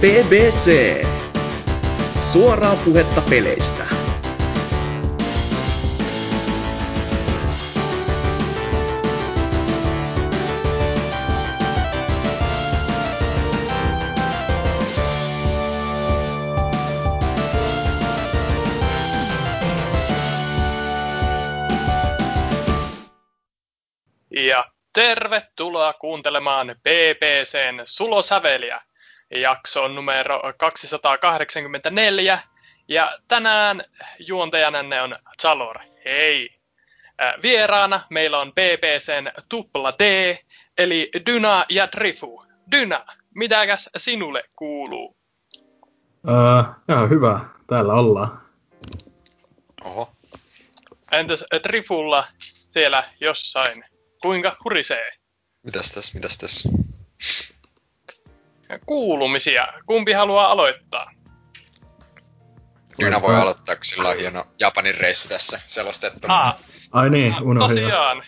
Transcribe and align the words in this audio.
BBC. 0.00 1.02
Suoraa 2.22 2.76
puhetta 2.84 3.22
peleistä. 3.30 3.86
Ja 24.30 24.64
tervetuloa 24.92 25.92
kuuntelemaan 25.92 26.76
BBCn 26.82 27.82
Sulosäveliä. 27.84 28.80
Jakso 29.30 29.84
on 29.84 29.94
numero 29.94 30.42
284 30.56 32.38
ja 32.88 33.18
tänään 33.28 33.84
juontajananne 34.26 35.02
on 35.02 35.14
Chalor. 35.40 35.78
Hei! 36.04 36.50
Äh, 37.22 37.34
Vieraana 37.42 38.06
meillä 38.10 38.38
on 38.38 38.52
BBCn 38.52 39.30
Tupla 39.48 39.92
D, 39.98 40.36
eli 40.78 41.10
Dyna 41.26 41.64
ja 41.68 41.88
Drifu. 41.92 42.44
Dyna, 42.70 43.06
mitäkäs 43.34 43.90
sinulle 43.96 44.44
kuuluu? 44.56 45.16
Öö, 46.28 46.62
ihan 46.88 47.10
hyvä. 47.10 47.40
Täällä 47.66 47.94
ollaan. 47.94 48.40
Oho. 49.84 50.12
Entäs 51.12 51.40
Drifulla 51.68 52.26
siellä 52.38 53.10
jossain? 53.20 53.84
Kuinka 54.22 54.56
hurisee? 54.64 55.10
Mitäs 55.62 55.90
tässä, 55.90 56.14
mitäs 56.14 56.38
tässä? 56.38 56.68
Kuulumisia. 58.86 59.66
Kumpi 59.86 60.12
haluaa 60.12 60.50
aloittaa? 60.50 61.10
Dyna 63.00 63.22
voi 63.22 63.34
aloittaa, 63.36 63.76
kun 63.76 63.84
sillä 63.84 64.08
on 64.08 64.16
hieno 64.16 64.44
Japanin 64.60 64.94
reissu 64.94 65.28
tässä 65.28 65.60
selostettuna. 65.64 66.40
Ah, 66.40 66.56
Ai 66.92 67.10
niin, 67.10 67.34
unohdin. 67.42 67.82
tosiaan. 67.82 68.22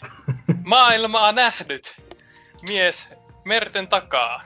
Maailmaa 0.64 1.32
nähnyt. 1.32 2.00
Mies 2.68 3.08
merten 3.44 3.88
takaa. 3.88 4.42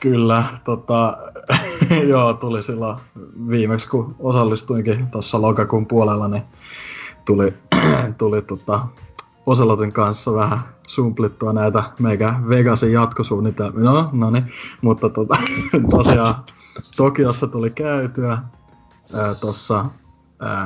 Kyllä, 0.00 0.44
tota, 0.64 1.16
joo, 2.08 2.34
tuli 2.34 2.62
silloin 2.62 2.98
viimeksi, 3.48 3.88
kun 3.88 4.16
osallistuinkin 4.18 5.06
tuossa 5.10 5.42
lokakuun 5.42 5.86
puolella, 5.86 6.28
niin 6.28 6.42
tuli, 7.24 7.54
tuli 8.18 8.42
tota, 8.42 8.80
Oselotin 9.46 9.92
kanssa 9.92 10.34
vähän 10.34 10.58
sumplittua 10.86 11.52
näitä 11.52 11.82
meikä 11.98 12.34
Vegasin 12.48 12.92
jatkosuunnitelmia. 12.92 13.84
No, 13.84 14.10
no 14.12 14.30
niin, 14.30 14.46
mutta 14.82 15.08
tota, 15.08 15.36
tosiaan 15.90 16.34
Tokiossa 16.96 17.46
tuli 17.46 17.70
käytyä 17.70 18.38
tuossa 19.40 19.84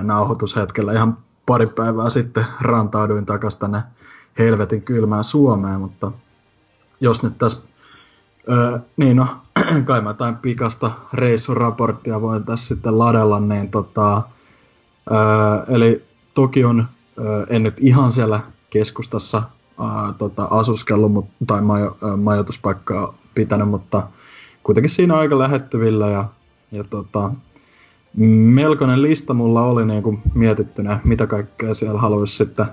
nauhoitushetkellä 0.03 0.93
ihan 0.93 1.19
pari 1.47 1.67
päivää 1.67 2.11
sitten 2.11 2.45
rantauduin 2.61 3.27
takas 3.27 3.59
tänne 3.59 3.83
helvetin 4.39 4.83
kylmään 4.83 5.25
Suomeen, 5.25 5.81
mutta 5.81 6.13
jos 7.01 7.23
nyt 7.23 7.39
tässä 7.39 7.63
Öö, 8.51 8.79
niin 8.97 9.17
no, 9.17 9.27
kai 9.87 10.01
mä 10.01 10.11
jotain 10.11 10.37
pikasta 10.37 10.91
reissuraporttia 11.13 12.21
voin 12.21 12.45
tässä 12.45 12.69
sitten 12.69 12.99
ladella, 12.99 13.41
niin 13.41 13.71
tota, 13.71 14.23
öö, 15.11 15.75
eli 15.75 16.05
Tokion, 16.35 16.89
öö, 17.19 17.47
en 17.49 17.63
nyt 17.63 17.75
ihan 17.79 18.13
siellä 18.13 18.41
keskustassa 18.71 19.43
öö, 19.81 20.13
tota, 20.19 20.49
asuskellut 20.51 21.13
mut, 21.13 21.27
tai 21.47 21.61
majo, 21.61 21.97
öö, 22.03 22.17
majoituspaikkaa 22.17 23.15
pitänyt, 23.35 23.69
mutta 23.69 24.09
kuitenkin 24.63 24.91
siinä 24.91 25.17
aika 25.17 25.39
lähettyvillä 25.39 26.09
ja, 26.09 26.25
ja 26.73 26.85
tota, 26.85 27.31
melkoinen 28.17 29.03
lista 29.03 29.35
mulla 29.35 29.63
oli 29.63 29.87
niin 29.87 30.03
kuin 30.03 30.23
mietittynä, 30.35 31.01
mitä 31.05 31.27
kaikkea 31.27 31.75
siellä 31.75 32.01
haluaisi 32.01 32.37
sitten 32.37 32.67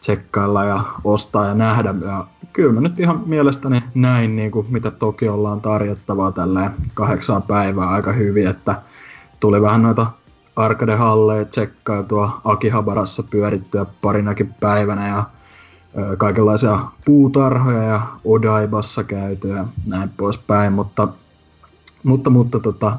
tsekkailla 0.00 0.64
ja 0.64 0.80
ostaa 1.04 1.46
ja 1.46 1.54
nähdä. 1.54 1.94
Ja 2.06 2.26
kyllä 2.52 2.72
mä 2.72 2.80
nyt 2.80 3.00
ihan 3.00 3.22
mielestäni 3.26 3.82
näin, 3.94 4.36
niin 4.36 4.50
kuin 4.50 4.66
mitä 4.70 4.90
toki 4.90 5.28
ollaan 5.28 5.60
tarjottavaa 5.60 6.32
tälleen 6.32 6.70
kahdeksan 6.94 7.42
päivää 7.42 7.88
aika 7.88 8.12
hyvin, 8.12 8.46
että 8.46 8.82
tuli 9.40 9.62
vähän 9.62 9.82
noita 9.82 10.06
arcade-halleja 10.56 11.44
tsekkailtua 11.44 12.40
Akihabarassa 12.44 13.22
pyörittyä 13.22 13.86
parinakin 14.02 14.54
päivänä 14.60 15.08
ja 15.08 15.24
ö, 15.98 16.16
kaikenlaisia 16.16 16.78
puutarhoja 17.04 17.82
ja 17.82 18.00
Odaibassa 18.24 19.04
käytyä 19.04 19.56
ja 19.56 19.64
näin 19.86 20.10
poispäin, 20.16 20.72
mutta, 20.72 21.08
mutta, 22.02 22.30
mutta 22.30 22.60
tota, 22.60 22.98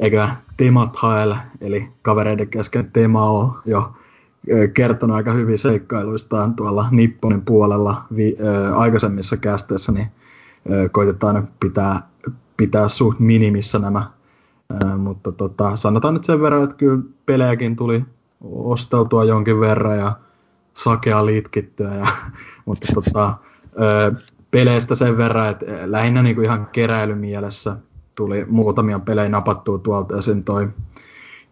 eikä 0.00 0.28
temat 0.56 0.96
hael, 0.96 1.34
eli 1.60 1.88
kavereiden 2.02 2.48
kesken 2.48 2.90
tema 2.92 3.30
on 3.30 3.58
jo 3.64 3.92
kertonut 4.74 5.16
aika 5.16 5.32
hyvin 5.32 5.58
seikkailuistaan 5.58 6.54
tuolla 6.54 6.88
Nipponin 6.90 7.42
puolella 7.42 8.04
vi, 8.16 8.36
ö, 8.40 8.76
aikaisemmissa 8.76 9.36
kästeissä, 9.36 9.92
niin 9.92 10.06
ö, 10.70 10.88
koitetaan 10.88 11.48
pitää, 11.60 12.02
pitää 12.56 12.88
suht 12.88 13.18
minimissä 13.18 13.78
nämä. 13.78 14.15
Ö, 14.70 14.96
mutta 14.96 15.32
tota, 15.32 15.76
sanotaan 15.76 16.14
nyt 16.14 16.24
sen 16.24 16.40
verran, 16.40 16.64
että 16.64 16.76
kyllä 16.76 17.02
pelejäkin 17.26 17.76
tuli 17.76 18.04
ostautua 18.44 19.24
jonkin 19.24 19.60
verran 19.60 19.98
ja 19.98 20.12
sakea 20.74 21.26
liitkittyä. 21.26 21.94
Ja, 21.94 22.06
mutta 22.66 22.86
tota, 22.94 23.34
ö, 23.80 24.14
peleistä 24.50 24.94
sen 24.94 25.16
verran, 25.16 25.48
että 25.48 25.66
lähinnä 25.84 26.22
niinku 26.22 26.40
ihan 26.40 26.66
keräilymielessä 26.66 27.76
tuli 28.14 28.44
muutamia 28.48 28.98
pelejä 28.98 29.28
napattua 29.28 29.78
tuolta 29.78 30.18
esim. 30.18 30.44
toi 30.44 30.68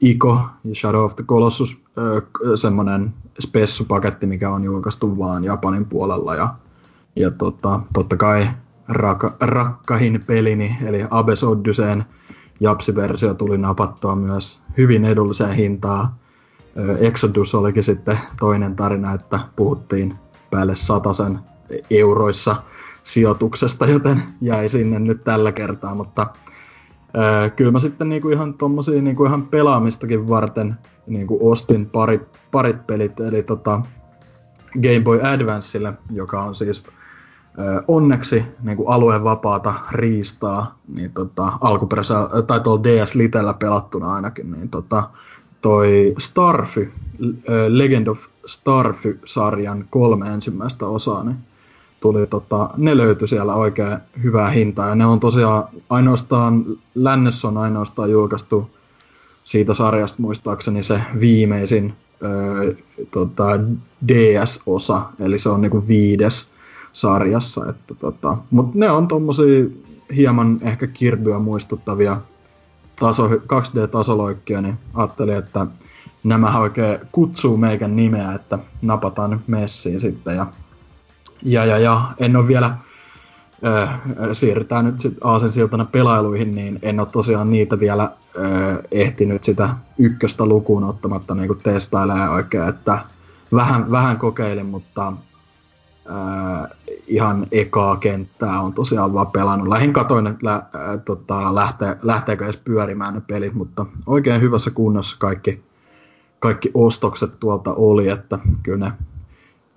Ico 0.00 0.40
ja 0.64 0.74
Shadow 0.74 1.04
of 1.04 1.16
the 1.16 1.24
Colossus 1.24 1.80
semmoinen 2.54 3.14
spessupaketti, 3.40 4.26
mikä 4.26 4.50
on 4.50 4.64
julkaistu 4.64 5.18
vaan 5.18 5.44
Japanin 5.44 5.84
puolella. 5.84 6.34
Ja, 6.34 6.54
ja 7.16 7.30
tota, 7.30 7.80
totta 7.94 8.16
kai 8.16 8.48
rak, 8.88 9.22
rakkahin 9.40 10.24
pelini, 10.26 10.76
eli 10.84 11.04
Abes 11.10 11.44
Odysseen 11.44 12.04
Japsi-versio 12.60 13.34
tuli 13.34 13.58
napattua 13.58 14.16
myös 14.16 14.60
hyvin 14.76 15.04
edulliseen 15.04 15.54
hintaan. 15.54 16.08
Exodus 16.98 17.54
olikin 17.54 17.82
sitten 17.82 18.18
toinen 18.40 18.76
tarina, 18.76 19.12
että 19.12 19.40
puhuttiin 19.56 20.14
päälle 20.50 20.74
satasen 20.74 21.38
euroissa 21.90 22.56
sijoituksesta, 23.04 23.86
joten 23.86 24.22
jäi 24.40 24.68
sinne 24.68 24.98
nyt 24.98 25.24
tällä 25.24 25.52
kertaa, 25.52 25.94
mutta 25.94 26.26
Öö, 27.16 27.50
kyllä 27.50 27.72
mä 27.72 27.78
sitten 27.78 28.08
niinku 28.08 28.28
ihan 28.28 28.54
tommosia 28.54 29.02
niinku 29.02 29.24
ihan 29.24 29.46
pelaamistakin 29.46 30.28
varten 30.28 30.74
niinku 31.06 31.50
ostin 31.50 31.90
parit, 31.90 32.22
parit 32.50 32.86
pelit, 32.86 33.20
eli 33.20 33.42
tota 33.42 33.80
Game 34.82 35.00
Boy 35.00 35.20
Advanceille, 35.22 35.92
joka 36.10 36.42
on 36.42 36.54
siis 36.54 36.84
onneksi 37.88 38.44
niinku 38.62 38.86
alueen 38.86 39.24
vapaata 39.24 39.74
riistaa, 39.90 40.78
niin 40.94 41.10
tota, 41.12 41.52
alkuperäisellä, 41.60 42.42
tai 42.42 42.60
tuolla 42.60 42.84
DS 42.84 43.14
Litellä 43.14 43.54
pelattuna 43.54 44.14
ainakin, 44.14 44.52
niin 44.52 44.68
tota, 44.68 45.08
toi 45.62 46.14
Starfy, 46.18 46.92
Legend 47.68 48.06
of 48.06 48.18
Starfy-sarjan 48.46 49.84
kolme 49.90 50.28
ensimmäistä 50.28 50.86
osaa, 50.86 51.24
niin 51.24 51.36
tuli, 52.00 52.26
tota, 52.26 52.70
ne 52.76 52.96
löytyi 52.96 53.28
siellä 53.28 53.54
oikein 53.54 53.98
hyvää 54.22 54.50
hintaa. 54.50 54.88
Ja 54.88 54.94
ne 54.94 55.06
on 55.06 55.20
tosiaan 55.20 55.64
ainoastaan, 55.90 56.64
lännessä 56.94 57.48
on 57.48 57.58
ainoastaan 57.58 58.10
julkaistu 58.10 58.70
siitä 59.44 59.74
sarjasta 59.74 60.22
muistaakseni 60.22 60.82
se 60.82 61.00
viimeisin 61.20 61.94
öö, 62.22 62.74
tota, 63.10 63.44
DS-osa, 64.08 65.02
eli 65.20 65.38
se 65.38 65.48
on 65.48 65.60
niinku 65.60 65.88
viides 65.88 66.53
sarjassa. 66.94 67.70
Että, 67.70 67.94
tota, 67.94 68.36
Mutta 68.50 68.78
ne 68.78 68.90
on 68.90 69.08
tommosia 69.08 69.64
hieman 70.16 70.58
ehkä 70.62 70.86
kirbyä 70.86 71.38
muistuttavia 71.38 72.20
taso, 73.00 73.28
2D-tasoloikkia, 73.28 74.62
niin 74.62 74.78
ajattelin, 74.94 75.36
että 75.36 75.66
nämä 76.24 76.58
oikein 76.58 76.98
kutsuu 77.12 77.56
meikän 77.56 77.96
nimeä, 77.96 78.32
että 78.32 78.58
napataan 78.82 79.40
messiin 79.46 80.00
sitten 80.00 80.36
ja 80.36 80.46
ja, 81.44 81.64
ja, 81.64 81.78
ja 81.78 82.02
en 82.18 82.36
ole 82.36 82.48
vielä, 82.48 82.66
äh, 83.66 84.00
siirrytään 84.32 84.84
nyt 84.84 85.00
sitten 85.00 85.26
Aasensiltana 85.26 85.84
pelailuihin, 85.84 86.54
niin 86.54 86.78
en 86.82 87.00
ole 87.00 87.08
tosiaan 87.12 87.50
niitä 87.50 87.80
vielä 87.80 88.02
äh, 88.02 88.78
ehtinyt 88.92 89.44
sitä 89.44 89.68
ykköstä 89.98 90.46
lukuun 90.46 90.84
ottamatta 90.84 91.34
niin 91.34 91.58
testailemaan 91.62 92.30
oikein, 92.30 92.68
että 92.68 92.98
vähän, 93.54 93.90
vähän 93.90 94.16
kokeilin, 94.16 94.66
mutta 94.66 95.12
äh, 96.10 96.70
ihan 97.06 97.46
ekaa 97.52 97.96
kenttää 97.96 98.60
on 98.60 98.72
tosiaan 98.72 99.14
vaan 99.14 99.26
pelannut. 99.26 99.68
Lähin 99.68 99.92
katoin, 99.92 100.26
että 100.26 100.46
lä, 100.46 100.54
äh, 100.54 100.62
tota, 101.04 101.54
lähtee, 101.54 101.96
lähteekö 102.02 102.44
edes 102.44 102.56
pyörimään 102.56 103.14
ne 103.14 103.20
pelit, 103.20 103.54
mutta 103.54 103.86
oikein 104.06 104.40
hyvässä 104.40 104.70
kunnossa 104.70 105.16
kaikki, 105.18 105.62
kaikki 106.40 106.70
ostokset 106.74 107.40
tuolta 107.40 107.74
oli, 107.74 108.08
että 108.08 108.38
kyllä 108.62 108.78
ne 108.78 108.92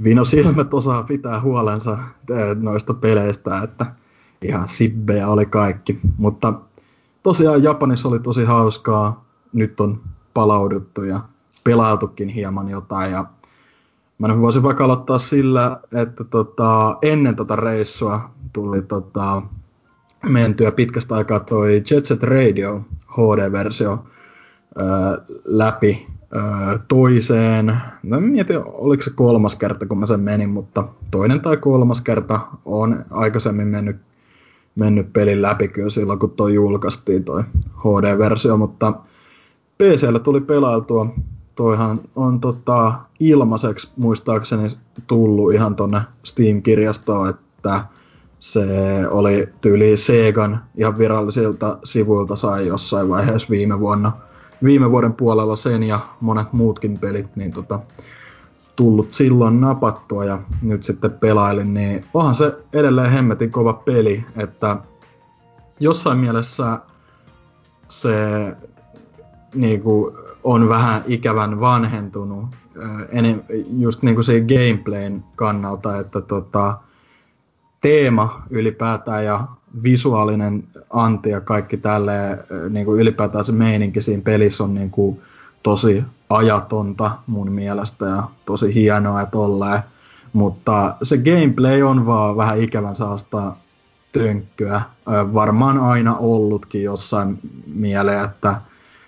Vino 0.03 0.23
Silmät 0.23 0.73
osaa 0.73 1.03
pitää 1.03 1.41
huolensa 1.41 1.97
noista 2.55 2.93
peleistä, 2.93 3.61
että 3.63 3.85
ihan 4.41 4.69
sibbejä 4.69 5.27
oli 5.27 5.45
kaikki. 5.45 5.99
Mutta 6.17 6.53
tosiaan 7.23 7.63
Japanissa 7.63 8.09
oli 8.09 8.19
tosi 8.19 8.45
hauskaa, 8.45 9.25
nyt 9.53 9.81
on 9.81 10.01
palauduttu 10.33 11.03
ja 11.03 11.19
pelailtukin 11.63 12.29
hieman 12.29 12.69
jotain 12.69 13.11
ja 13.11 13.25
Mä 14.17 14.41
voisin 14.41 14.63
vaikka 14.63 14.85
aloittaa 14.85 15.17
sillä, 15.17 15.79
että 15.95 16.23
tota, 16.23 16.97
ennen 17.01 17.35
tota 17.35 17.55
reissua 17.55 18.29
tuli 18.53 18.81
tota, 18.81 19.41
mentyä 20.29 20.71
pitkästä 20.71 21.15
aikaa 21.15 21.39
toi 21.39 21.83
Jet 21.91 22.05
Set 22.05 22.23
Radio 22.23 22.81
HD-versio 23.11 24.03
läpi 25.45 26.07
ää, 26.33 26.79
toiseen. 26.87 27.77
Mä 28.03 28.19
mietin, 28.19 28.57
oliko 28.65 29.03
se 29.03 29.11
kolmas 29.15 29.55
kerta, 29.55 29.85
kun 29.85 29.99
mä 29.99 30.05
sen 30.05 30.19
menin, 30.19 30.49
mutta 30.49 30.87
toinen 31.11 31.41
tai 31.41 31.57
kolmas 31.57 32.01
kerta 32.01 32.39
on 32.65 33.05
aikaisemmin 33.09 33.67
mennyt, 33.67 33.97
mennyt 34.75 35.13
pelin 35.13 35.41
läpi 35.41 35.67
kyllä 35.67 35.89
silloin, 35.89 36.19
kun 36.19 36.31
toi 36.31 36.53
julkaistiin 36.53 37.23
toi 37.23 37.43
HD-versio, 37.77 38.57
mutta 38.57 38.93
PCllä 39.77 40.19
tuli 40.19 40.41
pelailtua 40.41 41.13
toihan 41.57 42.01
on 42.15 42.39
tota, 42.39 42.93
ilmaiseksi 43.19 43.91
muistaakseni 43.95 44.67
tullut 45.07 45.53
ihan 45.53 45.75
tonne 45.75 46.01
Steam-kirjastoon, 46.23 47.29
että 47.29 47.85
se 48.39 48.65
oli 49.09 49.47
tyyli 49.61 49.97
Segan 49.97 50.63
ihan 50.75 50.97
virallisilta 50.97 51.77
sivuilta 51.83 52.35
sai 52.35 52.67
jossain 52.67 53.09
vaiheessa 53.09 53.49
viime 53.49 53.79
vuonna. 53.79 54.11
Viime 54.63 54.91
vuoden 54.91 55.13
puolella 55.13 55.55
sen 55.55 55.83
ja 55.83 55.99
monet 56.21 56.53
muutkin 56.53 56.99
pelit, 56.99 57.35
niin 57.35 57.51
tota, 57.51 57.79
tullut 58.75 59.11
silloin 59.11 59.61
napattua 59.61 60.25
ja 60.25 60.39
nyt 60.61 60.83
sitten 60.83 61.11
pelailin, 61.11 61.73
niin 61.73 62.05
onhan 62.13 62.35
se 62.35 62.55
edelleen 62.73 63.11
hemmetin 63.11 63.51
kova 63.51 63.73
peli, 63.73 64.25
että 64.37 64.77
jossain 65.79 66.17
mielessä 66.17 66.79
se 67.87 68.15
niin 69.55 69.81
kuin, 69.81 70.15
on 70.47 70.69
vähän 70.69 71.03
ikävän 71.07 71.59
vanhentunut 71.59 72.45
enem, 73.09 73.43
just 73.77 74.03
niin 74.03 74.15
kuin 74.15 74.23
se 74.23 74.41
gameplayn 74.41 75.23
kannalta, 75.35 75.99
että 75.99 76.21
tota, 76.21 76.77
teema 77.81 78.43
ylipäätään 78.49 79.25
ja 79.25 79.47
visuaalinen 79.83 80.63
anti 80.89 81.29
ja 81.29 81.41
kaikki 81.41 81.77
tälleen, 81.77 82.39
niin 82.69 82.85
kuin 82.85 83.01
ylipäätään 83.01 83.45
se 83.45 83.51
meininki 83.51 84.01
siinä 84.01 84.21
pelissä 84.21 84.63
on 84.63 84.73
niin 84.73 84.91
kuin 84.91 85.21
tosi 85.63 86.03
ajatonta 86.29 87.11
mun 87.27 87.51
mielestä 87.51 88.05
ja 88.05 88.23
tosi 88.45 88.73
hienoa, 88.73 89.21
että 89.21 89.37
ollaan. 89.37 89.83
Mutta 90.33 90.95
se 91.03 91.17
gameplay 91.17 91.81
on 91.81 92.05
vaan 92.05 92.37
vähän 92.37 92.61
ikävän 92.61 92.95
saasta 92.95 93.53
tönkkyä. 94.11 94.81
Varmaan 95.33 95.77
aina 95.77 96.17
ollutkin 96.17 96.83
jossain 96.83 97.39
mieleen, 97.73 98.25
että 98.25 98.61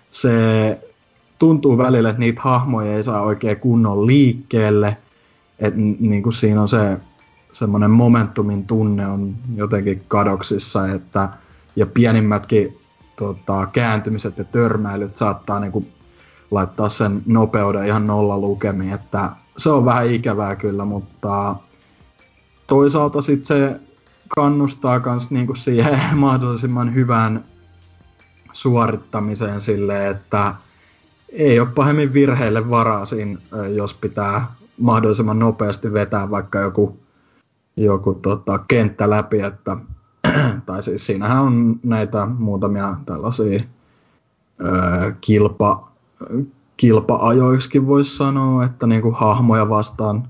se 0.10 0.78
tuntuu 1.40 1.78
välillä, 1.78 2.10
että 2.10 2.20
niitä 2.20 2.42
hahmoja 2.42 2.96
ei 2.96 3.04
saa 3.04 3.22
oikein 3.22 3.60
kunnon 3.60 4.08
liikkeelle. 4.08 4.98
Että 5.60 5.80
niin 6.00 6.24
kuin 6.24 6.34
siinä 6.34 6.62
on 6.62 6.68
se 6.68 6.98
semmoinen 7.52 7.92
momentumin 7.92 8.68
tunne 8.68 9.08
on 9.08 9.36
jotenkin 9.56 10.04
kadoksissa, 10.08 10.88
että, 10.88 11.30
ja 11.76 11.86
pienimmätkin 11.86 12.80
tota, 13.16 13.68
kääntymiset 13.74 14.38
ja 14.38 14.44
törmäilyt 14.44 15.18
saattaa 15.18 15.60
niin 15.60 15.72
kuin, 15.72 15.94
laittaa 16.52 16.90
sen 16.90 17.22
nopeuden 17.26 17.88
ihan 17.88 18.08
nolla 18.08 18.38
lukemiin, 18.38 18.94
että 18.94 19.30
se 19.58 19.70
on 19.70 19.86
vähän 19.86 20.10
ikävää 20.10 20.56
kyllä, 20.56 20.86
mutta 20.86 21.56
toisaalta 22.68 23.22
sitten 23.22 23.46
se 23.46 23.80
kannustaa 24.28 25.02
myös 25.06 25.32
niinku 25.32 25.56
siihen 25.56 26.00
mahdollisimman 26.16 26.94
hyvään 26.94 27.46
suorittamiseen 28.52 29.62
silleen, 29.62 30.12
että 30.12 30.56
ei 31.32 31.60
ole 31.60 31.68
pahemmin 31.76 32.14
virheille 32.14 32.70
varaa 32.70 33.06
siinä, 33.06 33.40
jos 33.76 33.94
pitää 33.94 34.48
mahdollisimman 34.80 35.40
nopeasti 35.40 35.94
vetää 35.94 36.30
vaikka 36.30 36.60
joku, 36.60 36.98
joku 37.78 38.14
tota, 38.14 38.60
kenttä 38.68 39.10
läpi, 39.10 39.42
että, 39.42 39.78
tai 40.66 40.84
siis 40.84 41.06
siinähän 41.06 41.42
on 41.42 41.80
näitä 41.84 42.26
muutamia 42.26 42.96
tällaisia 43.06 43.62
ö, 44.62 45.14
kilpa, 45.22 45.92
kilpa-ajoiksi 46.78 47.88
voisi 47.88 48.18
sanoa, 48.18 48.64
että 48.66 48.88
niinku 48.88 49.12
hahmoja 49.12 49.70
vastaan 49.70 50.28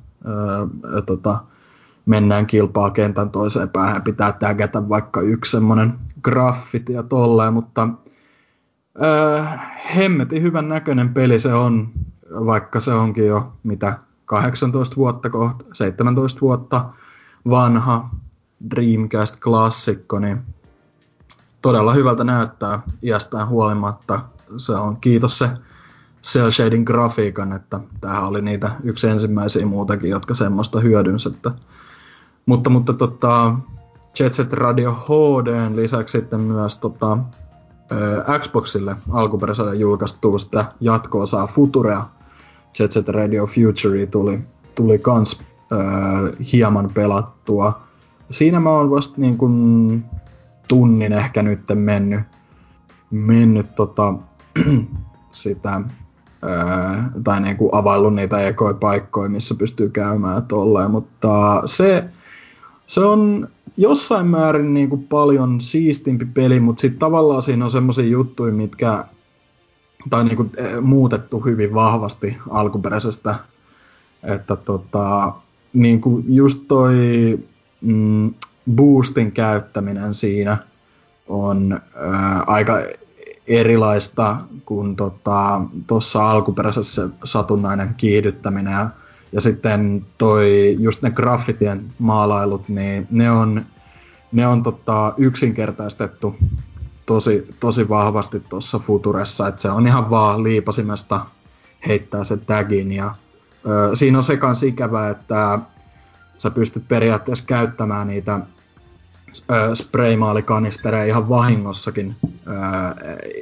ö, 0.96 1.02
tota, 1.02 1.40
mennään 2.06 2.46
kilpaa 2.46 2.90
kentän 2.90 3.30
toiseen 3.30 3.70
päähän, 3.70 4.02
pitää 4.02 4.32
tägätä 4.32 4.90
vaikka 4.90 5.22
yksi 5.22 5.52
semmoinen 5.52 5.94
graffiti 6.24 6.94
ja 6.94 7.04
tolleen, 7.04 7.54
mutta 7.54 7.90
Äh, 9.04 9.60
hemmetin 9.96 10.42
hyvän 10.42 10.70
näköinen 10.70 11.14
peli 11.14 11.40
se 11.40 11.54
on, 11.54 11.90
vaikka 12.32 12.80
se 12.80 12.94
onkin 12.94 13.28
jo 13.28 13.54
mitä 13.64 14.00
18 14.26 14.96
vuotta 14.96 15.30
kohta, 15.30 15.66
17 15.74 16.42
vuotta 16.42 16.86
vanha 17.50 18.10
Dreamcast-klassikko, 18.70 20.20
niin 20.20 20.42
todella 21.62 21.94
hyvältä 21.94 22.24
näyttää 22.24 22.82
iästään 23.04 23.48
huolimatta. 23.48 24.20
Se 24.58 24.74
on 24.74 24.98
kiitos 24.98 25.38
se 25.38 25.50
cel 26.24 26.52
shading 26.52 26.86
grafiikan, 26.86 27.54
että 27.54 27.80
tämähän 28.02 28.24
oli 28.24 28.42
niitä 28.42 28.72
yksi 28.84 29.08
ensimmäisiä 29.08 29.66
muutakin, 29.66 30.10
jotka 30.10 30.34
semmoista 30.34 30.80
hyödynsi. 30.80 31.30
Että, 31.30 31.52
mutta, 32.46 32.70
mutta 32.70 32.94
tota, 32.94 33.56
Jet 34.20 34.34
Set 34.34 34.54
Radio 34.54 34.94
HD 34.94 35.76
lisäksi 35.76 36.20
sitten 36.20 36.40
myös 36.40 36.78
tota, 36.78 37.18
Xboxille 38.40 38.96
alkuperäisellä 39.12 39.74
julkaistu 39.74 40.38
sitä 40.38 40.66
jatko-osaa 40.80 41.48
Futurea. 41.48 42.06
Jet 42.80 42.92
Set 42.92 43.10
Radio 43.10 43.46
Future 43.46 44.06
tuli, 44.06 44.40
tuli 44.76 45.00
kans 45.00 45.42
äh, 45.72 46.48
hieman 46.54 46.92
pelattua. 46.94 47.82
Siinä 48.32 48.60
mä 48.60 48.70
oon 48.70 48.92
vasta 48.92 49.14
niin 49.18 49.38
kun 49.38 50.06
tunnin 50.68 51.14
ehkä 51.14 51.44
nyt 51.44 51.60
mennyt, 51.74 52.22
mennyt 53.12 53.76
tota, 53.76 54.14
sitä 55.32 55.82
ää, 56.42 57.12
tai 57.24 57.42
niin 57.42 57.58
kuin 57.58 57.70
availlut 57.74 58.16
niitä 58.16 58.40
ekoja 58.40 58.74
paikkoja, 58.74 59.30
missä 59.30 59.56
pystyy 59.56 59.90
käymään 59.90 60.46
tolleen, 60.46 60.92
mutta 60.92 61.62
se, 61.66 62.10
se 62.88 63.02
on 63.02 63.48
jossain 63.80 64.28
määrin 64.28 64.74
niin 64.74 64.90
kuin 64.90 65.04
paljon 65.04 65.62
siistimpi 65.62 66.26
peli, 66.26 66.60
mutta 66.60 66.82
sitten 66.82 67.00
tavallaan 67.00 67.42
siinä 67.42 67.66
on 67.66 67.72
semmoisia 67.72 68.06
juttuja, 68.06 68.54
mitkä 68.54 69.06
tai 70.10 70.24
niin 70.24 70.36
kuin, 70.36 70.52
eh, 70.58 70.82
muutettu 70.82 71.40
hyvin 71.40 71.74
vahvasti 71.74 72.38
alkuperäisestä. 72.50 73.36
Että 74.24 74.56
tota, 74.56 75.34
niin 75.74 76.02
kuin 76.02 76.24
just 76.28 76.64
toi 76.68 76.96
mm, 77.82 78.34
boostin 78.76 79.32
käyttäminen 79.32 80.14
siinä 80.14 80.58
on 81.28 81.80
ää, 81.96 82.44
aika 82.48 82.80
erilaista 83.48 84.38
kuin 84.66 84.96
tuossa 85.88 86.20
tota, 86.20 86.32
alkuperäisessä 86.32 87.10
satunnainen 87.24 87.94
kiihdyttäminen 87.98 88.74
ja 88.74 88.90
ja 89.32 89.42
sitten 89.42 90.06
toi, 90.18 90.76
just 90.80 91.02
ne 91.02 91.12
graffitien 91.12 91.94
maalailut, 92.00 92.70
niin 92.70 93.08
ne 93.12 93.32
on, 93.32 93.66
ne 94.32 94.48
on 94.48 94.64
tota, 94.64 95.14
yksinkertaistettu 95.18 96.36
tosi, 97.06 97.48
tosi 97.60 97.90
vahvasti 97.90 98.40
tuossa 98.40 98.80
Futuressa, 98.80 99.48
että 99.48 99.62
se 99.62 99.70
on 99.70 99.88
ihan 99.88 100.10
vaan 100.10 100.44
liipasimesta 100.44 101.26
heittää 101.88 102.24
se 102.24 102.38
tagin 102.38 102.92
ja 102.92 103.16
ö, 103.68 103.96
siinä 103.96 104.18
on 104.18 104.24
se 104.24 104.38
kans 104.38 104.64
ikävä, 104.64 105.10
että 105.10 105.60
sä 106.38 106.52
pystyt 106.52 106.88
periaatteessa 106.88 107.46
käyttämään 107.46 108.08
niitä 108.08 108.40
spraymaalikanistereja 109.74 111.06
ihan 111.06 111.30
vahingossakin, 111.30 112.16
ö, 112.26 112.52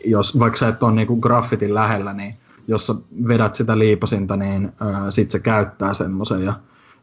jos 0.06 0.39
vaikka 0.39 0.60
sä 0.60 0.67
et 0.67 0.84
ole 0.84 0.91
niinku 0.94 1.15
graffitin 1.15 1.74
lähellä, 1.74 2.13
niin 2.13 2.36
jos 2.67 2.88
sä 2.88 2.95
vedät 3.27 3.55
sitä 3.55 3.79
liipasinta, 3.79 4.36
niin 4.36 4.71
ää, 4.79 5.12
sit 5.12 5.31
se 5.31 5.39
käyttää 5.39 5.93
semmoisen. 5.93 6.43
Ja 6.43 6.53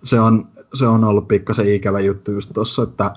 se 0.02 0.21
on, 0.21 0.49
se 0.75 0.87
on 0.87 1.04
ollut 1.04 1.28
pikkasen 1.28 1.75
ikävä 1.75 2.00
juttu 2.00 2.33
just 2.33 2.50
tossa, 2.54 2.83
että 2.83 3.14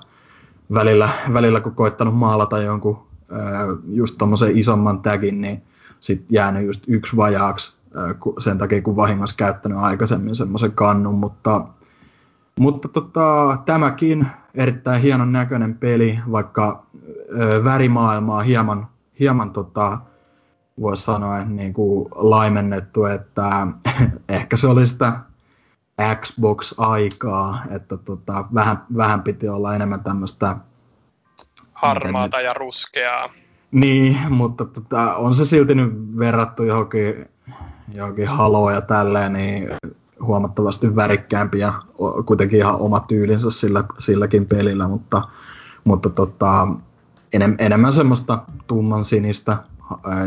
välillä, 0.74 1.08
välillä 1.32 1.60
kun 1.60 1.74
koittanut 1.74 2.16
maalata 2.16 2.58
jonkun 2.58 3.06
ää, 3.30 3.66
just 3.88 4.14
tommosen 4.18 4.58
isomman 4.58 5.02
tagin, 5.02 5.40
niin 5.40 5.62
sit 6.00 6.24
jäänyt 6.30 6.66
just 6.66 6.82
yksi 6.86 7.16
vajaaksi 7.16 7.76
ää, 7.94 8.14
sen 8.38 8.58
takia, 8.58 8.82
kun 8.82 8.96
vahingossa 8.96 9.36
käyttänyt 9.36 9.78
aikaisemmin 9.78 10.36
semmoisen 10.36 10.72
kannun, 10.72 11.14
mutta 11.14 11.64
mutta 12.58 12.88
tota, 12.88 13.58
tämäkin 13.66 14.26
erittäin 14.54 15.02
hienon 15.02 15.32
näköinen 15.32 15.74
peli, 15.74 16.18
vaikka 16.32 16.82
ö, 17.40 17.64
värimaailmaa 17.64 18.40
hieman, 18.40 18.86
hieman 19.20 19.50
tota, 19.50 19.98
voisi 20.80 21.02
sanoa 21.02 21.44
niin 21.44 21.72
kuin 21.72 22.08
laimennettu, 22.14 23.04
että 23.04 23.66
ehkä 24.28 24.56
se 24.56 24.66
oli 24.66 24.86
sitä 24.86 25.12
Xbox-aikaa, 26.20 27.62
että 27.70 27.96
tota, 27.96 28.44
vähän, 28.54 28.84
vähän 28.96 29.22
piti 29.22 29.48
olla 29.48 29.74
enemmän 29.74 30.04
tämmöistä... 30.04 30.56
Harmaata 31.72 32.40
ja 32.40 32.54
ruskeaa. 32.54 33.28
Niin, 33.70 34.16
mutta 34.28 34.64
tota, 34.64 35.14
on 35.14 35.34
se 35.34 35.44
silti 35.44 35.74
nyt 35.74 36.18
verrattu 36.18 36.62
johonkin, 36.62 37.28
johonkin 37.94 38.28
haloa 38.28 38.72
ja 38.72 38.80
tälleen, 38.80 39.32
niin 39.32 39.68
huomattavasti 40.22 40.96
värikkäämpi 40.96 41.58
ja 41.58 41.72
kuitenkin 42.26 42.58
ihan 42.58 42.80
oma 42.80 43.00
tyylinsä 43.00 43.50
sillä, 43.50 43.84
silläkin 43.98 44.46
pelillä, 44.46 44.88
mutta, 44.88 45.22
mutta 45.84 46.10
tota, 46.10 46.68
enem, 47.32 47.56
enemmän 47.58 47.92
semmoista 47.92 48.42
tumman 48.66 49.04
sinistä, 49.04 49.56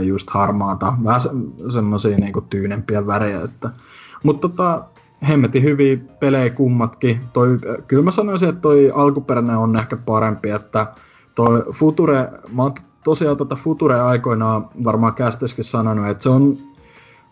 just 0.02 0.30
harmaata, 0.30 0.94
vähän 1.04 1.22
se, 1.22 1.30
semmoisia 1.74 2.18
niinku 2.18 2.42
tyynempiä 2.42 3.08
värejä. 3.08 3.42
Että, 3.42 3.70
mutta 4.24 4.50
tota, 4.50 4.84
hemmetin 5.28 5.64
hyviä 5.64 5.98
pelejä 6.20 6.50
kummatkin. 6.50 7.20
Toi, 7.34 7.60
kyllä 7.88 8.04
mä 8.04 8.12
sanoisin, 8.12 8.50
että 8.50 8.62
toi 8.62 8.92
alkuperäinen 8.96 9.58
on 9.58 9.76
ehkä 9.76 9.98
parempi, 9.98 10.50
että 10.50 10.88
toi 11.36 11.66
Future, 11.74 12.30
mä 12.54 12.64
oon 12.64 12.76
tosiaan 13.04 13.38
tota 13.38 13.56
Future 13.56 14.00
aikoinaan 14.00 14.68
varmaan 14.84 15.14
kästeskin 15.14 15.64
sanonut, 15.64 16.08
että 16.08 16.24
se 16.24 16.30
on 16.30 16.58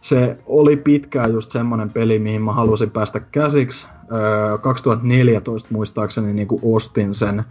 se 0.02 0.38
oli 0.46 0.78
pitkään 0.78 1.34
just 1.34 1.52
semmoinen 1.52 1.90
peli, 1.90 2.20
mihin 2.20 2.42
mä 2.42 2.52
halusin 2.52 2.92
päästä 2.92 3.20
käsiksi. 3.20 3.88
Öö, 4.12 4.58
2014 4.58 5.70
muistaakseni 5.72 6.34
niin 6.34 6.48
kuin 6.48 6.62
ostin 6.64 7.16
sen, 7.16 7.44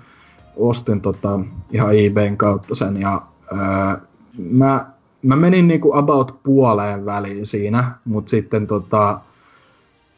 ostin 0.57 1.01
tota, 1.01 1.41
ihan 1.71 1.99
eBayn 1.99 2.37
kautta 2.37 2.75
sen 2.75 2.97
ja 3.01 3.23
öö, 3.53 4.08
mä, 4.39 4.87
mä 5.23 5.37
menin 5.37 5.81
kuin 5.81 5.99
about 5.99 6.43
puoleen 6.43 7.07
väliin 7.07 7.47
siinä, 7.47 7.93
mutta 8.05 8.31
sitten 8.31 8.67
tota, 8.67 9.21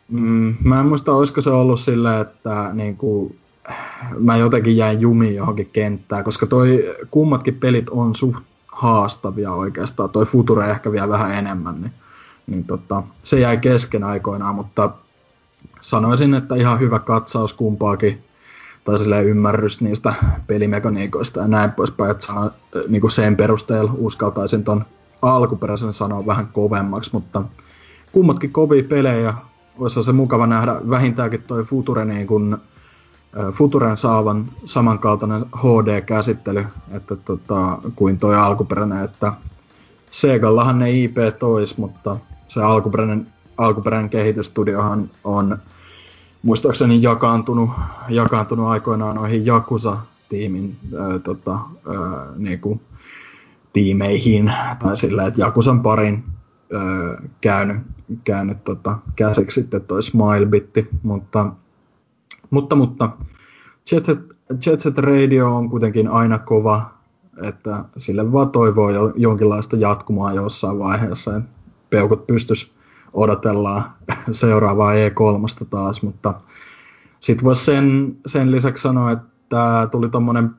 mm, 0.09 0.55
mä 0.65 0.81
en 0.81 0.87
muista, 0.87 1.13
olisiko 1.13 1.41
se 1.41 1.51
ollut 1.51 1.81
silleen, 1.81 2.21
että 2.21 2.71
niin 2.73 2.97
kuin, 2.97 3.39
mä 4.19 4.37
jotenkin 4.37 4.77
jäin 4.77 5.01
jumiin 5.01 5.35
johonkin 5.35 5.71
kenttään, 5.73 6.25
koska 6.25 6.47
toi 6.47 6.95
kummatkin 7.11 7.55
pelit 7.55 7.91
on 7.91 8.15
suht 8.15 8.45
haastavia 8.67 9.53
oikeastaan, 9.53 10.11
toi 10.11 10.27
Future 10.27 10.71
ehkä 10.71 10.93
vielä 10.93 11.09
vähän 11.09 11.35
enemmän, 11.35 11.81
niin 11.81 11.93
niin 12.51 12.65
tota, 12.65 13.03
se 13.23 13.41
jäi 13.41 13.57
kesken 13.57 14.05
aikoinaan, 14.05 14.55
mutta 14.55 14.91
sanoisin, 15.81 16.35
että 16.35 16.55
ihan 16.55 16.81
hyvä 16.81 16.99
katsaus 16.99 17.53
kumpaakin, 17.53 18.25
tai 18.85 18.99
silleen 18.99 19.25
ymmärrys 19.25 19.81
niistä 19.81 20.15
pelimekaniikoista 20.47 21.41
ja 21.41 21.49
näin 21.49 21.73
poispäin, 21.73 22.11
että 22.11 22.27
sano, 22.27 22.51
niin 22.89 23.01
kuin 23.01 23.11
sen 23.11 23.37
perusteella 23.37 23.93
uskaltaisin 23.97 24.65
ton 24.65 24.85
alkuperäisen 25.23 25.93
sanoa 25.93 26.27
vähän 26.27 26.47
kovemmaksi, 26.47 27.11
mutta 27.13 27.43
kummatkin 28.13 28.53
kovia 28.53 28.83
pelejä, 28.83 29.35
olisi 29.79 30.03
se 30.03 30.13
mukava 30.13 30.47
nähdä 30.47 30.81
vähintäänkin 30.91 31.43
toi 31.43 31.63
Future 31.63 32.05
niin 32.05 32.27
kuin, 32.27 32.57
Futuren 33.53 33.97
saavan 33.97 34.53
samankaltainen 34.65 35.47
HD-käsittely 35.57 36.67
että 36.91 37.17
tota, 37.17 37.79
kuin 37.97 38.19
toi 38.19 38.37
alkuperäinen, 38.37 39.05
että 39.05 39.33
Segallahan 40.11 40.79
ne 40.79 40.91
IP 40.91 41.17
tois, 41.39 41.79
mutta 41.79 42.17
se 42.49 42.63
alkuperäinen, 42.63 43.27
alkuperäinen 43.59 44.11
kehitysstudiohan 44.11 45.11
on 45.25 45.59
muistaakseni 46.43 47.03
jakaantunut, 47.03 47.71
jakaantunut 48.09 48.67
aikoinaan 48.67 49.17
noihin 49.17 49.47
Jakusa-tiimin 49.47 50.77
ää, 50.99 51.19
tota, 51.19 51.53
ää, 51.53 52.27
niinku, 52.37 52.81
tiimeihin, 53.73 54.53
tai 54.79 54.97
sillä, 54.97 55.27
että 55.27 55.41
Jakusan 55.41 55.83
parin 55.83 56.25
ää, 56.73 57.29
käynyt, 57.41 57.79
käynyt 58.25 58.65
tota, 58.65 58.99
käsiksi 59.17 59.61
sitten 59.61 59.81
toi 59.81 60.03
Smilebitti, 60.03 60.89
mutta, 61.03 61.53
mutta, 62.51 62.77
mutta 62.77 63.11
Jet 63.93 64.05
Set, 64.05 64.21
Jet 64.67 64.81
Set 64.81 64.99
Radio 64.99 65.57
on 65.57 65.71
kuitenkin 65.71 66.09
aina 66.09 66.39
kova, 66.39 66.91
että 67.43 67.85
sille 67.97 68.33
vaan 68.33 68.51
toivoo 68.51 68.91
jo, 68.91 69.13
jonkinlaista 69.17 69.77
jatkumaa 69.77 70.33
jossain 70.33 70.79
vaiheessa, 70.79 71.37
että 71.37 71.51
peukut 71.91 72.27
pystys 72.27 72.73
odotellaan 73.13 73.85
seuraavaa 74.31 74.93
E3 74.93 75.67
taas, 75.71 76.03
mutta 76.03 76.35
sitten 77.21 77.45
voisi 77.45 77.65
sen, 77.65 78.17
sen 78.27 78.51
lisäksi 78.51 78.83
sanoa, 78.83 79.11
että 79.11 79.89
tuli 79.91 80.09
tommonen 80.09 80.51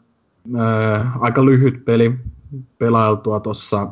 ää, 0.58 1.12
aika 1.20 1.46
lyhyt 1.46 1.86
peli 1.86 2.16
pelailtua 2.78 3.40
tuossa 3.40 3.88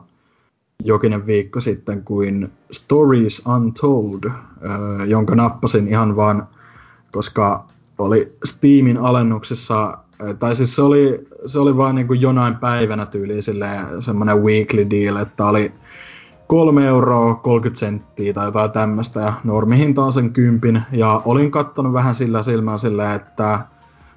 jokinen 0.84 1.26
viikko 1.26 1.60
sitten 1.60 2.04
kuin 2.04 2.52
Stories 2.72 3.44
Untold, 3.46 4.24
ää, 4.30 5.06
jonka 5.06 5.36
nappasin 5.36 5.88
ihan 5.88 6.16
vaan, 6.16 6.48
koska 7.12 7.66
oli 7.98 8.34
Steamin 8.46 8.98
alennuksessa, 8.98 9.98
tai 10.40 10.56
siis 10.56 10.76
se 10.76 10.82
oli, 10.82 11.26
se 11.46 11.60
oli 11.60 11.78
vaan 11.78 11.96
niin 11.96 12.08
kuin 12.08 12.22
jonain 12.22 12.56
päivänä 12.56 13.06
tyyliin 13.06 13.42
semmoinen 14.00 14.44
weekly 14.44 14.90
deal, 14.90 15.16
että 15.16 15.46
oli 15.46 15.72
3 16.50 16.86
euroa 16.88 17.36
30 17.36 17.80
senttiä 17.80 18.34
tai 18.34 18.48
jotain 18.48 18.72
tämmöistä 18.72 19.20
ja 19.20 19.34
normihinta 19.44 20.04
on 20.04 20.14
sen 20.14 20.34
kympin. 20.34 20.82
Ja 20.92 21.22
olin 21.26 21.52
kattonut 21.52 21.94
vähän 21.94 22.16
sillä 22.16 22.44
silmällä 22.44 22.78
silleen, 22.78 23.12
että 23.12 23.66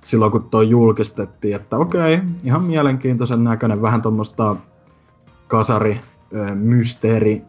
silloin 0.02 0.32
kun 0.32 0.48
toi 0.50 0.70
julkistettiin, 0.70 1.56
että 1.56 1.76
okei, 1.76 2.20
ihan 2.44 2.62
mielenkiintoisen 2.62 3.44
näköinen, 3.44 3.82
vähän 3.82 4.02
tuommoista 4.02 4.56
kasari, 5.48 6.00
mysteeri, 6.54 7.42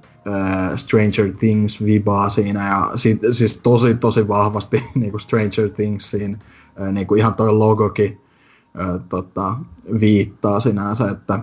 Stranger 0.75 1.31
Things 1.39 1.85
vibaa 1.85 2.29
siinä. 2.29 2.67
Ja 2.67 2.91
sit, 2.95 3.19
siis 3.31 3.57
tosi 3.57 3.95
tosi 3.95 4.27
vahvasti 4.27 4.83
niinku 4.95 5.19
Stranger 5.19 5.69
Thingsiin, 5.75 6.39
niinku 6.91 7.15
ihan 7.15 7.35
toi 7.35 7.51
logokin 7.53 8.21
tota, 9.09 9.55
viittaa 9.99 10.59
sinänsä, 10.59 11.11
että 11.11 11.39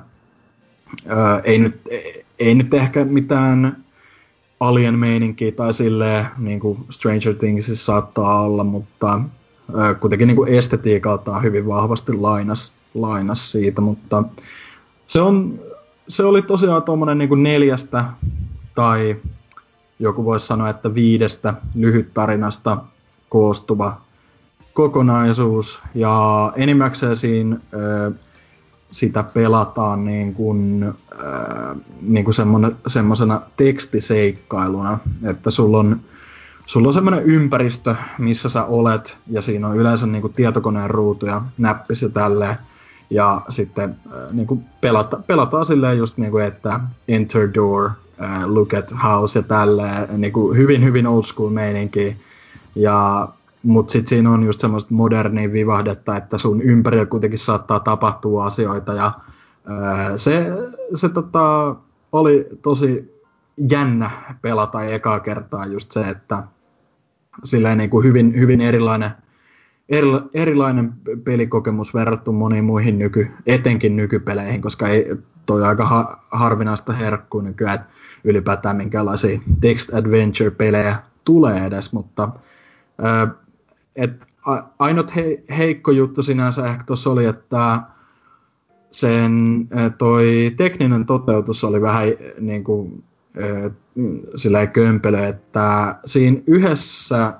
ei 1.44 1.59
nyt, 1.59 1.80
ei 1.90 2.29
nyt 2.40 2.75
ehkä 2.75 3.04
mitään 3.04 3.85
alien 4.61 4.99
meininkiä 4.99 5.52
tai 5.52 5.75
silleen 5.75 6.26
niin 6.38 6.61
kuin 6.61 6.78
Stranger 6.90 7.35
Things 7.35 7.87
saattaa 7.87 8.40
olla, 8.40 8.64
mutta 8.64 9.20
ää, 9.76 9.94
kuitenkin 9.94 10.28
niin 10.28 10.37
kuin 10.37 10.52
estetiikaltaan 10.52 11.42
hyvin 11.42 11.66
vahvasti 11.66 12.12
lainas, 12.12 12.75
lainas 12.94 13.52
siitä, 13.52 13.80
mutta 13.80 14.23
se, 15.06 15.20
on, 15.20 15.61
se 16.09 16.25
oli 16.25 16.42
tosiaan 16.42 16.82
tuommoinen 16.82 17.18
niin 17.18 17.42
neljästä 17.42 18.04
tai 18.75 19.16
joku 19.99 20.25
voisi 20.25 20.47
sanoa, 20.47 20.68
että 20.68 20.94
viidestä 20.94 21.54
lyhyttarinasta 21.75 22.76
koostuva 23.28 24.00
kokonaisuus. 24.73 25.82
Ja 25.94 26.52
enimmäkseen 26.56 27.16
siinä 27.16 27.56
ää, 27.56 28.11
sitä 28.90 29.23
pelataan 29.23 30.04
niin 30.04 30.35
kuin, 30.35 30.85
äh, 31.12 31.76
niin 32.02 32.25
kuin 32.25 32.35
semmoisena 32.87 33.42
tekstiseikkailuna, 33.56 34.99
että 35.25 35.50
sulla 35.50 35.78
on, 35.78 36.00
sulla 36.66 36.88
on 36.88 36.94
semmoinen 36.94 37.25
ympäristö, 37.25 37.94
missä 38.18 38.49
sä 38.49 38.64
olet, 38.64 39.18
ja 39.26 39.42
siinä 39.42 39.68
on 39.68 39.76
yleensä 39.76 40.06
niin 40.06 40.23
kuin 40.23 40.32
tietokoneen 40.32 40.90
ruutu 40.90 41.26
ja 41.26 41.42
näppis 41.59 42.02
ja 42.02 42.09
tälleen, 42.09 42.56
ja 43.11 43.42
sitten 43.49 43.97
äh, 44.06 44.32
niin 44.32 44.47
kuin 44.47 44.64
pelata, 44.80 45.20
pelataan 45.26 45.64
silleen 45.64 45.99
just 45.99 46.16
niin 46.16 46.30
kuin, 46.30 46.44
että 46.44 46.80
enter 47.09 47.49
door, 47.54 47.90
äh, 48.23 48.44
look 48.44 48.75
at 48.75 48.94
house 49.02 49.38
ja 49.38 49.42
tälleen, 49.42 50.20
niin 50.20 50.32
kuin 50.32 50.56
hyvin 50.56 50.85
hyvin 50.85 51.06
old 51.06 51.23
school 51.23 51.50
meininki, 51.50 52.16
ja 52.75 53.28
mutta 53.62 53.92
sitten 53.92 54.08
siinä 54.08 54.30
on 54.30 54.42
just 54.42 54.60
semmoista 54.60 54.94
modernia 54.94 55.52
vivahdetta, 55.52 56.16
että 56.16 56.38
sun 56.38 56.62
ympärillä 56.62 57.06
kuitenkin 57.06 57.38
saattaa 57.38 57.80
tapahtua 57.80 58.46
asioita 58.46 58.94
ja 58.94 59.12
se, 60.16 60.46
se 60.94 61.08
tota, 61.08 61.76
oli 62.12 62.48
tosi 62.62 63.20
jännä 63.70 64.10
pelata 64.42 64.84
ekaa 64.84 65.20
kertaa 65.20 65.66
just 65.66 65.92
se, 65.92 66.00
että 66.00 66.42
silleen 67.44 67.78
niin 67.78 67.90
kuin 67.90 68.06
hyvin, 68.06 68.34
hyvin 68.38 68.60
erilainen, 68.60 69.10
eri, 69.88 70.08
erilainen 70.34 70.92
pelikokemus 71.24 71.94
verrattuna 71.94 72.38
moniin 72.38 72.64
muihin 72.64 72.98
nyky, 72.98 73.30
etenkin 73.46 73.96
nykypeleihin, 73.96 74.62
koska 74.62 74.88
ei 74.88 75.16
toi 75.46 75.64
aika 75.64 75.84
ha, 75.86 76.24
harvinaista 76.30 76.92
herkkuu 76.92 77.40
nykyään, 77.40 77.74
että 77.74 77.86
ylipäätään 78.24 78.76
minkälaisia 78.76 79.40
text 79.60 79.94
adventure 79.94 80.50
pelejä 80.50 80.96
tulee 81.24 81.66
edes, 81.66 81.92
mutta 81.92 82.28
et 83.97 84.11
ainut 84.78 85.16
he, 85.16 85.42
heikko 85.59 85.90
juttu 85.90 86.23
sinänsä 86.23 86.66
ehkä 86.66 86.85
tuossa 86.85 87.11
oli, 87.11 87.25
että 87.25 87.80
sen 88.90 89.68
toi 89.99 90.54
tekninen 90.56 91.06
toteutus 91.06 91.64
oli 91.64 91.82
vähän 91.82 92.09
niin 92.40 92.64
kuin, 92.64 93.04
sillä 94.35 94.66
kömpelö, 94.66 95.26
että 95.26 95.97
siinä 96.04 96.40
yhdessä 96.47 97.35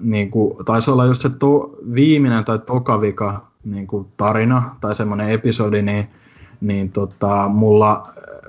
niin 0.00 0.30
kuin, 0.30 0.64
taisi 0.64 0.90
olla 0.90 1.04
just 1.04 1.22
se 1.22 1.28
to, 1.28 1.76
viimeinen 1.94 2.44
tai 2.44 2.58
tokavika 2.58 3.46
niin 3.64 3.86
kuin 3.86 4.06
tarina 4.16 4.76
tai 4.80 4.94
semmoinen 4.94 5.28
episodi, 5.28 5.82
niin, 5.82 6.08
niin 6.60 6.92
tota, 6.92 7.48
mulla, 7.48 8.08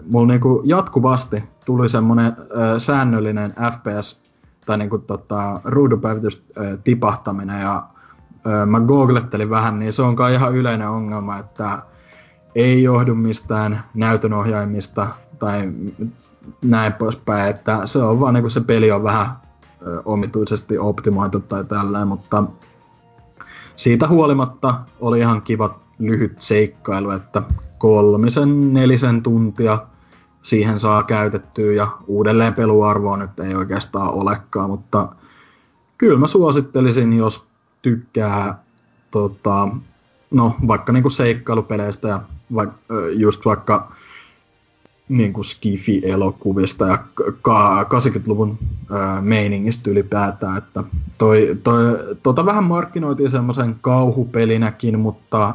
mulla 0.09 0.27
niin 0.27 0.41
kuin 0.41 0.69
jatkuvasti 0.69 1.43
tuli 1.65 1.89
semmoinen 1.89 2.33
säännöllinen 2.77 3.53
FPS 3.73 4.26
tai 4.67 4.77
niin 4.77 4.89
kuin, 4.89 5.01
tota, 5.01 5.61
ruudupäivitys 5.63 6.45
äh, 6.57 6.79
tipahtaminen 6.83 7.61
ja 7.61 7.83
äh, 8.47 8.67
mä 8.67 8.79
googlettelin 8.79 9.49
vähän, 9.49 9.79
niin 9.79 9.93
se 9.93 10.01
on 10.01 10.15
kai 10.15 10.33
ihan 10.33 10.55
yleinen 10.55 10.89
ongelma, 10.89 11.37
että 11.37 11.81
ei 12.55 12.83
johdu 12.83 13.15
mistään 13.15 13.83
näytönohjaimista 13.93 15.07
tai 15.39 15.71
näin 16.61 16.93
poispäin, 16.93 17.49
että 17.49 17.85
se 17.85 17.99
on 17.99 18.19
vaan 18.19 18.33
niin 18.33 18.51
se 18.51 18.61
peli 18.61 18.91
on 18.91 19.03
vähän 19.03 19.27
ö, 19.87 20.01
omituisesti 20.05 20.77
optimoitu 20.77 21.39
tai 21.39 21.65
tälleen, 21.65 22.07
mutta 22.07 22.43
siitä 23.75 24.07
huolimatta 24.07 24.75
oli 24.99 25.19
ihan 25.19 25.41
kiva 25.41 25.79
lyhyt 25.99 26.41
seikkailu, 26.41 27.09
että 27.09 27.41
kolmisen, 27.77 28.73
nelisen 28.73 29.23
tuntia 29.23 29.79
siihen 30.47 30.79
saa 30.79 31.03
käytettyä 31.03 31.73
ja 31.73 31.87
uudelleen 32.07 32.53
peluarvoa 32.53 33.17
nyt 33.17 33.39
ei 33.39 33.55
oikeastaan 33.55 34.13
olekaan, 34.13 34.69
mutta 34.69 35.07
kyllä 35.97 36.19
mä 36.19 36.27
suosittelisin, 36.27 37.13
jos 37.13 37.45
tykkää 37.81 38.63
tota, 39.11 39.69
no, 40.31 40.55
vaikka 40.67 40.93
niinku 40.93 41.09
seikkailupeleistä 41.09 42.07
ja 42.07 42.21
va, 42.55 42.67
just 43.15 43.45
vaikka 43.45 43.91
niinku 45.09 45.43
Skifi-elokuvista 45.43 46.87
ja 46.87 46.97
ka- 47.41 47.83
80-luvun 47.83 48.57
ää, 48.91 49.21
meiningistä 49.21 49.89
ylipäätään, 49.89 50.57
että 50.57 50.83
toi, 51.17 51.57
toi, 51.63 51.81
tota 52.23 52.45
vähän 52.45 52.63
markkinoitiin 52.63 53.31
semmoisen 53.31 53.75
kauhupelinäkin, 53.81 54.99
mutta 54.99 55.53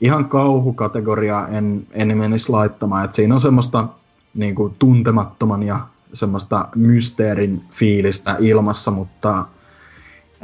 ihan 0.00 0.24
kauhukategoriaa 0.24 1.48
en, 1.48 1.86
en 1.90 2.18
menisi 2.18 2.52
laittamaan, 2.52 3.04
että 3.04 3.16
siinä 3.16 3.34
on 3.34 3.40
semmoista 3.40 3.88
niinku 4.34 4.74
tuntemattoman 4.78 5.62
ja 5.62 5.80
semmoista 6.12 6.68
mysteerin 6.74 7.62
fiilistä 7.70 8.36
ilmassa, 8.40 8.90
mutta 8.90 9.44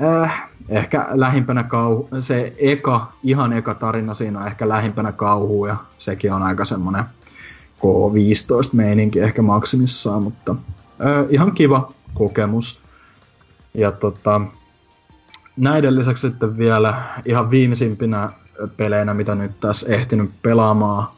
äh, 0.03 0.49
ehkä 0.69 1.07
lähimpänä 1.11 1.63
kauhu, 1.63 2.09
se 2.21 2.55
eka, 2.59 3.13
ihan 3.23 3.53
eka 3.53 3.75
tarina 3.75 4.15
siinä 4.15 4.41
on 4.41 4.47
ehkä 4.47 4.69
lähimpänä 4.69 5.13
kauhua 5.13 5.69
ja 5.69 5.77
sekin 5.99 6.33
on 6.33 6.43
aika 6.43 6.65
semmoinen 6.65 7.05
K15 7.79 8.71
meininki 8.73 9.21
ehkä 9.21 9.43
maksimissaan, 9.43 10.23
mutta 10.23 10.53
äh, 10.53 11.27
ihan 11.31 11.53
kiva 11.53 11.93
kokemus. 12.15 12.81
Ja 13.75 13.93
tota, 13.93 14.41
näiden 15.57 15.97
lisäksi 15.97 16.29
sitten 16.29 16.59
vielä 16.59 16.95
ihan 17.25 17.51
viimeisimpinä 17.51 18.31
peleinä, 18.77 19.15
mitä 19.15 19.35
nyt 19.35 19.61
tässä 19.61 19.89
ehtinyt 19.93 20.31
pelaamaan 20.43 21.09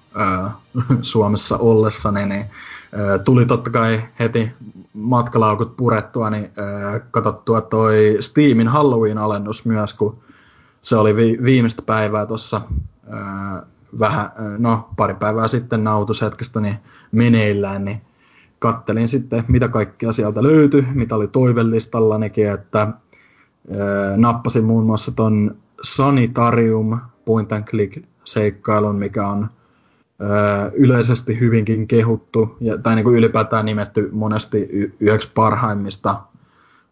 Suomessa 1.03 1.59
ollessani, 1.59 2.27
niin 2.27 2.47
ää, 2.93 3.19
tuli 3.19 3.47
totta 3.47 3.71
kai 3.71 4.03
heti 4.19 4.53
matkalaukut 4.95 5.77
purettua, 5.77 6.31
niin 6.31 6.51
katsottua 7.11 7.61
toi 7.61 8.17
Steamin 8.21 8.69
Halloween-alennus 8.69 9.67
myös, 9.67 9.95
kun 9.95 10.19
se 10.83 10.97
oli 10.97 11.17
vi- 11.17 11.39
viimeistä 11.43 11.83
päivää 11.87 12.27
tuossa 12.27 12.61
vähän, 13.99 14.33
no 14.59 14.89
pari 14.97 15.15
päivää 15.15 15.49
sitten 15.49 15.85
nautushetkestä 15.85 16.61
niin 16.61 16.77
meneillään, 17.13 17.85
niin 17.85 18.01
kattelin 18.59 19.09
sitten, 19.09 19.45
mitä 19.49 19.69
kaikkea 19.69 20.13
sieltä 20.13 20.43
löytyi, 20.43 20.87
mitä 20.95 21.17
oli 21.17 21.29
toivellistallanikin, 21.29 22.51
että 22.51 22.89
nappasin 24.17 24.65
muun 24.65 24.87
muassa 24.87 25.13
ton 25.13 25.57
Sanitarium 25.83 27.01
point 27.25 27.53
and 27.53 27.65
click 27.65 28.05
seikkailun, 28.25 28.97
mikä 28.97 29.29
on 29.29 29.51
yleisesti 30.73 31.41
hyvinkin 31.41 31.89
kehuttu, 31.89 32.57
ja, 32.61 32.79
tai 32.79 32.95
niin 32.95 33.05
kuin 33.05 33.17
ylipäätään 33.17 33.65
nimetty 33.65 34.09
monesti 34.13 34.69
y- 34.73 34.93
yhdeksi 35.01 35.31
parhaimmista 35.35 36.21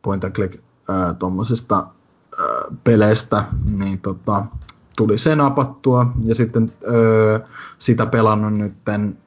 point 0.02 0.25
and 0.25 0.32
click 0.32 0.54
ö, 0.54 1.14
peleistä, 2.85 3.44
niin 3.76 4.00
tota, 4.00 4.44
tuli 4.97 5.18
se 5.18 5.37
napattua, 5.37 6.06
ja 6.25 6.35
sitten 6.35 6.73
ö, 6.82 7.40
sitä 7.78 8.06
pelannut 8.06 8.54
nytten 8.54 9.18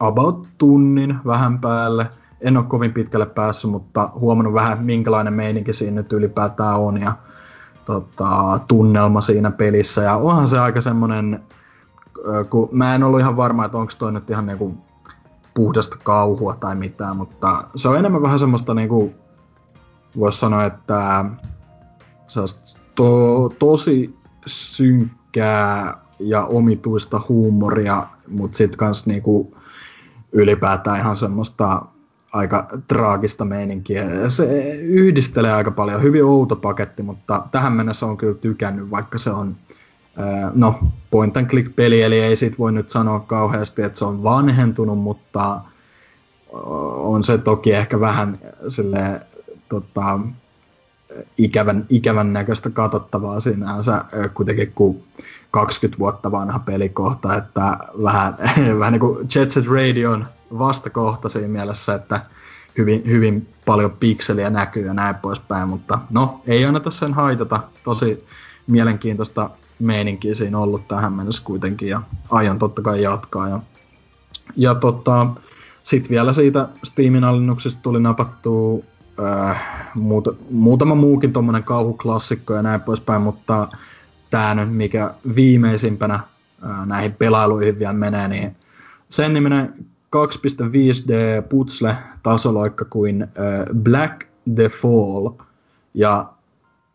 about 0.00 0.48
tunnin 0.58 1.18
vähän 1.26 1.58
päälle. 1.58 2.10
En 2.40 2.56
ole 2.56 2.64
kovin 2.68 2.92
pitkälle 2.92 3.26
päässyt, 3.26 3.70
mutta 3.70 4.10
huomannut 4.14 4.54
vähän 4.54 4.84
minkälainen 4.84 5.34
meininki 5.34 5.72
siinä 5.72 5.94
nyt 5.94 6.12
ylipäätään 6.12 6.78
on, 6.78 7.00
ja 7.00 7.12
tota, 7.84 8.60
tunnelma 8.68 9.20
siinä 9.20 9.50
pelissä. 9.50 10.02
Ja 10.02 10.16
onhan 10.16 10.48
se 10.48 10.58
aika 10.58 10.80
semmonen, 10.80 11.40
kun 12.50 12.68
mä 12.72 12.94
en 12.94 13.02
ollut 13.02 13.20
ihan 13.20 13.36
varma, 13.36 13.64
että 13.64 13.78
onko 13.78 13.92
toi 13.98 14.12
nyt 14.12 14.30
ihan 14.30 14.46
niinku 14.46 14.74
puhdasta 15.54 15.96
kauhua 16.02 16.54
tai 16.54 16.74
mitään, 16.74 17.16
mutta 17.16 17.64
se 17.76 17.88
on 17.88 17.98
enemmän 17.98 18.22
vähän 18.22 18.38
semmoista 18.38 18.74
niinku, 18.74 19.14
voisi 20.18 20.38
sanoa, 20.38 20.64
että 20.64 21.24
se 22.26 22.40
to, 22.94 23.48
tosi 23.58 24.16
synkkää 24.46 25.98
ja 26.18 26.44
omituista 26.44 27.20
huumoria, 27.28 28.06
mutta 28.28 28.56
sitten 28.58 28.78
kans 28.78 29.06
niinku 29.06 29.56
ylipäätään 30.32 30.98
ihan 30.98 31.16
semmoista 31.16 31.82
aika 32.32 32.68
traagista 32.88 33.44
meininkiä. 33.44 34.28
Se 34.28 34.74
yhdistelee 34.74 35.52
aika 35.52 35.70
paljon. 35.70 36.02
Hyvin 36.02 36.24
outo 36.24 36.56
paketti, 36.56 37.02
mutta 37.02 37.42
tähän 37.52 37.72
mennessä 37.72 38.06
on 38.06 38.16
kyllä 38.16 38.34
tykännyt, 38.34 38.90
vaikka 38.90 39.18
se 39.18 39.30
on 39.30 39.56
no, 40.54 40.78
point 41.10 41.36
and 41.36 41.46
click 41.46 41.76
peli, 41.76 42.02
eli 42.02 42.20
ei 42.20 42.36
siitä 42.36 42.58
voi 42.58 42.72
nyt 42.72 42.90
sanoa 42.90 43.20
kauheasti, 43.20 43.82
että 43.82 43.98
se 43.98 44.04
on 44.04 44.22
vanhentunut, 44.22 44.98
mutta 44.98 45.60
on 46.96 47.24
se 47.24 47.38
toki 47.38 47.72
ehkä 47.72 48.00
vähän 48.00 48.38
sille 48.68 49.20
tota, 49.68 50.20
ikävän, 51.38 51.86
ikävän 51.88 52.32
näköistä 52.32 52.70
katsottavaa 52.70 53.40
sinänsä 53.40 54.04
kuitenkin 54.34 54.72
kuin 54.74 55.04
20 55.50 55.98
vuotta 55.98 56.32
vanha 56.32 56.58
pelikohta, 56.58 57.36
että 57.36 57.78
vähän, 58.02 58.36
vähän 58.78 58.92
niin 58.92 59.00
kuin 59.00 59.28
Jet 59.34 59.50
Set 59.50 59.66
Radion 59.66 60.26
vastakohta 60.58 61.28
siinä 61.28 61.48
mielessä, 61.48 61.94
että 61.94 62.20
hyvin, 62.78 63.02
hyvin 63.06 63.48
paljon 63.66 63.90
pikseliä 63.90 64.50
näkyy 64.50 64.86
ja 64.86 64.94
näin 64.94 65.14
poispäin, 65.14 65.68
mutta 65.68 65.98
no, 66.10 66.40
ei 66.46 66.64
anneta 66.64 66.90
sen 66.90 67.14
haitata. 67.14 67.60
Tosi 67.84 68.24
mielenkiintoista 68.66 69.50
meininkiä 69.80 70.34
siinä 70.34 70.58
ollut 70.58 70.88
tähän 70.88 71.12
mennessä 71.12 71.44
kuitenkin 71.44 71.88
ja 71.88 72.02
aion 72.30 72.58
totta 72.58 72.82
kai 72.82 73.02
jatkaa. 73.02 73.48
Ja, 73.48 73.60
ja 74.56 74.74
tota, 74.74 75.26
sitten 75.82 76.10
vielä 76.10 76.32
siitä 76.32 76.68
Steamin 76.84 77.24
alennuksesta 77.24 77.80
tuli 77.82 78.00
napattua 78.00 78.82
äh, 79.20 79.62
muuta, 79.94 80.32
muutama 80.50 80.94
muukin 80.94 81.32
tuommoinen 81.32 81.64
kauhuklassikko 81.64 82.54
ja 82.54 82.62
näin 82.62 82.80
poispäin, 82.80 83.22
mutta 83.22 83.68
tämä 84.30 84.54
nyt 84.54 84.74
mikä 84.74 85.14
viimeisimpänä 85.36 86.14
äh, 86.14 86.86
näihin 86.86 87.12
pelailuihin 87.12 87.78
vielä 87.78 87.92
menee, 87.92 88.28
niin 88.28 88.56
sen 89.08 89.34
niminen 89.34 89.74
2.5D 90.16 91.42
putsle 91.48 91.96
tasoloikka 92.22 92.84
kuin 92.84 93.22
äh, 93.22 93.28
Black 93.82 94.26
the 94.54 94.68
Fall. 94.68 95.28
Ja 95.94 96.32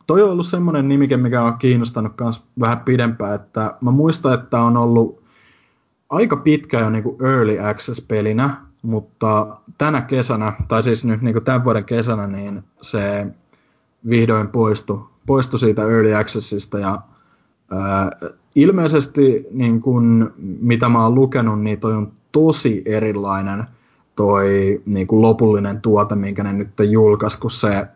toi 0.08 0.22
on 0.22 0.32
ollut 0.32 0.46
semmoinen 0.46 0.88
nimike, 0.88 1.18
mikä 1.18 1.44
on 1.44 1.58
kiinnostanut 1.58 2.14
myös 2.22 2.44
vähän 2.60 2.80
pidempään, 2.80 3.36
että 3.36 3.76
mä 3.82 3.92
muistan, 3.92 4.34
että 4.34 4.62
on 4.62 4.78
ollut 4.78 5.24
aika 6.10 6.38
pitkä 6.38 6.80
jo 6.80 6.90
niinku 6.90 7.18
early 7.24 7.60
access-pelinä, 7.60 8.50
mutta 8.82 9.58
tänä 9.78 10.02
kesänä, 10.02 10.54
tai 10.68 10.84
siis 10.84 11.06
nyt 11.06 11.22
niinku 11.22 11.42
tämän 11.42 11.64
vuoden 11.64 11.86
kesänä, 11.86 12.28
niin 12.28 12.64
se 12.82 13.28
vihdoin 14.10 14.48
poistui, 14.48 15.04
poistui 15.26 15.60
siitä 15.60 15.82
early 15.82 16.16
accessista 16.16 16.80
ja 16.80 17.02
ää, 17.72 18.12
ilmeisesti 18.56 19.48
niin 19.52 19.82
kun, 19.82 20.34
mitä 20.38 20.90
mä 20.90 21.04
oon 21.04 21.16
lukenut, 21.16 21.62
niin 21.62 21.80
toi 21.80 21.94
on 21.94 22.12
tosi 22.32 22.82
erilainen 22.86 23.64
toi 24.16 24.82
niin 24.86 25.08
kuin 25.08 25.22
lopullinen 25.22 25.82
tuote, 25.82 26.16
minkä 26.16 26.44
ne 26.44 26.54
nyt 26.54 26.70
julkaisi, 26.90 27.40
kun 27.40 27.52
se 27.52 27.88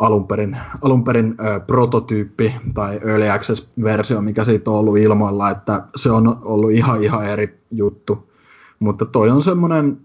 alun 0.00 0.26
perin, 0.26 0.56
alun 0.82 1.04
perin 1.04 1.34
ö, 1.40 1.60
prototyyppi 1.60 2.54
tai 2.74 3.00
early 3.04 3.28
access-versio, 3.28 4.20
mikä 4.20 4.44
siitä 4.44 4.70
on 4.70 4.76
ollut 4.76 4.98
ilmoilla, 4.98 5.50
että 5.50 5.82
se 5.96 6.10
on 6.10 6.38
ollut 6.42 6.70
ihan 6.70 7.02
ihan 7.02 7.26
eri 7.26 7.60
juttu. 7.70 8.30
Mutta 8.78 9.04
toi 9.04 9.30
on 9.30 9.42
semmoinen 9.42 9.98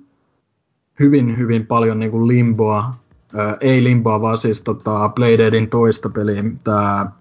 hyvin 0.99 1.38
hyvin 1.38 1.67
paljon 1.67 1.99
niin 1.99 2.12
kuin 2.12 2.27
limboa, 2.27 2.93
ö, 3.39 3.58
ei 3.62 3.84
limboa, 3.84 4.21
vaan 4.21 4.38
siis 4.38 4.62
tota 4.62 5.10
Playdeadin 5.10 5.69
toista 5.69 6.10
peliä, 6.10 6.43
tää, 6.63 7.12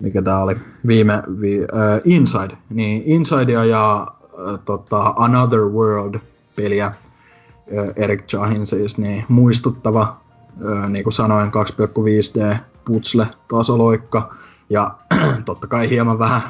mikä 0.00 0.22
tää 0.22 0.42
oli, 0.42 0.56
viime, 0.86 1.22
vi, 1.40 1.60
ö, 1.60 1.66
Inside, 2.04 2.56
niin 2.70 3.02
Insidea 3.06 3.64
ja 3.64 4.06
tota, 4.64 5.14
Another 5.16 5.60
World-peliä, 5.60 6.92
Eric 7.96 8.32
Jahin 8.32 8.66
siis, 8.66 8.98
niin 8.98 9.24
muistuttava, 9.28 10.20
niin 10.88 11.04
kuin 11.04 11.12
sanoin, 11.12 11.48
2,5D 11.48 12.56
putsle 12.84 13.26
tasoloikka, 13.48 14.34
ja 14.70 14.94
totta 15.44 15.66
kai 15.66 15.90
hieman 15.90 16.18
vähän 16.18 16.42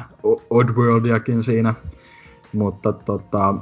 Oddworldiakin 0.49 1.43
siinä, 1.43 1.73
mutta 2.53 2.93
tota, 2.93 3.55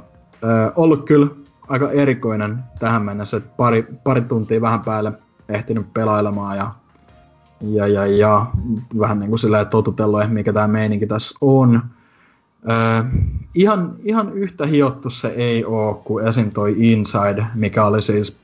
ollut 0.76 1.04
kyllä 1.04 1.26
aika 1.68 1.90
erikoinen 1.90 2.58
tähän 2.78 3.02
mennessä, 3.02 3.36
että 3.36 3.50
pari, 3.56 3.86
pari 4.04 4.20
tuntia 4.20 4.60
vähän 4.60 4.80
päälle 4.80 5.12
ehtinyt 5.48 5.92
pelailemaan 5.94 6.56
ja, 6.56 6.72
ja, 7.60 7.86
ja, 7.86 8.06
ja 8.06 8.46
vähän 8.98 9.18
niin 9.18 9.28
kuin 9.28 9.38
silleen 9.38 9.66
totutellut, 9.66 10.20
mikä 10.28 10.52
tämä 10.52 10.68
meininki 10.68 11.06
tässä 11.06 11.38
on. 11.40 11.82
Ihan, 13.54 13.94
ihan 14.02 14.32
yhtä 14.32 14.66
hiottu 14.66 15.10
se 15.10 15.28
ei 15.28 15.64
oo 15.64 15.94
kuin 15.94 16.26
esim. 16.26 16.50
toi 16.50 16.74
Inside, 16.78 17.46
mikä 17.54 17.84
oli 17.84 18.02
siis 18.02 18.38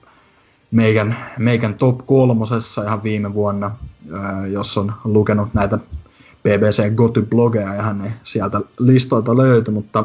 meikän, 0.74 1.16
meikän 1.38 1.74
top 1.74 2.06
kolmosessa 2.06 2.84
ihan 2.84 3.02
viime 3.02 3.34
vuonna, 3.34 3.70
jos 4.50 4.78
on 4.78 4.92
lukenut 5.04 5.54
näitä 5.54 5.78
BBC 6.42 6.94
Goty-blogeja, 6.94 7.74
ihan 7.74 7.98
ne 7.98 8.14
sieltä 8.22 8.60
listoilta 8.78 9.36
löytyi, 9.36 9.74
mutta 9.74 10.04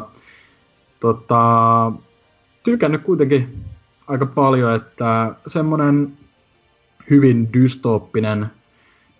tota, 1.00 1.42
tykännyt 2.62 3.02
kuitenkin 3.02 3.64
aika 4.06 4.26
paljon, 4.26 4.74
että 4.74 5.34
semmonen 5.46 6.12
hyvin 7.10 7.52
dystooppinen, 7.52 8.46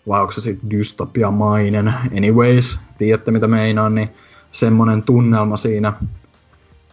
vai 0.09 0.21
onko 0.21 0.33
se 0.33 0.41
sitten 0.41 0.71
dystopiamainen, 0.71 1.95
anyways, 2.17 2.81
tiedätte 2.99 3.31
mitä 3.31 3.49
meinaan, 3.49 3.95
niin 3.95 4.09
semmonen 4.51 5.03
tunnelma 5.03 5.57
siinä, 5.57 5.93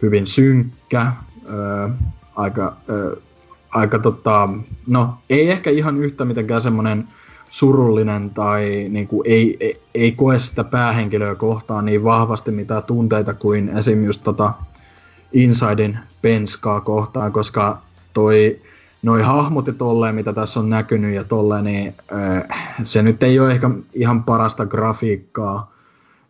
hyvin 0.01 0.27
synkkä, 0.27 1.11
öö, 1.49 1.89
aika, 2.35 2.77
öö, 2.89 3.15
aika 3.77 3.99
tota, 3.99 4.49
no 4.87 5.13
ei 5.29 5.51
ehkä 5.51 5.69
ihan 5.69 5.97
yhtä 5.97 6.25
mitenkään 6.25 6.61
semmonen 6.61 7.07
surullinen 7.49 8.29
tai 8.29 8.87
niin 8.89 9.07
kuin 9.07 9.21
ei, 9.25 9.57
ei, 9.59 9.81
ei 9.95 10.11
koe 10.11 10.39
sitä 10.39 10.63
päähenkilöä 10.63 11.35
kohtaan 11.35 11.85
niin 11.85 12.03
vahvasti 12.03 12.51
mitään 12.51 12.83
tunteita 12.83 13.33
kuin 13.33 13.69
esim. 13.69 14.03
just 14.03 14.23
tota 14.23 14.53
Insidein 15.33 15.99
penskaa 16.21 16.81
kohtaan, 16.81 17.31
koska 17.31 17.81
toi 18.13 18.59
noi 19.01 19.21
hahmot 19.21 19.67
ja 19.67 19.73
tolleen, 19.73 20.15
mitä 20.15 20.33
tässä 20.33 20.59
on 20.59 20.69
näkynyt 20.69 21.15
ja 21.15 21.23
tolleen, 21.23 21.63
niin 21.63 21.95
äh, 22.13 22.43
se 22.83 23.01
nyt 23.01 23.23
ei 23.23 23.39
ole 23.39 23.51
ehkä 23.51 23.69
ihan 23.93 24.23
parasta 24.23 24.65
grafiikkaa 24.65 25.71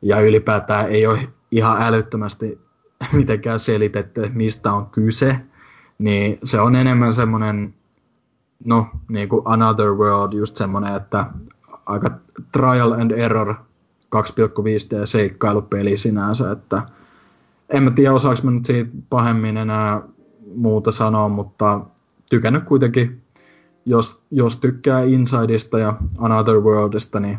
ja 0.01 0.21
ylipäätään 0.21 0.89
ei 0.89 1.07
ole 1.07 1.27
ihan 1.51 1.81
älyttömästi 1.81 2.59
mitenkään 3.13 3.59
selitetty, 3.59 4.31
mistä 4.33 4.73
on 4.73 4.85
kyse, 4.85 5.39
niin 5.97 6.39
se 6.43 6.59
on 6.59 6.75
enemmän 6.75 7.13
semmoinen, 7.13 7.73
no, 8.65 8.87
niin 9.09 9.29
kuin 9.29 9.41
Another 9.45 9.89
World, 9.89 10.33
just 10.33 10.55
semmoinen, 10.55 10.95
että 10.95 11.25
aika 11.85 12.11
trial 12.51 12.91
and 12.91 13.11
error 13.11 13.55
2,5D 14.15 15.05
seikkailupeli 15.05 15.97
sinänsä, 15.97 16.51
että 16.51 16.81
en 17.69 17.83
mä 17.83 17.91
tiedä 17.91 18.13
osaako 18.13 18.41
mä 18.43 18.51
nyt 18.51 18.65
siitä 18.65 18.91
pahemmin 19.09 19.57
enää 19.57 20.01
muuta 20.55 20.91
sanoa, 20.91 21.29
mutta 21.29 21.81
tykännyt 22.29 22.63
kuitenkin, 22.63 23.21
jos, 23.85 24.21
jos 24.31 24.59
tykkää 24.59 25.01
Insideista 25.01 25.79
ja 25.79 25.93
Another 26.17 26.55
Worldista, 26.55 27.19
niin 27.19 27.37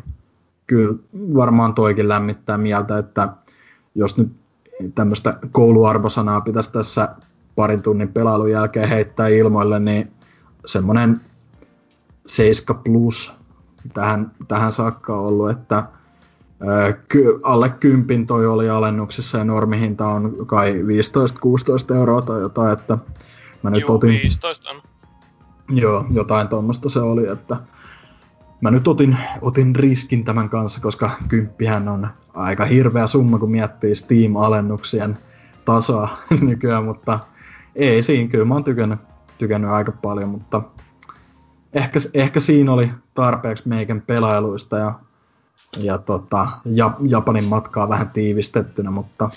kyllä 0.66 0.94
varmaan 1.34 1.74
toikin 1.74 2.08
lämmittää 2.08 2.58
mieltä, 2.58 2.98
että 2.98 3.28
jos 3.94 4.18
nyt 4.18 4.32
tämmöistä 4.94 5.38
kouluarvosanaa 5.52 6.40
pitäisi 6.40 6.72
tässä 6.72 7.08
parin 7.58 7.82
tunnin 7.82 8.12
pelailun 8.12 8.50
jälkeen 8.50 8.88
heittää 8.88 9.28
ilmoille, 9.28 9.80
niin 9.80 10.12
semmoinen 10.66 11.20
7 12.26 12.82
plus 12.84 13.34
tähän, 13.94 14.30
tähän 14.48 14.72
saakka 14.72 15.20
ollut, 15.20 15.50
että 15.50 15.84
ky, 17.08 17.40
alle 17.42 17.68
kympin 17.68 18.26
toi 18.26 18.46
oli 18.46 18.70
alennuksessa 18.70 19.38
ja 19.38 19.44
normihinta 19.44 20.06
on 20.06 20.46
kai 20.46 20.82
15-16 21.92 21.94
euroa 21.94 22.22
tai 22.22 22.40
jotain, 22.40 22.72
että 22.72 22.98
mä 23.62 23.70
nyt 23.70 23.80
Juu, 23.80 23.96
otin... 23.96 24.10
15 24.10 24.70
on. 24.70 24.82
Joo, 25.70 26.06
jotain 26.10 26.48
tuommoista 26.48 26.88
se 26.88 27.00
oli, 27.00 27.28
että 27.28 27.56
mä 28.60 28.70
nyt 28.70 28.88
otin, 28.88 29.16
otin 29.42 29.76
riskin 29.76 30.24
tämän 30.24 30.48
kanssa, 30.48 30.80
koska 30.80 31.10
kymppihän 31.28 31.88
on 31.88 32.08
aika 32.34 32.64
hirveä 32.64 33.06
summa, 33.06 33.38
kun 33.38 33.50
miettii 33.50 33.94
Steam-alennuksien 33.94 35.18
tasoa 35.64 36.08
nykyään, 36.40 36.84
mutta 36.84 37.18
ei 37.78 38.02
siinä, 38.02 38.30
kyllä 38.30 38.44
mä 38.44 38.54
oon 38.54 38.64
tykännyt, 38.64 38.98
tykännyt 39.38 39.70
aika 39.70 39.92
paljon, 39.92 40.28
mutta 40.28 40.62
ehkä, 41.72 42.00
ehkä 42.14 42.40
siinä 42.40 42.72
oli 42.72 42.90
tarpeeksi 43.14 43.68
meikän 43.68 44.00
pelailuista 44.00 44.78
ja, 44.78 45.00
ja 45.76 45.98
tota, 45.98 46.48
ja, 46.64 46.90
Japanin 47.08 47.44
matkaa 47.44 47.88
vähän 47.88 48.10
tiivistettynä, 48.10 48.90
mutta, 48.90 49.30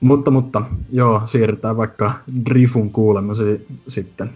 mutta, 0.00 0.30
mutta 0.30 0.62
joo, 0.92 1.22
siirrytään 1.24 1.76
vaikka 1.76 2.14
Drifun 2.50 2.90
kuulemasi 2.90 3.66
sitten. 3.88 4.32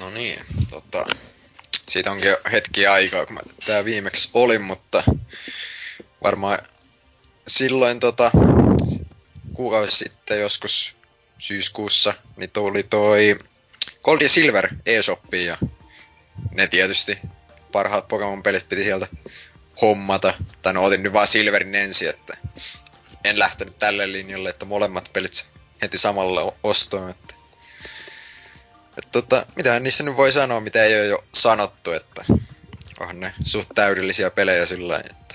No 0.00 0.10
niin, 0.10 0.38
tota, 0.70 1.04
siitä 1.88 2.12
onkin 2.12 2.28
jo 2.28 2.36
hetki 2.52 2.86
aikaa, 2.86 3.26
kun 3.26 3.34
mä 3.34 3.40
tää 3.66 3.84
viimeksi 3.84 4.30
olin, 4.34 4.62
mutta 4.62 5.02
varmaan 6.22 6.58
silloin 7.46 8.00
tota, 8.00 8.30
kuukausi 9.52 9.96
sitten 9.96 10.40
joskus 10.40 10.96
syyskuussa, 11.38 12.14
niin 12.36 12.50
tuli 12.50 12.82
toi 12.82 13.38
Gold 14.02 14.20
ja 14.22 14.28
Silver 14.28 14.68
eShopiin 14.86 15.46
ja 15.46 15.58
ne 16.50 16.66
tietysti 16.66 17.18
parhaat 17.72 18.08
Pokemon-pelit 18.08 18.68
piti 18.68 18.84
sieltä 18.84 19.06
hommata. 19.82 20.34
Tai 20.62 20.74
no 20.74 20.84
otin 20.84 21.02
nyt 21.02 21.12
vaan 21.12 21.26
Silverin 21.26 21.74
ensin, 21.74 22.08
että 22.08 22.36
en 23.24 23.38
lähtenyt 23.38 23.78
tälle 23.78 24.12
linjalle, 24.12 24.50
että 24.50 24.64
molemmat 24.64 25.10
pelit 25.12 25.48
heti 25.82 25.98
samalla 25.98 26.52
ostoon. 26.62 27.10
Että 27.10 27.34
et 28.98 29.12
tota, 29.12 29.46
mitä 29.56 29.80
niissä 29.80 30.04
nyt 30.04 30.16
voi 30.16 30.32
sanoa, 30.32 30.60
mitä 30.60 30.84
ei 30.84 31.00
ole 31.00 31.06
jo 31.06 31.24
sanottu, 31.34 31.92
että 31.92 32.24
onhan 33.00 33.20
ne 33.20 33.34
suht 33.44 33.68
täydellisiä 33.74 34.30
pelejä 34.30 34.66
sillä 34.66 34.98
että... 34.98 35.34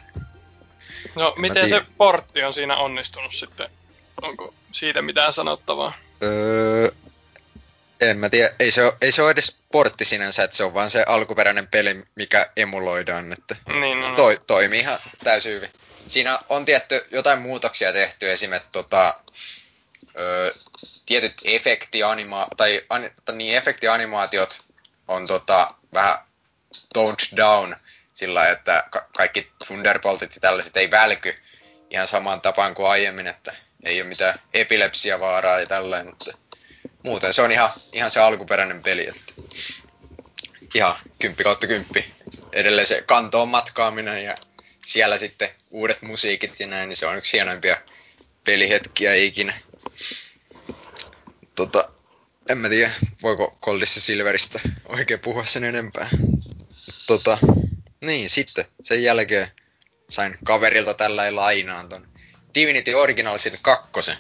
No, 1.16 1.34
miten 1.38 1.70
se 1.70 1.82
portti 1.98 2.44
on 2.44 2.54
siinä 2.54 2.78
onnistunut 2.78 3.34
sitten? 3.34 3.70
Onko 4.22 4.54
siitä 4.72 5.02
mitään 5.02 5.34
sanottavaa? 5.34 5.94
Öö, 6.24 6.92
en 8.02 8.18
mä 8.18 8.30
tiedä, 8.30 8.56
ei 8.60 8.72
se, 8.72 8.84
ole, 8.86 8.94
ei 9.02 9.12
se 9.12 9.22
ole 9.22 9.32
edes 9.32 9.58
portti 9.72 10.06
sinänsä, 10.06 10.44
että 10.44 10.58
se 10.58 10.64
on 10.64 10.74
vaan 10.74 10.90
se 10.90 11.04
alkuperäinen 11.08 11.68
peli, 11.68 12.04
mikä 12.16 12.50
emuloidaan, 12.58 13.34
että 13.34 13.56
Niin, 13.80 14.00
no, 14.00 14.10
no. 14.10 14.16
toi, 14.16 14.38
toimii 14.48 14.80
ihan 14.80 15.00
täysin 15.24 15.52
hyvin. 15.54 15.70
Siinä 16.08 16.40
on 16.50 16.66
tietty 16.66 17.06
jotain 17.12 17.40
muutoksia 17.42 17.94
tehty, 17.94 18.32
esimerkiksi 18.32 18.70
tota, 18.72 19.20
öö, 20.18 20.54
tietyt 21.06 21.42
efektianima- 21.46 22.48
tai, 22.58 22.82
an, 22.90 23.10
tai 23.26 23.36
niin, 23.36 23.58
efektianimaatiot 23.58 24.62
on 25.08 25.28
tota, 25.28 25.74
vähän 25.94 26.16
toned 26.94 27.20
down 27.38 27.76
sillä 28.14 28.50
että 28.50 28.84
ka- 28.92 29.08
kaikki 29.18 29.52
Thunderboltit 29.68 30.36
ja 30.36 30.42
tällaiset 30.42 30.78
ei 30.78 30.92
välky 30.92 31.36
ihan 31.90 32.08
samaan 32.08 32.42
tapaan 32.42 32.76
kuin 32.76 32.90
aiemmin, 32.90 33.28
että 33.28 33.54
ei 33.84 34.02
ole 34.02 34.10
mitään 34.10 34.40
epilepsiavaaraa 34.54 35.60
ja 35.60 35.66
tällainen, 35.66 36.14
mutta 36.14 36.38
muuten 37.04 37.34
se 37.34 37.42
on 37.42 37.52
ihan, 37.52 37.70
ihan 37.94 38.12
se 38.12 38.20
alkuperäinen 38.20 38.82
peli, 38.82 39.08
että 39.08 39.34
ihan 40.76 40.96
kymppi 41.20 41.44
kautta 41.44 41.68
kymppi. 41.68 42.14
Edelleen 42.54 42.88
se 42.88 43.02
kantoon 43.02 43.48
matkaaminen 43.48 44.24
ja 44.24 44.38
siellä 44.86 45.18
sitten 45.18 45.50
uudet 45.70 46.02
musiikit 46.02 46.60
ja 46.60 46.68
näin, 46.68 46.90
niin 46.90 46.98
se 46.98 47.06
on 47.06 47.18
yksi 47.18 47.38
hienoimpia 47.38 47.78
pelihetkiä 48.46 49.16
ikinä 49.16 49.54
tota, 51.56 51.92
en 52.50 52.58
mä 52.58 52.70
tiedä, 52.70 52.92
voiko 53.24 53.58
Koldissa 53.60 54.02
Silveristä 54.02 54.60
oikein 54.86 55.20
puhua 55.20 55.46
sen 55.46 55.64
enempää. 55.64 56.10
Tota, 57.08 57.38
niin, 58.02 58.30
sitten 58.30 58.66
sen 58.84 59.04
jälkeen 59.04 59.48
sain 60.10 60.38
kaverilta 60.44 60.94
tällä 60.94 61.36
lainaan 61.36 61.90
ton 61.90 62.08
Divinity 62.56 62.94
Originalsin 62.94 63.60
kakkosen. 63.62 64.18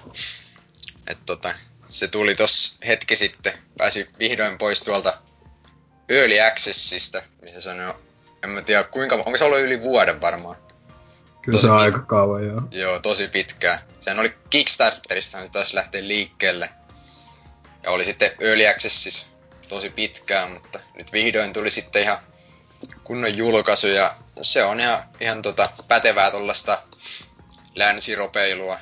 Et 1.07 1.17
tota, 1.25 1.53
se 1.87 2.07
tuli 2.07 2.35
tos 2.35 2.77
hetki 2.87 3.15
sitten, 3.15 3.53
pääsi 3.77 4.07
vihdoin 4.19 4.57
pois 4.57 4.83
tuolta 4.83 5.17
Early 6.09 6.39
Accessista, 6.39 7.21
missä 7.41 7.61
se 7.61 7.69
on 7.69 7.77
jo, 7.77 8.01
en 8.43 8.49
mä 8.49 8.61
tiedä 8.61 8.83
kuinka, 8.83 9.15
onko 9.15 9.37
se 9.37 9.43
ollut 9.43 9.59
yli 9.59 9.81
vuoden 9.81 10.21
varmaan. 10.21 10.55
Kyllä 11.41 11.55
tosi 11.55 11.67
se 11.67 11.71
on 11.71 11.77
aika 11.77 11.99
kauan, 11.99 12.45
joo. 12.45 12.61
Joo, 12.71 12.99
tosi 12.99 13.27
pitkään. 13.27 13.79
Sehän 13.99 14.19
oli 14.19 14.33
Kickstarterista, 14.49 15.45
se 15.45 15.51
taisi 15.51 15.75
lähteä 15.75 16.07
liikkeelle. 16.07 16.69
Ja 17.83 17.91
oli 17.91 18.05
sitten 18.05 18.31
Early 18.39 18.67
Access 18.67 19.27
tosi 19.69 19.89
pitkään, 19.89 20.51
mutta 20.51 20.79
nyt 20.97 21.13
vihdoin 21.13 21.53
tuli 21.53 21.71
sitten 21.71 22.01
ihan 22.01 22.17
kunnon 23.03 23.37
julkaisu 23.37 23.87
ja 23.87 24.15
se 24.41 24.63
on 24.63 24.79
ihan, 24.79 25.03
ihan 25.19 25.41
tota 25.41 25.69
pätevää 25.87 26.31
tuollaista 26.31 26.81
länsiropeilua 27.75 28.79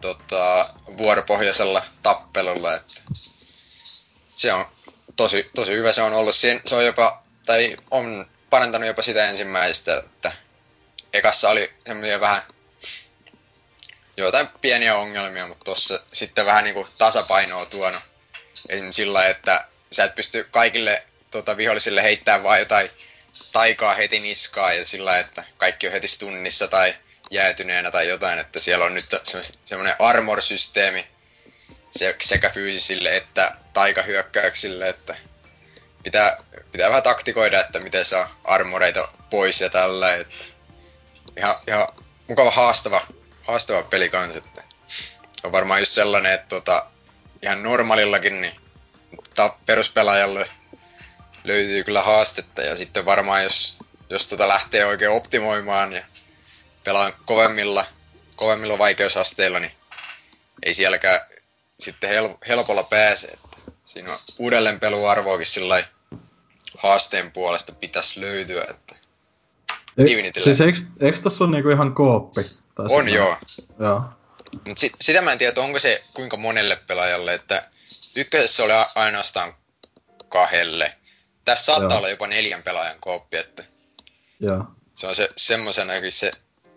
tota, 0.00 0.74
vuoropohjaisella 0.96 1.82
tappelulla, 2.02 2.74
että 2.74 3.00
se 4.34 4.52
on 4.52 4.66
tosi, 5.16 5.50
tosi 5.54 5.72
hyvä 5.72 5.92
se 5.92 6.02
on 6.02 6.12
ollut. 6.12 6.34
Se, 6.34 6.60
se 6.66 6.76
on 6.76 6.86
jopa, 6.86 7.22
tai 7.46 7.76
on 7.90 8.30
parantanut 8.50 8.86
jopa 8.86 9.02
sitä 9.02 9.28
ensimmäistä, 9.28 9.96
että 9.96 10.32
ekassa 11.12 11.50
oli 11.50 11.72
semmoisia 11.86 12.20
vähän 12.20 12.42
jotain 14.16 14.48
pieniä 14.60 14.96
ongelmia, 14.96 15.46
mutta 15.46 15.64
tuossa 15.64 16.00
sitten 16.12 16.46
vähän 16.46 16.64
niinku 16.64 16.88
tasapainoa 16.98 17.66
tuonut 17.66 18.02
Esimerkiksi 18.68 18.96
sillä 19.02 19.26
että 19.26 19.64
sä 19.92 20.04
et 20.04 20.14
pysty 20.14 20.48
kaikille 20.50 21.06
tota, 21.30 21.56
vihollisille 21.56 22.02
heittämään 22.02 22.42
vaan 22.42 22.58
jotain 22.58 22.90
taikaa 23.52 23.94
heti 23.94 24.20
niskaa 24.20 24.72
ja 24.72 24.86
sillä 24.86 25.18
että 25.18 25.44
kaikki 25.56 25.86
on 25.86 25.92
heti 25.92 26.08
stunnissa 26.08 26.68
tai 26.68 26.94
jäätyneenä 27.30 27.90
tai 27.90 28.08
jotain, 28.08 28.38
että 28.38 28.60
siellä 28.60 28.84
on 28.84 28.94
nyt 28.94 29.06
semmoinen 29.64 29.96
armor-systeemi 29.98 31.06
se, 31.90 32.16
sekä 32.20 32.50
fyysisille 32.50 33.16
että 33.16 33.52
taikahyökkäyksille, 33.72 34.88
että 34.88 35.16
pitää, 36.02 36.36
pitää 36.72 36.88
vähän 36.88 37.02
taktikoida, 37.02 37.60
että 37.60 37.80
miten 37.80 38.04
saa 38.04 38.40
armoreita 38.44 39.08
pois 39.30 39.60
ja 39.60 39.70
tällä, 39.70 40.14
että 40.14 40.36
ihan, 41.36 41.54
ihan 41.68 41.88
mukava 42.28 42.50
haastava, 42.50 43.06
haastava 43.42 43.82
peli 43.82 44.08
kanssa, 44.08 44.38
että 44.38 44.62
on 45.44 45.52
varmaan 45.52 45.80
just 45.80 45.92
sellainen, 45.92 46.32
että 46.32 46.48
tota, 46.48 46.86
ihan 47.42 47.62
normaalillakin 47.62 48.40
niin 48.40 48.56
peruspelaajalle 49.66 50.48
löytyy 51.44 51.84
kyllä 51.84 52.02
haastetta 52.02 52.62
ja 52.62 52.76
sitten 52.76 53.04
varmaan 53.04 53.42
jos, 53.42 53.78
jos 54.10 54.28
tota 54.28 54.48
lähtee 54.48 54.84
oikein 54.84 55.10
optimoimaan 55.10 55.92
ja 55.92 56.02
pelaa 56.84 57.12
kovemmilla, 57.24 57.84
kovemmilla 58.36 58.78
vaikeusasteilla, 58.78 59.60
niin 59.60 59.72
ei 60.62 60.74
sielläkään 60.74 61.20
sitten 61.78 62.10
hel- 62.10 62.38
helpolla 62.48 62.82
pääse. 62.82 63.26
Että 63.26 63.58
siinä 63.84 64.12
on 64.12 64.18
uudelleenpeluarvoakin 64.38 65.46
sillä 65.46 65.84
haasteen 66.78 67.32
puolesta 67.32 67.72
pitäisi 67.72 68.20
löytyä. 68.20 68.64
Että 68.70 68.94
e, 69.98 70.42
siis 70.44 70.60
eikö, 70.60 70.78
eikö 71.00 71.18
tossa 71.18 71.44
ole 71.44 71.52
niinku 71.52 71.70
ihan 71.70 71.94
kooppi? 71.94 72.42
Tai 72.74 72.86
on 72.88 73.08
joo. 73.08 73.36
joo. 73.78 74.02
Mut 74.66 74.78
sit, 74.78 74.92
sitä 75.00 75.22
mä 75.22 75.32
en 75.32 75.38
tiedä, 75.38 75.60
onko 75.60 75.78
se 75.78 76.04
kuinka 76.14 76.36
monelle 76.36 76.76
pelaajalle, 76.76 77.34
että 77.34 77.68
ykkösessä 78.16 78.64
oli 78.64 78.72
ainoastaan 78.94 79.54
kahdelle. 80.28 80.96
Tässä 81.44 81.64
saattaa 81.64 81.90
joo. 81.90 81.98
olla 81.98 82.08
jopa 82.08 82.26
neljän 82.26 82.62
pelaajan 82.62 83.00
kooppi, 83.00 83.36
että 83.36 83.64
joo. 84.40 84.64
se 84.94 85.06
on 85.06 85.16
se 85.16 85.28
semmoisenakin 85.36 86.12
se 86.12 86.32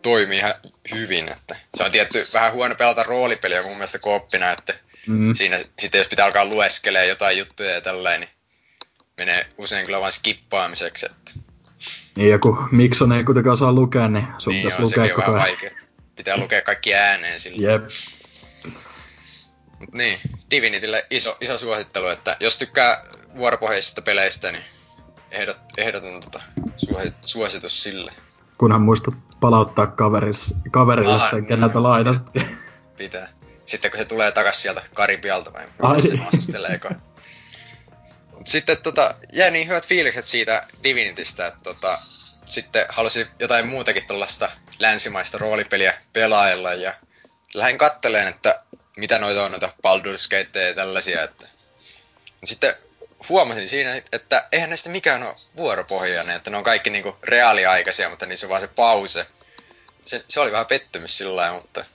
toimii 0.08 0.38
ihan 0.38 0.54
hyvin, 0.96 1.30
että 1.30 1.56
se 1.76 1.84
on 1.84 1.92
tietty 1.92 2.28
vähän 2.34 2.54
huono 2.54 2.76
pelata 2.76 3.04
roolipeliä 3.04 3.64
mun 3.64 3.72
mielestä 3.72 4.00
kooppina, 4.00 4.52
että 4.52 4.74
mm. 5.08 5.34
siinä 5.34 5.60
sitten 5.80 6.00
jos 6.00 6.08
pitää 6.08 6.26
alkaa 6.26 6.46
lueskelee 6.46 7.06
jotain 7.06 7.38
juttuja 7.38 7.72
ja 7.72 7.82
tällainen, 7.82 8.20
niin 8.20 8.30
menee 9.18 9.48
usein 9.58 9.86
kyllä 9.86 10.02
vain 10.02 10.12
skippaamiseksi, 10.12 11.06
että 11.06 11.32
niin, 12.16 12.30
joku 12.30 12.58
Mikson 12.72 13.12
ei 13.12 13.24
kuitenkaan 13.24 13.58
saa 13.58 13.74
lukea, 13.74 14.08
niin 14.08 14.28
sun 14.38 14.54
niin 14.54 14.64
pitäisi 14.64 14.82
lukea 14.82 15.16
koko 15.16 15.32
ajan. 15.32 15.48
Vaikea. 15.48 15.72
Pitää 16.16 16.38
lukea 16.38 16.62
kaikki 16.62 16.96
ääneen 16.96 17.40
sillä. 17.40 17.72
Jep. 17.72 17.84
Mut 19.80 19.94
niin, 19.94 20.20
Divinitylle 20.52 21.06
iso, 21.10 21.38
iso 21.42 21.58
suosittelu, 21.58 22.08
että 22.08 22.38
jos 22.40 22.58
tykkää 22.58 23.04
vuoropohjaisista 23.36 24.02
peleistä, 24.02 24.52
niin 24.52 24.64
ehdot, 25.32 25.60
ehdoton 25.78 26.22
tota, 26.22 26.42
suositus 27.26 27.84
sille. 27.84 28.12
Kunhan 28.58 28.82
muistat 28.82 29.14
palauttaa 29.40 29.88
kaveris, 29.88 30.56
kaverille 30.72 31.14
ah, 31.14 31.30
sen, 31.30 31.46
keneltä 31.46 31.84
lainast. 31.84 32.28
Pitää. 32.98 33.28
Sitten 33.66 33.92
kun 33.92 33.98
se 33.98 34.06
tulee 34.06 34.32
takas 34.32 34.62
sieltä 34.62 34.82
Karibialta 34.94 35.54
vai 35.54 36.02
se 36.02 36.18
Sitten 38.46 38.78
tota, 38.78 39.16
jäi 39.34 39.52
niin 39.52 39.68
hyvät 39.68 39.86
fiilikset 39.86 40.26
siitä 40.26 40.68
Divinitystä, 40.84 41.48
että 41.48 41.60
tota, 41.64 42.00
sitten 42.46 42.86
halusin 42.90 43.28
jotain 43.40 43.68
muutakin 43.68 44.08
tuollaista 44.08 44.50
länsimaista 44.80 45.38
roolipeliä 45.38 45.94
pelailla 46.14 46.74
ja 46.74 46.94
lähdin 47.54 47.78
katteleen, 47.78 48.28
että 48.28 48.60
mitä 48.98 49.20
noita 49.20 49.44
on 49.44 49.52
noita 49.52 49.68
Baldur's 49.68 50.30
Gate 50.30 50.68
ja 50.68 50.76
tällaisia, 50.76 51.24
että 51.24 51.48
sitten 52.44 52.76
huomasin 53.30 53.70
siinä, 53.70 54.02
että 54.12 54.48
eihän 54.52 54.70
näistä 54.70 54.90
mikään 54.90 55.24
ole 55.24 55.36
vuoropohjainen, 55.56 56.36
että 56.36 56.50
ne 56.50 56.58
on 56.58 56.64
kaikki 56.64 56.90
niinku 56.90 57.18
reaaliaikaisia, 57.24 58.10
mutta 58.10 58.26
niissä 58.26 58.46
on 58.46 58.50
vaan 58.50 58.62
se 58.62 58.68
pause. 58.68 59.26
Se, 60.06 60.24
se 60.28 60.40
oli 60.40 60.52
vähän 60.52 60.66
pettymys 60.66 61.18
sillä 61.18 61.36
lailla, 61.36 61.58
mutta 61.62 61.86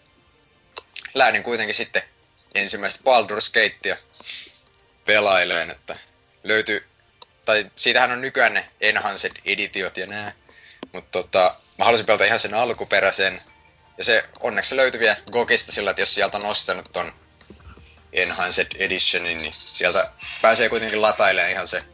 lähdin 1.15 1.43
kuitenkin 1.43 1.75
sitten 1.75 2.03
ensimmäistä 2.55 3.05
Baldur's 3.05 3.53
Gatea 3.53 3.97
pelaileen, 5.05 5.71
että 5.71 5.97
löytyy, 6.45 6.87
tai 7.45 7.71
siitähän 7.77 8.13
on 8.13 8.21
nykyään 8.21 8.55
ne 8.55 8.69
Enhanced 8.81 9.33
Editiot 9.45 9.97
ja 9.97 10.07
nää, 10.07 10.33
mutta 10.93 11.23
tota, 11.23 11.57
mä 11.79 11.85
halusin 11.85 12.07
pelata 12.07 12.25
ihan 12.25 12.41
sen 12.41 12.55
alkuperäisen, 12.55 13.43
ja 13.99 14.05
se 14.05 14.25
onneksi 14.41 14.77
löytyi 14.77 15.01
vielä 15.01 15.17
sillä, 15.57 15.91
että 15.91 16.03
jos 16.03 16.15
sieltä 16.15 16.37
on 16.37 16.43
nostanut 16.43 16.93
ton 16.93 17.13
Enhanced 18.13 18.67
Editionin, 18.79 19.39
niin 19.39 19.55
sieltä 19.65 20.11
pääsee 20.43 20.69
kuitenkin 20.69 21.03
latailemaan 21.03 21.53
ihan 21.53 21.69
se 21.69 21.85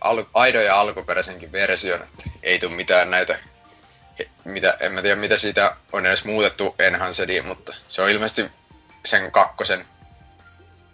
al- 0.00 0.24
aidon 0.34 0.64
ja 0.64 0.80
alkuperäisenkin 0.80 1.52
version, 1.52 2.02
että 2.02 2.24
ei 2.42 2.58
tule 2.58 2.74
mitään 2.74 3.10
näitä, 3.10 3.38
mitä, 4.44 4.76
en 4.80 4.92
mä 4.92 5.02
tiedä 5.02 5.16
mitä 5.16 5.36
siitä 5.36 5.76
on 5.92 6.06
edes 6.06 6.24
muutettu 6.24 6.74
Enhancediin, 6.78 7.46
mutta 7.46 7.74
se 7.88 8.02
on 8.02 8.10
ilmeisesti 8.10 8.50
sen 9.04 9.32
kakkosen, 9.32 9.86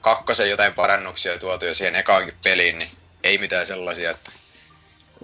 kakkosen 0.01 0.51
jotain 0.51 0.75
parannuksia 0.75 1.39
tuotu 1.39 1.67
jo 1.67 1.75
siihen 1.75 1.97
ekaankin 1.97 2.39
peliin, 2.45 2.79
niin 2.79 2.91
ei 3.23 3.39
mitään 3.39 3.67
sellaisia, 3.67 4.11
että 4.11 4.31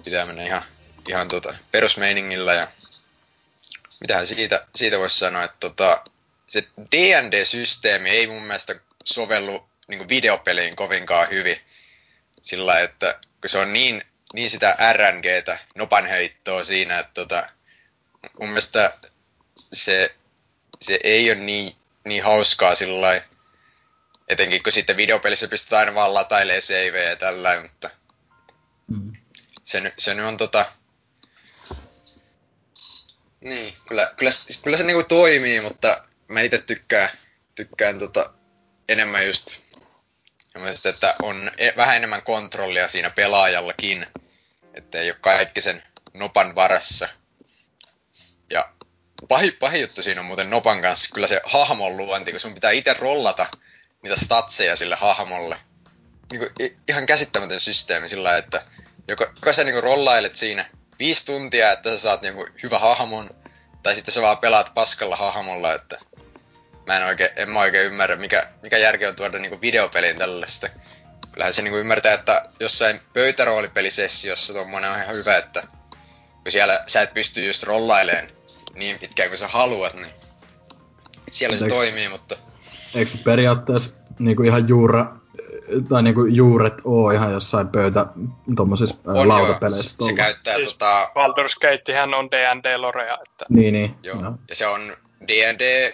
pitää 0.03 0.25
mennä 0.25 0.43
ihan, 0.43 0.63
ihan 1.07 1.27
tota 1.27 1.55
perusmeiningillä 1.71 2.53
ja 2.53 2.67
mitähän 3.99 4.27
siitä, 4.27 4.67
siitä 4.75 4.99
voisi 4.99 5.17
sanoa, 5.17 5.43
että 5.43 5.57
tota, 5.59 6.03
se 6.47 6.61
D&D-systeemi 6.91 8.09
ei 8.09 8.27
mun 8.27 8.43
mielestä 8.43 8.75
sovellu 9.13 9.69
niin 9.87 10.09
videopeliin 10.09 10.75
kovinkaan 10.75 11.29
hyvin. 11.29 11.57
Sillä 12.41 12.79
että 12.79 13.19
kun 13.41 13.49
se 13.49 13.57
on 13.57 13.73
niin, 13.73 14.01
niin 14.33 14.49
sitä 14.49 14.77
RNGtä, 14.93 15.57
nopanheittoa 15.75 16.63
siinä, 16.63 16.99
että 16.99 17.13
tota, 17.13 17.47
mun 18.39 18.49
mielestä 18.49 18.93
se, 19.73 20.15
se 20.81 20.99
ei 21.03 21.31
ole 21.31 21.39
niin, 21.39 21.75
niin 22.05 22.23
hauskaa 22.23 22.75
sillä 22.75 23.21
etenkin 24.27 24.63
kun 24.63 24.71
sitten 24.71 24.97
videopelissä 24.97 25.47
pystytään 25.47 25.79
aina 25.79 25.95
vaan 25.95 26.13
latailemaan 26.13 26.61
savejä 26.61 27.09
ja 27.09 27.15
tällä 27.15 27.61
mutta 27.61 27.89
mm. 28.87 29.13
se, 29.63 29.93
se 29.97 30.13
nyt 30.13 30.25
on 30.25 30.37
tota, 30.37 30.65
niin, 33.41 33.73
kyllä, 33.87 34.13
kyllä, 34.17 34.31
kyllä 34.61 34.77
se 34.77 34.83
niinku 34.83 35.03
toimii, 35.03 35.61
mutta 35.61 36.03
mä 36.27 36.41
itse 36.41 36.57
tykkään, 36.57 37.09
tykkään 37.55 37.99
tota, 37.99 38.33
enemmän 38.89 39.27
just 39.27 39.61
että 40.85 41.15
on 41.21 41.51
e- 41.57 41.73
vähän 41.77 41.95
enemmän 41.95 42.21
kontrollia 42.21 42.87
siinä 42.87 43.09
pelaajallakin, 43.09 44.07
että 44.73 44.97
ei 44.97 45.11
ole 45.11 45.17
kaikki 45.21 45.61
sen 45.61 45.83
nopan 46.13 46.55
varassa. 46.55 47.09
Ja 48.49 48.69
pahi, 49.27 49.51
pahi 49.51 49.81
juttu 49.81 50.03
siinä 50.03 50.21
on 50.21 50.27
muuten 50.27 50.49
nopan 50.49 50.81
kanssa 50.81 51.09
kyllä 51.13 51.27
se 51.27 51.41
hahmon 51.43 51.97
luonti, 51.97 52.31
kun 52.31 52.39
sun 52.39 52.53
pitää 52.53 52.71
itse 52.71 52.93
rollata 52.93 53.47
niitä 54.03 54.25
statseja 54.25 54.75
sille 54.75 54.95
hahmolle. 54.95 55.57
Niin 56.31 56.39
kuin, 56.39 56.77
ihan 56.87 57.05
käsittämätön 57.05 57.59
systeemi 57.59 58.07
sillä 58.07 58.37
että 58.37 58.65
joko, 59.07 59.23
joko 59.35 59.53
sä 59.53 59.63
niin 59.63 59.83
rollailet 59.83 60.35
siinä 60.35 60.69
viisi 60.99 61.25
tuntia, 61.25 61.71
että 61.71 61.89
sä 61.89 61.97
saat 61.97 62.21
niin 62.21 62.35
hyvä 62.63 62.79
hahmon, 62.79 63.29
tai 63.83 63.95
sitten 63.95 64.13
sä 64.13 64.21
vaan 64.21 64.37
pelaat 64.37 64.71
paskalla 64.73 65.15
hahmolla, 65.15 65.73
että 65.73 65.99
mä 66.87 66.97
en 66.97 67.05
oikein, 67.05 67.29
en 67.35 67.51
mä 67.51 67.59
oikein 67.59 67.85
ymmärrä, 67.85 68.15
mikä, 68.15 68.47
mikä 68.61 68.77
järki 68.77 69.05
on 69.05 69.15
tuoda 69.15 69.39
niinku 69.39 69.61
videopeliin 69.61 70.17
tällaista. 70.17 70.69
Kyllähän 71.31 71.53
se 71.53 71.61
niinku 71.61 71.77
ymmärtää, 71.77 72.13
että 72.13 72.49
jossain 72.59 72.99
pöytäroolipelisessiossa 73.13 74.53
tuommoinen 74.53 74.91
on 74.91 75.01
ihan 75.01 75.15
hyvä, 75.15 75.37
että 75.37 75.63
kun 76.43 76.51
siellä 76.51 76.83
sä 76.87 77.01
et 77.01 77.13
pysty 77.13 77.45
just 77.45 77.63
rollaileen 77.63 78.31
niin 78.75 78.99
pitkään 78.99 79.29
kuin 79.29 79.37
sä 79.37 79.47
haluat, 79.47 79.93
niin 79.93 80.07
siellä 81.29 81.57
se 81.57 81.65
eikö, 81.65 81.75
toimii, 81.75 82.09
mutta... 82.09 82.35
Eikö 82.95 83.11
se 83.11 83.17
periaatteessa 83.17 83.95
niinku 84.19 84.43
ihan 84.43 84.67
juura, 84.67 85.15
tai 85.89 86.03
niinku 86.03 86.25
juuret 86.25 86.73
oo 86.83 87.11
ihan 87.11 87.33
jossain 87.33 87.67
pöytä 87.67 88.05
tommosissa 88.55 88.95
on 89.05 89.27
lautapeleissä? 89.27 89.95
Joo. 89.99 90.07
Se, 90.07 90.11
se 90.11 90.15
käyttää 90.15 90.55
siis 90.55 90.67
tota... 90.67 91.05
Baldur's 91.05 91.57
Gatehän 91.61 92.13
on 92.13 92.31
D&D 92.31 92.77
Lorea, 92.77 93.17
että... 93.27 93.45
Niin, 93.49 93.73
niin. 93.73 93.95
Joo. 94.03 94.21
joo. 94.21 94.33
Ja 94.49 94.55
se 94.55 94.67
on 94.67 94.81
D&D 95.27 95.93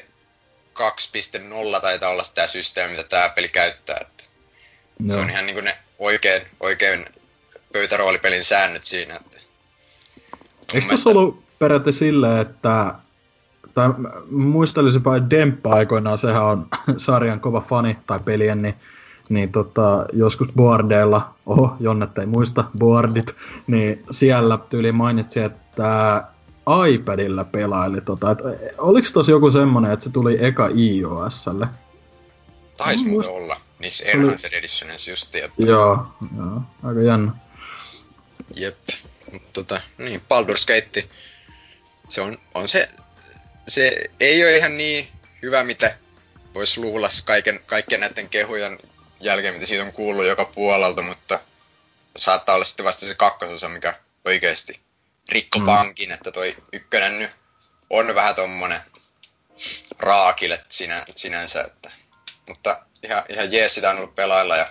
2.0 0.74 1.82
taitaa 1.82 2.10
olla 2.10 2.24
tämä 2.36 2.48
systeemi, 2.48 2.96
mitä 2.96 3.10
tämä 3.10 3.30
peli 3.30 3.50
käyttää. 3.50 3.98
Että 4.02 4.24
no. 5.00 5.14
Se 5.14 5.20
on 5.20 5.30
ihan 5.30 5.46
niin 5.46 5.64
ne 5.64 5.78
oikein, 6.00 6.42
oikein 6.60 7.06
pöytäroolipelin 7.74 8.44
säännöt 8.44 8.86
siinä. 8.86 9.16
Että 9.16 9.38
Eikö 10.74 10.88
tässä 10.88 11.10
ollut 11.10 11.44
periaatteessa 11.60 12.00
silleen, 12.00 12.42
että 12.42 12.96
tai 13.74 13.90
muistelisinpa 14.32 15.30
Demppa 15.30 15.74
aikoinaan, 15.74 16.18
sehän 16.18 16.44
on 16.44 16.68
sarjan 16.98 17.40
kova 17.40 17.62
fani 17.62 17.98
tai 18.08 18.20
pelien, 18.20 18.62
niin, 18.62 18.76
niin 19.30 19.52
tota, 19.52 20.06
joskus 20.14 20.52
boardeilla, 20.56 21.34
oho, 21.46 21.76
Jonnet 21.80 22.18
ei 22.18 22.26
muista, 22.26 22.64
boardit, 22.78 23.36
niin 23.68 24.04
siellä 24.12 24.58
tyyli 24.58 24.92
mainitsi, 24.92 25.40
että 25.40 26.24
iPadilla 26.94 27.44
pelaili 27.44 28.02
tota. 28.02 28.32
Et, 28.32 28.38
oliks 28.78 29.12
tos 29.12 29.30
joku 29.30 29.52
semmonen, 29.52 29.92
että 29.92 30.04
se 30.04 30.10
tuli 30.10 30.38
eka 30.46 30.70
iOSlle? 30.76 31.68
Taisi 32.78 33.08
muuten 33.08 33.32
olla. 33.32 33.62
Niissä 33.80 34.06
Enhanced 34.06 34.54
Editionissa 34.54 35.12
just 35.12 35.36
Että... 35.36 35.52
Joo, 35.58 36.08
joo, 36.38 36.62
aika 36.84 37.02
jännä. 37.02 37.32
Jep. 38.56 38.78
Mutta 39.32 39.50
tota, 39.54 39.82
niin, 39.98 40.22
Baldur's 40.22 40.66
Gate, 40.68 41.10
se 42.10 42.22
on, 42.22 42.38
on 42.54 42.68
se 42.68 42.88
se 43.68 44.10
ei 44.20 44.44
ole 44.44 44.58
ihan 44.58 44.78
niin 44.78 45.08
hyvä, 45.42 45.64
mitä 45.64 45.98
voisi 46.54 46.82
luulla 46.82 47.08
kaiken, 47.26 47.60
kaikkien 47.66 48.02
näiden 48.02 48.30
kehujen 48.30 48.80
jälkeen, 49.20 49.54
mitä 49.54 49.66
siitä 49.66 49.84
on 49.84 49.92
kuullut 49.92 50.26
joka 50.26 50.46
puolelta, 50.46 51.02
mutta 51.02 51.40
saattaa 52.16 52.56
olla 52.56 52.66
sitten 52.66 52.86
vasta 52.86 53.06
se 53.06 53.16
kakkososa, 53.16 53.70
mikä 53.70 53.94
oikeasti 54.26 54.80
rikko 55.32 55.60
mm. 55.60 55.66
pankin, 55.66 56.12
että 56.12 56.32
toi 56.32 56.56
ykkönen 56.74 57.20
nyt 57.20 57.32
on 57.90 58.16
vähän 58.16 58.36
tommonen 58.36 58.82
raakille 60.00 60.66
sinä, 60.70 61.06
sinänsä, 61.16 61.62
että, 61.62 61.92
mutta 62.48 62.86
ihan, 63.04 63.24
ihan 63.30 63.52
jees 63.52 63.76
sitä 63.76 63.90
on 63.90 63.98
ollut 63.98 64.16
pelailla 64.16 64.58
ja 64.58 64.68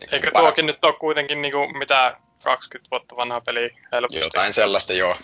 niin 0.00 0.14
Eikö 0.14 0.30
para... 0.30 0.44
tuokin 0.44 0.66
nyt 0.66 0.84
ole 0.84 0.98
kuitenkin 1.00 1.42
niinku 1.42 1.68
mitä 1.68 2.16
20 2.44 2.90
vuotta 2.90 3.16
vanha 3.16 3.40
peli 3.40 3.70
helposti? 3.92 4.18
Jotain 4.18 4.52
sellaista 4.52 4.92
joo. 4.92 5.16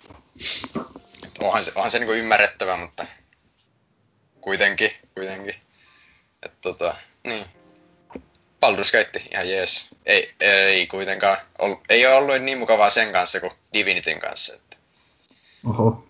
onhan 1.40 1.64
se, 1.64 1.72
onhan 1.74 1.90
se 1.90 1.98
niinku 1.98 2.12
ymmärrettävä, 2.12 2.76
mutta 2.76 3.06
kuitenkin, 4.40 4.90
kuitenkin. 5.14 5.54
Et 6.42 6.60
tota, 6.60 6.96
niin. 7.24 7.46
Baldur's 8.66 8.92
Gate, 8.92 9.22
ihan 9.32 9.50
jees. 9.50 9.88
Ei, 10.06 10.34
ei 10.40 10.86
kuitenkaan, 10.86 11.36
ollut, 11.58 11.80
ei 11.88 12.06
ole 12.06 12.14
ollut 12.14 12.42
niin 12.42 12.58
mukavaa 12.58 12.90
sen 12.90 13.12
kanssa 13.12 13.40
kuin 13.40 13.52
Divinityn 13.74 14.20
kanssa. 14.20 14.54
Että. 14.54 14.76
Oho. 15.66 16.06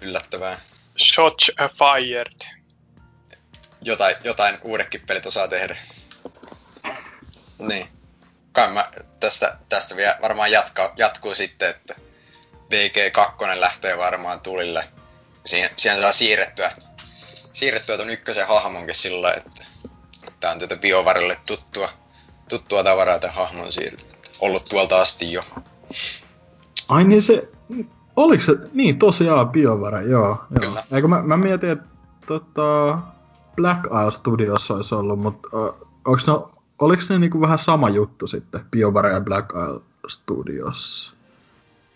Yllättävää. 0.00 0.60
Shots 0.98 1.46
fired. 1.78 2.62
Jotain, 3.82 4.16
jotain 4.24 4.58
uudekin 4.62 5.00
pelit 5.06 5.26
osaa 5.26 5.48
tehdä. 5.48 5.76
Niin. 7.58 7.88
Kai 8.52 8.70
mä 8.70 8.90
tästä, 9.20 9.56
tästä 9.68 9.96
vielä 9.96 10.18
varmaan 10.22 10.52
jatka, 10.52 10.92
jatkuu 10.96 11.34
sitten, 11.34 11.70
että 11.70 11.94
BG2 12.72 13.60
lähtee 13.60 13.98
varmaan 13.98 14.40
tulille. 14.40 14.88
Siihen, 15.46 15.70
siihen 15.76 16.00
saa 16.00 16.12
siirrettyä, 16.12 16.72
siirrettyä 17.52 17.96
ton 17.96 18.10
ykkösen 18.10 18.46
hahmonkin 18.46 18.94
sillä 18.94 19.32
että 19.32 19.66
tää 20.40 20.50
on 20.50 20.58
tätä 20.58 20.76
biovarille 20.76 21.38
tuttua, 21.46 21.92
tuttua 22.48 22.84
tavaraa 22.84 23.18
tämän 23.18 23.36
hahmon 23.36 23.72
siirto. 23.72 24.04
Ollut 24.40 24.64
tuolta 24.64 25.00
asti 25.00 25.32
jo. 25.32 25.44
Ai 26.88 27.04
niin 27.04 27.22
se, 27.22 27.48
oliko 28.16 28.42
se, 28.42 28.56
niin 28.72 28.98
tosiaan 28.98 29.48
biovara, 29.48 30.02
joo. 30.02 30.26
joo. 30.26 30.60
Kyllä. 30.60 30.82
Eikö 30.92 31.08
mä, 31.08 31.22
mä 31.22 31.36
mietin, 31.36 31.70
että 31.70 31.86
tota, 32.26 32.98
Black 33.56 33.84
Isle 33.86 34.10
Studios 34.10 34.70
olisi 34.70 34.94
ollut, 34.94 35.18
mutta 35.18 35.48
onko 36.04 36.20
ne 36.26 36.52
oliko 36.78 37.02
ne 37.08 37.18
niinku 37.18 37.40
vähän 37.40 37.58
sama 37.58 37.88
juttu 37.88 38.26
sitten, 38.26 38.60
BioWare 38.70 39.12
ja 39.12 39.20
Black 39.20 39.52
Isle 39.52 39.80
Studios? 40.08 41.14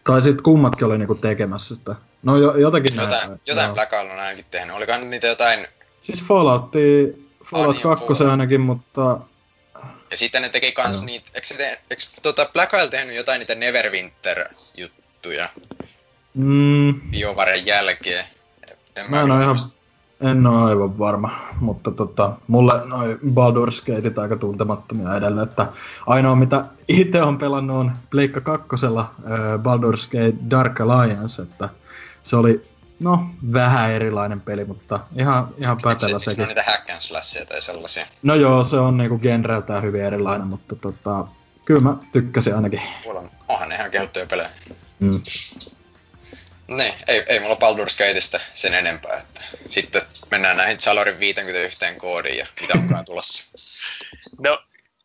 Tai 0.04 0.22
sitten 0.22 0.42
kummatkin 0.42 0.86
oli 0.86 0.98
niinku 0.98 1.14
tekemässä 1.14 1.74
sitä. 1.74 1.94
No 2.22 2.36
jo, 2.36 2.56
jotakin 2.56 2.94
Jotain, 2.94 3.28
näin, 3.28 3.40
jotain 3.46 3.74
Black 3.74 3.92
Isle 3.92 4.12
on 4.12 4.20
ainakin 4.20 4.44
tehnyt. 4.50 4.76
Olikohan 4.76 5.10
niitä 5.10 5.26
jotain... 5.26 5.66
Siis 6.00 6.24
Fallout, 6.24 6.72
Fallout 7.44 7.78
2 7.78 8.04
Fallout. 8.04 8.30
ainakin, 8.30 8.60
mutta... 8.60 9.20
Ja 10.10 10.16
sitten 10.16 10.42
ne 10.42 10.48
teki 10.48 10.72
kans 10.72 11.00
no. 11.00 11.06
niitä... 11.06 11.30
Eikö, 11.34 11.46
te, 11.56 11.80
eikö 11.90 12.02
tota 12.22 12.46
Black 12.52 12.72
Isle 12.72 12.88
tehnyt 12.88 13.16
jotain 13.16 13.38
niitä 13.38 13.54
Neverwinter-juttuja? 13.54 15.48
Mm. 16.34 17.00
BioWaren 17.10 17.66
jälkeen? 17.66 18.24
En 18.96 19.10
mä, 19.10 19.16
mä 19.16 19.20
en 19.22 19.30
ole 19.30 19.42
ihan 19.42 19.56
en 20.20 20.46
ole 20.46 20.70
aivan 20.70 20.98
varma, 20.98 21.30
mutta 21.60 21.90
tota, 21.90 22.32
mulle 22.46 22.72
noin 22.84 23.18
Baldur's 23.18 23.86
Gateit 23.86 24.18
aika 24.18 24.36
tuntemattomia 24.36 25.16
edelleen, 25.16 25.48
että 25.48 25.66
ainoa 26.06 26.34
mitä 26.34 26.64
itse 26.88 27.22
on 27.22 27.38
pelannut 27.38 27.76
on 27.76 27.92
Pleikka 28.10 28.40
kakkosella 28.40 29.00
äh, 29.00 29.38
Baldur's 29.58 30.10
Gate 30.10 30.50
Dark 30.50 30.80
Alliance, 30.80 31.42
että 31.42 31.68
se 32.22 32.36
oli 32.36 32.66
no 33.00 33.30
vähän 33.52 33.90
erilainen 33.90 34.40
peli, 34.40 34.64
mutta 34.64 35.00
ihan, 35.18 35.54
ihan 35.58 35.78
pätevä 35.82 36.18
sekin. 36.18 36.40
Eikö 36.40 36.46
niitä 36.46 36.62
hack 36.62 36.90
and 36.90 37.46
tai 37.48 37.62
sellaisia? 37.62 38.06
No 38.22 38.34
joo, 38.34 38.64
se 38.64 38.76
on 38.76 38.96
niinku 38.96 39.18
genreltään 39.18 39.82
hyvin 39.82 40.04
erilainen, 40.04 40.46
mutta 40.46 40.76
tota, 40.76 41.24
kyllä 41.64 41.80
mä 41.80 41.96
tykkäsin 42.12 42.54
ainakin. 42.54 42.82
Onhan 43.48 43.68
ne 43.68 43.74
ihan 43.74 43.90
kehuttuja 43.90 44.26
pelejä. 44.26 44.50
Mm. 45.00 45.22
Niin, 46.68 46.94
ei, 47.08 47.24
ei 47.28 47.40
mulla 47.40 47.54
Baldur's 47.54 47.98
Gateista 47.98 48.40
sen 48.52 48.74
enempää. 48.74 49.16
Että 49.16 49.40
sitten 49.68 50.02
mennään 50.30 50.56
näihin 50.56 50.80
Salorin 50.80 51.20
51 51.20 51.78
koodiin 51.98 52.38
ja 52.38 52.46
mitä 52.60 52.74
onkaan 52.78 53.04
tulossa. 53.04 53.58
No, 54.38 54.62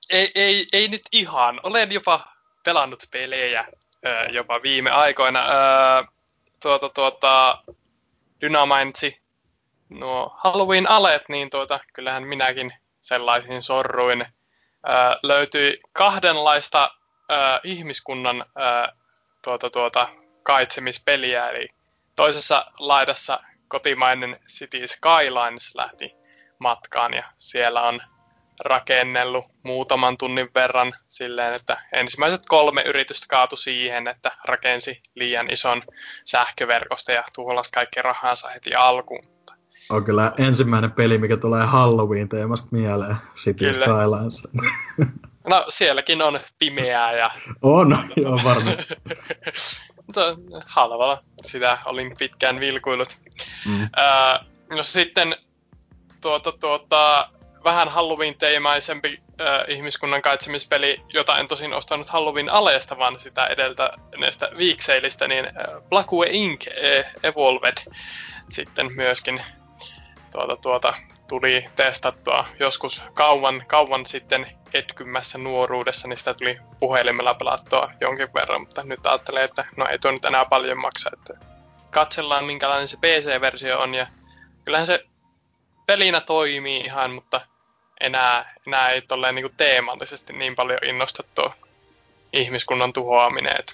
ei, 0.10 0.32
ei, 0.36 0.68
ei 0.74 0.88
nyt 0.88 1.02
ihan. 1.12 1.60
Olen 1.64 1.92
jopa 1.92 2.28
pelannut 2.64 3.04
pelejä 3.12 3.66
jopa 4.32 4.62
viime 4.62 4.90
aikoina. 4.90 5.44
tuota, 6.62 6.90
tuota, 6.90 7.64
Dyna 8.42 8.66
mainitsi 8.66 9.22
nuo 9.90 10.36
Halloween-alet, 10.44 11.22
niin 11.30 11.50
tuota, 11.50 11.80
kyllähän 11.94 12.24
minäkin 12.24 12.74
sellaisiin 13.02 13.64
sorruin. 13.64 14.26
löytyi 15.24 15.80
kahdenlaista 15.94 16.92
ihmiskunnan 17.64 18.46
tuota, 19.42 19.70
tuota, 19.70 20.10
kaitsemispeliä, 20.44 21.50
eli 21.50 21.68
toisessa 22.16 22.66
laidassa 22.80 23.40
kotimainen 23.68 24.40
City 24.48 24.88
Skylines 24.88 25.76
lähti 25.76 26.16
matkaan 26.60 27.14
ja 27.14 27.24
siellä 27.38 27.82
on 27.82 28.02
rakennellut 28.66 29.46
muutaman 29.64 30.18
tunnin 30.18 30.50
verran 30.56 30.94
silleen, 31.08 31.54
että 31.54 31.82
ensimmäiset 31.94 32.42
kolme 32.48 32.82
yritystä 32.82 33.26
kaatu 33.30 33.56
siihen, 33.56 34.08
että 34.08 34.32
rakensi 34.46 35.02
liian 35.16 35.50
ison 35.50 35.84
sähköverkosta 36.24 37.12
ja 37.12 37.24
tuhlasi 37.36 37.72
kaikki 37.72 38.02
rahansa 38.02 38.50
heti 38.50 38.76
alkuun. 38.76 39.24
On 39.90 40.04
kyllä 40.04 40.34
ensimmäinen 40.38 40.92
peli, 40.92 41.18
mikä 41.18 41.38
tulee 41.38 41.66
Halloween-teemasta 41.66 42.68
mieleen, 42.72 43.16
City 43.36 43.72
kyllä. 43.72 43.86
Skylines. 43.86 44.48
No 45.48 45.66
sielläkin 45.70 46.22
on 46.22 46.40
pimeää 46.60 47.14
ja... 47.14 47.32
On, 47.62 47.98
joo 48.16 48.40
varmasti. 48.44 48.84
Mutta 50.08 50.22
halvalla 50.66 51.24
sitä 51.46 51.78
olin 51.86 52.16
pitkään 52.20 52.60
vilkuillut. 52.60 53.18
Mm. 53.66 53.82
Öö, 53.82 54.46
no 54.70 54.84
sitten 54.84 55.36
tuota, 56.22 56.52
tuota, 56.52 57.30
vähän 57.64 57.90
Halloween-teemaisempi 57.90 59.22
äh, 59.42 59.48
ihmiskunnan 59.68 60.22
kaitsemispeli, 60.22 61.02
jota 61.14 61.38
en 61.38 61.48
tosin 61.48 61.74
ostanut 61.74 62.10
Halloween-aleesta, 62.10 62.98
vaan 62.98 63.20
sitä 63.20 63.46
edeltäneestä 63.46 64.50
viikseilistä, 64.58 65.28
niin 65.28 65.46
äh, 65.46 65.54
Blackway 65.90 66.30
Inc. 66.32 66.68
Evolved 67.24 67.78
sitten 68.50 68.96
myöskin 68.96 69.42
tuota, 70.32 70.56
tuota, 70.56 70.94
tuli 71.28 71.66
testattua 71.76 72.46
joskus 72.60 73.04
kauan, 73.14 73.64
kauan 73.68 74.06
sitten 74.06 74.48
etkymässä 74.74 75.38
nuoruudessa, 75.38 76.08
niin 76.08 76.18
sitä 76.18 76.34
tuli 76.34 76.60
puhelimella 76.80 77.34
pelattua 77.34 77.92
jonkin 78.02 78.34
verran, 78.34 78.62
mutta 78.62 78.84
nyt 78.84 79.06
ajattelee, 79.06 79.44
että 79.44 79.66
no 79.78 79.88
ei 79.88 80.00
tuo 80.00 80.12
nyt 80.12 80.26
enää 80.26 80.46
paljon 80.46 80.78
maksa, 80.78 81.10
että 81.14 81.34
katsellaan 81.92 82.46
minkälainen 82.46 82.88
se 82.88 82.98
PC-versio 82.98 83.80
on 83.80 83.96
ja 83.96 84.08
kyllähän 84.64 84.88
se 84.88 85.06
pelinä 85.88 86.22
toimii 86.22 86.80
ihan, 86.80 87.12
mutta 87.12 87.42
enää, 88.02 88.56
enää 88.68 88.90
ei 88.90 89.02
tolleen 89.02 89.36
niin 89.36 89.52
teemallisesti 89.58 90.34
niin 90.34 90.56
paljon 90.56 90.80
innosta 90.86 91.24
tuo 91.36 91.54
ihmiskunnan 92.34 92.94
tuhoaminen. 92.94 93.60
Että 93.60 93.74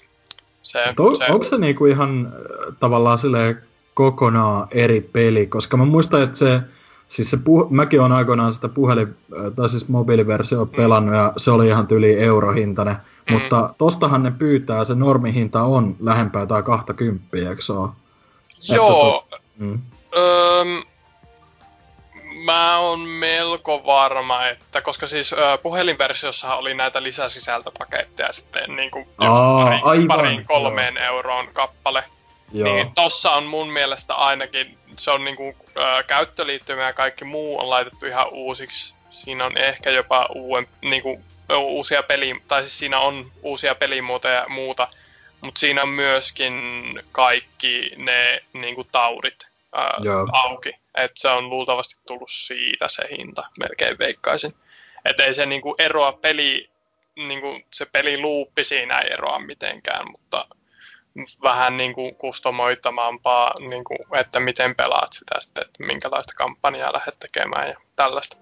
se, 0.63 0.79
on, 0.99 1.17
se... 1.17 1.25
Onko 1.25 1.45
se 1.45 1.57
niinku 1.57 1.85
ihan 1.85 2.25
äh, 2.25 2.75
tavallaan 2.79 3.17
sille 3.17 3.55
kokonaan 3.93 4.67
eri 4.71 5.01
peli, 5.01 5.47
koska 5.47 5.77
mä 5.77 5.85
muistan, 5.85 6.23
että 6.23 6.37
se 6.37 6.61
Siis 7.07 7.29
se 7.29 7.37
puh- 7.37 7.67
mäkin 7.69 8.01
olen 8.01 8.11
aikoinaan 8.11 8.53
sitä 8.53 8.67
puhelin, 8.67 9.07
äh, 9.07 9.53
tai 9.55 9.69
siis 9.69 9.87
mobiiliversio 9.87 10.65
mm. 10.65 10.71
pelannut 10.71 11.15
ja 11.15 11.33
se 11.37 11.51
oli 11.51 11.67
ihan 11.67 11.87
yli 11.91 12.23
eurohintainen. 12.23 12.95
Mm. 12.95 13.33
Mutta 13.33 13.73
tostahan 13.77 14.23
ne 14.23 14.31
pyytää, 14.31 14.83
se 14.83 14.95
normihinta 14.95 15.63
on 15.63 15.95
lähempää 15.99 16.45
tai 16.45 16.63
20, 16.63 17.37
eikö 17.37 17.61
se 17.61 17.73
ole? 17.73 17.89
Joo. 18.69 19.25
To- 19.29 19.37
mm. 19.57 19.79
Öm, 20.17 20.83
mä 22.47 22.79
oon 22.79 22.99
melko 22.99 23.85
varma, 23.85 24.47
että 24.47 24.81
koska 24.81 25.07
siis 25.07 25.33
ö, 25.33 25.57
puhelinversiossa 25.63 26.55
oli 26.55 26.73
näitä 26.73 27.03
lisäsisältöpaketteja 27.03 28.33
sitten 28.33 28.75
niin 28.75 28.91
kuin 28.91 29.07
Aa, 29.17 29.63
pari, 29.63 29.79
aivan, 29.83 30.07
pariin 30.07 30.45
kolmeen 30.45 30.95
joo. 30.95 31.05
euroon 31.05 31.47
kappale. 31.53 32.03
Joo. 32.53 32.73
Niin 32.73 32.91
tossa 32.95 33.31
on 33.31 33.43
mun 33.43 33.69
mielestä 33.69 34.13
ainakin, 34.13 34.77
se 34.97 35.11
on 35.11 35.25
niinku 35.25 35.55
ää, 35.75 36.03
käyttöliittymä 36.03 36.83
ja 36.83 36.93
kaikki 36.93 37.25
muu 37.25 37.59
on 37.59 37.69
laitettu 37.69 38.05
ihan 38.05 38.27
uusiksi. 38.31 38.95
Siinä 39.11 39.45
on 39.45 39.57
ehkä 39.57 39.89
jopa 39.89 40.27
uuden, 40.35 40.67
niinku, 40.81 41.21
uusia 41.57 42.03
peli, 42.03 42.41
tai 42.47 42.63
siis 42.63 42.79
siinä 42.79 42.99
on 42.99 43.31
uusia 43.41 43.75
pelimuotoja 43.75 44.33
ja 44.33 44.49
muuta, 44.49 44.87
mutta 45.41 45.59
siinä 45.59 45.81
on 45.81 45.89
myöskin 45.89 46.53
kaikki 47.11 47.91
ne 47.97 48.43
niinku 48.53 48.83
taudit 48.83 49.47
ää, 49.75 49.97
auki. 50.31 50.73
Et 50.95 51.11
se 51.17 51.29
on 51.29 51.49
luultavasti 51.49 51.95
tullut 52.07 52.29
siitä 52.31 52.87
se 52.87 53.03
hinta, 53.17 53.43
melkein 53.59 53.99
veikkaisin. 53.99 54.53
Että 55.05 55.23
ei 55.23 55.33
se 55.33 55.45
niinku 55.45 55.75
eroa 55.79 56.13
peli, 56.13 56.69
niinku 57.15 57.59
se 57.73 57.85
peliluuppi 57.85 58.63
siinä 58.63 58.99
ei 58.99 59.13
eroa 59.13 59.39
mitenkään, 59.39 60.11
mutta 60.11 60.47
vähän 61.43 61.77
niin 61.77 61.93
kuin 61.93 62.15
kustomoitamampaa, 62.15 63.53
niin 63.59 63.83
kuin, 63.83 63.99
että 64.19 64.39
miten 64.39 64.75
pelaat 64.75 65.13
sitä 65.13 65.35
sitten, 65.39 65.65
että 65.65 65.83
minkälaista 65.83 66.33
kampanjaa 66.37 66.93
lähdet 66.93 67.19
tekemään 67.19 67.67
ja 67.67 67.75
tällaista. 67.95 68.37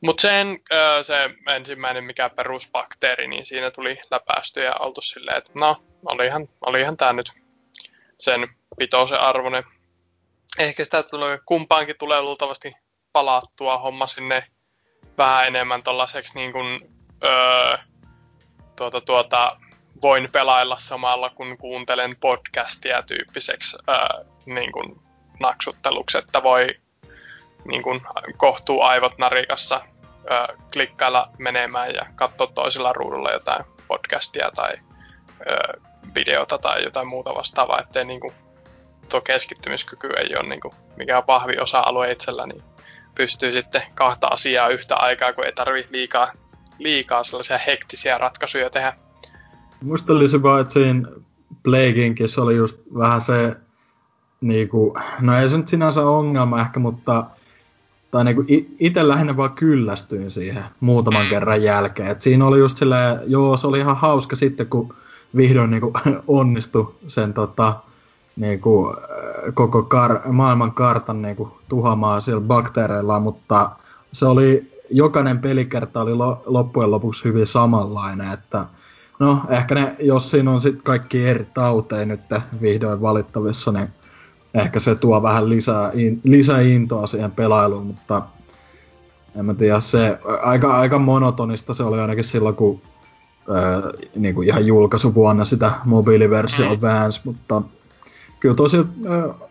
Mutta 0.00 0.20
sen 0.20 0.60
se 1.02 1.30
ensimmäinen 1.54 2.04
mikä 2.04 2.28
perusbakteeri, 2.30 3.28
niin 3.28 3.46
siinä 3.46 3.70
tuli 3.70 4.00
läpäisty 4.10 4.62
ja 4.62 4.74
oltu 4.80 5.00
silleen, 5.00 5.38
että 5.38 5.50
no, 5.54 5.82
olihan, 6.04 6.48
olihan 6.66 6.96
tämä 6.96 7.12
nyt 7.12 7.32
sen 8.18 8.48
pitoisen 8.78 9.20
arvoinen. 9.20 9.64
Ehkä 10.58 10.84
sitä 10.84 11.02
tulee, 11.02 11.38
kumpaankin 11.46 11.96
tulee 11.98 12.20
luultavasti 12.20 12.74
palattua 13.12 13.78
homma 13.78 14.06
sinne 14.06 14.46
vähän 15.18 15.46
enemmän 15.46 15.82
tollaiseksi 15.82 16.34
niin 16.34 16.52
kuin, 16.52 16.80
öö, 17.24 17.78
tuota, 18.76 19.00
tuota, 19.00 19.56
voin 20.02 20.28
pelailla 20.32 20.76
samalla 20.78 21.30
kun 21.30 21.58
kuuntelen 21.58 22.16
podcastia 22.16 23.02
tyyppiseksi 23.02 23.78
öö, 23.88 24.24
niin 24.46 24.72
kuin 24.72 25.00
naksutteluksi, 25.40 26.18
että 26.18 26.42
voi 26.42 26.66
niin 27.64 27.82
kuin 27.82 28.00
kohtuu 28.36 28.82
aivot 28.82 29.18
narikassa 29.18 29.80
ö, 30.30 30.56
klikkailla 30.72 31.30
menemään 31.38 31.94
ja 31.94 32.06
katsoa 32.14 32.46
toisella 32.46 32.92
ruudulla 32.92 33.32
jotain 33.32 33.64
podcastia 33.88 34.50
tai 34.54 34.72
ö, 35.50 35.80
videota 36.14 36.58
tai 36.58 36.84
jotain 36.84 37.06
muuta 37.06 37.34
vastaavaa, 37.34 37.80
ettei 37.80 38.04
niin 38.04 38.20
kuin, 38.20 38.34
tuo 39.08 39.20
keskittymiskyky 39.20 40.08
ei 40.16 40.36
ole 40.36 40.48
niin 40.48 40.60
kuin, 40.60 40.74
mikään 40.96 41.22
vahvi 41.26 41.58
osa-alue 41.60 42.12
itsellä, 42.12 42.46
niin 42.46 42.62
pystyy 43.14 43.52
sitten 43.52 43.82
kahta 43.94 44.26
asiaa 44.26 44.68
yhtä 44.68 44.96
aikaa, 44.96 45.32
kun 45.32 45.46
ei 45.46 45.52
tarvi 45.52 45.86
liikaa, 45.90 46.32
liikaa 46.78 47.22
sellaisia 47.22 47.58
hektisiä 47.58 48.18
ratkaisuja 48.18 48.70
tehdä. 48.70 48.92
Musta 49.82 50.12
oli 50.12 50.28
se 50.28 50.42
vaan, 50.42 50.60
että 50.60 50.72
siinä 50.72 51.08
Plagueinkin 51.62 52.28
se 52.28 52.40
oli 52.40 52.56
just 52.56 52.80
vähän 52.98 53.20
se, 53.20 53.56
niinku, 54.40 54.96
no 55.20 55.38
ei 55.38 55.48
se 55.48 55.56
nyt 55.56 55.68
sinänsä 55.68 56.06
ongelma 56.06 56.60
ehkä, 56.60 56.80
mutta 56.80 57.24
tai 58.10 58.24
niinku 58.24 58.44
itse 58.78 59.08
lähinnä 59.08 59.36
vaan 59.36 59.52
kyllästyin 59.52 60.30
siihen 60.30 60.64
muutaman 60.80 61.24
mm. 61.24 61.28
kerran 61.28 61.62
jälkeen. 61.62 62.10
Et 62.10 62.20
siinä 62.20 62.46
oli 62.46 62.58
just 62.58 62.76
silleen, 62.76 63.20
joo, 63.26 63.56
se 63.56 63.66
oli 63.66 63.78
ihan 63.78 63.96
hauska 63.96 64.36
sitten, 64.36 64.66
kun 64.66 64.94
vihdoin 65.36 65.70
niinku 65.70 65.92
onnistui 66.26 66.94
sen 67.06 67.34
tota, 67.34 67.74
niinku, 68.38 68.94
koko 69.54 69.80
kar- 69.80 70.32
maailman 70.32 70.72
kartan 70.72 71.22
niinku 71.22 71.58
tuhoamaan 71.68 72.22
siellä 72.22 72.40
bakteereilla, 72.40 73.20
mutta 73.20 73.70
se 74.12 74.26
oli, 74.26 74.72
jokainen 74.90 75.38
pelikerta 75.38 76.00
oli 76.00 76.14
lo- 76.14 76.42
loppujen 76.46 76.90
lopuksi 76.90 77.24
hyvin 77.24 77.46
samanlainen, 77.46 78.32
että 78.32 78.66
no 79.18 79.40
ehkä 79.48 79.74
ne, 79.74 79.96
jos 79.98 80.30
siinä 80.30 80.50
on 80.50 80.60
sitten 80.60 80.82
kaikki 80.82 81.26
eri 81.26 81.46
tauteja 81.54 82.06
nyt 82.06 82.20
vihdoin 82.62 83.02
valittavissa, 83.02 83.72
niin 83.72 83.88
ehkä 84.54 84.80
se 84.80 84.94
tuo 84.94 85.22
vähän 85.22 85.48
lisää, 85.48 85.90
in, 85.94 86.20
lisää 86.24 86.60
intoa 86.60 87.06
siihen 87.06 87.30
pelailuun, 87.30 87.86
mutta 87.86 88.22
en 89.36 89.44
mä 89.44 89.54
tiedä, 89.54 89.80
se 89.80 90.18
aika, 90.42 90.78
aika 90.78 90.98
monotonista 90.98 91.74
se 91.74 91.82
oli 91.82 92.00
ainakin 92.00 92.24
silloin, 92.24 92.56
kun 92.56 92.80
ää, 93.54 93.82
niin 94.16 94.34
kuin 94.34 94.48
ihan 94.48 94.66
julkaisuvuonna 94.66 95.44
sitä 95.44 95.70
mobiiliversio 95.84 96.74
mm. 96.74 96.82
väänsi, 96.82 97.20
mutta 97.24 97.62
kyllä 98.40 98.54
tosi 98.54 98.76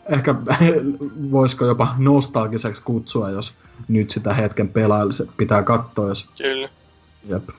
ehkä 0.09 0.35
voisiko 1.31 1.65
jopa 1.65 1.95
nostalgiseksi 1.97 2.81
kutsua, 2.81 3.29
jos 3.29 3.53
nyt 3.87 4.11
sitä 4.11 4.33
hetken 4.33 4.69
pelailisi, 4.69 5.23
pitää 5.37 5.63
katsoa, 5.63 6.07
jos... 6.07 6.29
Kyllä. 6.37 6.69
Jep. 7.29 7.49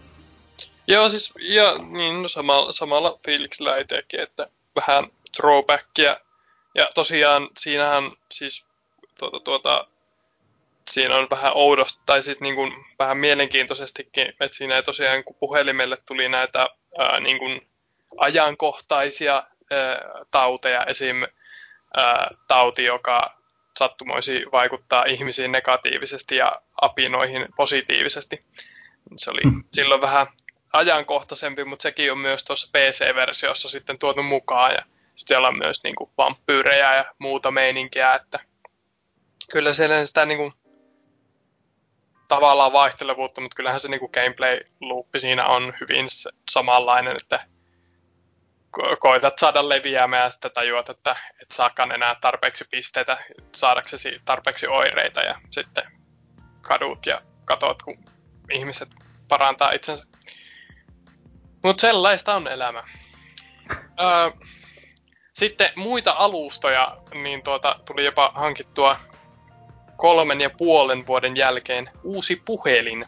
Joo, 0.87 1.09
siis 1.09 1.33
ja, 1.41 1.75
niin, 1.75 2.23
no, 2.23 2.29
samalla, 2.29 2.73
samalla 2.73 3.19
fiiliksellä 3.25 3.79
itsekin, 3.79 4.21
että 4.21 4.49
vähän 4.77 5.05
throwbackia 5.37 6.21
ja 6.75 6.89
tosiaan 6.95 7.49
siinähän 7.59 8.13
siis 8.33 8.65
tuota, 9.19 9.41
tuota, 9.41 9.87
siinä 10.91 11.17
on 11.17 11.27
vähän 11.31 11.53
oudosta, 11.55 12.03
tai 12.07 12.23
siis 12.23 12.41
niin 12.41 12.55
kuin 12.55 12.73
vähän 12.99 13.19
mielenkiintoisestikin, 13.19 14.29
että 14.29 14.49
siinä 14.57 14.77
ei 14.77 14.83
tosiaan 14.83 15.25
kun 15.25 15.37
puhelimelle 15.41 15.99
tuli 16.07 16.29
näitä 16.29 16.69
ää, 16.99 17.21
niin 17.21 17.39
kuin 17.39 17.69
ajankohtaisia 18.17 19.43
tauteja, 20.31 20.85
esim. 20.85 21.17
Tauti, 22.49 22.85
joka 22.85 23.39
sattumoisi 23.79 24.45
vaikuttaa 24.53 25.05
ihmisiin 25.05 25.53
negatiivisesti 25.53 26.37
ja 26.37 26.53
apinoihin 26.81 27.49
positiivisesti. 27.57 28.45
Se 29.17 29.31
oli 29.31 29.41
hmm. 29.43 29.65
silloin 29.75 30.01
vähän 30.01 30.27
ajankohtaisempi, 30.73 31.65
mutta 31.65 31.83
sekin 31.83 32.13
on 32.13 32.19
myös 32.19 32.45
tuossa 32.45 32.69
PC-versiossa 32.73 33.69
sitten 33.69 33.99
tuotu 33.99 34.23
mukaan. 34.23 34.73
Ja 34.73 34.83
sitten 35.15 35.29
siellä 35.29 35.49
on 35.49 35.59
myös 35.59 35.83
niin 35.85 35.95
kuin 35.95 36.11
vampyyrejä 36.19 36.95
ja 36.95 37.05
muuta 37.19 37.51
meininkiä, 37.51 38.13
että 38.13 38.41
kyllä 39.53 39.73
siellä 39.73 40.07
sitä 40.07 40.27
niin 40.27 40.39
kuin, 40.39 40.53
tavallaan 42.29 42.73
vaihtelevuutta, 42.73 43.41
mutta 43.41 43.55
kyllähän 43.55 43.81
se 43.81 43.89
niin 43.89 44.01
kuin 44.01 44.13
gameplay-loopi 44.13 45.21
siinä 45.21 45.47
on 45.47 45.75
hyvin 45.81 46.07
samanlainen, 46.51 47.17
että 47.17 47.47
koitat 48.99 49.39
saada 49.39 49.69
leviämään 49.69 50.23
ja 50.23 50.31
sitten 50.31 50.51
tajuat, 50.51 50.89
että 50.89 51.17
et 51.43 51.51
saakaan 51.53 51.93
enää 51.93 52.17
tarpeeksi 52.21 52.65
pisteitä 52.71 53.19
saadaksesi 53.55 54.21
tarpeeksi 54.25 54.67
oireita 54.67 55.21
ja 55.21 55.41
sitten 55.51 55.85
kadut 56.61 57.07
ja 57.07 57.21
katot, 57.45 57.83
kun 57.83 58.05
ihmiset 58.53 58.89
parantaa 59.29 59.73
itsensä. 59.73 60.07
Mutta 61.63 61.81
sellaista 61.81 62.35
on 62.35 62.49
elämä. 62.49 62.85
Öö, 64.01 64.31
sitten 65.33 65.71
muita 65.77 66.15
alustoja, 66.19 66.97
niin 67.15 67.43
tuota, 67.43 67.81
tuli 67.85 68.05
jopa 68.05 68.33
hankittua 68.35 68.97
kolmen 69.97 70.41
ja 70.41 70.51
puolen 70.51 71.07
vuoden 71.07 71.37
jälkeen 71.37 71.91
uusi 72.03 72.43
puhelin. 72.45 73.07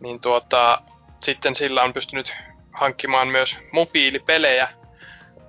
Niin 0.00 0.20
tuota, 0.20 0.82
sitten 1.20 1.54
sillä 1.54 1.82
on 1.82 1.92
pystynyt 1.92 2.36
hankkimaan 2.72 3.28
myös 3.28 3.58
mobiilipelejä, 3.72 4.68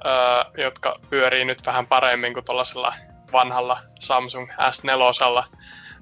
öö, 0.06 0.64
jotka 0.64 1.00
pyörii 1.10 1.46
nyt 1.46 1.66
vähän 1.66 1.88
paremmin 1.88 2.34
kuin 2.34 2.46
tuollaisella 2.46 2.96
vanhalla 3.32 3.82
Samsung 4.00 4.52
S4. 4.52 5.44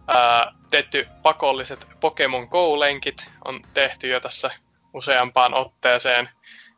Öö, 0.10 0.52
tehty 0.72 1.08
pakolliset 1.22 1.88
Pokemon 2.00 2.48
Go-lenkit 2.52 3.30
on 3.46 3.62
tehty 3.74 4.08
jo 4.08 4.20
tässä 4.20 4.52
useampaan 4.94 5.54
otteeseen. 5.54 6.30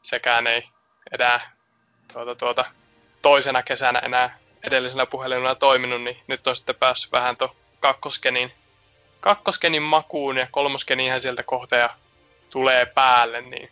Sekään 0.02 0.48
ei 0.48 0.70
enää 1.12 1.52
tuota, 2.14 2.36
tuota, 2.36 2.66
toisena 3.22 3.64
kesänä 3.64 4.00
enää 4.00 4.38
edellisellä 4.64 5.06
puhelimella 5.06 5.56
toiminut, 5.56 6.02
niin 6.02 6.18
nyt 6.28 6.48
on 6.48 6.56
sitten 6.56 6.76
päässyt 6.76 7.12
vähän 7.12 7.38
tuon 7.38 7.56
kakkoskenin, 7.80 8.54
kakkoskenin 9.20 9.82
makuun 9.82 10.38
ja 10.38 10.48
kolmoskenihän 10.52 11.22
sieltä 11.22 11.44
kohta 11.44 11.76
ja 11.76 11.90
tulee 12.52 12.86
päälle, 12.86 13.42
niin 13.42 13.72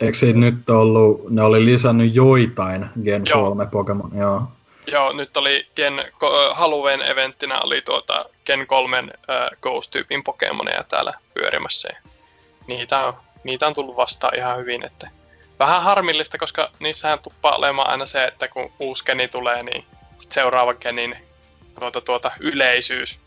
Eikö 0.00 0.18
siinä 0.18 0.40
nyt 0.40 0.70
ollut, 0.70 1.30
ne 1.30 1.42
oli 1.42 1.64
lisännyt 1.64 2.14
joitain 2.14 2.86
Gen 3.04 3.22
Joo. 3.26 3.48
3 3.48 3.66
Pokemon, 3.66 4.10
joo. 4.14 4.42
Joo, 4.86 5.12
nyt 5.12 5.36
oli 5.36 5.66
Gen, 5.76 6.04
Halloween 6.52 7.02
eventtinä 7.02 7.60
oli 7.64 7.82
tuota 7.82 8.24
Gen 8.46 8.66
3 8.66 8.98
äh, 8.98 9.06
Ghost-tyypin 9.62 10.24
Pokemoneja 10.24 10.84
täällä 10.84 11.14
pyörimässä. 11.34 11.88
Niitä 12.66 13.06
on, 13.06 13.14
niitä 13.44 13.66
on 13.66 13.74
tullut 13.74 13.96
vastaan 13.96 14.36
ihan 14.36 14.58
hyvin, 14.58 14.86
että 14.86 15.10
vähän 15.58 15.82
harmillista, 15.82 16.38
koska 16.38 16.70
niissähän 16.78 17.18
tuppaa 17.18 17.56
olemaan 17.56 17.90
aina 17.90 18.06
se, 18.06 18.24
että 18.24 18.48
kun 18.48 18.72
uusi 18.78 19.04
geni 19.04 19.28
tulee, 19.28 19.62
niin 19.62 19.84
seuraava 20.30 20.74
genin 20.74 21.16
tuota, 21.78 22.00
tuota, 22.00 22.30
yleisyys 22.40 23.20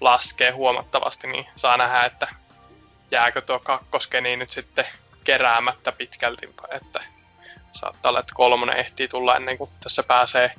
laskee 0.00 0.50
huomattavasti, 0.50 1.26
niin 1.26 1.46
saa 1.56 1.76
nähdä, 1.76 2.04
että 2.04 2.28
jääkö 3.10 3.40
tuo 3.40 3.58
kakkoskeni 3.58 4.36
nyt 4.36 4.50
sitten 4.50 4.86
keräämättä 5.24 5.92
pitkälti, 5.92 6.54
että 6.70 7.00
saattaa 7.72 8.10
olla, 8.10 8.20
että 8.20 8.34
kolmonen 8.34 8.76
ehtii 8.76 9.08
tulla 9.08 9.36
ennen 9.36 9.58
kuin 9.58 9.70
tässä 9.82 10.02
pääsee, 10.02 10.52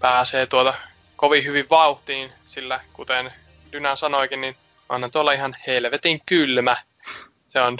pääsee 0.00 0.46
tuota 0.46 0.74
kovin 1.16 1.44
hyvin 1.44 1.66
vauhtiin, 1.70 2.32
sillä 2.46 2.80
kuten 2.92 3.32
Dynä 3.72 3.96
sanoikin, 3.96 4.40
niin 4.40 4.56
on 4.88 5.10
tuolla 5.12 5.32
ihan 5.32 5.56
helvetin 5.66 6.20
kylmä. 6.26 6.76
Se 7.48 7.60
on 7.60 7.78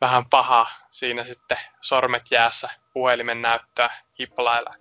vähän 0.00 0.26
paha 0.26 0.66
siinä 0.90 1.24
sitten 1.24 1.58
sormet 1.80 2.22
jäässä 2.30 2.70
puhelimen 2.92 3.42
näyttää 3.42 3.90
hippalailla. 4.18 4.74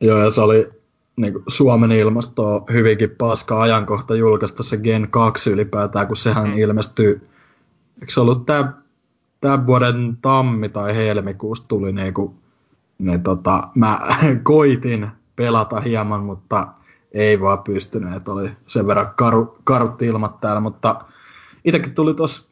Joo, 0.00 0.18
ja 0.18 0.30
se 0.30 0.40
oli 0.40 0.70
niin 1.16 1.32
kuin 1.32 1.44
Suomen 1.48 1.92
ilmasto 1.92 2.64
hyvinkin 2.72 3.10
paska 3.10 3.62
ajankohta 3.62 4.14
julkaista 4.14 4.62
se 4.62 4.76
Gen 4.76 5.10
2 5.10 5.50
ylipäätään, 5.50 6.06
kun 6.06 6.16
sehän 6.16 6.48
mm. 6.48 6.58
ilmestyy, 6.58 7.28
eikö 8.00 8.12
se 8.12 8.20
ollut 8.20 8.46
tämä 8.46 8.72
tämän 9.42 9.66
vuoden 9.66 10.18
tammi 10.22 10.68
tai 10.68 10.96
helmikuussa 10.96 11.68
tuli 11.68 11.92
niinku, 11.92 12.34
niin 12.98 13.22
tota, 13.22 13.68
mä 13.74 14.00
koitin 14.42 15.08
pelata 15.36 15.80
hieman, 15.80 16.24
mutta 16.24 16.68
ei 17.12 17.40
vaan 17.40 17.58
pystynyt, 17.62 18.14
että 18.14 18.32
oli 18.32 18.50
sen 18.66 18.86
verran 18.86 19.12
karu, 19.16 19.58
karut 19.64 20.02
ilmat 20.02 20.40
täällä, 20.40 20.60
mutta 20.60 21.04
itsekin 21.64 21.94
tuli 21.94 22.14
tuossa 22.14 22.46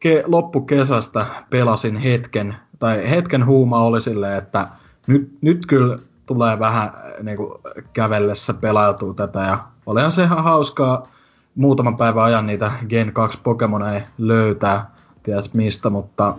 ke, 0.00 0.24
loppukesästä 0.26 1.26
pelasin 1.50 1.96
hetken, 1.96 2.56
tai 2.78 3.10
hetken 3.10 3.46
huuma 3.46 3.82
oli 3.82 4.00
silleen, 4.00 4.38
että 4.38 4.68
nyt, 5.06 5.32
nyt 5.40 5.66
kyllä 5.66 5.98
tulee 6.26 6.58
vähän 6.58 6.92
niin 7.22 7.36
kuin, 7.36 7.52
kävellessä 7.92 8.54
pelautuu 8.54 9.14
tätä 9.14 9.40
ja 9.40 9.58
olihan 9.86 10.12
se 10.12 10.22
ihan 10.22 10.44
hauskaa 10.44 11.06
muutaman 11.54 11.96
päivän 11.96 12.24
ajan 12.24 12.46
niitä 12.46 12.72
Gen 12.88 13.12
2 13.12 13.38
Pokemoneja 13.42 14.00
löytää, 14.18 14.93
ties 15.24 15.54
mistä, 15.54 15.90
mutta 15.90 16.34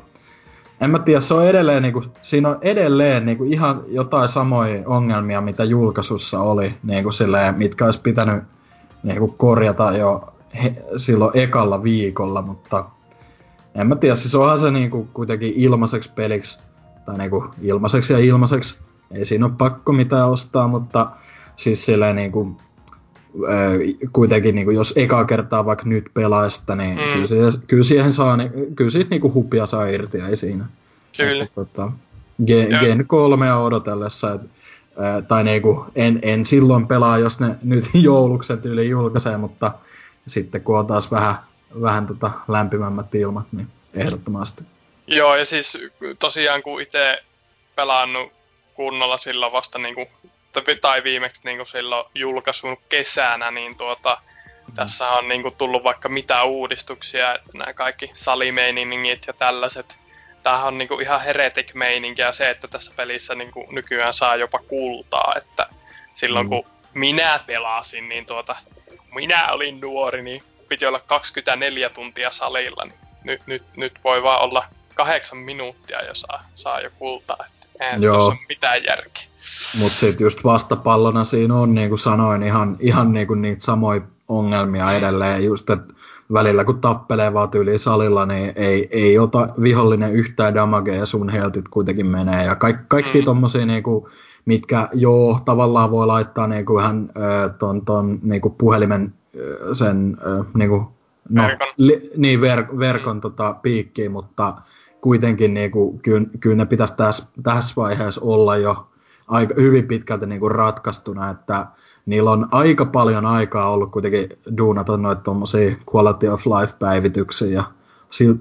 en 0.82 0.90
mä 0.90 1.00
tiedä, 1.00 1.20
se 1.20 1.34
on 1.34 1.48
edelleen, 1.48 1.84
niin 1.84 1.94
kuin, 1.94 2.06
siinä 2.22 2.50
on 2.50 2.58
edelleen 2.62 3.26
niin 3.26 3.38
kuin, 3.38 3.54
ihan 3.54 3.84
jotain 3.88 4.30
samoja 4.30 4.84
ongelmia, 4.86 5.42
mitä 5.42 5.64
julkaisussa 5.64 6.40
oli, 6.40 6.74
niin 6.84 7.04
kuin, 7.04 7.14
silleen, 7.14 7.56
mitkä 7.58 7.86
olisi 7.86 8.02
pitänyt 8.02 8.44
kuin, 9.20 9.34
korjata 9.38 9.98
jo 9.98 10.34
he, 10.64 10.76
silloin 10.98 11.32
ekalla 11.34 11.84
viikolla, 11.84 12.42
mutta 12.42 12.86
en 13.76 13.88
mä 13.88 13.96
tiedä, 13.96 14.16
siis 14.16 14.36
onhan 14.36 14.60
se 14.60 14.72
kuin, 14.90 15.10
kuitenkin 15.14 15.54
ilmaiseksi 15.56 16.12
peliksi, 16.16 16.60
tai 17.06 17.18
niin 17.18 17.30
kuin, 17.30 17.50
ilmaiseksi 17.62 18.14
ja 18.14 18.20
ilmaiseksi, 18.20 18.80
ei 19.12 19.26
siinä 19.26 19.46
ole 19.46 19.54
pakko 19.58 19.94
mitään 19.94 20.30
ostaa, 20.30 20.68
mutta 20.68 21.08
siis 21.56 21.86
silleen 21.86 22.16
niin 22.16 22.32
kuin, 22.32 22.58
kuitenkin 24.14 24.56
niin 24.56 24.66
kuin, 24.66 24.76
jos 24.76 24.94
eka 24.96 25.26
kertaa 25.26 25.66
vaikka 25.66 25.86
nyt 25.86 26.06
pelaista, 26.14 26.76
niin 26.76 26.98
mm. 26.98 27.14
kyllä, 27.14 27.28
siihen, 27.28 27.52
kyllä 27.68 27.84
siihen 27.84 28.12
saa, 28.12 28.38
niin, 28.38 28.76
kyllä 28.76 28.90
siitä 28.90 29.10
niin 29.10 29.22
kuin 29.22 29.34
hupia 29.34 29.66
saa 29.66 29.86
irti, 29.86 30.18
ei 30.30 30.38
siinä. 30.38 30.66
Kyllä. 31.18 31.44
Että, 31.44 31.56
tota, 31.56 31.92
Gen, 32.48 32.68
Gen 32.80 33.08
3 33.08 33.54
odotellessa, 33.54 34.34
et, 34.34 34.42
ää, 34.98 35.22
tai 35.22 35.44
niinku, 35.44 35.86
en, 35.96 36.20
en 36.22 36.46
silloin 36.46 36.88
pelaa, 36.88 37.18
jos 37.18 37.40
ne 37.40 37.56
nyt 37.64 37.86
joulukset 38.04 38.66
yli 38.66 38.90
julkaisee, 38.90 39.38
mutta 39.38 39.72
sitten 40.28 40.62
kun 40.62 40.80
on 40.80 40.88
taas 40.88 41.12
vähän, 41.12 41.36
vähän 41.82 42.08
tota 42.08 42.32
lämpimämmät 42.48 43.16
ilmat, 43.16 43.46
niin 43.52 43.68
ehdottomasti. 43.94 44.64
Joo, 45.08 45.36
ja 45.36 45.46
siis 45.46 45.78
tosiaan 46.20 46.64
kun 46.64 46.82
itse 46.82 47.18
pelannut 47.76 48.32
kunnolla 48.74 49.18
silloin 49.18 49.52
vasta 49.52 49.80
niinku 49.80 50.08
tai 50.82 51.04
viimeksi 51.04 51.42
niin 51.44 51.58
kuin 51.58 51.68
silloin 51.68 52.08
julkaisun 52.16 52.78
kesänä, 52.90 53.52
niin 53.52 53.76
tuota, 53.76 54.18
mm. 54.68 54.76
tässä 54.76 55.10
on 55.10 55.28
niin 55.28 55.42
kuin 55.42 55.56
tullut 55.56 55.84
vaikka 55.84 56.10
mitä 56.10 56.44
uudistuksia, 56.44 57.36
että 57.36 57.58
nämä 57.58 57.74
kaikki 57.74 58.12
salimeiningit 58.14 59.28
ja 59.28 59.34
tällaiset. 59.34 59.98
Tämähän 60.44 60.68
on 60.68 60.78
niin 60.78 60.88
kuin 60.88 61.02
ihan 61.02 61.22
heretic 61.22 61.74
ja 62.18 62.32
se, 62.32 62.50
että 62.50 62.68
tässä 62.68 62.92
pelissä 62.96 63.36
niin 63.36 63.52
kuin 63.52 63.68
nykyään 63.76 64.14
saa 64.14 64.36
jopa 64.36 64.60
kultaa, 64.60 65.34
että 65.38 65.68
silloin 66.14 66.46
mm. 66.46 66.50
kun 66.50 66.66
minä 66.94 67.40
pelasin, 67.46 68.10
niin 68.10 68.26
tuota, 68.26 68.56
minä 69.16 69.48
olin 69.52 69.82
nuori, 69.82 70.22
niin 70.22 70.44
piti 70.68 70.86
olla 70.86 71.00
24 71.00 71.90
tuntia 71.90 72.32
salilla, 72.32 72.86
niin 72.86 73.00
nyt, 73.24 73.42
nyt, 73.46 73.64
nyt 73.76 73.94
voi 74.04 74.24
vaan 74.24 74.42
olla 74.42 74.66
kahdeksan 74.96 75.38
minuuttia 75.38 76.06
jo 76.06 76.16
saa, 76.16 76.46
saa 76.56 76.82
jo 76.82 76.90
kultaa, 77.00 77.46
että 77.46 77.68
eihän 77.86 78.02
tuossa 78.02 78.32
ole 78.32 78.38
mitään 78.50 78.84
järkeä. 78.84 79.24
Mutta 79.80 80.00
sitten 80.00 80.26
just 80.26 80.44
vastapallona 80.44 81.24
siinä 81.24 81.56
on, 81.56 81.76
niin 81.76 81.90
kuin 81.90 82.00
sanoin, 82.00 82.44
ihan, 82.44 82.78
ihan 82.80 83.14
niin 83.14 83.28
kuin 83.28 83.42
niitä 83.42 83.64
samoja 83.64 84.02
ongelmia 84.28 84.92
edelleen. 84.92 85.46
Just, 85.46 85.70
että 85.70 85.94
välillä 86.34 86.66
kun 86.66 86.82
tappelee 86.82 87.34
vaan 87.34 87.50
tyyliin 87.50 87.80
salilla, 87.80 88.26
niin 88.26 88.54
ei, 88.56 88.88
ei 88.92 89.20
ota 89.20 89.50
vihollinen 89.62 90.14
yhtään 90.14 90.56
damagea 90.56 90.96
ja 90.96 91.06
sun 91.06 91.30
healthit 91.30 91.68
kuitenkin 91.68 92.08
menee. 92.08 92.46
Ja 92.46 92.56
kaikki, 92.56 92.84
kaikki 92.88 93.20
mm. 93.20 93.26
tommosia 93.26 93.66
niinku, 93.66 94.10
mitkä 94.46 94.90
joo, 94.94 95.40
tavallaan 95.46 95.92
voi 95.92 96.08
laittaa 96.08 96.48
niinku 96.48 96.80
ihan 96.80 97.10
äh, 97.18 97.56
ton, 97.60 97.86
ton 97.86 98.20
niinku 98.24 98.50
puhelimen 98.50 99.14
sen 99.74 100.18
äh, 100.28 100.46
niinku, 100.54 100.92
no, 101.30 101.44
verkon, 101.44 101.68
li, 101.78 102.12
niin, 102.18 102.42
ver, 102.42 102.66
verkon 102.80 103.18
mm. 103.18 103.22
tota, 103.22 103.56
piikkiin, 103.62 104.12
mutta 104.12 104.54
kuitenkin 105.02 105.54
niinku, 105.54 106.00
kyllä, 106.04 106.28
kyllä 106.40 106.56
ne 106.56 106.66
pitäisi 106.66 106.94
tässä, 106.98 107.26
tässä 107.44 107.74
vaiheessa 107.78 108.22
olla 108.24 108.58
jo 108.58 108.88
aika 109.28 109.54
hyvin 109.58 109.88
pitkälti 109.88 110.26
niin 110.26 110.40
kuin 110.40 110.52
ratkaistuna, 110.52 111.30
että 111.30 111.68
niillä 112.06 112.32
on 112.32 112.48
aika 112.52 112.86
paljon 112.86 113.26
aikaa 113.26 113.72
ollut 113.72 113.92
kuitenkin 113.92 114.30
duunata 114.58 114.98
noita 114.98 115.22
tuommoisia 115.22 115.76
quality 115.96 116.28
of 116.28 116.46
life-päivityksiä 116.46 117.48
ja 117.48 117.64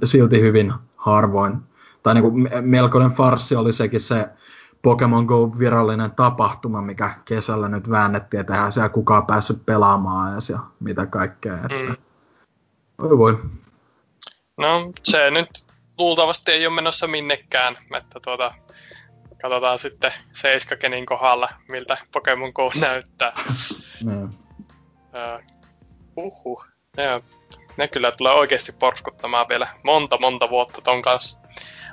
silti 0.04 0.40
hyvin 0.40 0.72
harvoin. 0.96 1.56
Tai 2.02 2.14
niin 2.14 2.22
kuin 2.22 2.48
melkoinen 2.60 3.10
farsi 3.10 3.56
oli 3.56 3.72
sekin 3.72 4.00
se 4.00 4.28
Pokemon 4.82 5.24
Go 5.24 5.58
virallinen 5.58 6.10
tapahtuma, 6.10 6.82
mikä 6.82 7.14
kesällä 7.24 7.68
nyt 7.68 7.90
väännettiin, 7.90 8.40
että 8.40 8.54
eihän 8.54 8.72
siellä 8.72 8.88
kukaan 8.88 9.26
päässyt 9.26 9.66
pelaamaan 9.66 10.32
ja 10.52 10.58
mitä 10.80 11.06
kaikkea. 11.06 11.54
Että... 11.54 11.76
Mm. 11.88 11.96
Oi 12.98 13.18
voi. 13.18 13.38
No 14.56 14.92
se 15.04 15.30
nyt 15.30 15.48
luultavasti 15.98 16.52
ei 16.52 16.66
ole 16.66 16.74
menossa 16.74 17.06
minnekään, 17.06 17.76
että 17.96 18.20
tuota, 18.24 18.54
Katsotaan 19.44 19.78
sitten 19.78 20.12
Seiskakenin 20.32 21.06
kohdalla, 21.06 21.48
miltä 21.68 21.98
Pokemon 22.12 22.52
Go 22.54 22.72
näyttää. 22.80 23.32
Mm. 24.04 24.24
Uh, 24.24 25.42
uhuh. 26.16 26.66
Ne, 26.96 27.22
ne 27.76 27.88
kyllä 27.88 28.12
tulee 28.12 28.32
oikeasti 28.32 28.72
porskuttamaan 28.72 29.48
vielä 29.48 29.68
monta 29.82 30.18
monta 30.18 30.50
vuotta 30.50 30.80
ton 30.80 31.02
kanssa. 31.02 31.38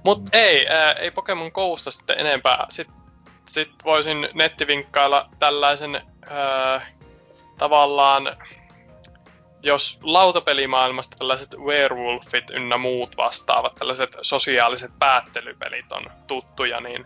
Mut 0.03 0.23
mm. 0.23 0.29
ei, 0.33 0.67
ää, 0.67 0.93
ei 0.93 1.11
Pokemon 1.11 1.51
Gosta 1.53 1.91
sitten 1.91 2.19
enempää. 2.19 2.67
Sitten 2.69 2.95
sit 3.47 3.71
voisin 3.85 4.29
nettivinkkailla 4.33 5.29
tällaisen 5.39 6.01
ää, 6.29 6.87
tavallaan, 7.57 8.37
jos 9.63 9.99
lautapelimaailmasta 10.03 11.17
tällaiset 11.19 11.55
werewolfit 11.57 12.49
ynnä 12.49 12.77
muut 12.77 13.17
vastaavat, 13.17 13.75
tällaiset 13.75 14.17
sosiaaliset 14.21 14.91
päättelypelit 14.99 15.91
on 15.91 16.05
tuttuja, 16.27 16.81
niin 16.81 17.05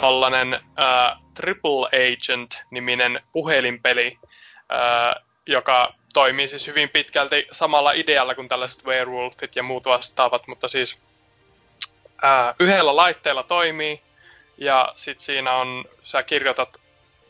tollanen 0.00 0.54
äh, 0.54 1.18
Triple 1.34 1.86
Agent-niminen 1.86 3.22
puhelinpeli, 3.32 4.18
äh, 4.72 5.24
joka 5.46 5.94
toimii 6.14 6.48
siis 6.48 6.66
hyvin 6.66 6.88
pitkälti 6.88 7.46
samalla 7.52 7.92
idealla 7.92 8.34
kuin 8.34 8.48
tällaiset 8.48 8.84
Werewolfit 8.84 9.56
ja 9.56 9.62
muut 9.62 9.84
vastaavat, 9.84 10.46
mutta 10.46 10.68
siis 10.68 11.02
äh, 12.24 12.54
yhdellä 12.60 12.96
laitteella 12.96 13.42
toimii, 13.42 14.02
ja 14.58 14.92
sitten 14.96 15.24
siinä 15.24 15.52
on, 15.52 15.84
sä 16.02 16.22
kirjoitat 16.22 16.76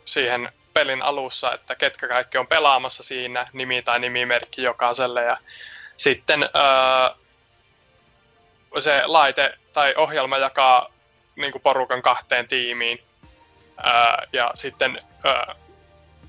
siihen 0.05 0.53
pelin 0.75 1.03
alussa, 1.03 1.53
että 1.53 1.75
ketkä 1.75 2.09
kaikki 2.09 2.39
on 2.39 2.47
pelaamassa 2.47 3.03
siinä, 3.03 3.47
nimi 3.53 3.83
tai 3.83 4.01
nimimerkki 4.01 4.63
jokaiselle, 4.63 5.23
ja 5.23 5.37
sitten 5.97 6.43
äh, 6.43 7.15
se 8.81 9.03
laite 9.07 9.59
tai 9.73 9.95
ohjelma 9.97 10.39
jakaa 10.39 10.98
niin 11.39 11.53
kuin 11.53 11.63
porukan 11.63 12.03
kahteen 12.03 12.49
tiimiin. 12.49 13.03
Ää, 13.83 14.23
ja 14.33 14.51
sitten 14.55 15.03
ää, 15.25 15.55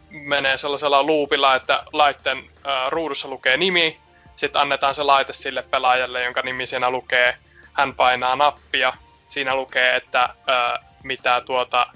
menee 0.10 0.58
sellaisella 0.58 1.06
loopilla, 1.06 1.56
että 1.56 1.84
laitteen 1.94 2.50
ää, 2.64 2.90
ruudussa 2.90 3.28
lukee 3.28 3.58
nimi, 3.58 4.00
sitten 4.36 4.62
annetaan 4.62 4.96
se 4.96 5.04
laite 5.04 5.34
sille 5.34 5.62
pelaajalle, 5.62 6.24
jonka 6.24 6.42
nimi 6.42 6.66
siinä 6.66 6.90
lukee, 6.90 7.38
hän 7.74 7.94
painaa 7.96 8.36
nappia, 8.36 8.94
siinä 9.28 9.56
lukee, 9.56 9.96
että 9.96 10.30
ää, 10.48 10.80
mitä 11.04 11.42
tuota, 11.42 11.88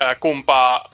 ää, 0.00 0.14
kumpaa, 0.14 0.90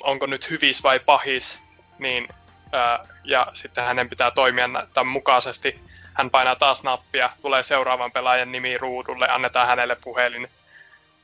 onko 0.00 0.26
nyt 0.26 0.50
hyvis 0.50 0.82
vai 0.82 1.00
pahis, 1.00 1.60
niin, 1.98 2.28
ää, 2.72 3.06
ja 3.24 3.46
sitten 3.52 3.84
hänen 3.84 4.08
pitää 4.08 4.30
toimia 4.30 4.68
tämän 4.94 5.12
mukaisesti. 5.12 5.80
Hän 6.14 6.30
painaa 6.30 6.56
taas 6.56 6.82
nappia, 6.82 7.30
tulee 7.42 7.62
seuraavan 7.62 8.12
pelaajan 8.12 8.52
nimi 8.52 8.78
ruudulle, 8.78 9.28
annetaan 9.28 9.66
hänelle 9.66 9.96
puhelin, 10.04 10.50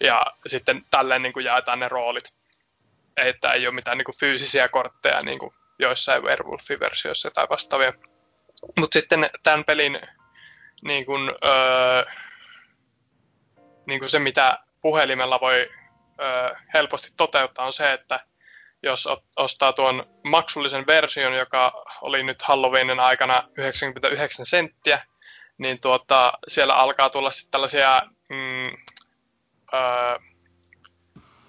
ja 0.00 0.26
sitten 0.46 0.84
tälleen 0.90 1.22
niin 1.22 1.32
kuin 1.32 1.44
jaetaan 1.44 1.80
ne 1.80 1.88
roolit. 1.88 2.34
Että 3.16 3.52
ei 3.52 3.66
ole 3.66 3.74
mitään 3.74 3.98
niin 3.98 4.04
kuin 4.04 4.18
fyysisiä 4.20 4.68
kortteja 4.68 5.22
niin 5.22 5.38
kuin 5.38 5.54
joissain 5.78 6.22
Werewolf-versioissa 6.22 7.30
tai 7.30 7.46
vastaavia. 7.50 7.92
Mutta 8.78 8.98
sitten 8.98 9.30
tämän 9.42 9.64
pelin 9.64 10.00
niin 10.84 11.06
kuin, 11.06 11.32
öö, 11.44 12.04
niin 13.86 14.00
kuin 14.00 14.10
se, 14.10 14.18
mitä 14.18 14.58
puhelimella 14.82 15.40
voi 15.40 15.70
öö, 16.20 16.54
helposti 16.74 17.08
toteuttaa, 17.16 17.66
on 17.66 17.72
se, 17.72 17.92
että 17.92 18.20
jos 18.82 19.08
ostaa 19.36 19.72
tuon 19.72 20.06
maksullisen 20.24 20.86
version, 20.86 21.34
joka 21.34 21.84
oli 22.00 22.22
nyt 22.22 22.42
Halloweenin 22.42 23.00
aikana 23.00 23.48
99 23.56 24.46
senttiä, 24.46 25.02
niin 25.58 25.80
tuota, 25.80 26.32
siellä 26.48 26.74
alkaa 26.74 27.10
tulla 27.10 27.30
sitten 27.30 27.50
tällaisia 27.50 28.02
mm, 28.28 28.76
ää, 29.72 30.18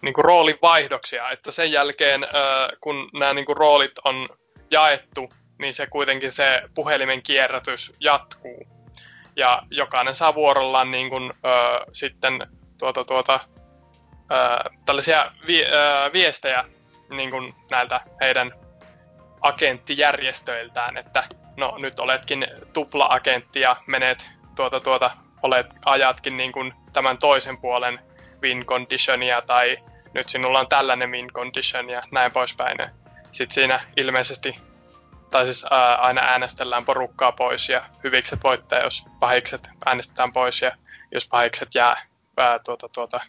niin 0.01 0.13
kuin 0.13 0.25
roolin 0.25 0.57
vaihdoksia, 0.61 1.29
että 1.29 1.51
sen 1.51 1.71
jälkeen 1.71 2.23
ää, 2.23 2.69
kun 2.81 3.09
nämä 3.13 3.33
niin 3.33 3.45
kuin 3.45 3.57
roolit 3.57 3.99
on 4.05 4.29
jaettu, 4.71 5.33
niin 5.59 5.73
se 5.73 5.87
kuitenkin 5.87 6.31
se 6.31 6.61
puhelimen 6.75 7.23
kierrätys 7.23 7.95
jatkuu. 7.99 8.67
Ja 9.35 9.63
jokainen 9.69 10.15
saa 10.15 10.35
vuorollaan 10.35 10.91
niin 10.91 11.09
kuin, 11.09 11.33
ää, 11.43 11.81
sitten 11.93 12.47
tuota, 12.79 13.03
tuota, 13.03 13.39
ää, 14.29 14.69
tällaisia 14.85 15.31
vi, 15.47 15.65
ää, 15.65 16.13
viestejä 16.13 16.65
niin 17.09 17.31
kuin 17.31 17.55
näiltä 17.71 18.01
heidän 18.21 18.51
agenttijärjestöiltään, 19.41 20.97
että 20.97 21.23
no 21.57 21.77
nyt 21.77 21.99
oletkin 21.99 22.47
tupla-agentti 22.73 23.59
ja 23.59 23.75
menet 23.87 24.29
tuota, 24.55 24.79
tuota, 24.79 25.11
olet, 25.43 25.67
ajatkin 25.85 26.37
niin 26.37 26.51
kuin 26.51 26.73
tämän 26.93 27.17
toisen 27.17 27.57
puolen 27.57 27.99
win 28.41 28.65
conditionia 28.65 29.41
tai 29.41 29.77
nyt 30.13 30.29
sinulla 30.29 30.59
on 30.59 30.69
tällainen 30.69 31.11
win 31.11 31.27
condition 31.33 31.89
ja 31.89 32.03
näin 32.11 32.31
poispäin. 32.31 32.77
Sitten 33.31 33.53
siinä 33.53 33.81
ilmeisesti, 33.97 34.55
tai 35.31 35.45
siis 35.45 35.65
ää, 35.71 35.95
aina 35.95 36.21
äänestellään 36.21 36.85
porukkaa 36.85 37.31
pois 37.31 37.69
ja 37.69 37.85
hyvikset 38.03 38.43
voittaa, 38.43 38.79
jos 38.79 39.05
pahikset 39.19 39.69
äänestetään 39.85 40.33
pois 40.33 40.61
ja 40.61 40.71
jos 41.11 41.27
pahikset 41.27 41.75
jää 41.75 42.05
ää, 42.37 42.59
tuota, 42.59 42.89
tuota, 42.89 43.19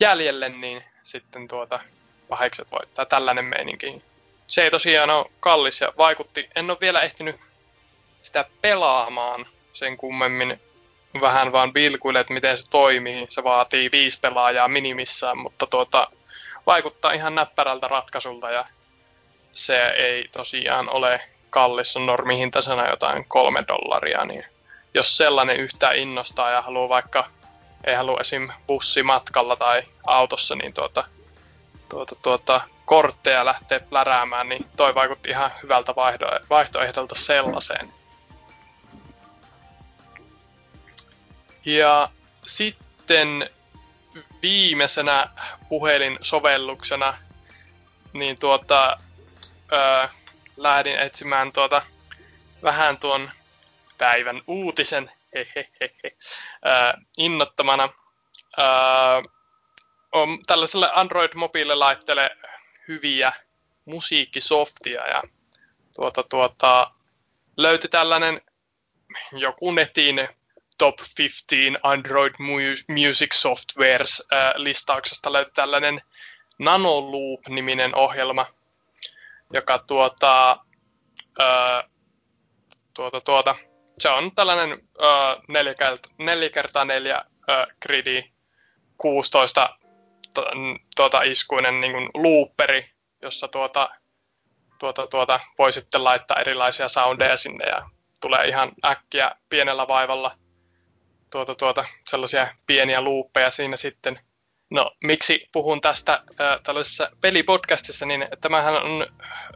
jäljelle, 0.00 0.48
niin 0.48 0.84
sitten 1.02 1.48
tuota, 1.48 1.80
pahikset 2.28 2.72
voittaa. 2.72 3.06
Tällainen 3.06 3.44
meininki. 3.44 4.02
Se 4.46 4.62
ei 4.62 4.70
tosiaan 4.70 5.10
ole 5.10 5.30
kallis 5.40 5.80
ja 5.80 5.92
vaikutti. 5.98 6.48
En 6.56 6.70
ole 6.70 6.78
vielä 6.80 7.00
ehtinyt 7.00 7.36
sitä 8.22 8.44
pelaamaan 8.60 9.46
sen 9.72 9.96
kummemmin. 9.96 10.60
Vähän 11.20 11.52
vaan 11.52 11.74
vilkuille, 11.74 12.20
että 12.20 12.34
miten 12.34 12.56
se 12.56 12.68
toimii. 12.70 13.26
Se 13.28 13.44
vaatii 13.44 13.88
viisi 13.92 14.20
pelaajaa 14.20 14.68
minimissään, 14.68 15.38
mutta 15.38 15.66
tuota, 15.66 16.08
vaikuttaa 16.66 17.12
ihan 17.12 17.34
näppärältä 17.34 17.88
ratkaisulta 17.88 18.50
ja 18.50 18.66
se 19.52 19.86
ei 19.86 20.28
tosiaan 20.32 20.88
ole 20.88 21.20
kallis, 21.50 21.96
on 21.96 22.06
normihintaisena 22.06 22.88
jotain 22.88 23.24
kolme 23.28 23.64
dollaria, 23.68 24.24
niin 24.24 24.44
jos 24.94 25.16
sellainen 25.16 25.56
yhtään 25.56 25.96
innostaa 25.96 26.50
ja 26.50 26.62
haluaa 26.62 26.88
vaikka, 26.88 27.30
ei 27.84 27.94
halua 27.94 28.20
esim. 28.20 28.48
bussimatkalla 28.66 29.56
tai 29.56 29.82
autossa, 30.06 30.54
niin 30.54 30.72
tuota, 30.74 31.04
tuota, 31.88 32.16
tuota, 32.22 32.60
kortteja 32.84 33.44
lähtee 33.44 33.80
pläräämään, 33.80 34.48
niin 34.48 34.66
toi 34.76 34.94
vaikutti 34.94 35.30
ihan 35.30 35.50
hyvältä 35.62 35.94
vaihto, 35.96 36.26
vaihtoehdolta 36.50 37.14
sellaiseen. 37.14 37.92
Ja 41.64 42.10
sitten 42.46 43.50
viimeisenä 44.42 45.28
puhelinsovelluksena 45.68 47.18
niin 48.12 48.38
tuota, 48.38 48.98
öö, 49.72 50.08
lähdin 50.56 50.98
etsimään 50.98 51.52
tuota, 51.52 51.82
vähän 52.62 52.98
tuon 52.98 53.30
päivän 53.98 54.42
uutisen 54.46 55.10
innottamana. 57.16 57.88
On 60.12 60.38
tällaiselle 60.46 60.90
Android-mobiililaitteelle 60.94 62.36
hyviä 62.88 63.32
musiikkisoftia 63.84 65.06
ja 65.06 65.22
tuota, 65.94 66.22
tuota, 66.22 66.90
löytyi 67.56 67.90
tällainen 67.90 68.40
joku 69.32 69.70
netin 69.70 70.28
Top 70.78 70.94
15 71.18 71.80
Android 71.82 72.34
Music 72.88 73.32
Softwares 73.34 74.22
äh, 74.32 74.52
listauksesta 74.56 75.32
löytyi 75.32 75.52
tällainen 75.54 76.02
Nanoloop-niminen 76.58 77.94
ohjelma, 77.94 78.46
joka 79.52 79.78
tuota, 79.78 80.50
äh, 81.40 81.90
tuota, 82.94 83.20
tuota, 83.20 83.54
se 83.98 84.08
on 84.08 84.34
tällainen 84.34 84.72
äh, 85.02 85.36
4 86.18 86.50
kertaa 86.50 86.84
4 86.84 87.16
äh, 87.16 87.66
gridi 87.82 88.32
16 88.98 89.78
tuota, 90.96 91.22
iskuinen 91.22 91.80
niin 91.80 91.92
kuin 91.92 92.10
looperi, 92.14 92.90
jossa 93.22 93.48
tuota, 93.48 93.88
tuota, 94.78 95.06
tuota, 95.06 95.40
voi 95.58 95.72
sitten 95.72 96.04
laittaa 96.04 96.40
erilaisia 96.40 96.88
soundeja 96.88 97.36
sinne 97.36 97.64
ja 97.64 97.90
tulee 98.20 98.44
ihan 98.44 98.72
äkkiä 98.84 99.36
pienellä 99.48 99.88
vaivalla 99.88 100.36
tuota, 101.34 101.54
tuota, 101.54 101.84
sellaisia 102.08 102.48
pieniä 102.66 103.00
luuppeja 103.00 103.50
siinä 103.50 103.76
sitten. 103.76 104.20
No, 104.70 104.90
miksi 105.04 105.48
puhun 105.52 105.80
tästä 105.80 106.12
äh, 106.12 106.60
tällaisessa 106.62 107.10
pelipodcastissa, 107.20 108.06
niin 108.06 108.28
tämähän 108.40 108.74
on, 108.74 109.06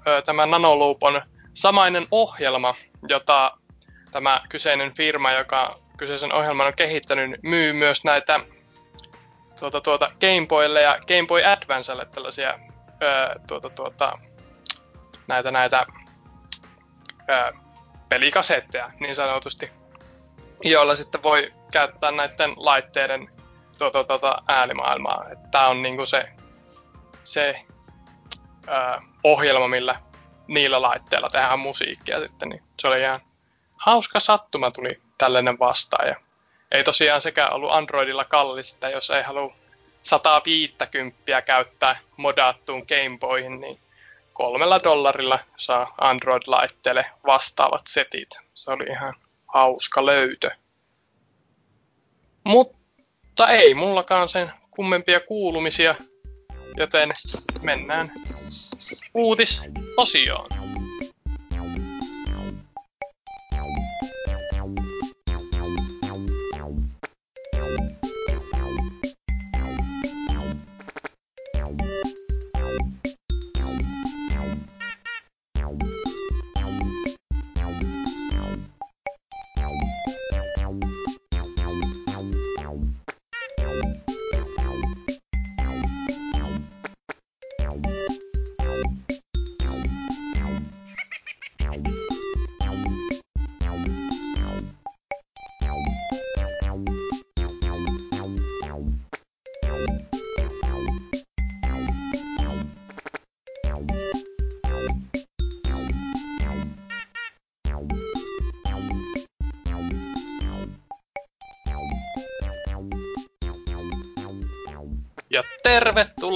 äh, 0.09 0.25
tämä 0.25 0.47
Nanoloop 0.47 1.03
on 1.03 1.23
samainen 1.55 2.07
ohjelma, 2.11 2.75
jota 3.09 3.59
tämä 4.13 4.41
kyseinen 4.49 4.95
firma, 4.95 5.33
joka 5.33 5.79
kyseisen 5.97 6.33
ohjelman 6.33 6.67
on 6.67 6.75
kehittänyt, 6.77 7.43
myy 7.43 7.73
myös 7.73 8.05
näitä 8.05 8.41
tuota, 9.61 9.81
tuota, 9.81 10.13
Game 10.21 10.47
Boylle 10.49 10.83
ja 10.83 10.99
Game 10.99 11.27
Boy 11.29 11.45
Advancelle 11.45 12.07
tällaisia 12.07 12.59
öö, 13.03 13.35
tuota, 13.49 13.71
tuota, 13.71 14.19
näitä, 15.27 15.51
näitä 15.51 15.87
öö, 17.31 17.53
pelikasetteja 18.09 18.91
niin 19.01 19.15
sanotusti, 19.15 19.71
joilla 20.65 20.97
sitten 20.97 21.23
voi 21.23 21.53
käyttää 21.73 22.11
näiden 22.11 22.53
laitteiden 22.57 23.29
tuota, 23.79 24.05
tuota, 24.05 24.43
äälimaailmaa. 24.49 25.25
Tämä 25.51 25.69
on 25.69 25.83
niinku 25.83 26.07
se, 26.07 26.29
se 27.25 27.65
öö, 28.69 28.99
ohjelma, 29.25 29.69
millä 29.69 30.01
niillä 30.47 30.83
laitteilla 30.83 31.31
tehdään 31.31 31.59
musiikkia 31.59 32.21
sitten, 32.21 32.49
niin 32.49 32.63
se 32.81 32.89
oli 32.89 33.01
ihan 33.01 33.21
hauska 33.77 34.21
sattuma 34.21 34.71
tuli 34.71 35.01
tällainen 35.19 35.59
vastaan 35.59 36.09
ja 36.09 36.17
ei 36.71 36.85
tosiaan 36.85 37.21
sekä 37.21 37.49
ollut 37.49 37.73
Androidilla 37.73 38.25
kallista, 38.25 38.89
jos 38.89 39.11
ei 39.11 39.23
halua 39.23 39.55
150 40.03 41.43
käyttää 41.43 41.99
modattuun 42.17 42.87
Gameboyhin, 42.89 43.61
niin 43.61 43.79
kolmella 44.33 44.83
dollarilla 44.83 45.39
saa 45.57 45.95
Android-laitteelle 46.01 47.07
vastaavat 47.27 47.83
setit. 47.87 48.29
Se 48.55 48.71
oli 48.71 48.85
ihan 48.85 49.15
hauska 49.47 50.07
löytö. 50.07 50.51
Mutta 52.49 53.49
ei 53.49 53.75
mullakaan 53.75 54.29
sen 54.29 54.51
kummempia 54.71 55.21
kuulumisia, 55.21 55.95
joten 56.77 57.15
mennään 57.63 58.13
uutisosioon. 59.15 60.78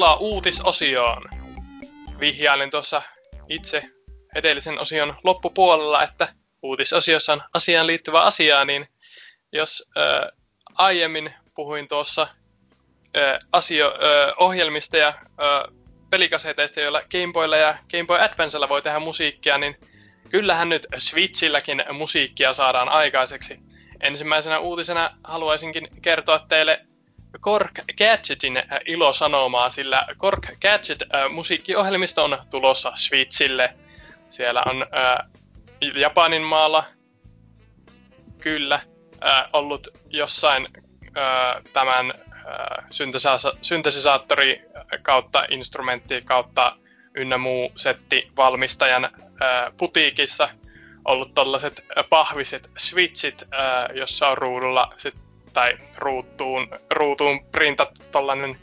Tervetuloa 0.03 0.32
uutisosioon. 0.34 1.22
Vihjailin 2.20 2.70
tuossa 2.70 3.03
itse 3.48 3.84
edellisen 4.34 4.78
osion 4.78 5.14
loppupuolella, 5.24 6.03
että 6.03 6.28
uutisosiossa 6.62 7.32
on 7.32 7.42
asiaan 7.55 7.86
liittyvä 7.86 8.22
asia, 8.22 8.64
niin 8.64 8.88
jos 9.53 9.90
äh, 9.96 10.38
aiemmin 10.74 11.34
puhuin 11.55 11.88
tuossa 11.88 12.22
äh, 13.16 13.38
asio, 13.53 13.86
äh, 13.86 14.34
ohjelmista 14.36 14.96
ja 14.96 15.09
äh, 15.09 15.78
pelikaseteista, 16.11 16.80
joilla 16.80 17.03
Gameboylla 17.11 17.57
ja 17.57 17.78
Game 17.90 18.07
Boy 18.07 18.18
Advancella 18.18 18.68
voi 18.68 18.82
tehdä 18.82 18.98
musiikkia, 19.00 19.59
niin 19.59 19.76
kyllähän 20.30 20.68
nyt 20.68 20.86
Switchilläkin 20.98 21.84
musiikkia 21.92 22.53
saadaan 22.53 22.88
aikaiseksi. 22.88 23.59
Ensimmäisenä 24.00 24.59
uutisena 24.59 25.18
haluaisinkin 25.24 25.88
kertoa 26.03 26.46
teille 26.48 26.86
Kork 27.40 27.72
Gadgetin 27.98 28.56
äh, 28.56 28.64
ilosanomaa, 28.86 29.70
sillä 29.70 30.06
Kork 30.16 30.46
Gadget 30.60 31.02
äh, 31.02 31.30
musiikkiohjelmisto 31.30 32.24
on 32.24 32.38
tulossa 32.50 32.92
Switchille. 32.94 33.74
Siellä 34.28 34.62
on 34.66 34.82
äh, 34.82 35.28
Japanin 35.94 36.42
maalla 36.42 36.84
kyllä 38.38 38.74
äh, 38.74 39.48
ollut 39.52 39.88
jossain 40.10 40.68
äh, 41.16 41.62
tämän 41.72 42.14
syntesisaattori 43.62 44.62
kautta 45.02 45.44
instrumentti 45.50 46.22
kautta 46.24 46.76
ynnä 47.14 47.38
muu 47.38 47.72
setti 47.76 48.30
valmistajan 48.36 49.08
putiikissa 49.76 50.48
ollut 51.04 51.34
tällaiset 51.34 51.84
pahviset 52.10 52.70
switchit, 52.78 53.42
jossa 53.94 54.28
on 54.28 54.38
ruudulla 54.38 54.94
sit 54.96 55.14
tai 55.53 55.78
ruutuun, 55.96 56.68
ruutuun 56.90 57.44
printat 57.44 57.90
tollanen 58.12 58.59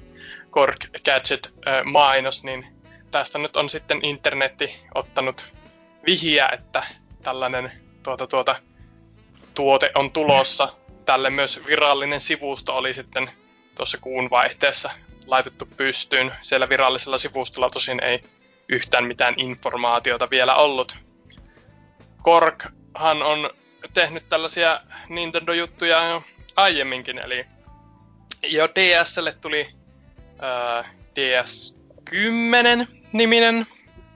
Korg 0.50 0.86
Gadget-mainos, 1.06 2.44
niin 2.44 2.66
tästä 3.12 3.40
nyt 3.40 3.56
on 3.56 3.70
sitten 3.70 4.00
internetti 4.06 4.80
ottanut 4.96 5.54
vihiä, 6.06 6.50
että 6.54 6.84
tällainen 7.24 7.72
tuota, 8.04 8.28
tuota, 8.28 8.56
tuote 9.56 9.92
on 9.96 10.12
tulossa. 10.12 10.74
Tälle 11.06 11.30
myös 11.30 11.62
virallinen 11.68 12.22
sivusto 12.22 12.76
oli 12.78 12.94
sitten 12.94 13.32
tuossa 13.76 13.98
kuun 13.98 14.30
vaihteessa 14.30 14.92
laitettu 15.28 15.68
pystyyn. 15.78 16.32
Siellä 16.42 16.70
virallisella 16.70 17.18
sivustolla 17.18 17.70
tosin 17.70 18.04
ei 18.04 18.22
yhtään 18.70 19.04
mitään 19.04 19.34
informaatiota 19.38 20.30
vielä 20.30 20.56
ollut. 20.56 20.98
Korkhan 22.22 23.24
on 23.24 23.50
tehnyt 23.94 24.30
tällaisia 24.30 24.82
Nintendo-juttuja 25.10 26.10
jo 26.10 26.24
aiemminkin, 26.62 27.18
eli 27.18 27.45
jo 28.43 28.68
DSlle 28.68 29.36
tuli 29.41 29.70
äh, 30.43 30.86
DS10-niminen 31.20 33.68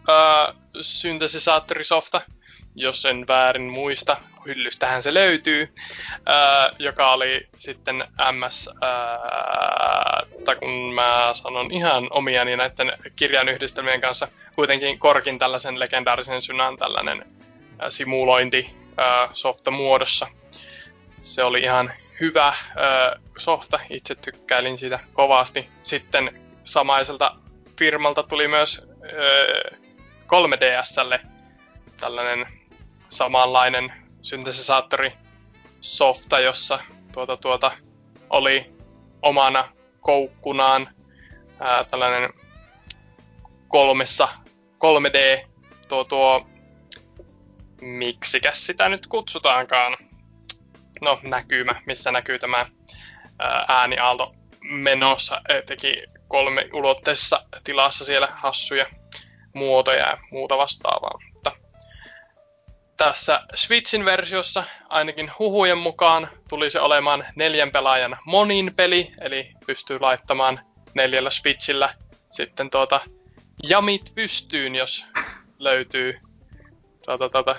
äh, 0.09 0.55
syntesisaattorisofta, 0.81 2.21
jos 2.75 3.05
en 3.05 3.27
väärin 3.27 3.69
muista. 3.69 4.17
Hyllystähän 4.45 5.03
se 5.03 5.13
löytyy, 5.13 5.73
äh, 6.13 6.75
joka 6.79 7.13
oli 7.13 7.47
sitten 7.57 8.03
MS, 8.31 8.67
äh, 8.67 8.73
tai 10.45 10.55
kun 10.55 10.93
mä 10.93 11.31
sanon 11.33 11.71
ihan 11.71 12.07
omiani 12.09 12.55
näiden 12.55 12.93
kirjan 13.15 13.49
yhdistelmien 13.49 14.01
kanssa, 14.01 14.27
kuitenkin 14.55 14.99
Korkin 14.99 15.39
tällaisen 15.39 15.79
legendaarisen 15.79 16.41
synan 16.41 16.77
tällainen 16.77 17.21
äh, 17.21 17.25
simulointi 17.89 18.69
äh, 18.99 19.29
softa 19.33 19.71
muodossa. 19.71 20.27
Se 21.19 21.43
oli 21.43 21.59
ihan 21.59 21.93
hyvä 22.23 22.47
äh, 22.47 22.55
softa, 23.37 23.79
itse 23.89 24.15
tykkäilin 24.15 24.77
siitä 24.77 24.99
kovasti. 25.13 25.69
Sitten 25.83 26.41
samaiselta 26.63 27.35
firmalta 27.79 28.23
tuli 28.23 28.47
myös 28.47 28.81
äh, 29.03 29.79
3DSlle 30.23 31.19
tällainen 31.99 32.47
samanlainen 33.09 33.93
syntesisaattori 34.21 35.13
softa, 35.81 36.39
jossa 36.39 36.79
tuota, 37.11 37.37
tuota, 37.37 37.71
oli 38.29 38.73
omana 39.21 39.69
koukkunaan 39.99 40.89
ää, 41.59 41.83
tällainen 41.83 42.33
kolmessa 43.67 44.27
3D 44.83 45.47
tuo, 45.87 46.03
tuo 46.03 46.47
miksikäs 47.81 48.65
sitä 48.65 48.89
nyt 48.89 49.07
kutsutaankaan, 49.07 49.97
no 51.03 51.19
näkymä, 51.23 51.81
missä 51.85 52.11
näkyy 52.11 52.39
tämä 52.39 52.65
ääniaalto 53.67 54.35
menossa, 54.61 55.41
teki 55.65 56.03
kolme 56.27 56.69
ulotteessa 56.73 57.45
tilassa 57.63 58.05
siellä 58.05 58.27
hassuja 58.31 58.85
muotoja 59.53 59.99
ja 59.99 60.17
muuta 60.31 60.57
vastaavaa. 60.57 61.19
Mutta 61.33 61.51
tässä 62.97 63.41
Switchin 63.55 64.05
versiossa 64.05 64.63
ainakin 64.89 65.31
huhujen 65.39 65.77
mukaan 65.77 66.29
tulisi 66.49 66.77
olemaan 66.79 67.25
neljän 67.35 67.71
pelaajan 67.71 68.17
monin 68.25 68.73
peli, 68.75 69.11
eli 69.21 69.51
pystyy 69.65 69.99
laittamaan 69.99 70.59
neljällä 70.93 71.29
Switchillä 71.29 71.95
sitten 72.31 72.69
tuota 72.69 73.01
jamit 73.63 74.15
pystyyn, 74.15 74.75
jos 74.75 75.05
löytyy 75.59 76.19
tuota, 77.05 77.29
tuota, 77.29 77.55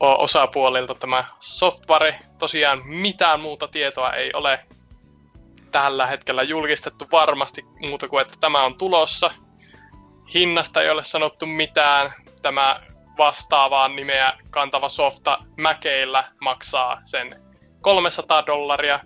osapuolilta 0.00 0.94
tämä 0.94 1.24
software. 1.40 2.18
Tosiaan 2.38 2.82
mitään 2.86 3.40
muuta 3.40 3.68
tietoa 3.68 4.12
ei 4.12 4.30
ole 4.34 4.60
tällä 5.70 6.06
hetkellä 6.06 6.42
julkistettu 6.42 7.04
varmasti 7.12 7.64
muuta 7.80 8.08
kuin, 8.08 8.22
että 8.22 8.34
tämä 8.40 8.64
on 8.64 8.74
tulossa. 8.78 9.30
Hinnasta 10.34 10.82
ei 10.82 10.90
ole 10.90 11.04
sanottu 11.04 11.46
mitään. 11.46 12.12
Tämä 12.42 12.80
vastaavaa 13.18 13.88
nimeä 13.88 14.32
kantava 14.50 14.88
softa 14.88 15.38
Mäkeillä 15.56 16.24
maksaa 16.40 17.00
sen 17.04 17.42
300 17.80 18.46
dollaria, 18.46 19.00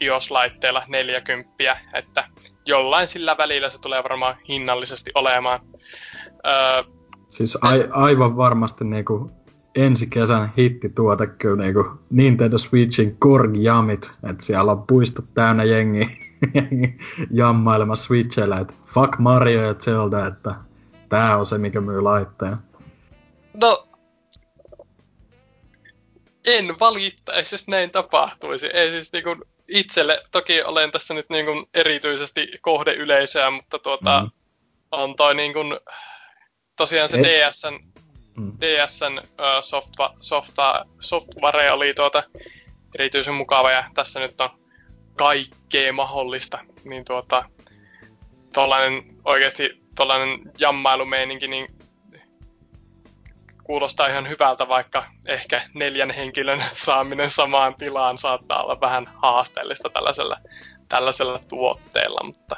iOS-laitteilla 0.00 0.82
40, 0.88 1.76
että 1.94 2.24
jollain 2.66 3.06
sillä 3.06 3.36
välillä 3.38 3.70
se 3.70 3.80
tulee 3.80 4.02
varmaan 4.02 4.36
hinnallisesti 4.48 5.10
olemaan. 5.14 5.60
siis 7.28 7.58
a- 7.62 8.02
aivan 8.02 8.36
varmasti 8.36 8.84
niinku 8.84 9.43
ensi 9.74 10.06
kesän 10.06 10.52
hittituote 10.58 11.26
kyllä 11.26 11.64
niinku 11.64 11.84
Nintendo 12.10 12.58
Switchin 12.58 13.16
Korg 13.18 13.56
Jamit, 13.56 14.12
että 14.30 14.44
siellä 14.44 14.72
on 14.72 14.86
puistot 14.86 15.24
täynnä 15.34 15.64
jengi, 15.64 16.08
jengi 16.54 16.98
jammailemassa 17.30 18.04
Switchillä, 18.04 18.58
että 18.58 18.74
fuck 18.86 19.18
Mario 19.18 19.62
ja 19.62 19.74
Zelda, 19.74 20.26
että 20.26 20.54
tää 21.08 21.36
on 21.36 21.46
se, 21.46 21.58
mikä 21.58 21.80
myy 21.80 22.00
laitteen. 22.00 22.56
No, 23.60 23.88
en 26.46 26.80
valittaisi, 26.80 27.54
jos 27.54 27.68
näin 27.68 27.90
tapahtuisi. 27.90 28.66
Ei 28.66 28.90
siis 28.90 29.12
niinku 29.12 29.36
itselle, 29.68 30.22
toki 30.30 30.62
olen 30.62 30.90
tässä 30.90 31.14
nyt 31.14 31.26
niinku 31.30 31.68
erityisesti 31.74 32.48
kohdeyleisöä, 32.60 33.50
mutta 33.50 33.78
tuota, 33.78 34.22
mm. 34.22 34.30
on 34.90 35.16
toi 35.16 35.34
niinku, 35.34 35.60
tosiaan 36.76 37.08
se 37.08 37.18
DSn 37.18 37.93
mm. 38.36 38.52
DSn 38.60 39.20
softa, 39.62 40.14
softa, 40.20 40.86
software 41.00 41.72
oli 41.72 41.94
tuota 41.94 42.22
erityisen 42.98 43.34
mukava 43.34 43.70
ja 43.70 43.84
tässä 43.94 44.20
nyt 44.20 44.40
on 44.40 44.50
kaikkea 45.16 45.92
mahdollista. 45.92 46.58
Niin 46.84 47.04
tuota, 47.04 47.44
tollainen, 48.54 49.02
oikeasti 49.24 49.82
tollainen 49.94 50.40
jammailumeininki, 50.58 51.48
niin 51.48 51.66
kuulostaa 53.64 54.06
ihan 54.06 54.28
hyvältä, 54.28 54.68
vaikka 54.68 55.04
ehkä 55.26 55.62
neljän 55.74 56.10
henkilön 56.10 56.64
saaminen 56.74 57.30
samaan 57.30 57.74
tilaan 57.74 58.18
saattaa 58.18 58.62
olla 58.62 58.80
vähän 58.80 59.10
haasteellista 59.22 59.90
tällaisella, 59.90 60.36
tällaisella 60.88 61.38
tuotteella, 61.38 62.20
mutta 62.24 62.56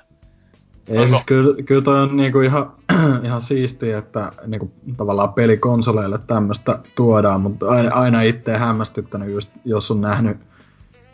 ei 0.88 1.08
siis 1.08 1.24
kyllä, 1.24 1.62
kyllä 1.62 1.82
toi 1.82 2.02
on 2.02 2.16
niinku 2.16 2.40
ihan, 2.40 2.72
ihan 3.24 3.42
siistiä, 3.42 3.98
että 3.98 4.32
niinku 4.46 4.72
tavallaan 4.96 5.32
pelikonsoleille 5.32 6.18
tämmöistä 6.26 6.78
tuodaan, 6.94 7.40
mutta 7.40 7.68
aina, 7.68 7.90
aina 7.94 8.22
itse 8.22 8.56
hämmästyttänyt 8.56 9.30
just, 9.30 9.52
jos 9.64 9.90
on 9.90 10.00
nähnyt 10.00 10.36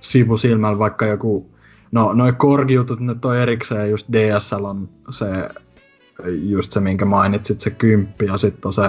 sivusilmällä 0.00 0.78
vaikka 0.78 1.06
joku, 1.06 1.50
no 1.92 2.12
noi 2.12 2.32
korgiutut 2.32 3.00
nyt 3.00 3.24
on 3.24 3.36
erikseen, 3.36 3.90
just 3.90 4.06
DSL 4.12 4.64
on 4.64 4.88
se, 5.10 5.48
just 6.26 6.72
se 6.72 6.80
minkä 6.80 7.04
mainitsit, 7.04 7.60
se 7.60 7.70
kymppi 7.70 8.26
ja 8.26 8.36
sitten 8.36 8.68
on 8.68 8.72
se 8.72 8.88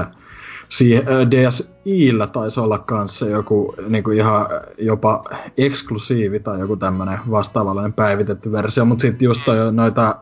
DSIllä 1.31 2.27
taisi 2.27 2.59
olla 2.59 2.77
kanssa 2.77 3.27
joku 3.27 3.75
niinku 3.87 4.11
ihan 4.11 4.45
jopa 4.77 5.23
eksklusiivi 5.57 6.39
tai 6.39 6.59
joku 6.59 6.75
tämmönen 6.75 7.19
vastaavallinen 7.31 7.93
päivitetty 7.93 8.51
versio, 8.51 8.85
mutta 8.85 9.01
sitten 9.01 9.25
just 9.25 9.41
toi, 9.45 9.73
noita 9.73 10.15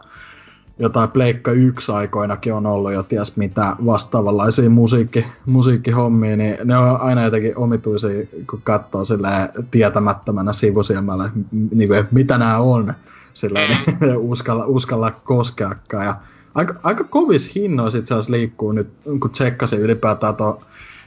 jotain 0.82 1.10
Pleikka 1.12 1.52
yksi 1.52 1.92
aikoinakin 1.92 2.54
on 2.54 2.66
ollut 2.66 2.94
jo 2.94 3.04
ties 3.04 3.38
mitä 3.38 3.76
vastaavanlaisia 3.86 4.70
musiikki, 4.70 5.26
musiikkihommia, 5.46 6.38
niin 6.38 6.58
ne 6.64 6.78
on 6.78 7.02
aina 7.02 7.24
jotenkin 7.24 7.58
omituisia, 7.58 8.28
kun 8.50 8.62
katsoo 8.64 9.06
silleen 9.06 9.50
tietämättömänä 9.72 10.54
sivusilmällä, 10.54 11.32
niin 11.72 11.88
kuin, 11.90 12.08
mitä 12.12 12.38
nämä 12.38 12.58
on, 12.58 12.94
silleen, 13.34 13.70
niin 14.02 14.18
uskalla, 14.18 14.66
uskalla 14.66 15.12
koskeakaan. 15.12 16.06
Ja 16.06 16.16
aika, 16.56 16.76
aika 16.84 17.04
kovis 17.04 17.56
hinnoissa 17.56 18.00
itse 18.00 18.14
asiassa 18.14 18.32
liikkuu 18.32 18.72
nyt, 18.72 18.90
kun 19.04 19.32
tsekkasin 19.32 19.80
ylipäätään 19.80 20.36
to, 20.36 20.62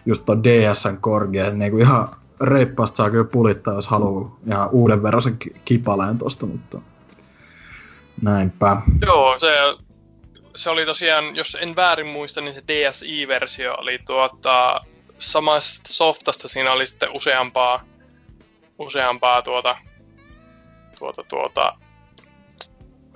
just 0.07 0.25
tuon 0.25 0.45
DSn 0.45 0.97
korgeen, 1.01 1.59
niin 1.59 1.70
kuin 1.70 1.83
ihan 1.83 2.09
reippaasti 2.41 2.97
saa 2.97 3.11
kyllä 3.11 3.25
pulittaa, 3.25 3.75
jos 3.75 3.89
haluaa 3.89 4.37
ihan 4.47 4.68
uuden 4.70 5.03
verran 5.03 5.22
sen 5.22 5.37
kipaleen 5.64 6.18
tosta, 6.18 6.47
mutta 6.47 6.81
Näinpä. 8.23 8.77
Joo, 9.07 9.39
se, 9.41 9.85
se 10.55 10.71
oli 10.71 10.87
tosiaan, 10.87 11.37
jos 11.37 11.57
en 11.61 11.77
väärin 11.77 12.07
muista, 12.07 12.41
niin 12.41 12.55
se 12.55 12.62
DSi-versio 12.69 13.75
oli 13.75 13.99
tuota, 14.07 14.81
samasta 15.19 15.93
softasta 15.93 16.49
siinä 16.49 16.73
oli 16.73 16.87
sitten 16.87 17.12
useampaa, 17.12 17.85
useampaa 18.79 19.43
tuota, 19.43 19.77
tuota, 20.99 21.25
tuota, 21.29 21.79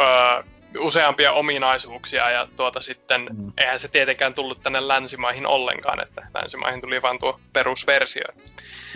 öö, 0.00 0.42
useampia 0.78 1.32
ominaisuuksia 1.32 2.30
ja 2.30 2.48
tuota 2.56 2.80
sitten, 2.80 3.26
mm. 3.32 3.52
eihän 3.56 3.80
se 3.80 3.88
tietenkään 3.88 4.34
tullut 4.34 4.62
tänne 4.62 4.88
länsimaihin 4.88 5.46
ollenkaan, 5.46 6.02
että 6.02 6.22
länsimaihin 6.34 6.80
tuli 6.80 7.02
vain 7.02 7.18
tuo 7.18 7.40
perusversio. 7.52 8.24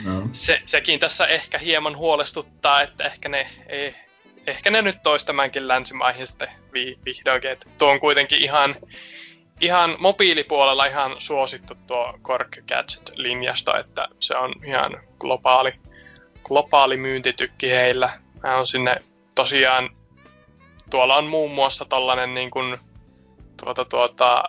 No. 0.05 0.23
Se, 0.47 0.63
sekin 0.71 1.01
tässä 1.01 1.27
ehkä 1.27 1.59
hieman 1.59 1.97
huolestuttaa, 1.97 2.83
että 2.83 3.05
ehkä 3.05 3.29
ne 3.29 3.47
ei, 3.67 3.95
ehkä 4.47 4.71
ne 4.71 4.83
nyt 4.83 5.03
toisi 5.03 5.27
tämänkin 5.27 5.69
länsimaihin 5.69 6.27
sitten 6.27 6.49
vi- 6.73 6.99
vihdoinkin. 7.05 7.51
Että 7.51 7.67
tuo 7.79 7.91
on 7.91 8.01
kuitenkin 8.01 8.39
ihan, 8.39 8.77
ihan 9.61 9.97
mobiilipuolella 9.99 10.87
ihan 10.87 11.15
suosittu 11.19 11.75
tuo 11.87 12.19
Kork 12.23 12.57
Gadget-linjasto, 12.69 13.81
että 13.81 14.09
se 14.21 14.37
on 14.37 14.53
ihan 14.65 15.01
globaali, 15.19 15.73
globaali 16.45 16.97
myyntitykki 16.97 17.71
heillä. 17.71 18.11
Mä 18.43 18.57
on 18.57 18.67
sinne 18.67 18.97
tosiaan 19.35 19.91
tuolla 20.93 21.17
on 21.17 21.27
muun 21.27 21.55
muassa 21.55 21.85
tollanen 21.85 22.35
niin 22.35 22.51
kuin, 22.51 22.79
tuota, 23.65 23.85
tuota, 23.85 24.45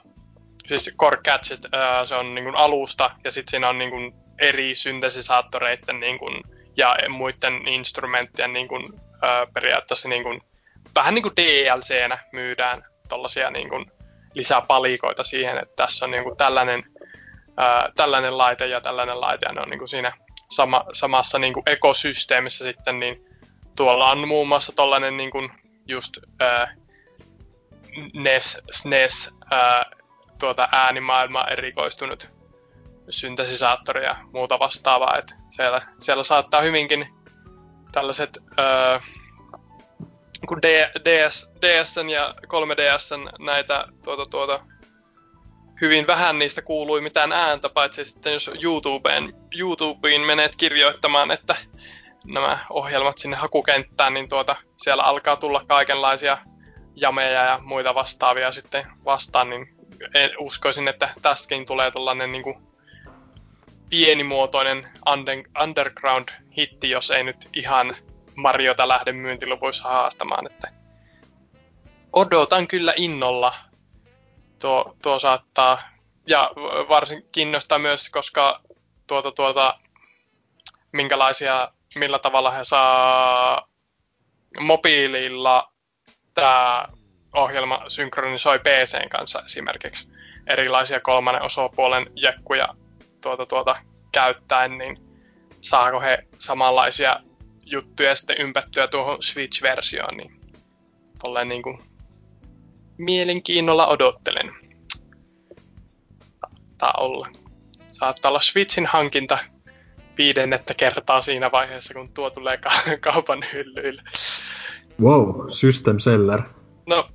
siis 0.65 0.93
Core 0.97 1.17
Gadget, 1.17 1.67
se 2.03 2.15
on 2.15 2.35
niin 2.35 2.45
kuin 2.45 2.55
alusta, 2.55 3.11
ja 3.23 3.31
sitten 3.31 3.51
siinä 3.51 3.69
on 3.69 3.77
niin 3.77 3.89
kuin 3.89 4.13
eri 4.39 4.75
syntesisaattoreiden 4.75 5.99
niin 5.99 6.19
kuin, 6.19 6.43
ja 6.77 6.97
muiden 7.09 7.67
instrumenttien 7.67 8.53
niin 8.53 8.67
kuin, 8.67 9.01
ää, 9.23 9.47
periaatteessa 9.53 10.09
niin 10.09 10.23
kuin, 10.23 10.41
vähän 10.95 11.13
niin 11.13 11.23
kuin 11.23 11.35
DLCnä 11.35 12.17
myydään 12.31 12.85
tollaisia 13.09 13.51
niin 13.51 13.69
kuin, 13.69 13.91
lisäpalikoita 14.33 15.23
siihen, 15.23 15.57
että 15.57 15.75
tässä 15.75 16.05
on 16.05 16.11
niin 16.11 16.23
kuin 16.23 16.37
tällainen, 16.37 16.83
ää, 17.57 17.89
tällainen 17.95 18.37
laite 18.37 18.67
ja 18.67 18.81
tällainen 18.81 19.21
laite, 19.21 19.45
ja 19.45 19.53
ne 19.53 19.61
on 19.61 19.69
niin 19.69 19.79
kuin 19.79 19.89
siinä 19.89 20.11
sama, 20.49 20.85
samassa 20.93 21.39
niin 21.39 21.53
kuin 21.53 21.63
ekosysteemissä 21.65 22.63
sitten, 22.63 22.99
niin 22.99 23.25
tuolla 23.75 24.11
on 24.11 24.27
muun 24.27 24.47
muassa 24.47 24.73
tollainen 24.75 25.17
niin 25.17 25.31
kuin 25.31 25.51
just 25.87 26.17
ää, 26.39 26.73
NES, 28.13 28.61
SNES 28.71 29.33
ää, 29.51 29.85
tuota 30.39 30.69
äänimaailma 30.71 31.43
erikoistunut 31.43 32.29
syntesisaattori 33.09 34.03
ja 34.03 34.15
muuta 34.33 34.59
vastaavaa, 34.59 35.17
että 35.17 35.35
siellä, 35.49 35.81
siellä 35.99 36.23
saattaa 36.23 36.61
hyvinkin 36.61 37.07
tällaiset 37.93 38.39
ää, 38.57 39.01
kun 40.47 40.61
DS, 40.61 41.51
DSn 41.61 42.09
ja 42.09 42.33
3DSn 42.47 43.45
näitä 43.45 43.85
tuota, 44.03 44.23
tuota, 44.29 44.59
hyvin 45.81 46.07
vähän 46.07 46.39
niistä 46.39 46.61
kuului 46.61 47.01
mitään 47.01 47.31
ääntä, 47.31 47.69
paitsi 47.69 48.05
sitten 48.05 48.33
jos 48.33 48.51
YouTubeen, 48.63 49.33
YouTubeen 49.57 50.21
menet 50.21 50.55
kirjoittamaan, 50.55 51.31
että 51.31 51.55
nämä 52.25 52.65
ohjelmat 52.69 53.17
sinne 53.17 53.37
hakukenttään, 53.37 54.13
niin 54.13 54.29
tuota, 54.29 54.55
siellä 54.77 55.03
alkaa 55.03 55.35
tulla 55.35 55.65
kaikenlaisia 55.67 56.37
jameja 56.95 57.43
ja 57.43 57.59
muita 57.63 57.95
vastaavia 57.95 58.51
sitten 58.51 58.85
vastaan, 59.05 59.49
niin 59.49 59.75
uskoisin, 60.39 60.87
että 60.87 61.09
tästäkin 61.21 61.65
tulee 61.65 61.91
tällainen 61.91 62.31
niin 62.31 62.43
kuin 62.43 62.72
pienimuotoinen 63.93 64.89
under, 65.11 65.43
underground-hitti, 65.63 66.89
jos 66.89 67.11
ei 67.11 67.23
nyt 67.23 67.49
ihan 67.53 67.95
Mariota 68.35 68.87
lähde 68.87 69.11
myyntiluvuissa 69.11 69.89
haastamaan. 69.89 70.45
Että 70.51 70.67
odotan 72.13 72.67
kyllä 72.67 72.93
innolla. 72.95 73.55
Tuo, 74.59 74.95
tuo 75.01 75.19
saattaa, 75.19 75.81
ja 76.27 76.51
varsin 76.89 77.25
kiinnostaa 77.31 77.79
myös, 77.79 78.09
koska 78.09 78.61
tuota, 79.07 79.31
tuota, 79.31 79.79
minkälaisia, 80.91 81.71
millä 81.95 82.19
tavalla 82.19 82.51
he 82.51 82.63
saa 82.63 83.67
mobiililla 84.59 85.71
tämä 86.33 86.87
ohjelma 87.35 87.79
synkronisoi 87.87 88.59
PCn 88.59 89.09
kanssa 89.09 89.41
esimerkiksi 89.45 90.07
erilaisia 90.47 90.99
kolmannen 90.99 91.43
osapuolen 91.43 92.05
jekkuja 92.15 92.75
tuota, 93.23 93.45
tuota, 93.45 93.75
käyttäen, 94.11 94.77
niin 94.77 94.97
saako 95.61 95.99
he 95.99 96.17
samanlaisia 96.37 97.15
juttuja 97.65 98.15
sitten 98.15 98.41
ympättyä 98.41 98.87
tuohon 98.87 99.17
Switch-versioon, 99.23 100.17
niin 100.17 100.39
tolleen 101.23 101.49
niin 101.49 101.63
kuin 101.63 101.79
mielenkiinnolla 102.97 103.87
odottelen. 103.87 104.51
Saattaa 106.41 106.93
olla. 106.97 107.27
Saattaa 107.87 108.29
olla 108.29 108.41
Switchin 108.41 108.85
hankinta 108.85 109.37
viidennettä 110.17 110.73
kertaa 110.73 111.21
siinä 111.21 111.51
vaiheessa, 111.51 111.93
kun 111.93 112.13
tuo 112.13 112.29
tulee 112.29 112.57
ka- 112.57 112.71
kaupan 113.11 113.45
hyllyille. 113.53 114.01
Wow, 115.01 115.49
system 115.49 115.99
seller. 115.99 116.41
No, 116.85 117.09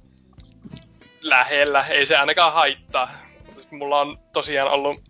lähellä. 1.23 1.87
Ei 1.87 2.07
se 2.07 2.17
ainakaan 2.17 2.53
haittaa. 2.53 3.11
Mulla 3.71 4.01
on 4.01 4.19
tosiaan 4.33 4.71
ollut 4.71 5.01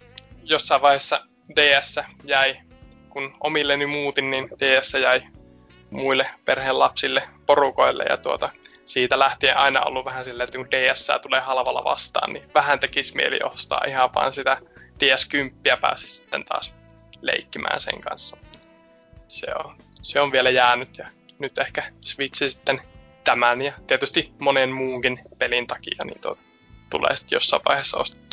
jossain 0.49 0.83
vaiheessa 0.83 1.25
DS 1.57 2.01
jäi, 2.25 2.57
kun 3.09 3.37
omilleni 3.41 3.87
muutin, 3.87 4.31
niin 4.31 4.49
DS 4.49 4.95
jäi 4.95 5.23
muille 5.91 6.31
perheen 6.45 6.79
lapsille, 6.79 7.23
porukoille 7.47 8.05
ja 8.09 8.17
tuota, 8.17 8.51
siitä 8.85 9.19
lähtien 9.19 9.57
aina 9.57 9.81
ollut 9.81 10.05
vähän 10.05 10.25
silleen, 10.25 10.45
että 10.45 10.59
kun 10.59 10.71
DS 10.71 11.09
tulee 11.23 11.41
halvalla 11.41 11.85
vastaan, 11.85 12.33
niin 12.33 12.51
vähän 12.55 12.81
tekisi 12.81 13.17
mieli 13.17 13.39
ostaa 13.43 13.85
ihan 13.89 14.11
vaan 14.15 14.33
sitä 14.33 14.57
DS10 15.05 15.81
pääsi 15.81 16.07
sitten 16.07 16.45
taas 16.45 16.75
leikkimään 17.23 17.81
sen 17.81 18.01
kanssa. 18.01 18.37
Se 19.29 19.47
on, 19.65 19.79
se 20.03 20.21
on 20.21 20.33
vielä 20.33 20.51
jäänyt 20.51 20.99
ja 20.99 21.09
nyt 21.39 21.59
ehkä 21.59 21.93
Switch 22.01 22.49
sitten 22.49 22.81
tämän 23.25 23.63
ja 23.63 23.73
tietysti 23.87 24.33
monen 24.39 24.73
muunkin 24.73 25.21
pelin 25.39 25.67
takia 25.67 26.05
niin 26.05 26.21
tuota, 26.21 26.41
tulee 26.91 27.17
sitten 27.17 27.37
jossain 27.37 27.63
vaiheessa 27.69 27.99
ostettu. 27.99 28.28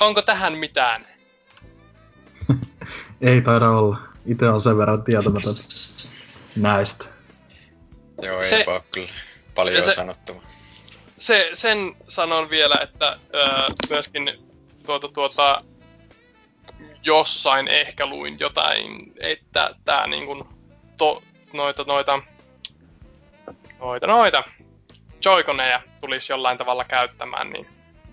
Onko 0.00 0.22
tähän 0.22 0.52
mitään? 0.58 1.06
Ei 3.20 3.40
taida 3.40 3.70
olla. 3.70 3.98
Itse 4.26 4.48
on 4.48 4.60
sen 4.60 4.78
verran 4.78 5.02
tietämätön 5.02 5.54
näistä. 6.56 7.06
Joo, 8.22 8.40
ei 8.40 8.48
se, 8.48 8.64
kyllä 8.94 9.08
paljon 9.54 9.84
se, 9.84 9.94
sanottua. 9.94 10.42
Se, 11.26 11.50
sen 11.54 11.96
sanon 12.08 12.50
vielä, 12.50 12.74
että 12.82 13.18
öö, 13.34 13.48
myöskin 13.90 14.30
tuota, 14.86 15.08
tuota, 15.08 15.58
jossain 17.02 17.68
ehkä 17.68 18.06
luin 18.06 18.38
jotain, 18.40 19.12
että 19.20 19.74
tämä 19.84 20.06
niin 20.06 20.26
kuin, 20.26 20.44
to, 20.96 21.22
noita, 21.52 21.84
noita, 21.84 22.22
noita, 23.80 24.06
noita 24.06 24.44
joikoneja 25.24 25.82
tulisi 26.00 26.32
jollain 26.32 26.58
tavalla 26.58 26.84
käyttämään, 26.84 27.50
niin 27.50 27.66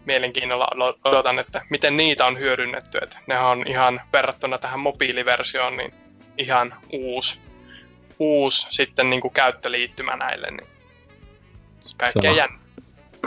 mielenkiinnolla 0.06 0.68
odotan, 1.06 1.40
että 1.40 1.62
miten 1.70 1.98
niitä 1.98 2.26
on 2.26 2.40
hyödynnetty. 2.40 2.98
Että 3.02 3.18
ne 3.28 3.40
on 3.40 3.68
ihan 3.68 4.02
verrattuna 4.14 4.58
tähän 4.58 4.80
mobiiliversioon 4.80 5.78
niin 5.78 5.94
ihan 6.38 6.74
uusi, 6.92 7.42
uusi 8.20 8.68
sitten 8.70 9.10
niin 9.10 9.22
kuin 9.22 9.34
käyttöliittymä 9.34 10.16
näille. 10.16 10.48
Niin 10.52 10.68
kaikkea 11.98 12.32
jännä. 12.32 12.58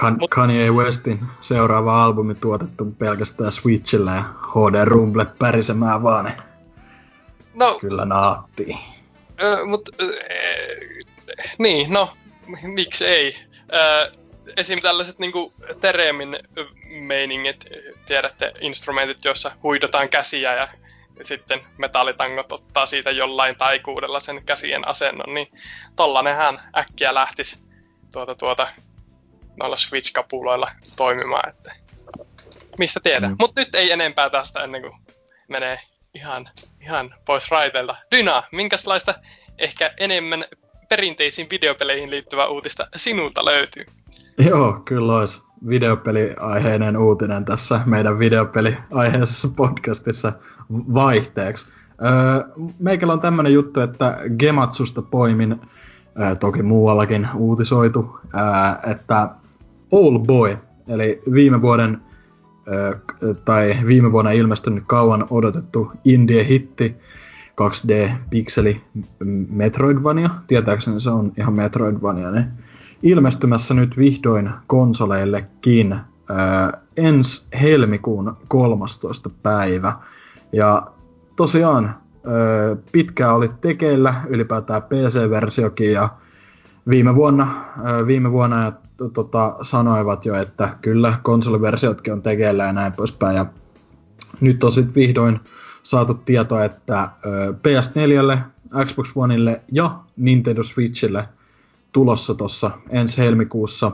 Kan- 0.01 0.19
Kanye 0.31 0.71
Westin 0.71 1.19
seuraava 1.41 2.05
albumi 2.05 2.35
tuotettu 2.35 2.85
pelkästään 2.85 3.53
Switchillä 3.53 4.11
ja 4.11 4.23
HD 4.23 4.85
Rumble 4.85 5.27
pärisemään 5.39 6.03
vaan. 6.03 6.33
No, 7.55 7.79
Kyllä 7.81 8.05
naattii. 8.05 8.79
Ö, 9.43 9.65
mut, 9.67 9.89
ö, 10.01 10.13
niin, 11.59 11.93
no, 11.93 12.13
miksi 12.63 13.07
ei? 13.07 13.37
Ö, 13.75 14.13
esim. 14.57 14.81
tällaiset 14.81 15.19
niinku 15.19 15.53
Teremin 15.81 16.39
meiningit, 16.89 17.65
tiedätte, 18.07 18.53
instrumentit, 18.61 19.25
joissa 19.25 19.53
huidotaan 19.63 20.09
käsiä 20.09 20.55
ja 20.55 20.69
sitten 21.23 21.61
metallitangot 21.79 22.53
ottaa 22.53 22.87
siitä 22.87 23.11
jollain 23.11 23.57
taikuudella 23.57 24.21
sen 24.21 24.45
käsien 24.45 24.89
asennon, 24.89 25.35
niin 25.35 25.49
tollanenhan 25.97 26.61
äkkiä 26.77 27.15
lähtisi 27.15 27.59
tuota, 28.13 28.35
tuota, 28.35 28.69
noilla 29.61 29.77
Switch-kapuloilla 29.77 30.71
toimimaan, 30.97 31.49
että 31.49 31.77
mistä 32.79 33.01
tiedä. 33.01 33.29
Mm. 33.29 33.37
Mutta 33.39 33.61
nyt 33.61 33.75
ei 33.75 33.93
enempää 33.93 34.31
tästä 34.31 34.61
ennen 34.61 34.83
kuin 34.83 34.95
menee 35.49 35.81
ihan, 36.15 36.51
ihan 36.81 37.15
pois 37.25 37.51
raiteilta. 37.51 37.97
Dyna, 38.11 38.43
minkälaista 38.53 39.15
ehkä 39.59 39.95
enemmän 39.99 40.45
perinteisiin 40.89 41.51
videopeleihin 41.51 42.11
liittyvää 42.11 42.47
uutista 42.47 42.87
sinulta 42.97 43.45
löytyy? 43.45 43.87
Joo, 44.51 44.83
kyllä 44.85 45.19
olisi 45.19 45.43
videopeliaiheinen 45.69 46.97
uutinen 46.97 47.45
tässä 47.45 47.81
meidän 47.87 48.19
videopeliaiheisessa 48.19 49.49
podcastissa 49.57 50.33
vaihteeksi. 50.71 51.69
Öö, 52.05 52.65
meikällä 52.79 53.13
on 53.13 53.21
tämmönen 53.21 53.53
juttu, 53.53 53.81
että 53.81 54.19
Gematsusta 54.39 55.03
poimin, 55.03 55.61
öö, 56.21 56.35
toki 56.35 56.63
muuallakin 56.63 57.29
uutisoitu, 57.35 58.19
öö, 58.35 58.91
että 58.91 59.31
All 59.93 60.19
Boy, 60.19 60.57
eli 60.89 61.23
viime 61.33 61.63
vuoden 61.63 62.03
öö, 62.69 62.95
tai 63.45 63.77
viime 63.87 64.13
vuonna 64.13 64.31
ilmestynyt 64.31 64.85
kauan 64.87 65.27
odotettu 65.31 65.93
indie-hitti, 66.05 66.97
2D-pikseli 67.61 68.81
Metroidvania, 69.51 70.31
tietääkseni 70.47 71.01
se 71.01 71.11
on 71.11 71.33
ihan 71.39 71.55
Metroidvania, 71.55 72.31
niin 72.31 72.47
ilmestymässä 73.03 73.75
nyt 73.75 73.97
vihdoin 73.97 74.51
konsoleillekin 74.67 75.93
äh, 75.93 76.03
ensi 76.97 77.47
helmikuun 77.61 78.37
13. 78.49 79.31
päivä. 79.43 79.93
Ja 80.53 80.87
tosiaan 81.37 81.85
äh, 81.85 81.95
pitkään 82.93 83.35
oli 83.35 83.51
tekeillä 83.61 84.15
ylipäätään 84.29 84.83
PC-versiokin 84.83 85.93
ja 85.93 86.09
viime 86.89 87.15
vuonna, 87.15 87.43
äh, 87.43 88.07
viime 88.07 88.31
vuonna 88.31 88.65
ja 88.65 88.73
tota, 89.13 89.57
sanoivat 89.63 90.27
jo, 90.27 90.35
että 90.35 90.77
kyllä 90.83 91.19
konsoliversiotkin 91.23 92.13
on 92.13 92.23
tekeillä 92.23 92.65
ja 92.65 92.73
näin 92.73 92.93
poispäin. 92.93 93.37
Ja 93.37 93.47
nyt 94.41 94.65
on 94.65 94.73
sitten 94.73 94.95
vihdoin 94.95 95.41
saatu 95.83 96.15
tietoa, 96.15 96.65
että 96.65 97.11
PS4, 97.53 98.39
Xbox 98.85 99.13
Oneille 99.15 99.63
ja 99.73 99.99
Nintendo 100.17 100.63
Switchille 100.63 101.29
tulossa 101.97 102.35
tuossa 102.35 102.71
ensi 102.91 103.19
helmikuussa. 103.19 103.93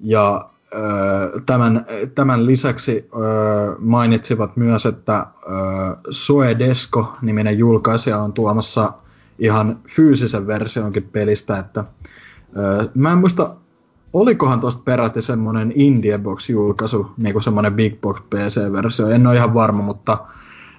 Ja 0.00 0.50
tämän, 1.46 1.86
tämän 2.14 2.46
lisäksi 2.46 3.08
mainitsivat 3.78 4.56
myös, 4.56 4.86
että 4.86 5.26
Soedesco-niminen 6.10 7.58
julkaisija 7.58 8.18
on 8.18 8.32
tuomassa 8.32 8.92
ihan 9.38 9.78
fyysisen 9.88 10.46
versionkin 10.46 11.02
pelistä, 11.02 11.58
että 11.58 11.84
mä 12.94 13.12
en 13.12 13.18
muista, 13.18 13.54
olikohan 14.12 14.60
tuosta 14.60 14.82
peräti 14.84 15.22
semmoinen 15.22 15.72
Indiebox-julkaisu, 15.74 17.06
niin 17.16 17.32
kuin 17.32 17.42
semmoinen 17.42 17.74
Big 17.74 18.00
Box 18.00 18.20
PC-versio, 18.30 19.08
en 19.08 19.26
ole 19.26 19.36
ihan 19.36 19.54
varma, 19.54 19.82
mutta 19.82 20.18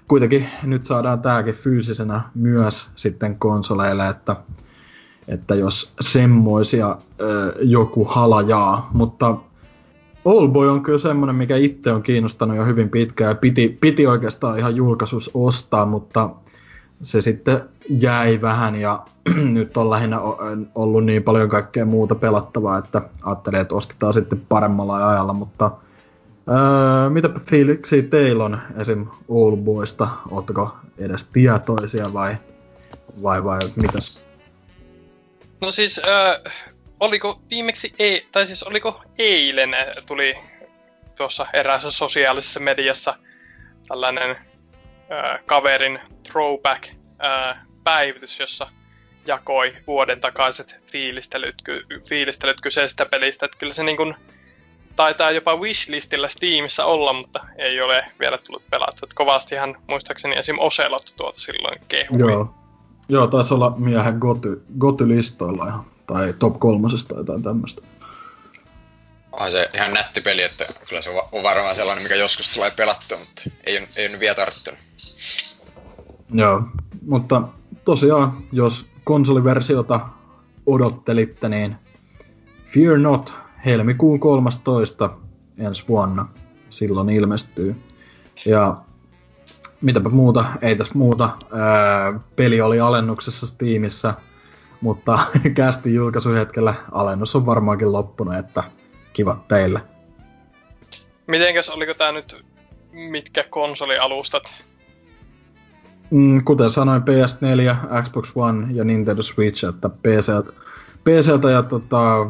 kuitenkin 0.08 0.50
nyt 0.64 0.86
saadaan 0.86 1.22
tämäkin 1.22 1.54
fyysisenä 1.56 2.22
myös 2.36 2.92
sitten 2.96 3.40
konsoleille, 3.40 4.08
että, 4.08 4.36
että 5.28 5.56
jos 5.56 5.94
semmoisia 6.02 6.98
ö, 7.22 7.56
joku 7.62 8.06
halajaa, 8.06 8.90
mutta 8.94 9.38
Oldboy 10.26 10.70
on 10.70 10.84
kyllä 10.84 10.98
semmoinen, 10.98 11.36
mikä 11.36 11.58
itse 11.58 11.92
on 11.92 12.04
kiinnostanut 12.04 12.58
jo 12.58 12.66
hyvin 12.66 12.90
pitkään 12.90 13.30
ja 13.30 13.36
piti, 13.36 13.78
piti 13.82 14.08
oikeastaan 14.08 14.60
ihan 14.60 14.76
julkaisus 14.76 15.32
ostaa, 15.34 15.86
mutta 15.86 16.30
se 17.02 17.22
sitten 17.22 17.62
jäi 18.00 18.42
vähän 18.42 18.76
ja 18.76 19.06
nyt 19.54 19.78
on 19.78 19.90
lähinnä 19.90 20.20
ollut 20.76 21.06
niin 21.06 21.24
paljon 21.24 21.50
kaikkea 21.50 21.86
muuta 21.86 22.16
pelattavaa, 22.16 22.78
että 22.78 23.02
ajattelin, 23.24 23.60
että 23.60 23.76
ostetaan 23.76 24.14
sitten 24.14 24.42
paremmalla 24.50 25.10
ajalla, 25.10 25.34
mutta 25.34 25.72
öö, 26.50 27.10
mitä 27.10 27.30
fiiliksi 27.50 28.04
teillä 28.04 28.46
on 28.46 28.60
esim. 28.78 29.08
Oldboysta? 29.28 30.08
Oletteko 30.32 30.76
edes 30.98 31.30
tietoisia 31.34 32.14
vai, 32.14 32.38
vai, 33.24 33.44
vai 33.44 33.60
mitäs? 33.76 34.23
No 35.64 35.72
siis, 35.72 36.02
öö, 36.08 36.52
oliko 37.00 37.42
viimeksi, 37.50 37.94
ei, 38.00 38.28
tai 38.32 38.46
siis 38.46 38.64
oliko 38.64 39.04
eilen 39.18 39.76
tuli 40.08 40.36
tuossa 41.18 41.48
eräässä 41.54 41.92
sosiaalisessa 41.92 42.60
mediassa 42.60 43.16
tällainen 43.88 44.30
äh, 44.30 45.40
kaverin 45.46 46.00
throwback 46.24 46.88
äh, 47.26 47.58
päivitys, 47.84 48.40
jossa 48.40 48.68
jakoi 49.26 49.78
vuoden 49.88 50.22
takaiset 50.22 50.76
fiilistelyt, 50.92 51.56
ky, 51.64 51.86
fiilistelyt 52.10 52.62
kyseisestä 52.62 53.06
pelistä. 53.06 53.46
Että 53.46 53.58
kyllä 53.58 53.74
se 53.74 53.84
niin 53.84 53.98
kuin, 53.98 54.16
taitaa 54.96 55.32
jopa 55.32 55.56
wishlistillä 55.56 56.28
Steamissa 56.28 56.86
olla, 56.86 57.14
mutta 57.14 57.46
ei 57.58 57.82
ole 57.82 58.06
vielä 58.20 58.38
tullut 58.38 58.70
pelattu. 58.70 59.06
Että 59.06 59.16
kovastihan 59.16 59.78
muistaakseni 59.88 60.36
esim. 60.38 60.60
Oselot 60.60 61.14
tuota 61.18 61.40
silloin 61.40 61.80
kehui. 61.88 62.20
Joo. 62.20 62.63
Joo, 63.14 63.28
taisi 63.28 63.54
olla 63.54 63.76
miehen 63.78 64.18
goty, 64.18 64.64
goty-listoilla 64.80 65.68
ihan 65.68 65.86
tai 66.08 66.34
top 66.40 66.60
kolmosesta 66.60 67.16
tai 67.16 67.22
jotain 67.22 67.44
tämmöistä. 67.44 67.82
On 69.32 69.52
se 69.52 69.70
ihan 69.74 69.94
nätti 69.94 70.22
peli, 70.22 70.44
että 70.44 70.66
kyllä 70.90 71.02
se 71.02 71.10
on 71.10 71.44
varmaan 71.44 71.76
sellainen, 71.76 72.04
mikä 72.04 72.16
joskus 72.16 72.50
tulee 72.50 72.72
pelattua, 72.72 73.18
mutta 73.18 73.44
ei 73.66 73.78
ole, 73.78 73.88
ei 73.96 74.10
ole 74.10 74.20
vielä 74.20 74.36
tarttunut. 74.36 74.80
Joo, 76.34 76.64
mutta 77.08 77.42
tosiaan, 77.86 78.38
jos 78.52 78.86
konsoliversiota 79.04 80.00
odottelitte, 80.66 81.50
niin 81.50 81.76
Fear 82.66 82.98
Not 82.98 83.38
helmikuun 83.66 84.20
13 84.20 85.10
ensi 85.58 85.84
vuonna 85.88 86.28
silloin 86.70 87.10
ilmestyy. 87.10 87.76
Ja 88.46 88.78
mitäpä 89.84 90.10
muuta, 90.10 90.46
ei 90.62 90.76
tässä 90.76 90.94
muuta. 90.96 91.30
Ää, 91.52 92.20
peli 92.36 92.62
oli 92.62 92.80
alennuksessa 92.80 93.48
Steamissa– 93.48 94.14
mutta 94.84 95.20
kästi 95.56 95.94
julkaisuhetkellä 95.94 96.74
alennus 96.92 97.36
on 97.36 97.46
varmaankin 97.46 97.92
loppunut, 97.92 98.36
että 98.36 98.64
kiva 99.14 99.44
teille. 99.48 99.82
Mitenkäs, 101.28 101.70
oliko 101.70 101.94
tää 101.94 102.12
nyt 102.12 102.46
mitkä 102.92 103.44
konsolialustat? 103.50 104.44
Mm, 106.12 106.44
kuten 106.44 106.70
sanoin, 106.70 107.02
PS4, 107.02 108.04
Xbox 108.04 108.32
One 108.36 108.68
ja 108.72 108.84
Nintendo 108.84 109.22
Switch, 109.22 109.70
että 109.70 109.90
PC, 109.90 110.32
PCltä 111.04 111.52
ja 111.52 111.64
tota, 111.64 112.28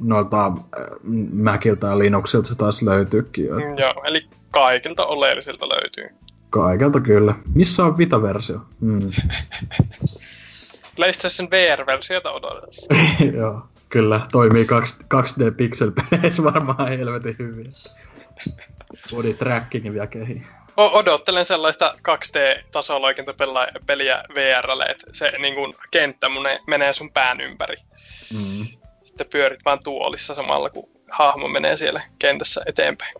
noilta 0.00 0.46
äh, 0.46 0.52
Macilta 1.32 1.86
ja 1.86 1.98
Linuxilta 1.98 2.48
se 2.48 2.54
taas 2.54 2.82
löytyykin. 2.82 3.50
Mm, 3.50 3.78
joo, 3.78 4.02
eli 4.04 4.26
kaikilta 4.50 5.06
oleellisilta 5.06 5.68
löytyy. 5.68 6.27
Kaikilta 6.50 7.00
kyllä. 7.00 7.34
Missä 7.54 7.84
on 7.84 7.98
Vita-versio? 7.98 8.60
Mm. 8.80 9.00
PlayStation 10.96 11.50
VR-versiota 11.50 12.30
odotellessa. 12.30 12.94
Joo, 13.38 13.62
kyllä. 13.88 14.20
Toimii 14.32 14.64
2, 14.64 14.96
2D 15.14 15.54
pixel 15.56 15.92
peleissä 16.10 16.44
varmaan 16.44 16.88
helvetin 16.88 17.36
hyvin. 17.38 17.72
Body 19.10 19.34
tracking 19.34 19.92
vielä 19.92 20.06
kehi. 20.06 20.42
O- 20.76 20.98
odottelen 20.98 21.44
sellaista 21.44 21.94
2D-tasoloikintapeliä 22.08 24.22
VRlle, 24.34 24.84
että 24.84 25.06
se 25.12 25.32
niin 25.38 25.54
kun, 25.54 25.74
kenttä 25.90 26.28
mun 26.28 26.46
menee 26.66 26.92
sun 26.92 27.12
pään 27.12 27.40
ympäri. 27.40 27.76
Mm. 28.32 28.66
Sitten 29.04 29.26
pyörit 29.30 29.60
vaan 29.64 29.78
tuolissa 29.84 30.34
samalla, 30.34 30.70
kun 30.70 30.88
hahmo 31.10 31.48
menee 31.48 31.76
siellä 31.76 32.02
kentässä 32.18 32.60
eteenpäin. 32.66 33.14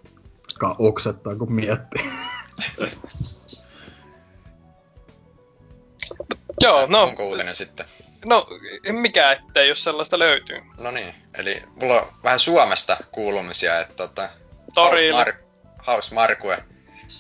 Ka 0.59 0.77
oksettaa, 0.79 1.37
kun 1.37 1.53
miettii. 1.53 2.11
Joo, 6.61 6.87
no. 6.87 7.03
Onko 7.03 7.25
uutinen 7.25 7.55
sitten? 7.55 7.87
No, 8.27 8.47
mikä 8.93 9.33
ettei, 9.33 9.69
jos 9.69 9.85
sellaista 9.85 10.19
löytyy. 10.19 10.61
No 10.81 10.91
niin, 10.91 11.15
eli 11.39 11.63
mulla 11.81 12.01
on 12.01 12.09
vähän 12.25 12.39
Suomesta 12.39 12.97
kuulumisia, 13.13 13.81
että 13.81 13.95
tota, 13.95 14.29
Haus, 14.77 15.01
Mar- 15.01 15.45
Haus 15.79 16.13
Markue 16.13 16.65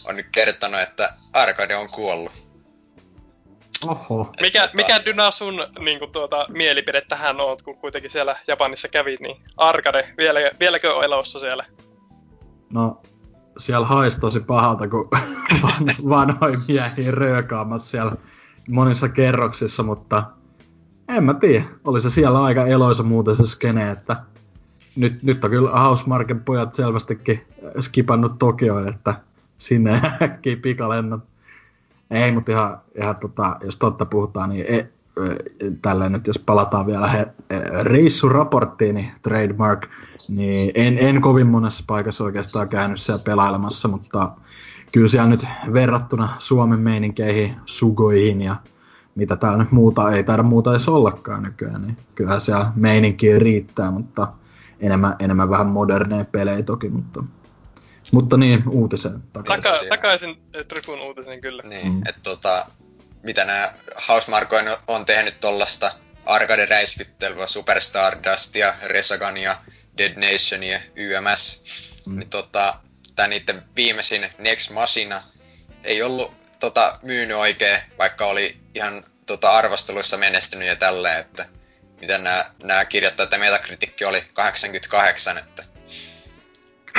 on 0.04 0.16
nyt 0.16 0.26
kertonut, 0.32 0.80
että 0.80 1.14
Arkade 1.32 1.76
on 1.76 1.90
kuollut. 1.90 2.32
Oho. 3.86 4.32
Mikä, 4.40 4.60
tota... 4.60 4.72
mikä 4.76 5.04
Dyna 5.04 5.30
sun 5.30 5.66
niin 5.78 5.98
kuin, 5.98 6.12
tuota, 6.12 6.46
mielipide 6.48 7.00
tähän 7.00 7.40
on, 7.40 7.56
kun 7.64 7.78
kuitenkin 7.78 8.10
siellä 8.10 8.36
Japanissa 8.46 8.88
kävit, 8.88 9.20
niin 9.20 9.42
Arkade, 9.56 10.14
vielä, 10.18 10.40
vieläkö 10.60 10.94
on 10.94 11.04
elossa 11.04 11.40
siellä? 11.40 11.64
No, 12.70 13.02
siellä 13.58 13.86
haisi 13.86 14.20
tosi 14.20 14.40
pahalta, 14.40 14.88
kun 14.88 15.08
vanhoja 16.08 16.60
miehiä 16.68 17.10
röökaamassa 17.10 17.90
siellä 17.90 18.12
monissa 18.70 19.08
kerroksissa, 19.08 19.82
mutta 19.82 20.24
en 21.08 21.24
mä 21.24 21.34
tiedä. 21.34 21.64
Oli 21.84 22.00
se 22.00 22.10
siellä 22.10 22.42
aika 22.42 22.66
eloisa 22.66 23.02
muuten 23.02 23.36
se 23.36 23.46
skene, 23.46 23.90
että 23.90 24.16
nyt, 24.96 25.22
nyt 25.22 25.44
on 25.44 25.50
kyllä 25.50 25.70
Housemarken 25.70 26.40
pojat 26.40 26.74
selvästikin 26.74 27.46
skipannut 27.80 28.38
Tokioon, 28.38 28.88
että 28.88 29.14
sinne 29.58 30.00
äkkiä 30.22 30.56
pikalennot. 30.56 31.20
Ei, 32.10 32.32
mutta 32.32 32.52
ihan, 32.52 32.78
ihan 32.98 33.16
tota, 33.16 33.56
jos 33.64 33.76
totta 33.76 34.06
puhutaan, 34.06 34.50
niin 34.50 34.66
e, 34.68 34.88
tällä 35.82 36.08
nyt 36.08 36.26
jos 36.26 36.38
palataan 36.38 36.86
vielä 36.86 37.06
he, 37.06 37.26
reissuraporttiin, 37.82 38.94
niin 38.94 39.12
trademark, 39.22 39.86
niin 40.28 40.72
en, 40.74 40.98
en 40.98 41.20
kovin 41.20 41.46
monessa 41.46 41.84
paikassa 41.86 42.24
oikeastaan 42.24 42.68
käynyt 42.68 43.00
siellä 43.00 43.22
pelailemassa, 43.24 43.88
mutta 43.88 44.30
kyllä 44.92 45.08
siellä 45.08 45.28
nyt 45.28 45.46
verrattuna 45.72 46.28
Suomen 46.38 46.80
meininkeihin, 46.80 47.56
sugoihin 47.66 48.42
ja 48.42 48.56
mitä 49.14 49.36
täällä 49.36 49.58
nyt 49.58 49.72
muuta, 49.72 50.10
ei 50.10 50.24
taida 50.24 50.42
muuta 50.42 50.70
edes 50.70 50.88
ollakaan 50.88 51.42
nykyään, 51.42 51.82
niin 51.82 51.96
kyllä 52.14 52.40
siellä 52.40 52.72
meininkiä 52.76 53.38
riittää, 53.38 53.90
mutta 53.90 54.32
enemmän, 54.80 55.16
enemmän 55.18 55.50
vähän 55.50 55.66
moderneja 55.66 56.24
pelejä 56.24 56.62
toki, 56.62 56.88
mutta, 56.88 57.24
mutta 58.12 58.36
niin, 58.36 58.62
uutisen 58.68 59.22
takaisin. 59.32 59.62
Taka, 59.62 59.88
takaisin 59.88 60.36
Trifun 60.68 61.00
uutisen 61.00 61.40
kyllä. 61.40 61.62
Niin, 61.62 61.92
mm. 61.92 62.02
että 62.08 62.20
tota, 62.22 62.66
mitä 63.22 63.44
nämä 63.44 63.72
Housemarkoin 64.08 64.66
on 64.86 65.06
tehnyt 65.06 65.40
tollasta 65.40 65.92
arcade-räiskyttelyä, 66.26 67.46
Superstardustia, 67.46 68.74
Resagania, 68.84 69.56
Dead 69.98 70.30
Nationia, 70.32 70.80
YMS, 70.96 71.64
mm. 72.06 72.18
niin 72.18 72.30
tota, 72.30 72.74
tämä 73.16 73.28
niiden 73.28 73.62
viimeisin 73.76 74.30
Next 74.38 74.70
Machina 74.70 75.22
ei 75.84 76.02
ollut 76.02 76.32
tota, 76.60 76.98
myynyt 77.02 77.36
oikein, 77.36 77.80
vaikka 77.98 78.26
oli 78.26 78.60
ihan 78.74 79.04
tota, 79.26 79.50
arvosteluissa 79.50 80.16
menestynyt 80.16 80.68
ja 80.68 80.76
tälleen, 80.76 81.20
että 81.20 81.46
miten 82.00 82.24
nämä, 82.24 82.44
nämä 82.62 82.84
kirjoittaa, 82.84 83.24
että 83.24 83.38
metakritikki 83.38 84.04
oli 84.04 84.22
88, 84.34 85.38
että, 85.38 85.64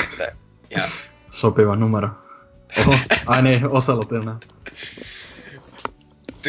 että 0.03 0.36
ihan... 0.70 0.89
Sopiva 1.30 1.76
numero. 1.76 2.09
Oho, 2.80 2.95
ai 3.26 3.41
niin. 3.41 3.61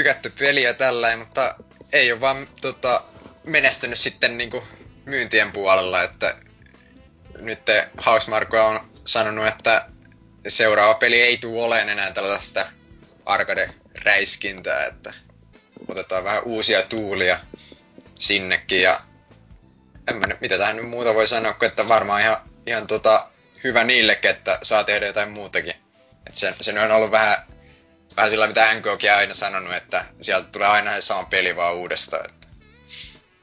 Tykätty 0.00 0.30
peliä 0.38 0.74
tällä, 0.74 1.16
mutta 1.16 1.54
ei 1.92 2.12
ole 2.12 2.20
vaan 2.20 2.48
tota, 2.60 3.02
menestynyt 3.44 3.98
sitten 3.98 4.38
niinku 4.38 4.64
myyntien 5.04 5.52
puolella, 5.52 6.02
että 6.02 6.36
nyt 7.38 7.60
Housemarque 8.06 8.60
on 8.60 8.90
sanonut, 9.04 9.46
että 9.46 9.86
seuraava 10.48 10.94
peli 10.94 11.22
ei 11.22 11.38
tule 11.38 11.62
olemaan 11.62 11.88
enää 11.88 12.10
tällaista 12.10 12.66
arcade-räiskintää, 13.26 14.86
että 14.86 15.12
otetaan 15.88 16.24
vähän 16.24 16.42
uusia 16.44 16.82
tuulia 16.82 17.38
sinnekin 18.14 18.82
ja 18.82 19.00
en 20.08 20.16
mä 20.16 20.26
nyt, 20.26 20.40
mitä 20.40 20.58
tähän 20.58 20.76
nyt 20.76 20.88
muuta 20.88 21.14
voi 21.14 21.26
sanoa, 21.26 21.52
kun 21.52 21.68
että 21.68 21.88
varmaan 21.88 22.20
ihan, 22.20 22.36
ihan 22.66 22.86
tota, 22.86 23.28
hyvä 23.64 23.84
niillekin, 23.84 24.30
että 24.30 24.58
saa 24.62 24.84
tehdä 24.84 25.06
jotain 25.06 25.30
muutakin. 25.30 25.74
Et 26.26 26.34
sen, 26.34 26.54
sen 26.60 26.78
on 26.78 26.90
ollut 26.90 27.10
vähän, 27.10 27.36
vähän 28.16 28.30
sillä, 28.30 28.46
mitä 28.46 28.74
NKkin 28.74 29.12
aina 29.12 29.34
sanonut, 29.34 29.72
että 29.72 30.04
sieltä 30.20 30.48
tulee 30.52 30.68
aina 30.68 30.90
se 30.90 31.00
sama 31.00 31.24
peli 31.30 31.56
vaan 31.56 31.74
uudestaan. 31.74 32.24
Että. 32.24 32.46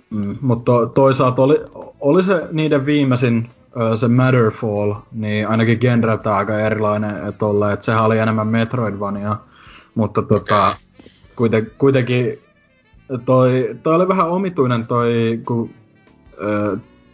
Mm, 0.10 0.38
mutta 0.42 0.72
toisaalta 0.94 1.42
oli, 1.42 1.56
oli 2.00 2.24
se 2.24 2.42
niiden 2.52 2.86
viimeisin 2.86 3.50
se 3.96 4.08
Matterfall, 4.08 4.94
niin 5.12 5.48
ainakin 5.48 5.78
genreltä 5.82 6.36
aika 6.36 6.60
erilainen, 6.60 7.28
että, 7.28 7.46
olle, 7.46 7.74
että 7.74 7.86
sehän 7.86 8.04
oli 8.04 8.20
enemmän 8.20 8.48
Metroidvania, 8.48 9.38
mutta 9.96 10.22
tota, 10.22 10.68
okay. 10.68 10.80
kuiten, 11.36 11.72
kuitenkin 11.78 12.40
toi, 13.26 13.76
toi 13.84 13.96
oli 13.96 14.08
vähän 14.08 14.30
omituinen 14.30 14.88
toi, 14.88 15.40
kun 15.46 15.74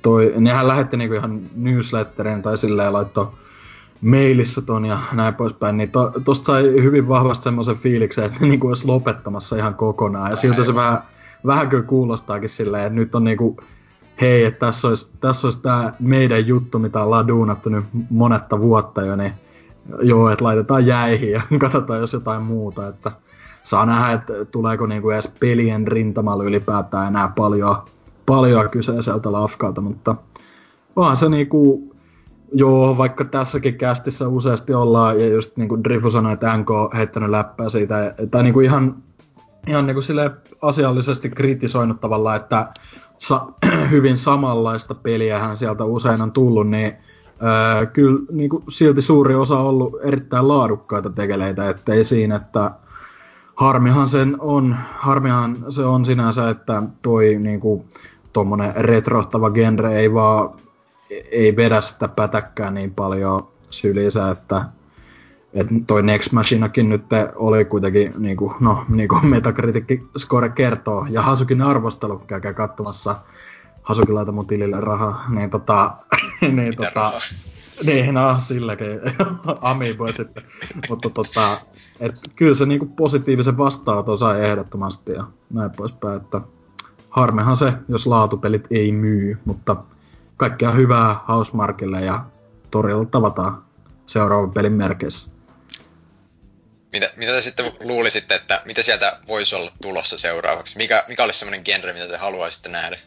toi, 0.01 0.33
nehän 0.37 0.67
lähetti 0.67 0.97
niinku 0.97 1.15
ihan 1.15 1.41
newsletterin 1.55 2.41
tai 2.41 2.57
silleen 2.57 2.93
laittoi 2.93 3.27
mailissa 4.03 4.61
ton 4.61 4.85
ja 4.85 4.97
näin 5.13 5.35
poispäin, 5.35 5.77
niin 5.77 5.91
to, 5.91 6.11
tosta 6.25 6.45
sai 6.45 6.63
hyvin 6.63 7.07
vahvasti 7.07 7.43
semmoisen 7.43 7.75
fiiliksen, 7.75 8.23
että 8.25 8.39
ne 8.39 8.47
niinku 8.47 8.67
olisi 8.67 8.87
lopettamassa 8.87 9.55
ihan 9.55 9.75
kokonaan. 9.75 10.31
Ja 10.31 10.35
siltä 10.35 10.63
se 10.63 10.75
vähän, 10.75 10.99
vähän 11.45 11.69
kyllä 11.69 11.83
kuulostaakin 11.83 12.49
silleen, 12.49 12.83
että 12.83 12.95
nyt 12.95 13.15
on 13.15 13.23
niinku, 13.23 13.57
hei, 14.21 14.45
että 14.45 14.65
tässä 14.65 14.87
olisi, 14.87 15.11
tässä 15.19 15.47
olisi 15.47 15.61
tämä 15.61 15.93
meidän 15.99 16.47
juttu, 16.47 16.79
mitä 16.79 17.03
ollaan 17.03 17.27
duunattu 17.27 17.69
nyt 17.69 17.85
monetta 18.09 18.59
vuotta 18.59 19.01
jo, 19.01 19.15
niin 19.15 19.33
joo, 20.01 20.29
että 20.29 20.45
laitetaan 20.45 20.85
jäihin 20.85 21.31
ja 21.31 21.41
katsotaan 21.59 21.99
jos 21.99 22.13
jotain 22.13 22.41
muuta, 22.41 22.87
että 22.87 23.11
saa 23.63 23.85
nähdä, 23.85 24.11
että 24.11 24.45
tuleeko 24.45 24.85
niinku 24.85 25.09
edes 25.09 25.31
pelien 25.39 25.87
rintamalla 25.87 26.43
ylipäätään 26.43 27.07
enää 27.07 27.27
paljon 27.35 27.75
paljon 28.25 28.69
kyseiseltä 28.69 29.31
lafkalta, 29.31 29.81
mutta 29.81 30.15
onhan 30.95 31.17
se 31.17 31.29
niinku, 31.29 31.92
joo, 32.53 32.97
vaikka 32.97 33.25
tässäkin 33.25 33.77
kästissä 33.77 34.27
useasti 34.27 34.73
ollaan, 34.73 35.19
ja 35.19 35.27
just 35.27 35.57
niin 35.57 35.69
kuin 35.69 35.83
Drifu 35.83 36.09
sanoi, 36.09 36.33
että 36.33 36.57
NK 36.57 36.71
on 36.71 36.89
heittänyt 36.95 37.29
läppää 37.29 37.69
siitä, 37.69 38.15
tai 38.31 38.43
niinku 38.43 38.59
ihan, 38.59 38.95
ihan 39.67 39.85
niinku 39.85 40.01
sille 40.01 40.31
asiallisesti 40.61 41.29
kritisoinut 41.29 41.99
tavallaan, 41.99 42.35
että 42.35 42.67
sa- 43.17 43.47
hyvin 43.91 44.17
samanlaista 44.17 44.95
peliähän 44.95 45.57
sieltä 45.57 45.83
usein 45.83 46.21
on 46.21 46.31
tullut, 46.31 46.69
niin 46.69 46.93
öö, 47.43 47.85
kyllä 47.85 48.19
niinku 48.31 48.63
silti 48.69 49.01
suuri 49.01 49.35
osa 49.35 49.59
on 49.59 49.65
ollut 49.65 49.93
erittäin 50.03 50.47
laadukkaita 50.47 51.09
tekeleitä, 51.09 51.69
ettei 51.69 52.03
siinä, 52.03 52.35
että 52.35 52.71
harmihan 53.55 54.07
sen 54.07 54.35
on, 54.39 54.75
harmihan 54.95 55.57
se 55.69 55.85
on 55.85 56.05
sinänsä, 56.05 56.49
että 56.49 56.83
toi 57.01 57.35
niinku, 57.39 57.85
tuommoinen 58.33 58.73
retrohtava 58.75 59.49
genre 59.49 59.99
ei 59.99 60.13
vaan 60.13 60.49
ei 61.31 61.55
vedä 61.55 61.81
sitä 61.81 62.07
pätäkkää 62.07 62.71
niin 62.71 62.93
paljon 62.93 63.47
sylissä, 63.69 64.29
että 64.29 64.65
et 65.53 65.67
toi 65.87 66.03
Next 66.03 66.31
Machinekin 66.31 66.89
nyt 66.89 67.05
oli 67.35 67.65
kuitenkin, 67.65 68.13
niinku, 68.17 68.53
no, 68.59 68.85
niinku 68.89 69.19
Metacritic 69.23 70.01
score 70.17 70.49
kertoo, 70.49 71.07
ja 71.09 71.21
Hasukin 71.21 71.61
arvostelu, 71.61 72.19
käykää 72.19 72.53
katsomassa, 72.53 73.15
Hasukin 73.83 74.15
laita 74.15 74.31
mun 74.31 74.47
tilille 74.47 74.79
rahaa, 74.79 75.25
niin 75.29 75.49
tota, 75.49 75.93
niin 76.55 76.75
tota, 76.75 77.11
niin, 77.85 78.13
no, 78.13 78.35
silläkin, 78.39 78.87
Amiibo 79.61 80.07
sitten, 80.07 80.43
mutta 80.89 81.09
tota, 81.09 81.57
et 81.99 82.15
kyllä 82.35 82.55
se 82.55 82.65
niinku 82.65 82.85
positiivisen 82.85 83.57
vastaanoton 83.57 84.17
sai 84.17 84.45
ehdottomasti 84.45 85.11
ja 85.11 85.23
näin 85.49 85.71
poispäin, 85.71 86.17
että 86.17 86.41
harmehan 87.09 87.55
se, 87.55 87.73
jos 87.87 88.07
laatupelit 88.07 88.67
ei 88.71 88.91
myy, 88.91 89.37
mutta 89.45 89.75
kaikkea 90.37 90.71
hyvää 90.71 91.15
Housemarkille 91.27 92.01
ja 92.01 92.25
torilla 92.71 93.05
tavataan 93.05 93.65
seuraavan 94.05 94.51
pelin 94.51 94.73
merkeissä. 94.73 95.31
Mitä, 96.93 97.09
mitä 97.15 97.31
te 97.31 97.41
sitten 97.41 97.71
luulisitte, 97.83 98.35
että 98.35 98.61
mitä 98.65 98.81
sieltä 98.83 99.19
voisi 99.27 99.55
olla 99.55 99.71
tulossa 99.81 100.17
seuraavaksi? 100.17 100.77
Mikä, 100.77 101.03
mikä 101.07 101.23
olisi 101.23 101.39
semmoinen 101.39 101.61
genre, 101.65 101.93
mitä 101.93 102.07
te 102.07 102.17
haluaisitte 102.17 102.69
nähdä? 102.69 102.97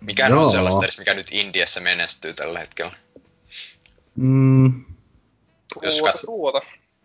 Mikä 0.00 0.26
on 0.26 0.50
sellaista 0.50 0.84
edes, 0.84 0.98
mikä 0.98 1.14
nyt 1.14 1.26
Indiassa 1.30 1.80
menestyy 1.80 2.32
tällä 2.34 2.58
hetkellä? 2.58 2.92
Mm. 4.16 4.84
Jos 5.82 5.98
tuota, 5.98 6.18
tuota. 6.26 6.60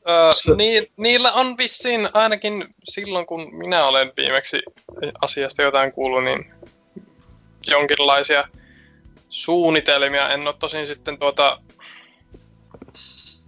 Öö, 0.09 0.55
niin, 0.55 0.91
niillä 0.97 1.34
on 1.34 1.57
vissiin 1.57 2.09
ainakin 2.13 2.76
silloin, 2.91 3.26
kun 3.26 3.55
minä 3.55 3.86
olen 3.86 4.13
viimeksi 4.18 4.61
asiasta 5.22 5.61
jotain 5.61 5.91
kuullut, 5.91 6.24
niin 6.24 6.53
jonkinlaisia 7.68 8.47
suunnitelmia. 9.30 10.30
En 10.30 10.47
ole 10.47 10.55
tosin 10.59 10.88
sitten 10.88 11.20
tuota 11.20 11.59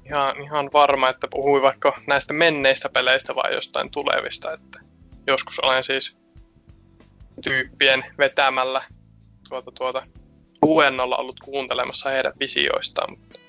ihan, 0.05 0.41
ihan 0.41 0.69
varma, 0.73 1.09
että 1.09 1.27
puhui 1.31 1.61
vaikka 1.61 2.01
näistä 2.07 2.33
menneistä 2.33 2.89
peleistä 2.89 3.35
vai 3.35 3.53
jostain 3.53 3.91
tulevista. 3.91 4.53
Että 4.53 4.79
joskus 5.27 5.59
olen 5.59 5.83
siis 5.83 6.17
tyyppien 7.43 8.05
vetämällä 8.17 8.83
tuota, 9.49 9.71
tuota 9.71 10.07
luennolla 10.61 11.17
ollut 11.17 11.39
kuuntelemassa 11.39 12.09
heidän 12.09 12.33
visioistaan, 12.39 13.11
mutta 13.11 13.39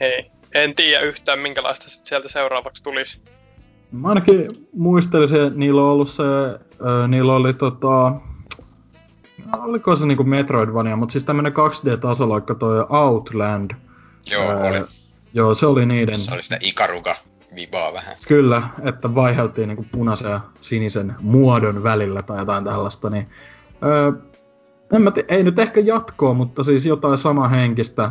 ei, 0.00 0.30
en 0.54 0.74
tiedä 0.74 1.00
yhtään, 1.00 1.38
minkälaista 1.38 1.90
sit 1.90 2.06
sieltä 2.06 2.28
seuraavaksi 2.28 2.82
tulisi. 2.82 3.20
Mä 3.92 4.08
ainakin 4.08 4.46
muistelisin, 4.72 5.42
että 5.42 5.58
niillä 5.58 5.82
on 5.82 5.88
ollut 5.88 6.10
se, 6.10 6.22
niillä 7.08 7.34
oli 7.34 7.54
tota, 7.54 8.12
oliko 9.58 9.96
se 9.96 10.06
niinku 10.06 10.24
Metroidvania, 10.24 10.96
mutta 10.96 11.12
siis 11.12 11.24
tämmönen 11.24 11.52
2D-tasoloikka 11.52 12.54
toi 12.54 12.86
Outland. 12.88 13.70
Joo, 14.30 14.50
äh, 14.50 14.68
oli. 14.68 14.84
Joo, 15.34 15.54
se 15.54 15.66
oli 15.66 15.86
niiden. 15.86 16.18
Se 16.18 16.34
oli 16.34 16.42
sitä 16.42 16.58
Ikaruga 16.60 17.16
vibaa 17.56 17.92
vähän. 17.92 18.16
Kyllä, 18.28 18.62
että 18.82 19.14
vaiheltiin 19.14 19.68
niinku 19.68 19.86
punaisen 19.92 20.30
ja 20.30 20.40
sinisen 20.60 21.14
muodon 21.20 21.82
välillä 21.82 22.22
tai 22.22 22.38
jotain 22.38 22.64
tällaista, 22.64 23.10
niin 23.10 23.26
öö, 23.84 24.12
en 24.92 25.02
mä 25.02 25.10
te- 25.10 25.24
ei 25.28 25.42
nyt 25.42 25.58
ehkä 25.58 25.80
jatkoa, 25.80 26.34
mutta 26.34 26.62
siis 26.62 26.86
jotain 26.86 27.18
samahenkistä 27.18 28.10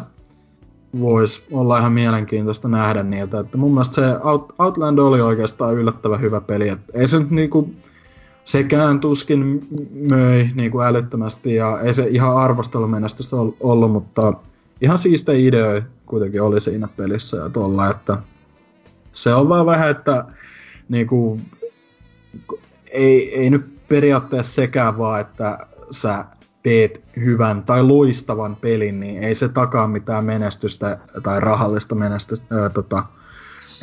voisi 1.00 1.44
olla 1.52 1.80
ihan 1.80 1.92
mielenkiintoista 1.92 2.68
nähdä 2.68 3.04
niiltä. 3.04 3.40
Että 3.40 3.58
mun 3.58 3.72
mielestä 3.72 3.96
se 3.96 4.02
Out, 4.24 4.54
Outland 4.60 4.98
oli 4.98 5.22
oikeastaan 5.22 5.74
yllättävän 5.74 6.22
hyvä 6.22 6.42
peli. 6.42 6.70
Et 6.70 6.80
ei 6.94 7.08
se 7.08 7.20
nyt 7.20 7.32
niinku, 7.32 7.70
sekään 8.46 9.00
tuskin 9.00 9.68
möi 10.10 10.50
niinku 10.56 10.82
älyttömästi 10.82 11.56
ja 11.56 11.80
ei 11.82 11.94
se 11.94 12.08
ihan 12.10 12.38
arvostelumenestystä 12.38 13.36
ollut, 13.60 13.92
mutta 13.92 14.34
ihan 14.82 14.98
siistä 14.98 15.34
idea 15.34 15.82
kuitenkin 16.06 16.42
oli 16.42 16.60
siinä 16.60 16.88
pelissä 16.98 17.38
ja 17.38 17.50
tuolla, 17.50 17.90
että 17.90 18.18
se 19.12 19.34
on 19.34 19.50
vaan 19.50 19.66
vähän, 19.66 19.90
että 19.90 20.26
niinku, 20.90 21.42
ei, 22.92 23.40
ei 23.40 23.50
nyt 23.50 23.88
periaatteessa 23.88 24.54
sekään 24.54 24.98
vaan, 24.98 25.22
että 25.22 25.68
sä 25.92 26.26
teet 26.64 27.04
hyvän 27.18 27.64
tai 27.64 27.84
loistavan 27.84 28.56
pelin, 28.56 29.00
niin 29.00 29.24
ei 29.24 29.36
se 29.36 29.50
takaa 29.50 29.88
mitään 29.88 30.26
menestystä 30.26 30.98
tai 31.24 31.40
rahallista 31.40 31.96
menestystä, 31.96 32.56
ää, 32.56 32.70
tota, 32.70 33.04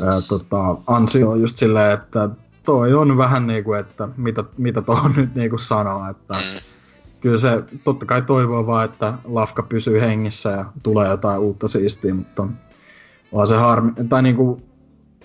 ää, 0.00 0.20
tota, 0.28 0.76
ansioa 0.86 1.36
just 1.36 1.58
silleen, 1.58 1.92
että 1.92 2.28
toi 2.64 2.94
on 2.94 3.16
vähän 3.16 3.46
niinku, 3.46 3.72
että 3.72 4.08
mitä, 4.16 4.44
mitä 4.58 4.82
tuohon 4.82 5.12
nyt 5.16 5.34
niinku 5.34 5.58
sanoo, 5.58 6.10
että 6.10 6.34
mm. 6.34 6.60
kyllä 7.20 7.38
se 7.38 7.62
totta 7.84 8.06
kai 8.06 8.22
toivoo 8.22 8.66
vaan, 8.66 8.84
että 8.84 9.14
lafka 9.24 9.62
pysyy 9.62 10.00
hengissä 10.00 10.50
ja 10.50 10.64
tulee 10.82 11.08
jotain 11.08 11.40
uutta 11.40 11.68
siistiä, 11.68 12.14
mutta 12.14 12.46
vaan 13.34 13.46
se 13.46 13.56
harmi, 13.56 13.92
tai 14.08 14.22
niinku 14.22 14.62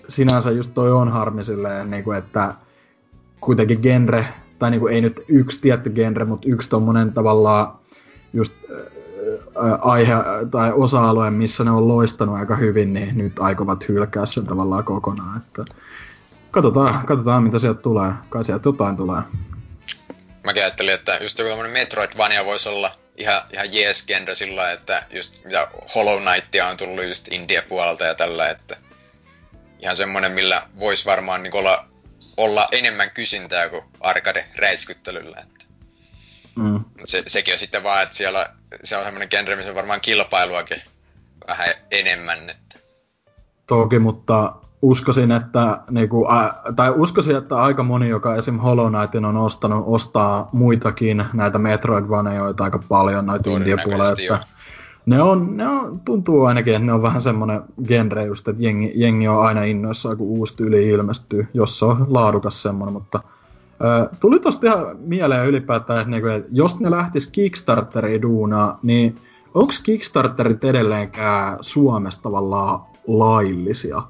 sinänsä 0.08 0.50
just 0.50 0.74
toi 0.74 0.92
on 0.92 1.08
harmi 1.08 1.44
silleen, 1.44 1.90
niinku, 1.90 2.12
että 2.12 2.54
kuitenkin 3.40 3.78
genre 3.82 4.26
tai 4.58 4.70
niinku 4.70 4.86
ei 4.86 5.00
nyt 5.00 5.24
yksi 5.28 5.60
tietty 5.60 5.90
genre, 5.90 6.24
mutta 6.24 6.48
yksi 6.48 6.68
tommonen 6.68 7.12
tavallaan 7.12 7.78
just 8.32 8.52
ää, 9.62 9.78
aihe 9.82 10.14
tai 10.50 10.72
osa-alue, 10.72 11.30
missä 11.30 11.64
ne 11.64 11.70
on 11.70 11.88
loistanut 11.88 12.34
aika 12.34 12.56
hyvin, 12.56 12.92
niin 12.92 13.18
nyt 13.18 13.38
aikovat 13.38 13.88
hylkää 13.88 14.26
sen 14.26 14.46
tavallaan 14.46 14.84
kokonaan. 14.84 15.36
Että 15.36 15.64
katsotaan, 16.50 17.06
katsotaan 17.06 17.42
mitä 17.42 17.58
sieltä 17.58 17.82
tulee. 17.82 18.12
Kai 18.28 18.44
sieltä 18.44 18.68
jotain 18.68 18.96
tulee. 18.96 19.22
Mäkin 20.44 20.62
ajattelin, 20.62 20.94
että 20.94 21.18
just 21.20 21.38
joku 21.38 21.48
tämmönen 21.48 21.72
Metroidvania 21.72 22.44
voisi 22.44 22.68
olla 22.68 22.92
ihan, 23.16 23.42
ihan 23.52 23.74
jees 23.74 24.06
genre 24.06 24.34
sillä 24.34 24.72
että 24.72 25.06
just 25.10 25.44
mitä 25.44 25.68
Hollow 25.94 26.22
Knightia 26.22 26.66
on 26.66 26.76
tullut 26.76 27.04
just 27.04 27.28
India 27.32 27.62
puolelta 27.68 28.04
ja 28.04 28.14
tällä, 28.14 28.48
että 28.48 28.76
ihan 29.78 29.96
semmonen, 29.96 30.32
millä 30.32 30.62
voisi 30.78 31.06
varmaan 31.06 31.42
niin 31.42 31.56
olla 31.56 31.88
olla 32.38 32.68
enemmän 32.72 33.10
kysyntää 33.10 33.68
kuin 33.68 33.84
arcade-räiskyttelyllä. 34.00 35.36
Että. 35.42 35.64
Mm. 36.56 36.84
Se, 37.04 37.22
sekin 37.26 37.54
on 37.54 37.58
sitten 37.58 37.82
vaan, 37.82 38.02
että 38.02 38.16
siellä 38.16 38.46
se 38.84 38.96
on 38.96 39.04
semmoinen 39.04 39.28
genre, 39.28 39.56
missä 39.56 39.70
on 39.70 39.76
varmaan 39.76 40.00
kilpailuakin 40.00 40.82
vähän 41.48 41.74
enemmän. 41.90 42.50
Että. 42.50 42.78
Toki, 43.66 43.98
mutta 43.98 44.52
uskoisin, 44.82 45.32
että, 45.32 45.80
niinku, 45.90 46.26
ä, 46.32 46.54
tai 46.76 46.92
uskoisin, 46.96 47.36
että 47.36 47.56
aika 47.56 47.82
moni, 47.82 48.08
joka 48.08 48.34
esim. 48.34 48.58
Hollow 48.58 48.94
Knightin 48.94 49.24
on 49.24 49.36
ostanut, 49.36 49.84
ostaa 49.86 50.48
muitakin 50.52 51.24
näitä 51.32 51.58
Metroidvanejoita 51.58 52.64
aika 52.64 52.80
paljon, 52.88 53.26
noita 53.26 53.50
indie-puolella, 53.50 54.10
että 54.10 54.38
ne 55.06 55.22
on, 55.22 55.56
ne 55.56 55.68
on, 55.68 56.00
tuntuu 56.04 56.44
ainakin, 56.44 56.74
että 56.74 56.86
ne 56.86 56.92
on 56.92 57.02
vähän 57.02 57.20
semmoinen 57.20 57.62
genre 57.86 58.24
just, 58.24 58.48
että 58.48 58.62
jengi, 58.62 58.92
jengi 58.94 59.28
on 59.28 59.46
aina 59.46 59.62
innoissaan, 59.62 60.16
kun 60.16 60.26
uusi 60.26 60.56
tyyli 60.56 60.88
ilmestyy, 60.88 61.48
jos 61.54 61.78
se 61.78 61.84
on 61.84 62.06
laadukas 62.08 62.62
semmoinen, 62.62 62.92
mutta 62.92 63.20
ö, 63.84 64.16
tuli 64.20 64.40
tosta 64.40 64.66
ihan 64.66 64.96
mieleen 64.98 65.46
ylipäätään, 65.46 65.98
että, 65.98 66.10
niinku, 66.10 66.28
että 66.28 66.48
jos 66.52 66.80
ne 66.80 66.90
lähtis 66.90 67.30
Kickstarteriin 67.30 68.22
duunaa, 68.22 68.78
niin 68.82 69.16
onko 69.54 69.72
Kickstarterit 69.82 70.64
edelleenkään 70.64 71.58
Suomessa 71.60 72.22
tavallaan 72.22 72.80
laillisia? 73.06 74.02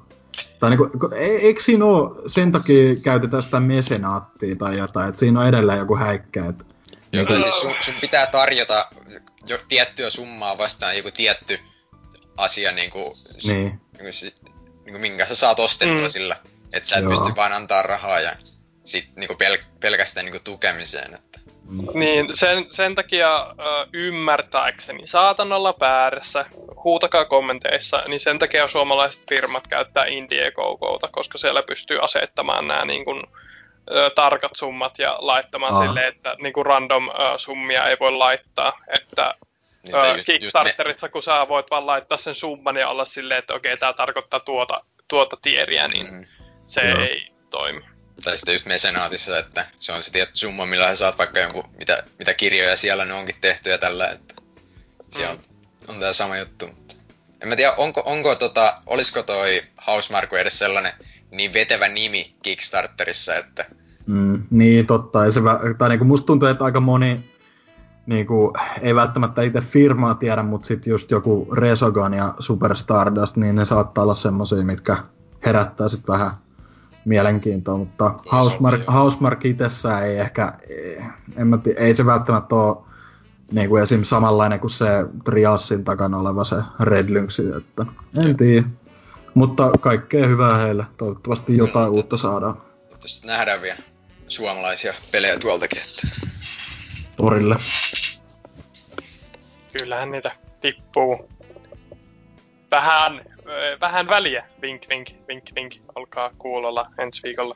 Tai 0.59 0.69
niinku, 0.69 0.89
e, 1.15 1.25
eikö 1.25 1.61
siinä 1.61 1.85
ole, 1.85 2.21
sen 2.27 2.51
takia 2.51 2.95
käytetään 3.03 3.43
sitä 3.43 3.59
mesenaattia 3.59 4.55
tai 4.55 4.77
jotain, 4.77 5.09
että 5.09 5.19
siinä 5.19 5.39
on 5.39 5.47
edelleen 5.47 5.79
joku 5.79 5.95
häikkä, 5.95 6.45
että 6.45 6.65
Joo, 7.13 7.25
tai 7.25 7.41
siis 7.41 7.61
sun, 7.61 7.75
sun 7.79 7.93
pitää 8.01 8.27
tarjota 8.27 8.87
jo 9.47 9.57
tiettyä 9.69 10.09
summaa 10.09 10.57
vastaan 10.57 10.97
joku 10.97 11.11
tietty 11.11 11.59
asia, 12.37 12.71
niin 12.71 12.89
kuin, 12.89 13.17
niin. 13.47 13.67
Niin 13.67 13.81
kuin, 13.97 14.33
niin 14.85 14.91
kuin 14.91 15.01
minkä 15.01 15.25
sä 15.25 15.35
saat 15.35 15.59
ostettua 15.59 16.05
mm. 16.05 16.09
sillä. 16.09 16.35
Että 16.73 16.89
sä 16.89 16.95
et 16.95 17.03
Joo. 17.03 17.11
pysty 17.11 17.35
vaan 17.35 17.53
antaa 17.53 17.81
rahaa 17.81 18.19
ja 18.19 18.35
sit 18.83 19.15
niin 19.15 19.27
kuin 19.27 19.37
pel- 19.37 19.63
pelkästään 19.79 20.25
niin 20.25 20.33
kuin 20.33 20.43
tukemiseen. 20.43 21.13
Että. 21.13 21.39
Mm. 21.69 21.99
Niin, 21.99 22.33
sen, 22.39 22.65
sen 22.69 22.95
takia 22.95 23.39
ö, 23.59 23.87
ymmärtääkseni, 23.93 25.07
saatan 25.07 25.51
olla 25.51 25.75
väärässä, 25.79 26.45
huutakaa 26.83 27.25
kommenteissa, 27.25 28.03
niin 28.07 28.19
sen 28.19 28.39
takia 28.39 28.67
suomalaiset 28.67 29.23
firmat 29.29 29.67
käyttää 29.67 30.05
Indiegogouta, 30.05 31.09
koska 31.11 31.37
siellä 31.37 31.63
pystyy 31.63 31.99
asettamaan 32.01 32.67
nämä 32.67 32.85
niin 32.85 33.05
kuin, 33.05 33.23
ö, 33.91 34.09
tarkat 34.09 34.51
summat 34.55 34.99
ja 34.99 35.17
laittamaan 35.19 35.73
Aha. 35.73 35.85
silleen, 35.85 36.07
että 36.07 36.35
niin 36.41 36.53
kuin 36.53 36.65
random 36.65 37.09
ö, 37.09 37.13
summia 37.37 37.83
ei 37.83 37.97
voi 37.99 38.11
laittaa. 38.11 38.73
Että 38.99 39.33
niin, 39.87 39.95
ö, 39.95 40.07
just, 40.07 40.25
Kickstarterissa, 40.25 41.05
me... 41.07 41.09
kun 41.09 41.23
sä 41.23 41.47
voit 41.49 41.71
vaan 41.71 41.85
laittaa 41.85 42.17
sen 42.17 42.35
summan 42.35 42.75
ja 42.75 42.89
olla 42.89 43.05
silleen, 43.05 43.39
että 43.39 43.53
okei, 43.53 43.77
tämä 43.77 43.93
tarkoittaa 43.93 44.39
tuota, 44.39 44.83
tuota 45.07 45.37
tieriä, 45.41 45.87
niin 45.87 46.13
mm. 46.13 46.25
se 46.67 46.81
Joo. 46.81 46.99
ei 46.99 47.27
toimi. 47.49 47.88
Tai 48.23 48.37
sitten 48.37 48.53
just 48.53 48.65
mesenaatissa, 48.65 49.37
että 49.37 49.65
se 49.79 49.91
on 49.91 50.03
se 50.03 50.11
tietty 50.11 50.35
summa, 50.35 50.65
millä 50.65 50.89
sä 50.89 50.95
saat 50.95 51.17
vaikka 51.17 51.39
jonkun, 51.39 51.69
mitä, 51.77 52.03
mitä 52.19 52.33
kirjoja 52.33 52.75
siellä 52.75 53.05
ne 53.05 53.13
onkin 53.13 53.35
tehty 53.41 53.69
ja 53.69 53.77
tällä, 53.77 54.07
että 54.07 54.35
siellä 55.09 55.33
mm. 55.33 55.39
on, 55.87 55.95
on 55.95 55.99
tämä 55.99 56.13
sama 56.13 56.37
juttu. 56.37 56.67
Mutta 56.67 56.95
en 57.41 57.49
mä 57.49 57.55
tiedä, 57.55 57.73
onko, 57.73 58.03
onko 58.05 58.35
tota, 58.35 58.81
olisiko 58.85 59.23
toi 59.23 59.63
Housemarque 59.87 60.39
edes 60.39 60.59
sellainen 60.59 60.93
niin 61.31 61.53
vetevä 61.53 61.87
nimi 61.87 62.35
Kickstarterissa, 62.43 63.35
että 63.35 63.65
Mm, 64.09 64.43
niin, 64.49 64.85
totta. 64.85 65.25
Ja 65.25 65.31
se, 65.31 65.41
tai 65.77 65.89
niinku 65.89 66.05
musta 66.05 66.25
tuntuu, 66.25 66.49
että 66.49 66.65
aika 66.65 66.79
moni 66.79 67.19
niinku, 68.05 68.53
ei 68.81 68.95
välttämättä 68.95 69.41
itse 69.41 69.61
firmaa 69.61 70.15
tiedä, 70.15 70.43
mutta 70.43 70.67
sitten 70.67 70.91
just 70.91 71.11
joku 71.11 71.47
Resogon 71.51 72.13
ja 72.13 72.33
Super 72.39 72.75
Stardust, 72.75 73.35
niin 73.35 73.55
ne 73.55 73.65
saattaa 73.65 74.03
olla 74.03 74.15
semmosia, 74.15 74.63
mitkä 74.63 74.97
herättää 75.45 75.87
sitten 75.87 76.13
vähän 76.13 76.31
mielenkiintoa, 77.05 77.77
mutta 77.77 78.13
Housemark, 78.31 78.81
Housemark 78.93 79.45
itsessään 79.45 80.05
ei 80.05 80.17
ehkä, 80.17 80.53
en 81.37 81.47
mä 81.47 81.57
tii, 81.57 81.73
ei 81.77 81.95
se 81.95 82.05
välttämättä 82.05 82.55
ole 82.55 82.77
niin 83.51 83.69
kuin 83.69 83.83
esim. 83.83 84.03
samanlainen 84.03 84.59
kuin 84.59 84.71
se 84.71 84.87
Triassin 85.23 85.83
takana 85.83 86.17
oleva 86.17 86.43
se 86.43 86.55
Red 86.79 87.09
Lynx, 87.09 87.39
että 87.39 87.85
en 88.27 88.37
tiedä. 88.37 88.67
Mutta 89.33 89.71
kaikkea 89.79 90.27
hyvää 90.27 90.57
heille. 90.57 90.85
Toivottavasti 90.97 91.57
jotain 91.57 91.89
uutta 91.89 92.17
saadaan. 92.17 92.53
Toivottavasti 92.57 93.27
nähdään 93.27 93.61
vielä 93.61 93.77
suomalaisia 94.27 94.93
pelejä 95.11 95.39
tuoltakin. 95.39 95.81
Että... 95.81 96.27
Torille. 97.15 97.55
Kyllähän 99.73 100.11
niitä 100.11 100.31
tippuu. 100.61 101.29
Vähän, 102.71 103.21
vähän 103.81 104.07
väliä. 104.07 104.45
Vink, 104.61 104.89
vink, 104.89 105.09
vink, 105.27 105.43
vink. 105.55 105.73
Olkaa 105.95 106.31
kuulolla 106.37 106.91
ensi 106.97 107.23
viikolla. 107.23 107.55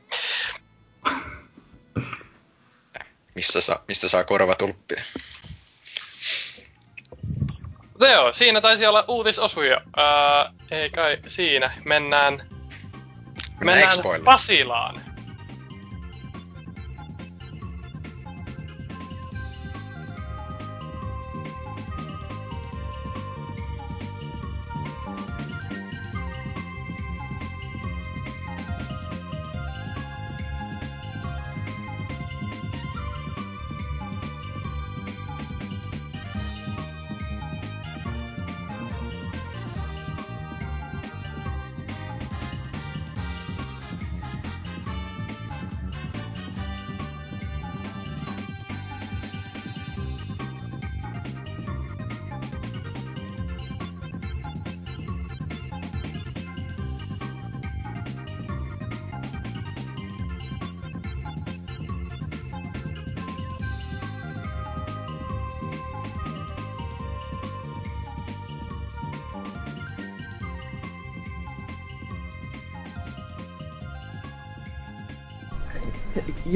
Missä 3.36 3.62
saa, 3.62 3.84
mistä 3.88 4.08
saa 4.08 4.24
korvatulppia? 4.24 5.04
Joo, 8.00 8.34
siinä 8.34 8.62
taisi 8.62 8.86
olla 8.86 9.06
uutisosuja. 9.08 9.78
Uh, 9.86 10.56
ei 10.72 10.90
kai 10.90 11.18
siinä. 11.28 11.72
Mennään, 11.86 12.34
mennään, 13.60 14.00
mennään 14.00 14.24
Pasilaan. 14.26 15.03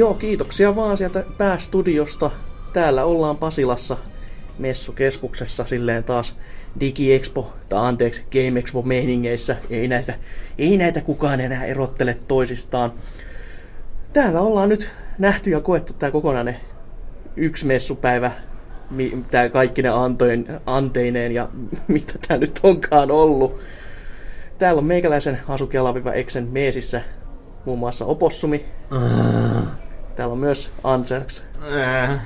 Joo, 0.07 0.13
kiitoksia 0.13 0.75
vaan 0.75 0.97
sieltä 0.97 1.25
päästudiosta. 1.37 2.31
Täällä 2.73 3.05
ollaan 3.05 3.37
Pasilassa 3.37 3.97
messukeskuksessa 4.57 5.65
silleen 5.65 6.03
taas 6.03 6.35
DigiExpo, 6.79 7.53
tai 7.69 7.87
anteeksi, 7.87 8.25
Game 8.31 8.59
Expo 8.59 8.81
meiningeissä. 8.81 9.55
Ei 9.69 9.87
näitä, 9.87 10.13
ei 10.57 10.77
näitä 10.77 11.01
kukaan 11.01 11.41
enää 11.41 11.65
erottele 11.65 12.17
toisistaan. 12.27 12.93
Täällä 14.13 14.41
ollaan 14.41 14.69
nyt 14.69 14.89
nähty 15.17 15.49
ja 15.49 15.59
koettu 15.59 15.93
tämä 15.93 16.11
kokonainen 16.11 16.57
yksi 17.35 17.67
messupäivä, 17.67 18.31
tämä 19.31 19.49
kaikki 19.49 19.81
ne 19.81 19.89
antoin, 19.89 20.47
anteineen 20.65 21.31
ja 21.31 21.49
mitä 21.87 22.13
tämä 22.27 22.37
nyt 22.37 22.59
onkaan 22.63 23.11
ollut. 23.11 23.59
Täällä 24.57 24.79
on 24.79 24.85
meikäläisen 24.85 25.39
Asukela 25.47 25.93
Exen 26.13 26.47
meesissä 26.51 27.01
muun 27.65 27.79
muassa 27.79 28.05
Opossumi. 28.05 28.65
Mm. 28.91 29.86
Täällä 30.17 30.31
on 30.31 30.39
myös 30.39 30.71
Anserks. 30.83 31.43
Mm. 31.59 32.19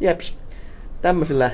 Jeps, 0.00 0.38
tämmöisillä 1.02 1.50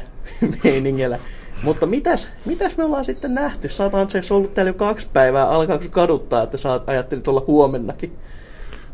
meiningillä. 0.65 1.19
Mutta 1.63 1.87
mitäs, 1.87 2.31
mitäs 2.45 2.77
me 2.77 2.85
ollaan 2.85 3.05
sitten 3.05 3.35
nähty? 3.35 3.69
Sä 3.69 3.85
oot 3.85 3.95
Anserks 3.95 4.33
ollut 4.33 4.55
täällä 4.55 4.71
jo 4.71 4.75
kaksi 4.75 5.09
päivää. 5.13 5.49
Alkaako 5.49 5.85
kaduttaa, 5.91 6.43
että 6.43 6.57
sä 6.57 6.81
ajattelit 6.87 7.29
olla 7.29 7.45
huomennakin? 7.47 8.19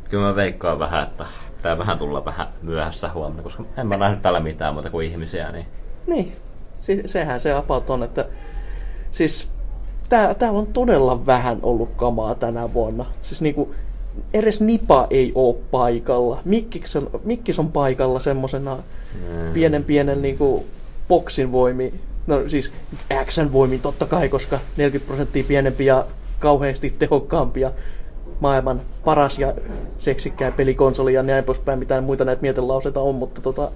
Kyllä 0.09 0.27
mä 0.27 0.36
veikkaan 0.36 0.78
vähän, 0.78 1.03
että 1.03 1.27
tää 1.62 1.78
vähän 1.78 1.99
tulla 1.99 2.24
vähän 2.24 2.49
myöhässä 2.62 3.12
huomenna, 3.12 3.43
koska 3.43 3.65
en 3.77 3.86
mä 3.86 3.97
nähnyt 3.97 4.23
täällä 4.23 4.40
mitään 4.40 4.74
muuta 4.74 4.90
kuin 4.90 5.07
ihmisiä. 5.07 5.51
Niin, 5.51 5.66
niin. 6.07 6.36
Si- 6.81 7.03
sehän 7.07 7.40
se 7.40 7.53
apaut 7.53 7.90
on, 7.90 8.03
että 8.03 8.28
siis 9.11 9.51
tää, 10.09 10.35
täällä 10.35 10.59
on 10.59 10.66
todella 10.66 11.27
vähän 11.27 11.59
ollut 11.62 11.90
kamaa 11.97 12.35
tänä 12.35 12.74
vuonna. 12.74 13.05
Siis 13.23 13.43
niinku, 13.43 13.74
edes 14.34 14.60
Nipa 14.60 15.06
ei 15.10 15.32
oo 15.34 15.52
paikalla. 15.70 16.40
Mikkis 16.44 16.97
on, 16.97 17.10
Mikkis 17.24 17.59
on 17.59 17.72
paikalla 17.72 18.20
semmosena 18.20 18.76
mm. 18.76 19.52
pienen 19.52 19.84
pienen 19.84 20.22
niinku 20.22 20.66
boksin 21.09 21.52
voimi. 21.52 21.94
No 22.26 22.48
siis 22.48 22.72
Xn 23.24 23.52
voimin 23.52 23.80
totta 23.80 24.06
kai, 24.06 24.28
koska 24.28 24.60
40 24.76 25.06
prosenttia 25.06 25.44
pienempi 25.44 25.86
ja 25.86 26.06
kauheasti 26.39 26.94
tehokkaampi 26.98 27.60
ja 27.60 27.72
maailman 28.40 28.80
paras 29.05 29.39
ja 29.39 29.55
seksikkää 29.98 30.52
pelikonsoli 30.52 31.14
ja 31.14 31.22
näin 31.22 31.44
poispäin, 31.44 31.78
mitä 31.78 32.01
muita 32.01 32.24
näitä 32.24 32.43
mietelauseita 32.43 33.01
on, 33.01 33.14
mutta 33.14 33.40
tota, 33.40 33.70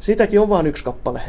sitäkin 0.00 0.40
on 0.40 0.48
vain 0.48 0.66
yksi 0.66 0.84
kappale. 0.84 1.20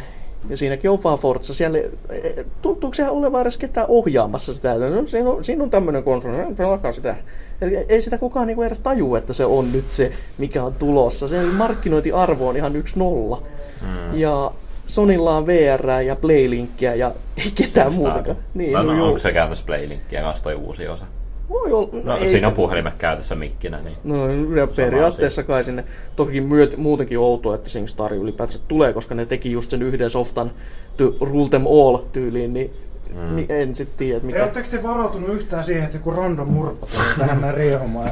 Ja 0.49 0.57
siinäkin 0.57 0.91
on 0.91 1.03
vaan 1.03 1.19
Forza. 1.19 1.53
Siellä, 1.53 1.77
e, 1.77 2.45
tuntuuko 2.61 2.93
se 2.93 3.09
olevan 3.09 3.41
edes 3.41 3.57
ketään 3.57 3.87
ohjaamassa 3.89 4.53
sitä? 4.53 4.73
No, 4.73 5.07
siinä 5.07 5.29
on, 5.29 5.43
siinä 5.43 5.63
on 5.63 5.69
tämmöinen 5.69 6.03
konsoli, 6.03 6.55
pelakaa 6.57 6.93
sitä. 6.93 7.15
Eli 7.61 7.77
ei 7.89 8.01
sitä 8.01 8.17
kukaan 8.17 8.47
niinku 8.47 8.63
edes 8.63 8.79
tajua, 8.79 9.17
että 9.17 9.33
se 9.33 9.45
on 9.45 9.71
nyt 9.71 9.91
se, 9.91 10.11
mikä 10.37 10.63
on 10.63 10.73
tulossa. 10.73 11.27
Se 11.27 11.43
markkinointiarvo 11.43 12.47
on 12.47 12.57
ihan 12.57 12.75
yksi 12.75 12.99
nolla. 12.99 13.43
Mm. 13.81 14.17
Ja 14.17 14.51
Sonilla 14.85 15.37
on 15.37 15.47
VR 15.47 16.01
ja 16.05 16.15
Playlinkkiä 16.15 16.95
ja 16.95 17.11
ei 17.37 17.51
ketään 17.55 17.93
muutakaan. 17.93 18.37
Niin, 18.53 18.73
no, 18.73 18.83
no, 18.83 19.05
onko 19.05 19.19
se 19.19 19.33
käytössä 19.33 19.65
Playlinkkiä 19.65 20.21
kanssa 20.21 20.43
toi 20.43 20.55
uusi 20.55 20.87
osa? 20.87 21.05
Voi 21.49 21.71
olla. 21.71 21.89
No, 22.03 22.17
ei, 22.17 22.27
siinä 22.27 22.47
on 22.47 22.53
puhelimet 22.53 22.93
käytössä 22.97 23.35
mikkinä. 23.35 23.79
Niin 23.81 23.97
no 24.03 24.55
ja 24.55 24.67
periaatteessa 24.67 25.43
kai 25.43 25.63
sinne. 25.63 25.83
Toki 26.15 26.41
myöt, 26.41 26.77
muutenkin 26.77 27.19
outoa, 27.19 27.55
että 27.55 27.69
SingStar 27.69 28.13
ylipäätänsä 28.13 28.63
tulee, 28.67 28.93
koska 28.93 29.15
ne 29.15 29.25
teki 29.25 29.51
just 29.51 29.71
sen 29.71 29.81
yhden 29.81 30.09
softan 30.09 30.51
to 30.97 31.15
rule 31.21 31.49
them 31.49 31.67
all 31.67 31.97
tyyliin, 32.11 32.53
niin 32.53 32.73
Mm. 33.13 33.35
Niin 33.35 33.45
en 33.49 33.75
sitten 33.75 33.97
tiedä, 33.97 34.19
mikä... 34.25 34.43
Oletteko 34.43 34.67
te 34.71 34.83
varautunut 34.83 35.29
yhtään 35.29 35.63
siihen, 35.63 35.83
että 35.83 35.97
joku 35.97 36.11
random 36.11 36.47
murpa 36.47 36.85
tulee 36.85 37.17
tähän 37.17 37.41
näin 37.41 37.55
riehumaan 37.55 38.07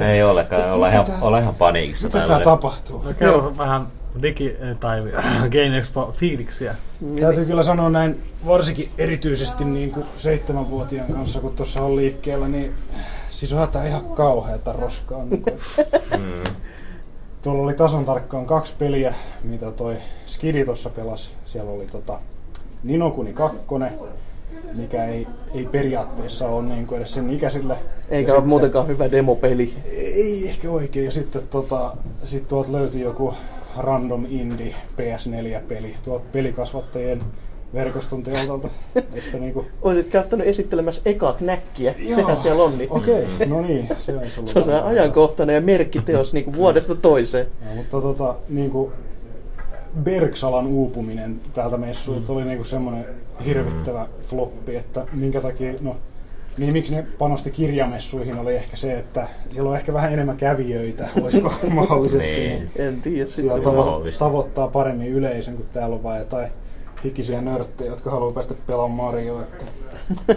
ja 0.00 0.06
Ei 0.08 0.22
olekaan, 0.22 0.72
ollaan 0.72 0.92
ihan, 0.92 1.06
olla 1.20 1.38
ihan 1.38 1.54
paniikissa. 1.54 2.06
Mitä 2.06 2.26
tää 2.26 2.40
tapahtuu? 2.40 3.02
No 3.02 3.12
kerro 3.18 3.54
vähän 3.58 3.86
digi- 4.22 4.76
tai 4.80 5.00
Game 5.40 5.78
Expo 5.78 6.14
fiiliksiä. 6.16 6.74
Täytyy 7.20 7.44
kyllä 7.44 7.62
sanoa 7.62 7.90
näin, 7.90 8.22
varsinkin 8.46 8.90
erityisesti 8.98 9.64
niin 9.64 9.90
kuin 9.90 10.06
seitsemänvuotiaan 10.16 11.12
kanssa, 11.12 11.40
kun 11.40 11.52
tuossa 11.52 11.82
on 11.82 11.96
liikkeellä, 11.96 12.48
niin 12.48 12.74
siis 13.30 13.52
onhan 13.52 13.68
tää 13.68 13.86
ihan 13.86 14.04
kauheata 14.04 14.72
roskaa. 14.72 15.24
Niin 15.24 15.42
kuin, 15.42 15.58
mm. 16.18 16.44
Tuolla 17.42 17.62
oli 17.62 17.74
tason 17.74 18.04
tarkkaan 18.04 18.46
kaksi 18.46 18.74
peliä, 18.78 19.14
mitä 19.42 19.70
toi 19.70 19.96
Skidi 20.26 20.64
tuossa 20.64 20.90
pelasi. 20.90 21.30
Siellä 21.44 21.70
oli 21.70 21.86
tota 21.86 22.18
Ninokuni 22.84 23.32
2, 23.32 23.58
mikä 24.74 25.04
ei, 25.04 25.26
ei 25.54 25.64
periaatteessa 25.64 26.48
ole 26.48 26.64
niin 26.64 26.86
kuin 26.86 26.98
edes 26.98 27.12
sen 27.12 27.30
ikäisille. 27.30 27.76
Eikä 28.10 28.28
ja 28.28 28.34
ole 28.34 28.40
sitten, 28.40 28.48
muutenkaan 28.48 28.88
hyvä 28.88 29.10
demopeli. 29.10 29.74
Ei 29.92 30.48
ehkä 30.48 30.70
oikein. 30.70 31.04
Ja 31.04 31.10
sitten 31.10 31.42
tota, 31.50 31.96
sit 32.24 32.48
tuolta 32.48 32.72
löytyi 32.72 33.00
joku 33.00 33.34
random 33.76 34.26
indie 34.28 34.74
PS4-peli 34.96 35.94
tuolta 36.04 36.24
pelikasvattajien 36.32 37.22
verkoston 37.74 38.22
teolta. 38.22 38.68
että 38.96 39.38
niinku... 39.38 39.66
Olisit 39.82 40.06
käyttänyt 40.06 40.46
esittelemässä 40.46 41.02
eka 41.04 41.32
knäkkiä, 41.32 41.94
Joo. 41.98 42.14
sehän 42.14 42.40
siellä 42.40 42.62
on. 42.62 42.78
Niin... 42.78 42.92
Okei, 42.92 43.24
okay. 43.34 43.46
no 43.46 43.60
niin. 43.60 43.88
Se 43.98 44.16
on, 44.18 44.24
se 44.46 44.58
on 44.58 44.84
ajankohtainen 44.84 45.54
ja 45.54 45.60
merkkiteos 45.60 46.32
niinku 46.32 46.52
vuodesta 46.52 46.94
toiseen. 46.94 47.46
Ja, 47.68 47.76
mutta 47.76 48.00
tota, 48.00 48.34
niinku, 48.48 48.92
Bergsalan 50.02 50.66
uupuminen 50.66 51.40
täältä 51.52 51.76
messuilta 51.76 52.32
mm. 52.32 52.36
oli 52.36 52.44
niinku 52.44 52.64
semmoinen 52.64 53.06
hirvittävä 53.44 54.04
mm. 54.04 54.24
floppi, 54.24 54.76
että 54.76 55.06
minkä 55.12 55.40
takia, 55.40 55.74
no 55.80 55.96
niin 56.58 56.72
miksi 56.72 56.94
ne 56.94 57.06
panosti 57.18 57.50
kirjamessuihin 57.50 58.38
oli 58.38 58.54
ehkä 58.54 58.76
se, 58.76 58.98
että 58.98 59.28
siellä 59.52 59.70
on 59.70 59.76
ehkä 59.76 59.92
vähän 59.92 60.12
enemmän 60.12 60.36
kävijöitä, 60.36 61.08
olisiko 61.22 61.54
mahdollisesti. 61.74 62.28
niin. 62.28 62.70
En 62.76 63.02
tiedä 63.02 63.26
sitä. 63.26 63.48
Tavo- 63.48 64.18
tavoittaa 64.18 64.68
paremmin 64.68 65.08
yleisön, 65.08 65.56
kun 65.56 65.66
täällä 65.72 65.96
on 65.96 66.02
vain 66.02 66.18
jotain 66.18 66.48
hikisiä 67.04 67.40
nörttejä, 67.40 67.90
jotka 67.90 68.10
haluaa 68.10 68.32
päästä 68.32 68.54
pelaamaan 68.66 69.14
Mario. 69.14 69.40
Että... 69.40 69.64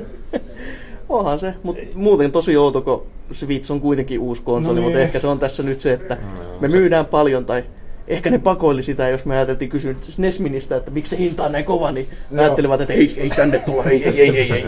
Onhan 1.10 1.40
se, 1.40 1.54
mutta 1.64 1.82
muuten 1.96 2.32
tosi 2.32 2.58
outo, 2.58 2.82
kun 2.82 3.06
Switch 3.32 3.72
on 3.72 3.82
kuitenkin 3.82 4.20
uusi 4.20 4.42
konsoli, 4.42 4.76
no 4.76 4.82
niin. 4.82 4.84
mutta 4.84 5.00
ehkä 5.00 5.20
se 5.20 5.28
on 5.28 5.40
tässä 5.40 5.64
nyt 5.64 5.80
se, 5.80 5.94
että 5.94 6.16
no, 6.16 6.60
me 6.60 6.68
myydään 6.68 7.06
paljon 7.06 7.46
tai 7.46 7.64
ehkä 8.08 8.30
ne 8.30 8.40
pakoili 8.40 8.84
sitä, 8.84 9.10
jos 9.10 9.26
me 9.26 9.36
ajateltiin 9.36 9.70
kysyä 9.70 9.96
Nesministä, 10.18 10.76
että 10.76 10.92
miksi 10.92 11.10
se 11.10 11.18
hinta 11.18 11.44
on 11.44 11.52
näin 11.52 11.66
kova, 11.66 11.92
niin 11.92 12.08
Joo. 12.32 12.44
ajattelivat, 12.44 12.82
että 12.82 12.94
ei, 12.94 13.14
ei 13.18 13.30
tänne 13.30 13.60
tulla, 13.60 13.84
ei, 13.84 14.04
ei, 14.06 14.22
ei, 14.22 14.38
ei, 14.38 14.52
ei. 14.52 14.66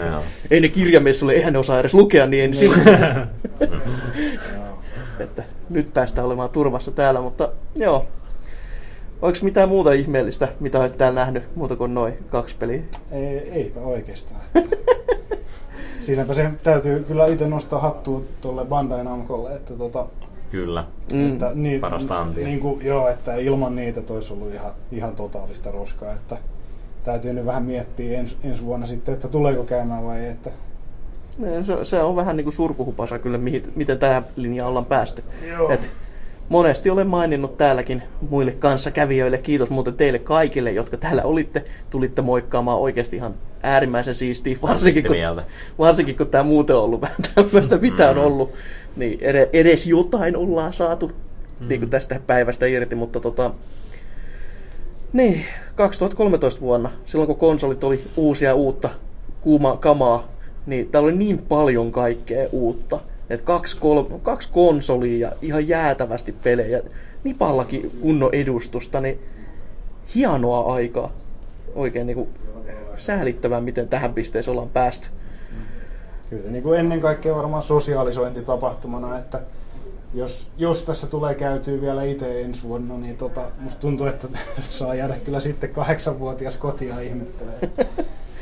ei 0.50 0.60
ne 0.60 0.68
kirjamessulle, 0.68 1.32
eihän 1.32 1.52
ne 1.52 1.58
osaa 1.58 1.80
edes 1.80 1.94
lukea, 1.94 2.26
niin 2.26 2.44
en 2.44 2.56
silloin. 2.56 2.82
että 5.20 5.44
nyt 5.70 5.92
päästään 5.94 6.26
olemaan 6.26 6.50
turvassa 6.50 6.90
täällä, 6.90 7.20
mutta 7.20 7.48
joo. 7.74 8.06
Oliko 9.22 9.38
mitään 9.42 9.68
muuta 9.68 9.92
ihmeellistä, 9.92 10.48
mitä 10.60 10.78
olet 10.78 10.96
täällä 10.96 11.20
nähnyt, 11.20 11.56
muuta 11.56 11.76
kuin 11.76 11.94
noin 11.94 12.14
kaksi 12.30 12.56
peliä? 12.58 12.82
Ei, 13.12 13.50
eipä 13.52 13.80
oikeastaan. 13.80 14.40
Siinäpä 16.00 16.34
se 16.34 16.50
täytyy 16.62 17.04
kyllä 17.04 17.26
itse 17.26 17.48
nostaa 17.48 17.80
hattua 17.80 18.22
tuolle 18.40 18.64
Bandai 18.64 19.04
Namcolle, 19.04 19.54
että 19.54 19.74
tota, 19.74 20.06
Kyllä, 20.50 20.84
mm. 21.12 21.32
että, 21.32 21.50
niin, 21.54 21.80
parasta 21.80 22.20
antia. 22.20 22.46
Niin 22.46 22.60
kuin, 22.60 22.86
joo, 22.86 23.08
että 23.08 23.34
ilman 23.34 23.76
niitä 23.76 24.00
olisi 24.08 24.32
ollut 24.32 24.54
ihan, 24.54 24.72
ihan 24.92 25.14
totaalista 25.14 25.70
roskaa. 25.70 26.12
Että 26.12 26.36
täytyy 27.04 27.32
nyt 27.32 27.46
vähän 27.46 27.62
miettiä 27.62 28.18
ens, 28.18 28.36
ensi 28.44 28.64
vuonna 28.64 28.86
sitten, 28.86 29.14
että 29.14 29.28
tuleeko 29.28 29.64
käymään 29.64 30.04
vai 30.04 30.20
ei. 30.20 30.30
Että... 30.30 30.50
Niin, 31.38 31.64
se, 31.64 31.84
se 31.84 32.02
on 32.02 32.16
vähän 32.16 32.36
niin 32.36 32.44
kuin 32.44 32.54
surkuhupasa 32.54 33.18
kyllä, 33.18 33.38
miten 33.76 33.98
tähän 33.98 34.26
linjaan 34.36 34.68
ollaan 34.68 34.86
päästy. 34.86 35.22
Joo. 35.48 35.70
Et 35.70 35.90
monesti 36.48 36.90
olen 36.90 37.06
maininnut 37.06 37.56
täälläkin 37.56 38.02
muille 38.30 38.52
kanssakävijöille. 38.52 39.38
Kiitos 39.38 39.70
muuten 39.70 39.94
teille 39.94 40.18
kaikille, 40.18 40.72
jotka 40.72 40.96
täällä 40.96 41.22
olitte. 41.22 41.64
Tulitte 41.90 42.22
moikkaamaan 42.22 42.78
oikeasti 42.78 43.16
ihan 43.16 43.34
äärimmäisen 43.62 44.14
siistiä, 44.14 44.56
varsinkin 44.62 45.04
kun, 45.04 45.16
varsinkin 45.78 46.16
kun 46.16 46.26
tämä 46.26 46.44
muuten 46.44 46.76
on 46.76 46.82
ollut 46.82 47.00
vähän 47.00 47.16
tämmöistä, 47.34 47.78
mitä 47.78 48.10
on 48.10 48.16
mm. 48.16 48.22
ollut 48.22 48.52
niin 48.96 49.18
edes 49.52 49.86
jotain 49.86 50.36
ollaan 50.36 50.72
saatu 50.72 51.12
mm. 51.60 51.68
niin 51.68 51.80
kuin 51.80 51.90
tästä 51.90 52.20
päivästä 52.26 52.66
irti, 52.66 52.94
mutta 52.94 53.20
tota, 53.20 53.50
niin, 55.12 55.44
2013 55.74 56.60
vuonna, 56.60 56.90
silloin 57.06 57.26
kun 57.26 57.36
konsolit 57.36 57.84
oli 57.84 58.00
uusia 58.16 58.54
uutta 58.54 58.90
kuuma 59.40 59.76
kamaa, 59.76 60.28
niin 60.66 60.88
täällä 60.88 61.06
oli 61.06 61.16
niin 61.16 61.38
paljon 61.38 61.92
kaikkea 61.92 62.48
uutta. 62.52 63.00
Että 63.30 63.46
kaksi, 63.46 63.76
kolme, 63.80 64.18
kaksi 64.22 64.48
konsolia 64.52 65.28
ja 65.28 65.36
ihan 65.42 65.68
jäätävästi 65.68 66.32
pelejä, 66.32 66.82
Nipallakin 67.24 67.90
kunnon 68.00 68.34
edustusta, 68.34 69.00
niin 69.00 69.18
hienoa 70.14 70.74
aikaa. 70.74 71.12
Oikein 71.74 72.06
niin 72.06 72.14
kuin 72.14 72.28
säälittävää, 72.96 73.60
miten 73.60 73.88
tähän 73.88 74.14
pisteeseen 74.14 74.52
ollaan 74.52 74.70
päästy 74.70 75.08
kyllä 76.30 76.50
niin 76.50 76.62
kuin 76.62 76.80
ennen 76.80 77.00
kaikkea 77.00 77.36
varmaan 77.36 77.62
sosiaalisointitapahtumana, 77.62 79.18
että 79.18 79.40
jos, 80.14 80.50
jos 80.58 80.84
tässä 80.84 81.06
tulee 81.06 81.34
käytyä 81.34 81.80
vielä 81.80 82.02
itse 82.02 82.42
ensi 82.42 82.62
vuonna, 82.62 82.96
niin 82.96 83.16
tota, 83.16 83.42
musta 83.58 83.80
tuntuu, 83.80 84.06
että 84.06 84.28
saa 84.60 84.94
jäädä 84.94 85.16
kyllä 85.24 85.40
sitten 85.40 85.70
kahdeksanvuotias 85.70 86.56
kotia 86.56 87.00
ihmettelee. 87.00 87.58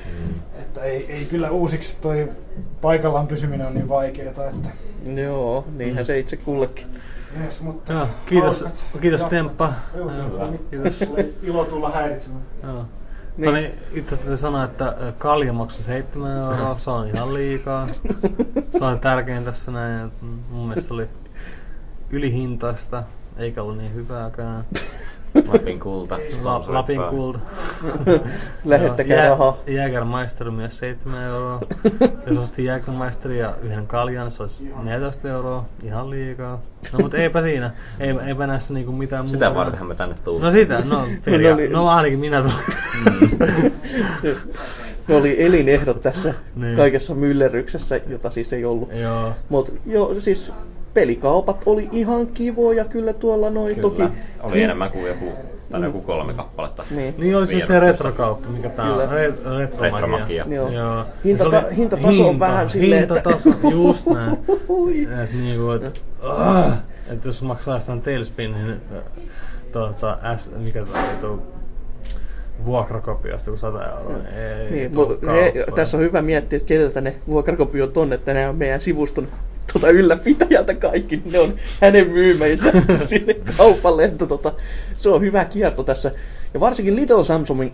Mm. 0.06 0.34
Että 0.60 0.80
ei, 0.80 1.12
ei 1.12 1.24
kyllä 1.24 1.50
uusiksi 1.50 2.00
toi 2.00 2.28
paikallaan 2.80 3.26
pysyminen 3.26 3.66
on 3.66 3.74
niin 3.74 3.88
vaikeaa, 3.88 4.28
että... 4.28 4.70
Joo, 5.22 5.64
niinhän 5.76 6.02
mm. 6.02 6.06
se 6.06 6.18
itse 6.18 6.36
kullekin. 6.36 6.86
Yes, 7.44 7.60
mutta 7.60 7.92
Joo, 7.92 8.06
kiitos, 8.26 8.64
kiitos 9.00 9.24
Temppa. 9.24 9.72
Joo, 9.96 10.10
kiitos. 10.70 11.04
ilo 11.42 11.64
tulla 11.64 11.90
häiritsemään. 11.90 12.42
Joo. 12.62 12.84
Niin. 13.38 13.44
Toni 13.44 13.74
itse 13.92 14.14
asiassa 14.14 14.36
sanoi, 14.36 14.64
että 14.64 14.96
kalja 15.18 15.52
maksoi 15.52 15.84
7 15.84 16.36
euroa, 16.36 16.78
se 16.78 16.90
on 16.90 17.08
ihan 17.08 17.34
liikaa. 17.34 17.88
Se 18.78 18.84
on 18.84 19.00
tärkein 19.00 19.44
tässä 19.44 19.72
näin. 19.72 20.12
Mun 20.50 20.68
mielestä 20.68 20.94
oli 20.94 21.08
ylihintaista, 22.10 23.02
eikä 23.36 23.62
ollut 23.62 23.76
niin 23.78 23.94
hyvääkään. 23.94 24.64
Lapin 25.52 25.80
kulta. 25.80 26.18
La, 26.42 26.64
Lapin 26.66 27.00
kulta. 27.10 27.38
Lähettäkää 28.64 29.24
Jä, 29.24 29.28
rahaa. 29.28 29.56
Jägermeister 29.66 30.50
myös 30.50 30.78
7 30.78 31.22
euroa. 31.22 31.60
Jos 32.26 32.38
ostin 32.38 32.64
Jägermeister 32.64 33.32
ja 33.32 33.54
yhden 33.62 33.86
kaljan, 33.86 34.30
se 34.30 34.42
olisi 34.42 34.70
14 34.82 35.28
euroa. 35.28 35.64
Ihan 35.82 36.10
liikaa. 36.10 36.60
No 36.92 36.98
mutta 36.98 37.16
eipä 37.16 37.42
siinä. 37.42 37.70
Ei, 38.00 38.14
eipä 38.26 38.46
näissä 38.46 38.74
niinku 38.74 38.92
mitään 38.92 39.24
muuta. 39.24 39.34
Sitä 39.34 39.54
vartenhan 39.54 39.88
me 39.88 39.94
tänne 39.94 40.16
tullut. 40.24 40.42
No 40.42 40.50
sitä, 40.50 40.80
no, 40.84 41.06
peria- 41.24 41.50
no, 41.50 41.54
oli... 41.54 41.68
no 41.68 41.88
ainakin 41.88 42.18
minä 42.18 42.42
tulin. 42.42 43.72
ne 45.08 45.16
oli 45.16 45.44
elinehdot 45.46 46.02
tässä 46.02 46.34
niin. 46.56 46.76
kaikessa 46.76 47.14
myllerryksessä, 47.14 48.00
jota 48.06 48.30
siis 48.30 48.52
ei 48.52 48.64
ollut. 48.64 48.90
Joo. 48.94 49.32
Mut 49.48 49.74
jo, 49.86 50.14
siis 50.18 50.52
pelikaupat 50.94 51.62
oli 51.66 51.88
ihan 51.92 52.26
kivoja 52.26 52.84
kyllä 52.84 53.12
tuolla 53.12 53.50
noin. 53.50 53.74
Kyllä. 53.74 53.82
Toki 53.82 54.02
oli 54.42 54.54
hin... 54.54 54.64
enemmän 54.64 54.90
kuin 54.90 55.06
joku 55.06 55.32
tai 55.70 55.82
joku 55.82 56.00
kolme 56.00 56.34
kappaletta. 56.34 56.84
Niin, 56.90 57.14
niin 57.18 57.36
oli 57.36 57.46
siis 57.46 57.66
se 57.66 57.80
retrokauppa, 57.80 58.48
mikä 58.48 58.68
tää 58.68 58.94
on. 58.94 59.00
Re- 59.00 59.58
retromagia. 59.58 59.80
retromagia. 59.80 60.46
Joo. 60.48 60.68
Joo. 60.68 61.04
Hintata, 61.24 61.62
oli, 61.66 61.76
hintataso 61.76 62.12
hinta, 62.12 62.28
on 62.28 62.38
vähän 62.38 62.70
silleen, 62.70 63.02
että... 63.02 63.14
Hintataso, 63.14 63.50
just 63.70 64.06
näin. 64.06 64.32
et 65.24 65.32
niinku, 65.32 65.70
et, 65.70 66.02
uh, 66.24 66.72
et 67.10 67.24
jos 67.24 67.42
maksaa 67.42 67.80
sitä 67.80 67.96
Tailspin, 67.96 68.52
niin 68.52 68.80
tuota, 69.72 70.18
S, 70.36 70.50
mikä 70.56 70.84
tää 70.84 71.02
oli 71.02 71.16
tuo 71.20 71.42
vuokrakopiasta 72.64 73.50
kuin 73.50 73.58
100 73.58 73.86
euroa. 73.86 74.16
Niin 74.70 74.74
ei, 74.74 74.90
niin, 74.90 74.92
he, 75.32 75.52
tässä 75.74 75.96
on 75.96 76.02
hyvä 76.02 76.22
miettiä, 76.22 76.56
että 76.56 76.66
ketä 76.66 77.00
ne 77.00 77.16
vuokrakopiot 77.28 77.96
on, 77.96 78.12
että 78.12 78.34
ne 78.34 78.48
on 78.48 78.56
meidän 78.56 78.80
sivuston 78.80 79.28
tuota 79.72 79.90
ylläpitäjältä 79.90 80.74
kaikki, 80.74 81.22
ne 81.24 81.38
on 81.38 81.54
hänen 81.80 82.10
myymeensä 82.10 82.72
sinne 83.04 83.34
kaupalle. 83.56 84.04
Että 84.04 84.26
tota, 84.26 84.52
se 84.96 85.08
on 85.08 85.20
hyvä 85.20 85.44
kierto 85.44 85.82
tässä. 85.82 86.10
Ja 86.54 86.60
varsinkin 86.60 86.96
Little 86.96 87.24
Samsungin 87.24 87.72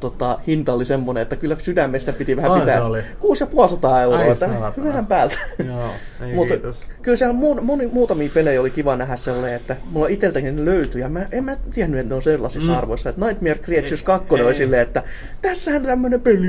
tota, 0.00 0.38
hinta 0.46 0.72
oli 0.72 0.84
semmonen, 0.84 1.22
että 1.22 1.36
kyllä 1.36 1.56
sydämestä 1.62 2.12
piti 2.12 2.36
vähän 2.36 2.50
Ai, 2.52 2.60
pitää. 2.60 2.76
se 2.76 2.82
oli. 2.82 3.02
6500 3.20 4.02
euroa, 4.02 4.18
Ai, 4.18 4.30
että 4.30 4.46
saatana. 4.48 4.86
vähän 4.88 5.06
päältä. 5.06 5.38
Joo, 5.66 5.90
ei 6.26 6.34
Mutta 6.34 6.54
kyllä 7.02 7.16
siellä 7.16 7.34
moni, 7.34 7.60
moni, 7.60 7.86
muutamia 7.86 8.30
pelejä 8.34 8.60
oli 8.60 8.70
kiva 8.70 8.96
nähdä 8.96 9.16
sellainen, 9.16 9.54
että 9.54 9.76
mulla 9.92 10.08
itseltäkin 10.08 10.56
ne 10.56 10.64
löytyi. 10.64 11.00
Ja 11.00 11.08
mä, 11.08 11.26
en 11.32 11.44
mä 11.44 11.56
tiennyt, 11.74 12.00
että 12.00 12.08
ne 12.08 12.14
on 12.14 12.22
sellaisissa 12.22 12.72
Mm. 12.72 12.78
arvoissa. 12.78 13.10
Että 13.10 13.26
Nightmare 13.26 13.54
Creatures 13.58 14.00
Ei, 14.00 14.06
2 14.06 14.26
oli 14.34 14.42
ei. 14.48 14.54
silleen, 14.54 14.82
että 14.82 15.02
tässähän 15.42 15.82
tämmönen 15.82 16.20
peli 16.20 16.46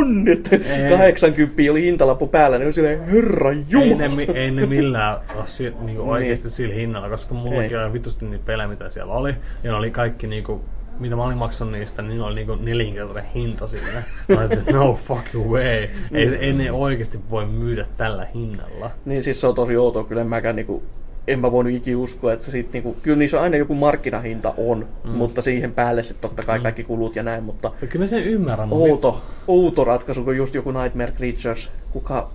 on. 0.00 0.28
Että 0.28 0.56
Ei. 0.56 0.90
80 0.98 1.62
oli 1.70 1.82
hintalappu 1.82 2.26
päällä, 2.26 2.58
niin 2.58 2.66
oli 2.66 2.72
silleen, 2.72 3.04
herra 3.06 3.50
Ei 3.50 3.64
jumala. 3.68 3.96
ne, 3.96 4.08
mi- 4.08 4.28
ei 4.34 4.50
ne 4.50 4.66
millään 4.66 5.16
ole 5.36 5.44
niinku 5.60 5.84
Niin. 5.86 6.00
oikeasti 6.00 6.50
sillä 6.50 6.74
hinnalla, 6.74 7.08
koska 7.08 7.34
mullakin 7.34 7.76
Ei. 7.78 7.84
oli 7.84 7.92
vitusti 7.92 8.24
niitä 8.26 8.44
pelejä, 8.46 8.68
mitä 8.68 8.90
siellä 8.90 9.12
oli. 9.12 9.30
Ja 9.62 9.70
ne 9.70 9.76
oli 9.76 9.90
kaikki 9.90 10.26
niinku, 10.26 10.64
mitä 10.98 11.16
mä 11.16 11.22
olin 11.22 11.38
maksanut 11.38 11.72
niistä, 11.72 12.02
niin 12.02 12.20
oli 12.20 12.34
niinku 12.34 12.54
nelinkertainen 12.54 13.30
hinta 13.34 13.66
sille. 13.66 14.04
Mä 14.28 14.44
että 14.44 14.72
no 14.72 14.94
fucking 14.94 15.46
way. 15.50 15.88
Ei, 16.12 16.28
ei 16.40 16.52
ne 16.52 16.72
oikeasti 16.72 17.20
voi 17.30 17.46
myydä 17.46 17.86
tällä 17.96 18.26
hinnalla. 18.34 18.90
Niin 19.04 19.22
siis 19.22 19.40
se 19.40 19.46
on 19.46 19.54
tosi 19.54 19.76
outoa, 19.76 20.04
kyllä 20.04 20.20
en 20.22 20.28
mäkään 20.28 20.56
niinku, 20.56 20.82
en 21.28 21.38
mä 21.38 21.52
voinut 21.52 21.72
ikinä 21.72 21.98
uskoa, 21.98 22.32
että 22.32 22.50
sit 22.50 22.72
niinku, 22.72 22.96
kyllä 23.02 23.18
niissä 23.18 23.42
aina 23.42 23.56
joku 23.56 23.74
markkinahinta 23.74 24.54
on, 24.56 24.88
mm. 25.04 25.10
mutta 25.10 25.42
siihen 25.42 25.72
päälle 25.72 26.02
sitten 26.02 26.30
totta 26.30 26.42
kai 26.42 26.58
Mm. 26.58 26.62
kaikki 26.62 26.84
kulut 26.84 27.16
ja 27.16 27.22
näin, 27.22 27.44
mutta 27.44 27.72
Ja 27.82 27.86
kyllä 27.88 28.02
mä 28.02 28.06
sen 28.06 28.22
ymmärrän. 28.22 28.68
outo, 28.72 29.22
outo 29.48 29.84
ratkaisu, 29.84 30.24
kun 30.24 30.36
just 30.36 30.54
joku 30.54 30.70
Nightmare 30.70 31.12
Creatures, 31.12 31.70
kuka, 31.90 32.30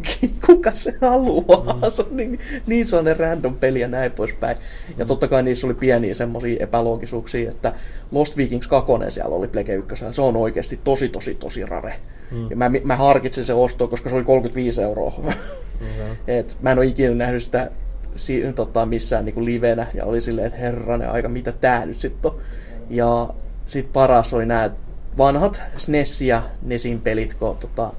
kuka 0.46 0.72
se 0.72 0.94
haluaa, 1.00 1.74
mm. 1.74 1.80
se 1.90 2.02
on 2.02 2.16
niin, 2.16 2.38
niin 2.66 2.86
sellainen 2.86 3.16
random 3.16 3.54
peli 3.54 3.80
ja 3.80 3.88
näin 3.88 4.12
poispäin. 4.12 4.56
Ja 4.96 5.04
totta 5.04 5.28
kai 5.28 5.42
niissä 5.42 5.66
oli 5.66 5.74
pieniä 5.74 6.14
semmoisia 6.14 6.56
epäloogisuuksia, 6.60 7.50
että 7.50 7.72
Lost 8.10 8.36
Vikings 8.36 8.68
2 8.68 8.92
siellä 9.08 9.36
oli 9.36 9.48
Plege 9.48 9.74
1, 9.74 10.04
se 10.12 10.22
on 10.22 10.36
oikeasti 10.36 10.80
tosi 10.84 11.08
tosi 11.08 11.34
tosi 11.34 11.66
rare. 11.66 11.94
Mm. 12.30 12.50
Ja 12.50 12.56
mä, 12.56 12.70
mä 12.84 12.96
harkitsin 12.96 13.44
se 13.44 13.54
ostoa, 13.54 13.88
koska 13.88 14.08
se 14.08 14.14
oli 14.14 14.24
35 14.24 14.82
euroa. 14.82 15.14
Okay. 15.18 15.32
Et 16.38 16.56
mä 16.60 16.72
en 16.72 16.78
ole 16.78 16.86
ikinä 16.86 17.14
nähnyt 17.14 17.42
sitä 17.42 17.70
si, 18.16 18.52
tota, 18.54 18.86
missään 18.86 19.24
niinku 19.24 19.44
livenä 19.44 19.86
ja 19.94 20.04
oli 20.04 20.20
silleen, 20.20 20.46
että 20.46 20.58
herranen 20.58 21.10
aika, 21.10 21.28
mitä 21.28 21.52
tää 21.52 21.86
nyt 21.86 21.98
sitten 21.98 22.30
on. 22.30 22.40
Ja 22.90 23.28
sit 23.66 23.92
paras 23.92 24.34
oli 24.34 24.46
nämä 24.46 24.70
vanhat 25.18 25.62
SNES 25.76 26.20
ja 26.20 26.42
NESin 26.62 27.00
pelit, 27.00 27.34
kun 27.34 27.56
tota, 27.56 27.92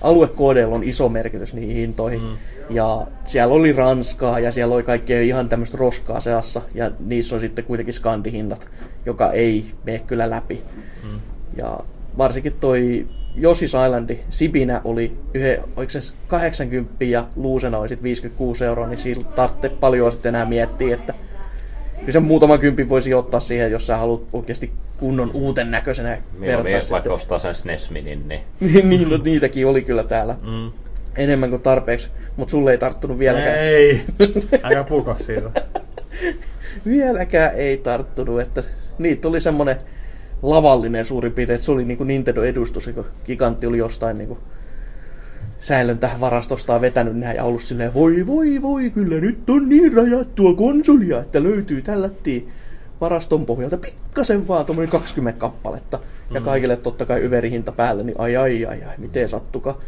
aluekoodeilla 0.00 0.74
on 0.74 0.84
iso 0.84 1.08
merkitys 1.08 1.54
niihin 1.54 1.76
hintoihin. 1.76 2.20
Mm. 2.20 2.36
Ja 2.70 3.06
siellä 3.24 3.54
oli 3.54 3.72
Ranskaa 3.72 4.38
ja 4.38 4.52
siellä 4.52 4.74
oli 4.74 4.82
kaikkea 4.82 5.20
ihan 5.20 5.48
tämmöistä 5.48 5.76
roskaa 5.76 6.20
seassa. 6.20 6.62
Ja 6.74 6.90
niissä 6.98 7.34
on 7.34 7.40
sitten 7.40 7.64
kuitenkin 7.64 7.94
skandihinnat, 7.94 8.68
joka 9.06 9.32
ei 9.32 9.64
mene 9.84 9.98
kyllä 9.98 10.30
läpi. 10.30 10.62
Mm. 11.02 11.20
Ja 11.56 11.80
varsinkin 12.18 12.52
toi 12.52 13.06
Yoshi's 13.36 13.64
Islandi, 13.64 14.18
Sibinä 14.30 14.80
oli 14.84 15.16
yhden, 15.34 15.58
oliko 15.76 15.90
se 15.90 16.14
80 16.28 17.04
ja 17.04 17.26
luusena 17.36 17.78
oli 17.78 17.88
sitten 17.88 18.04
56 18.04 18.64
euroa, 18.64 18.88
niin 18.88 18.98
siitä 18.98 19.24
tarvitsee 19.24 19.70
paljon 19.70 20.12
sitten 20.12 20.34
enää 20.34 20.44
miettiä, 20.44 20.94
että 20.94 21.14
kyllä 21.98 22.12
sen 22.12 22.22
muutaman 22.22 22.58
kympin 22.58 22.88
voisi 22.88 23.14
ottaa 23.14 23.40
siihen, 23.40 23.70
jos 23.72 23.86
sä 23.86 23.96
haluat 23.96 24.22
oikeasti 24.32 24.72
kunnon 24.96 25.30
uuten 25.34 25.70
näköisenä 25.70 26.18
vertaa 26.40 26.80
vaikka 26.90 27.12
ostaa 27.12 27.38
sen 27.38 27.54
SNES 27.54 27.90
Minin, 27.90 28.28
niin 28.28 28.40
niin, 28.60 28.88
niin, 28.88 29.08
no, 29.10 29.16
niitäkin 29.16 29.66
oli 29.66 29.82
kyllä 29.82 30.04
täällä 30.04 30.36
Mm. 30.46 30.70
enemmän 31.16 31.50
kuin 31.50 31.62
tarpeeksi, 31.62 32.10
mutta 32.36 32.50
sulle 32.52 32.70
ei 32.70 32.78
tarttunut 32.78 33.18
vieläkään. 33.18 33.58
Ei, 33.58 34.02
älä 34.64 34.84
puko 34.84 35.14
siitä. 35.18 35.50
vieläkään 36.86 37.54
ei 37.54 37.76
tarttunut, 37.76 38.40
että 38.40 38.64
niitä 38.98 39.28
oli 39.28 39.40
semmonen 39.40 39.76
lavallinen 40.42 41.04
suurin 41.04 41.32
piirtein, 41.32 41.54
että 41.54 41.64
se 41.64 41.72
oli 41.72 41.84
niinku 41.84 42.04
Nintendo-edustus, 42.04 42.90
kun 42.94 43.06
Gigantti 43.26 43.66
oli 43.66 43.78
jostain 43.78 44.18
niinku 44.18 44.38
säilöntävarastostaan 45.58 46.80
vetänyt 46.80 47.16
nämä 47.16 47.32
ja 47.32 47.44
ollut 47.44 47.62
silleen, 47.62 47.94
voi 47.94 48.26
voi 48.26 48.62
voi, 48.62 48.90
kyllä 48.90 49.20
nyt 49.20 49.50
on 49.50 49.68
niin 49.68 49.92
rajattua 49.92 50.54
konsolia, 50.54 51.20
että 51.20 51.42
löytyy 51.42 51.82
tällättiin 51.82 52.52
varaston 53.00 53.46
pohjalta 53.46 53.76
pikkasen 53.76 54.48
vaan 54.48 54.66
tuommoinen 54.66 54.90
20 54.90 55.40
kappaletta. 55.40 55.98
Ja 56.30 56.40
Mm. 56.40 56.44
kaikille 56.46 56.76
totta 56.76 57.06
kai 57.06 57.20
yverihinta 57.20 57.72
päällä, 57.72 58.02
niin 58.02 58.20
ai 58.20 58.36
ai 58.36 58.66
ai 58.66 58.82
ai, 58.84 58.94
miten 58.98 59.28
sattuka. 59.28 59.78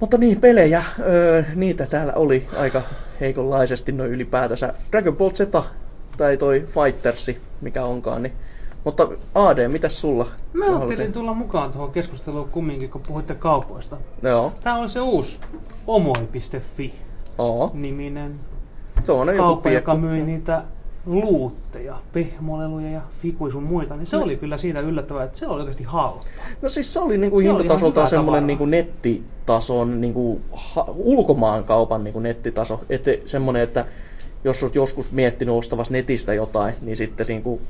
Mutta 0.00 0.18
niin, 0.18 0.40
pelejä, 0.40 0.82
öö, 0.98 1.42
niitä 1.54 1.86
täällä 1.86 2.12
oli 2.12 2.46
aika 2.56 2.82
heikonlaisesti 3.20 3.92
noin 3.92 4.10
ylipäätänsä. 4.10 4.74
Dragon 4.92 5.16
Ball 5.16 5.30
Z 5.30 5.40
tai 6.16 6.36
toi 6.36 6.64
Fightersi, 6.66 7.38
mikä 7.60 7.84
onkaan, 7.84 8.22
niin 8.22 8.32
mutta 8.84 9.08
AD, 9.34 9.68
mitäs 9.68 10.00
sulla? 10.00 10.26
Mä 10.52 10.64
ajattelin 10.64 11.12
tulla 11.12 11.34
mukaan 11.34 11.72
tuohon 11.72 11.90
keskusteluun 11.92 12.48
kumminkin, 12.48 12.90
kun 12.90 13.00
puhuitte 13.00 13.34
kaupoista. 13.34 13.96
Joo, 14.22 14.52
Tää 14.62 14.74
on 14.74 14.90
se 14.90 15.00
uusi 15.00 15.38
omoi.fi 15.86 16.94
oo. 17.38 17.70
niminen 17.74 18.40
Se 19.04 19.12
on 19.12 19.28
joku 19.28 19.38
kauppa, 19.38 19.70
joka 19.70 19.92
piekku. 19.92 20.06
myi 20.06 20.22
niitä 20.22 20.62
luutteja, 21.06 21.98
pehmoleluja 22.12 22.90
ja 22.90 23.00
fikuja 23.22 23.52
sun 23.52 23.62
muita, 23.62 23.96
niin 23.96 24.06
se 24.06 24.16
oli 24.16 24.36
kyllä 24.36 24.56
siitä 24.56 24.80
yllättävää, 24.80 25.24
että 25.24 25.38
se 25.38 25.46
oli 25.46 25.60
oikeasti 25.60 25.84
halpa. 25.84 26.20
No 26.62 26.68
siis 26.68 26.92
se 26.92 27.00
oli 27.00 27.18
niinku 27.18 27.40
Se 27.40 27.46
hintatasoltaan 27.46 28.10
tavaraa. 28.10 28.40
niinku 28.40 28.66
nettitason, 28.66 30.00
niinku 30.00 30.40
ha, 30.52 30.84
ulkomaan 30.88 31.64
kaupan 31.64 32.04
niinku 32.04 32.20
nettitaso. 32.20 32.80
Että 32.90 33.10
semmonen, 33.24 33.62
että 33.62 33.84
jos 34.44 34.62
olet 34.62 34.74
joskus 34.74 35.12
miettinyt 35.12 35.54
ostavas 35.54 35.90
netistä 35.90 36.34
jotain, 36.34 36.74
niin 36.82 36.96
sitten 36.96 37.26
niinku 37.28 37.60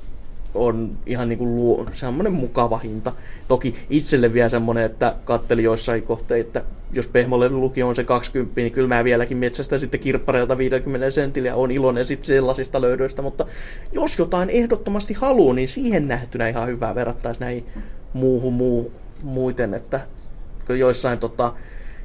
on 0.55 0.99
ihan 1.07 1.29
niinku 1.29 1.47
luo, 1.47 1.87
semmonen 1.93 2.33
mukava 2.33 2.79
hinta. 2.79 3.13
Toki 3.49 3.75
itselle 3.91 4.33
vielä 4.33 4.49
semmonen, 4.49 4.85
että 4.85 5.15
katteli 5.25 5.63
joissain 5.63 6.03
kohteita, 6.03 6.47
että 6.47 6.65
jos 6.93 7.09
pehmolevylukio 7.09 7.89
on 7.89 7.97
se 7.97 8.05
20, 8.05 8.61
niin 8.61 8.73
kyllä 8.73 8.89
mä 8.89 9.05
vieläkin 9.05 9.37
metsästä 9.37 9.79
sitten 9.79 10.01
kirppareilta 10.01 10.59
50 10.59 11.11
sentillä 11.11 11.49
ja 11.49 11.57
on 11.57 11.71
iloinen 11.71 12.07
sitten 12.07 12.27
sellaisista 12.27 12.81
löydöistä, 12.81 13.23
mutta 13.23 13.47
jos 13.93 14.19
jotain 14.19 14.51
ehdottomasti 14.51 15.15
haluaa, 15.15 15.55
niin 15.55 15.69
siihen 15.69 16.09
nähtynä 16.09 16.49
ihan 16.49 16.69
hyvää 16.69 16.95
verrattaisi 16.95 17.41
näihin 17.41 17.67
muuhun 18.13 18.53
muu, 18.53 18.93
muuten, 19.23 19.75
että 19.75 20.01
joissain 20.69 21.19
tota, 21.19 21.53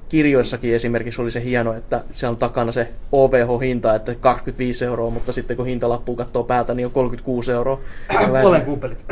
kirjoissakin 0.10 0.76
esimerkiksi 0.76 1.22
oli 1.22 1.32
se 1.32 1.44
hieno, 1.44 1.74
että 1.74 2.04
siellä 2.14 2.32
on 2.32 2.38
takana 2.38 2.72
se 2.72 2.88
OVH-hinta, 3.12 3.96
että 3.96 4.16
25 4.16 4.86
euroa, 4.86 5.10
mutta 5.10 5.32
sitten 5.32 5.58
kun 5.58 5.66
hintalappu 5.66 6.16
katsoo 6.16 6.44
päältä, 6.44 6.74
niin 6.74 6.86
on 6.86 6.92
36 6.92 7.52
euroa. 7.52 7.80
Olen 8.44 8.62
kuupelit. 8.62 9.06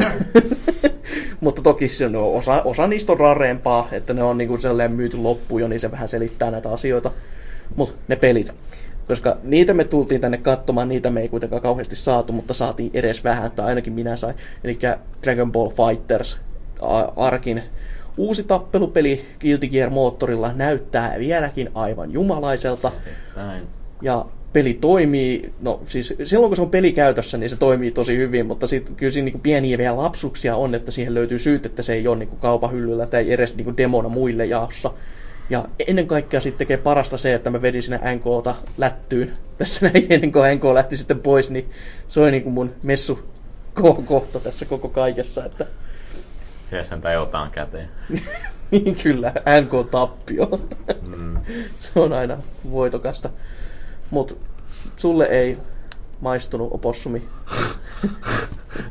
mutta 1.41 1.61
toki 1.61 1.87
se 1.87 2.05
on 2.05 2.15
osa, 2.15 2.61
osa 2.61 2.87
niistä 2.87 3.11
on 3.11 3.19
rareempaa, 3.19 3.87
että 3.91 4.13
ne 4.13 4.23
on 4.23 4.37
niinku 4.37 4.57
sellainen 4.57 4.97
myyty 4.97 5.17
loppuun 5.17 5.61
jo, 5.61 5.67
niin 5.67 5.79
se 5.79 5.91
vähän 5.91 6.09
selittää 6.09 6.51
näitä 6.51 6.71
asioita. 6.71 7.11
Mutta 7.75 7.95
ne 8.07 8.15
pelit. 8.15 8.51
Koska 9.07 9.37
niitä 9.43 9.73
me 9.73 9.83
tultiin 9.83 10.21
tänne 10.21 10.37
katsomaan, 10.37 10.89
niitä 10.89 11.09
me 11.09 11.21
ei 11.21 11.29
kuitenkaan 11.29 11.61
kauheasti 11.61 11.95
saatu, 11.95 12.33
mutta 12.33 12.53
saatiin 12.53 12.91
edes 12.93 13.23
vähän, 13.23 13.51
tai 13.51 13.65
ainakin 13.65 13.93
minä 13.93 14.15
sain. 14.15 14.35
Eli 14.63 14.79
Dragon 15.23 15.51
Ball 15.51 15.69
Fighters 15.69 16.39
Arkin 17.15 17.63
uusi 18.17 18.43
tappelupeli 18.43 19.25
Guilty 19.39 19.67
Gear 19.67 19.89
moottorilla 19.89 20.53
näyttää 20.53 21.15
vieläkin 21.19 21.69
aivan 21.73 22.11
jumalaiselta. 22.11 22.91
näin. 23.35 23.67
Ja 24.01 24.25
peli 24.53 24.73
toimii, 24.73 25.53
no 25.61 25.81
siis 25.85 26.13
silloin 26.23 26.49
kun 26.49 26.55
se 26.55 26.61
on 26.61 26.69
peli 26.69 26.91
käytössä, 26.91 27.37
niin 27.37 27.49
se 27.49 27.55
toimii 27.55 27.91
tosi 27.91 28.17
hyvin, 28.17 28.45
mutta 28.45 28.67
sit, 28.67 28.91
kyllä 28.97 29.11
siinä 29.11 29.25
niinku 29.25 29.39
pieniä 29.39 29.77
vielä 29.77 29.97
lapsuksia 29.97 30.55
on, 30.55 30.75
että 30.75 30.91
siihen 30.91 31.13
löytyy 31.13 31.39
syyt, 31.39 31.65
että 31.65 31.83
se 31.83 31.93
ei 31.93 32.07
ole 32.07 32.17
niinku 32.17 32.35
kaupan 32.35 32.71
hyllyllä 32.71 33.07
tai 33.07 33.31
edes 33.31 33.55
niinku 33.55 33.77
demona 33.77 34.09
muille 34.09 34.45
jaossa. 34.45 34.91
Ja 35.49 35.65
ennen 35.87 36.07
kaikkea 36.07 36.39
sitten 36.39 36.57
tekee 36.57 36.77
parasta 36.77 37.17
se, 37.17 37.33
että 37.33 37.49
mä 37.49 37.61
vedin 37.61 37.83
sinne 37.83 38.15
NKta 38.15 38.55
lättyyn 38.77 39.33
tässä 39.57 39.89
näin 39.89 40.07
ennen 40.09 40.31
kuin 40.31 40.55
NK 40.55 40.63
lähti 40.63 40.97
sitten 40.97 41.19
pois, 41.19 41.49
niin 41.49 41.69
se 42.07 42.21
oli 42.21 42.31
niinku 42.31 42.49
mun 42.49 42.71
messu 42.83 43.19
kohta 44.05 44.39
tässä 44.39 44.65
koko 44.65 44.89
kaikessa, 44.89 45.45
että 45.45 45.65
Siellä 46.73 46.89
sentään 46.89 47.13
jotain 47.13 47.51
käteen. 47.51 47.89
niin 48.71 48.95
kyllä, 49.03 49.31
NK-tappio. 49.61 50.59
Mm. 51.07 51.39
se 51.79 51.99
on 51.99 52.13
aina 52.13 52.37
voitokasta. 52.71 53.29
Mut 54.11 54.37
sulle 54.95 55.25
ei 55.25 55.57
maistunut 56.21 56.73
opossumi. 56.73 57.27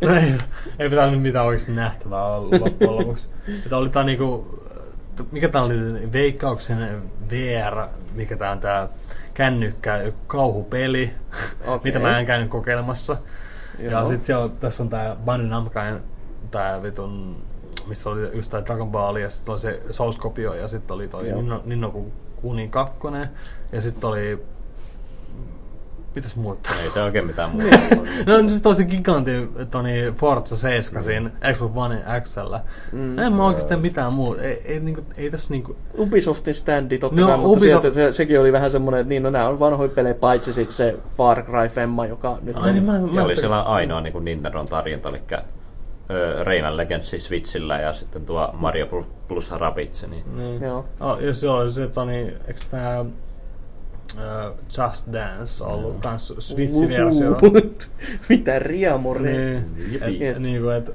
No 0.00 0.16
ei, 0.16 0.34
ei 0.78 0.90
pitää 0.90 1.10
nyt 1.10 1.22
mitään 1.22 1.46
oikeasti 1.46 1.72
nähtävää 1.72 2.26
olla 2.26 2.60
loppujen 2.60 2.96
lopuksi. 2.96 3.28
Että 3.64 3.76
oli 3.76 3.88
tää 3.88 4.04
niinku, 4.04 4.60
mikä 5.32 5.48
tää 5.48 5.62
oli, 5.62 6.12
Veikkauksen 6.12 7.02
VR, 7.30 7.88
mikä 8.14 8.36
tää 8.36 8.50
on 8.50 8.60
tää 8.60 8.88
kännykkä, 9.34 9.96
joku 9.96 10.18
kauhupeli, 10.26 11.14
Okei. 11.66 11.92
mitä 11.92 11.98
mä 11.98 12.18
en 12.18 12.26
käynyt 12.26 12.50
kokeilemassa. 12.50 13.16
Ja 13.78 13.90
Joo. 13.90 14.08
sit 14.08 14.24
siellä, 14.24 14.48
tässä 14.48 14.82
on 14.82 14.88
tää 14.88 15.16
Bandai 15.24 15.48
Namcoin, 15.48 16.00
tää 16.50 16.82
vitun, 16.82 17.42
missä 17.86 18.10
oli 18.10 18.36
just 18.36 18.50
tää 18.50 18.64
Dragon 18.66 18.90
Ball 18.90 19.16
ja 19.16 19.30
sitten 19.30 19.52
oli 19.52 19.58
se 19.60 19.82
Source-kopio 19.90 20.54
ja 20.54 20.68
sitten 20.68 20.94
oli 20.94 21.08
toi. 21.08 21.22
Ninno, 21.22 21.62
Ninno 21.64 21.94
Kunin 22.36 22.70
kakkonen 22.70 23.28
ja 23.72 23.80
sitten 23.82 24.10
oli 24.10 24.42
pitäis 26.14 26.36
muuttaa. 26.36 26.72
Ei 26.82 26.90
se 26.90 27.02
oikein 27.02 27.26
mitään 27.26 27.50
muuta. 27.50 27.76
no 28.26 28.48
siis 28.48 28.62
tosi 28.62 28.84
gigantin 28.84 29.50
Toni 29.70 30.12
Forza 30.16 30.56
7 30.56 31.04
siinä 31.04 31.30
Xbox 31.52 31.70
One 31.74 32.02
XL. 32.20 32.54
Mm. 32.92 33.18
En 33.18 33.32
mä 33.32 33.46
oikeastaan 33.46 33.80
mitään 33.80 34.12
muuta. 34.12 34.42
Ei, 34.42 34.62
ei, 34.64 34.80
niinku, 34.80 35.02
ei 35.16 35.30
tässä 35.30 35.54
niinku... 35.54 35.76
Ubisoftin 35.98 36.54
standi 36.54 36.98
totta 36.98 37.20
No, 37.20 37.26
kai, 37.26 37.36
mutta 37.38 37.58
Ubisoft- 37.58 37.62
sieltä, 37.62 37.92
se, 37.92 38.12
sekin 38.12 38.40
oli 38.40 38.52
vähän 38.52 38.70
semmoinen, 38.70 39.00
että 39.00 39.08
niin, 39.08 39.22
no 39.22 39.30
nämä 39.30 39.48
on 39.48 39.58
vanhoja 39.58 39.88
pelejä, 39.88 40.14
paitsi 40.14 40.52
sitten 40.52 40.72
se 40.76 40.98
Far 41.16 41.42
Cry 41.42 41.68
Femma, 41.68 42.06
joka 42.06 42.38
nyt 42.42 42.56
Ai 42.56 42.68
on... 42.68 42.74
niin 42.74 42.84
mä, 42.84 42.94
Ja 42.94 43.00
mä 43.00 43.20
oli 43.20 43.28
sitä- 43.28 43.40
siellä 43.40 43.62
ainoa 43.62 44.00
niin 44.00 44.12
kuin 44.12 44.24
Nintendon 44.24 44.66
tarjonta, 44.68 45.08
eli 45.08 45.22
ö, 46.12 46.44
Rayman 46.44 46.76
Legends 46.76 47.14
Switchillä 47.18 47.78
ja 47.80 47.92
sitten 47.92 48.26
tuo 48.26 48.50
Mario 48.52 48.86
Plus- 49.28 49.50
Rabbids. 49.50 50.06
Niin. 50.06 50.36
Niin. 50.36 50.62
Joo. 50.62 50.86
Oh, 51.00 51.20
ja 51.20 51.34
se 51.34 51.48
oli 51.48 51.70
se, 51.70 51.88
Toni, 51.88 52.18
eikö 52.18 52.60
tää 52.70 53.00
uh, 53.00 54.56
Just 54.64 55.06
Dance 55.12 55.64
ollut 55.64 56.00
kans 56.00 56.32
Switch-versio? 56.38 57.50
Mitä 58.28 58.58
riamore. 58.58 59.20
Niin, 59.32 59.64
Jipi. 59.92 60.26
et, 60.26 60.38
niinku, 60.38 60.68
et, 60.68 60.90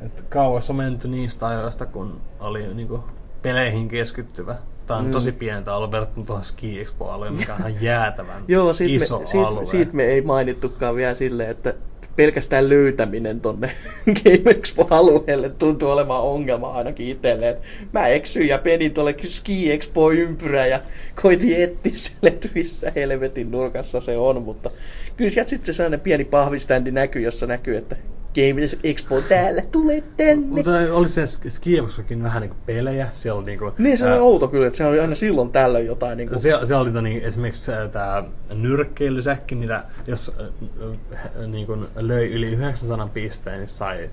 et 0.00 0.24
kauas 0.28 0.70
on 0.70 0.76
menty 0.76 1.08
niistä 1.08 1.46
ajoista, 1.46 1.86
kun 1.86 2.20
oli 2.40 2.74
niinku 2.74 3.04
peleihin 3.42 3.88
keskittyvä. 3.88 4.56
Tää 4.86 4.96
on 4.96 5.04
Mm. 5.04 5.10
tosi 5.12 5.32
pientä 5.32 5.76
ollut 5.76 5.92
verrattuna 5.92 6.26
tuohon 6.26 6.44
Ski 6.44 6.80
Expo-alueen, 6.80 7.36
mikä 7.36 7.54
on 7.54 7.58
ihan 7.60 7.82
jäätävän 7.90 8.42
Joo, 8.48 8.72
siitä 8.72 9.04
iso 9.04 9.18
me, 9.18 9.26
siitä, 9.26 9.46
alue. 9.46 9.64
siitä 9.64 9.92
me 9.94 10.04
ei 10.04 10.20
mainittukaan 10.22 10.96
vielä 10.96 11.14
silleen, 11.14 11.50
että 11.50 11.74
pelkästään 12.16 12.68
löytäminen 12.68 13.40
tonne 13.40 13.70
Game 14.24 14.50
Expo-alueelle 14.50 15.48
tuntuu 15.48 15.90
olemaan 15.90 16.22
ongelma 16.22 16.72
ainakin 16.72 17.08
itselle. 17.08 17.58
Mä 17.92 18.06
eksyin 18.06 18.48
ja 18.48 18.58
penin 18.58 18.94
tuolle 18.94 19.14
Ski 19.24 19.72
Expo-ympyrä 19.72 20.66
ja 20.66 20.80
koitin 21.22 21.62
etsiä 21.62 21.92
sille, 21.94 22.28
että 22.28 22.48
missä 22.54 22.92
helvetin 22.96 23.50
nurkassa 23.50 24.00
se 24.00 24.16
on, 24.16 24.42
mutta 24.42 24.70
kyllä 25.16 25.30
sieltä 25.30 25.50
sitten 25.50 25.66
se 25.74 25.76
sellainen 25.76 26.00
pieni 26.00 26.24
pahviständi 26.24 26.90
näkyy, 26.90 27.22
jossa 27.22 27.46
näkyy, 27.46 27.76
että 27.76 27.96
Game 28.36 28.68
Expo 28.84 29.20
täällä, 29.20 29.62
tule 29.72 30.02
tänne. 30.16 30.46
Mutta 30.46 30.70
oli 30.92 31.08
se 31.08 31.26
Ski 31.26 31.78
Expokin 31.78 32.22
vähän 32.22 32.42
niinku 32.42 32.56
pelejä. 32.66 33.08
Siellä 33.12 33.38
oli 33.38 33.46
niinku, 33.46 33.72
Niin 33.78 33.98
se 33.98 34.06
on 34.06 34.12
ää, 34.12 34.18
outo 34.18 34.48
kyllä, 34.48 34.66
että 34.66 34.76
se 34.76 34.86
oli 34.86 35.00
aina 35.00 35.14
silloin 35.14 35.50
tällöin 35.50 35.86
jotain 35.86 36.18
niin 36.18 36.28
kuin, 36.28 36.38
Siellä, 36.38 36.66
siellä 36.66 36.82
oli 36.82 36.92
to, 36.92 37.00
niin, 37.00 37.22
esimerkiksi 37.22 37.72
tämä 37.92 38.24
nyrkkeilysäkki, 38.54 39.54
mitä 39.54 39.84
jos 40.06 40.36
äh, 40.40 41.46
niin 41.46 41.66
kuin 41.66 41.86
löi 41.96 42.32
yli 42.32 42.46
900 42.46 43.08
pisteen, 43.14 43.58
niin 43.58 43.68
sai 43.68 44.10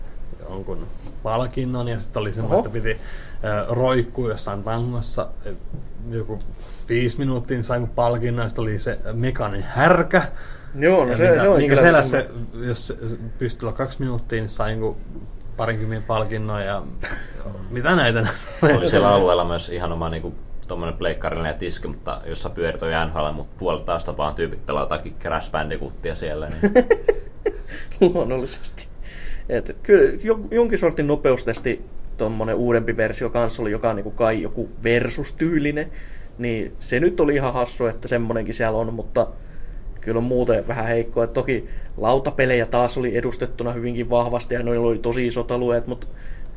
jonkun 0.50 0.88
palkinnon. 1.24 1.88
Ja 1.88 2.00
sitten 2.00 2.22
oli 2.22 2.34
semmoinen, 2.34 2.60
että 2.60 2.70
piti 2.70 2.92
äh, 2.92 3.00
roikkua 3.70 4.30
jossain 4.30 4.64
tangossa 4.64 5.28
joku 6.10 6.40
viisi 6.90 7.20
minuuttia, 7.20 7.58
niin 7.58 7.64
sai 7.64 7.88
palkinnon. 7.96 8.44
Ja 8.44 8.50
sitten 8.50 8.64
oli 8.64 8.80
se 8.80 9.00
mekaaninen 9.14 9.68
härkä. 9.70 10.24
Joo, 10.80 11.06
no 11.06 11.12
ja 11.12 11.18
se, 11.18 11.36
se 11.42 11.48
on 11.48 11.58
minkä 11.58 11.76
kyllä- 11.76 11.88
selässä, 11.88 12.26
jos 12.54 12.88
se- 12.88 13.08
se 13.08 13.18
pystyi 13.38 13.68
olla 13.68 13.78
kaksi 13.78 14.00
minuuttia, 14.00 14.40
niin 14.40 14.50
sai 14.50 14.72
jonkun 14.72 14.98
parinkymmenen 15.58 16.04
palkinnon 16.04 16.62
ja 16.66 16.84
mitä 17.70 17.96
näitä 17.96 18.28
Oli 18.78 18.90
siellä 18.90 19.10
alueella 19.10 19.46
myös 19.46 19.70
ihan 19.70 19.92
oma 19.92 20.10
niin 20.10 20.36
tuommoinen 20.68 20.98
pleikkarillinen 20.98 21.56
tiski, 21.56 21.88
mutta 21.88 22.22
jossa 22.26 22.50
pyörit 22.50 22.82
on 22.84 22.90
NHL, 23.08 23.32
mutta 23.32 23.56
puolet 23.60 23.86
taas 23.86 24.08
vaan 24.18 24.36
tyypit 24.36 24.66
pelaa 24.66 24.84
jotakin 24.84 25.16
Crash 25.20 25.52
Bandicootia 25.52 26.16
siellä. 26.16 26.50
Niin. 26.50 26.74
luonnollisesti. 28.14 28.88
Et 29.50 29.78
kyllä 29.84 30.18
jo- 30.24 30.48
jonkin 30.52 30.80
sortin 30.80 31.08
nopeustesti 31.08 31.90
tuommoinen 32.18 32.56
uudempi 32.56 32.98
versio 32.98 33.30
kanssa 33.30 33.62
oli, 33.62 33.72
joka 33.72 33.90
on 33.90 33.96
niinku 33.96 34.12
kai 34.12 34.42
joku 34.42 34.70
versus-tyylinen, 34.84 35.92
niin 36.38 36.76
se 36.80 37.00
nyt 37.00 37.20
oli 37.20 37.36
ihan 37.36 37.54
hassu, 37.54 37.86
että 37.86 38.08
semmonenkin 38.08 38.54
siellä 38.54 38.78
on, 38.78 38.94
mutta 38.94 39.28
kyllä 40.06 40.18
on 40.18 40.24
muuten 40.24 40.68
vähän 40.68 40.88
heikkoa. 40.88 41.24
Et 41.24 41.34
toki 41.34 41.70
lautapelejä 41.98 42.66
taas 42.66 42.98
oli 42.98 43.18
edustettuna 43.18 43.72
hyvinkin 43.72 44.10
vahvasti 44.10 44.54
ja 44.54 44.64
noilla 44.64 44.88
oli 44.88 45.00
tosi 45.00 45.28
isot 45.28 45.52
alueet, 45.52 45.88
mutta 45.88 46.08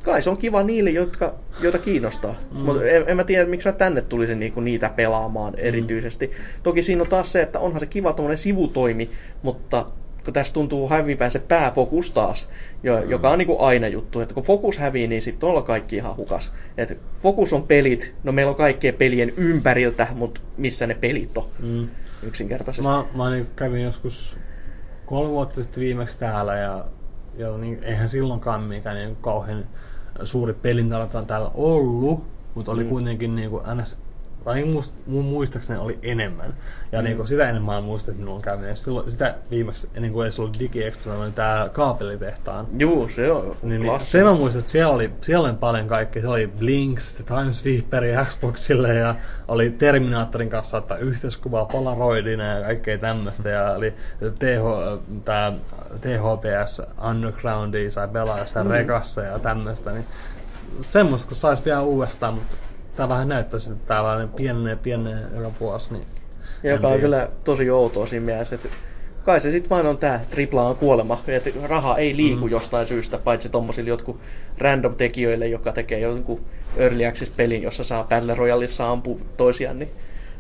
kai 0.05 0.23
se 0.23 0.31
on 0.31 0.39
kiva 0.39 0.63
niille, 0.63 0.91
jotka, 0.91 1.35
joita 1.61 1.79
kiinnostaa. 1.79 2.35
Mm. 2.53 2.59
Mutta 2.59 2.85
en, 2.85 3.05
en, 3.07 3.17
mä 3.17 3.25
tiedä, 3.25 3.47
miksi 3.47 3.69
mä 3.69 3.73
tänne 3.73 4.01
tulisin 4.01 4.41
niinku 4.41 4.61
niitä 4.61 4.91
pelaamaan 4.97 5.55
erityisesti. 5.57 6.31
Toki 6.63 6.83
siinä 6.83 7.03
on 7.03 7.09
taas 7.09 7.33
se, 7.33 7.43
että 7.43 7.59
onhan 7.59 7.81
se 7.81 7.87
kiva 7.87 8.13
tuommoinen 8.13 8.39
sivutoimi, 8.39 9.11
mutta 9.43 9.87
kun 10.25 10.33
tässä 10.33 10.55
tuntuu 10.55 10.89
häviävän 10.89 11.31
se 11.31 11.39
pääfokus 11.39 12.11
taas, 12.11 12.51
jo, 12.83 13.03
mm. 13.03 13.11
joka 13.11 13.31
on 13.31 13.39
niinku 13.39 13.57
aina 13.61 13.89
juttu, 13.89 14.21
että 14.21 14.35
kun 14.35 14.45
fokus 14.45 14.79
hävii, 14.79 15.07
niin 15.07 15.23
sitten 15.23 15.49
ollaan 15.49 15.67
kaikki 15.67 15.97
ihan 15.97 16.17
hukas. 16.17 16.53
Et 16.79 16.99
fokus 17.23 17.53
on 17.53 17.63
pelit, 17.63 18.15
no 18.25 18.33
meillä 18.33 18.51
on 18.51 18.57
kaikkien 18.57 18.95
pelien 18.95 19.33
ympäriltä, 19.37 20.07
mutta 20.15 20.41
missä 20.57 20.87
ne 20.87 20.95
pelit 20.95 21.39
on 21.39 21.45
Mm. 21.59 21.89
Yksinkertaisesti. 22.23 22.89
Mä, 22.89 23.05
mä 23.15 23.31
niin 23.31 23.51
kävin 23.57 23.83
joskus 23.83 24.39
kolme 25.07 25.31
vuotta 25.31 25.63
sitten 25.63 25.81
viimeksi 25.81 26.19
täällä 26.19 26.57
ja, 26.57 26.85
ja 27.35 27.59
niin, 27.59 27.85
eihän 27.85 28.09
silloinkaan 28.09 28.63
mikään 28.63 28.97
niin 28.97 29.17
kauhean 29.17 29.65
suuri 30.25 30.53
pelintarjonta 30.53 31.23
täällä 31.23 31.51
ollut, 31.55 32.25
mutta 32.55 32.73
oli 32.73 32.85
mm. 32.85 32.89
kuitenkin 32.89 33.37
niin 33.37 33.51
kuin 33.51 33.63
ns 33.75 33.99
tai 34.47 34.65
must, 34.65 34.95
mun 35.07 35.25
muistaakseni 35.25 35.79
oli 35.79 35.99
enemmän. 36.03 36.47
Ja 36.93 36.99
Mm. 36.99 37.03
mm. 37.03 37.05
niin 37.05 37.17
kuin 37.17 37.29
sitä 37.29 37.51
enemmän 37.51 37.75
mä 37.75 37.81
muistan, 37.81 38.13
että 38.13 38.21
minulla 38.21 38.37
on 38.37 38.43
käynyt. 38.43 38.69
Ja 38.69 38.75
silloin, 38.75 39.11
sitä 39.11 39.35
viimeksi, 39.51 39.91
ennen 39.95 40.13
kuin 40.13 40.25
edes 40.25 40.41
ollut 40.41 40.59
DigiExpo, 40.59 41.11
oli 41.11 41.33
tää 41.33 41.69
kaapelitehtaan. 41.69 42.67
Juu, 42.79 43.09
se 43.09 43.33
on 43.33 43.57
Niin, 43.63 43.83
niin 43.83 44.01
se 44.01 44.23
mä 44.25 44.35
muistan, 44.35 44.61
että 44.61 44.71
siellä 44.73 44.95
oli, 44.95 45.11
siellä 45.21 45.49
oli 45.49 45.57
paljon 45.57 45.87
kaikkea. 45.89 46.23
Siellä 46.23 46.35
oli 46.35 46.47
Blinks, 46.47 47.15
Timesweeperi 47.15 48.13
Xboxille 48.25 48.95
ja 48.95 49.15
oli 49.49 49.71
Terminaattorin 49.71 50.51
kanssa 50.51 50.77
ottaa 50.77 50.97
yhteiskuvaa 50.99 51.65
Polaroidina 51.65 52.45
ja 52.45 52.65
kaikkea 52.65 52.99
tämmöistä. 52.99 53.49
Ja 53.49 53.73
oli 53.73 53.95
TH, 54.39 54.65
tää 55.25 55.53
THPS 56.01 56.83
Undergroundia 57.11 57.91
sai 57.91 58.09
pelaa 58.09 58.39
jossain 58.39 58.67
Mm. 58.67 58.73
rekassa 58.73 59.23
ja 59.23 59.39
tämmöistä. 59.39 59.93
Niin 59.93 60.05
semmoista 60.81 61.29
kun 61.29 61.37
sais 61.37 61.65
vielä 61.65 61.81
uudestaan, 61.83 62.35
mutta 62.35 62.57
tää 62.97 63.09
vähän 63.09 63.29
näyttäisi, 63.29 63.73
että 63.73 63.87
tää 63.87 64.03
vaan 64.03 64.29
pienenee 64.29 64.77
pienenee 64.77 65.27
joka 65.35 65.53
vuosi. 65.61 65.93
Niin 65.93 66.05
Ja 66.63 66.71
joka 66.71 66.89
on 66.89 67.01
kyllä 67.01 67.29
tosi 67.45 67.71
outoa 67.71 68.07
siinä 68.07 68.27
mielessä, 68.27 68.55
että 68.55 68.69
kai 69.25 69.41
se 69.41 69.51
sitten 69.51 69.71
vain 69.71 69.87
on 69.87 69.99
tää 69.99 70.25
tripla 70.31 70.69
on 70.69 70.77
kuolema, 70.77 71.23
että 71.27 71.51
raha 71.63 71.97
ei 71.97 72.17
liiku 72.17 72.45
mm. 72.45 72.51
Jostain 72.51 72.87
syystä, 72.87 73.19
paitsi 73.19 73.49
tommosille 73.49 73.91
jotkut 73.91 74.21
random 74.59 74.95
tekijöille, 74.95 75.47
joka 75.47 75.73
tekee 75.73 75.99
jonkun 75.99 76.41
early 76.77 77.07
access 77.07 77.31
pelin, 77.31 77.63
jossa 77.63 77.85
saa 77.85 78.05
Battle 78.05 78.35
Royaleissa 78.35 78.91
ampua 78.91 79.19
toisiaan, 79.37 79.79
niin 79.79 79.91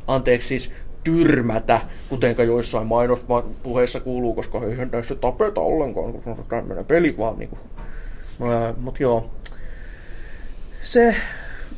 anteeksi 0.07 0.49
siis 0.49 0.73
tyrmätä, 1.05 1.81
kutenka 2.09 2.45
joissain 2.45 2.87
mainospuheissa 2.87 4.01
kuuluu, 4.01 4.35
koska 4.35 4.65
eihän 4.65 4.89
näissä 4.93 5.15
tapeta 5.15 5.61
ollenkaan, 5.61 6.13
kun 6.13 6.23
se 6.23 6.31
on 6.31 6.45
tämmöinen 6.49 6.85
peli 6.85 7.15
vaan 7.19 7.39
niinku. 7.39 7.59
Mut 8.77 9.01
joo, 9.01 9.31
se 10.83 11.17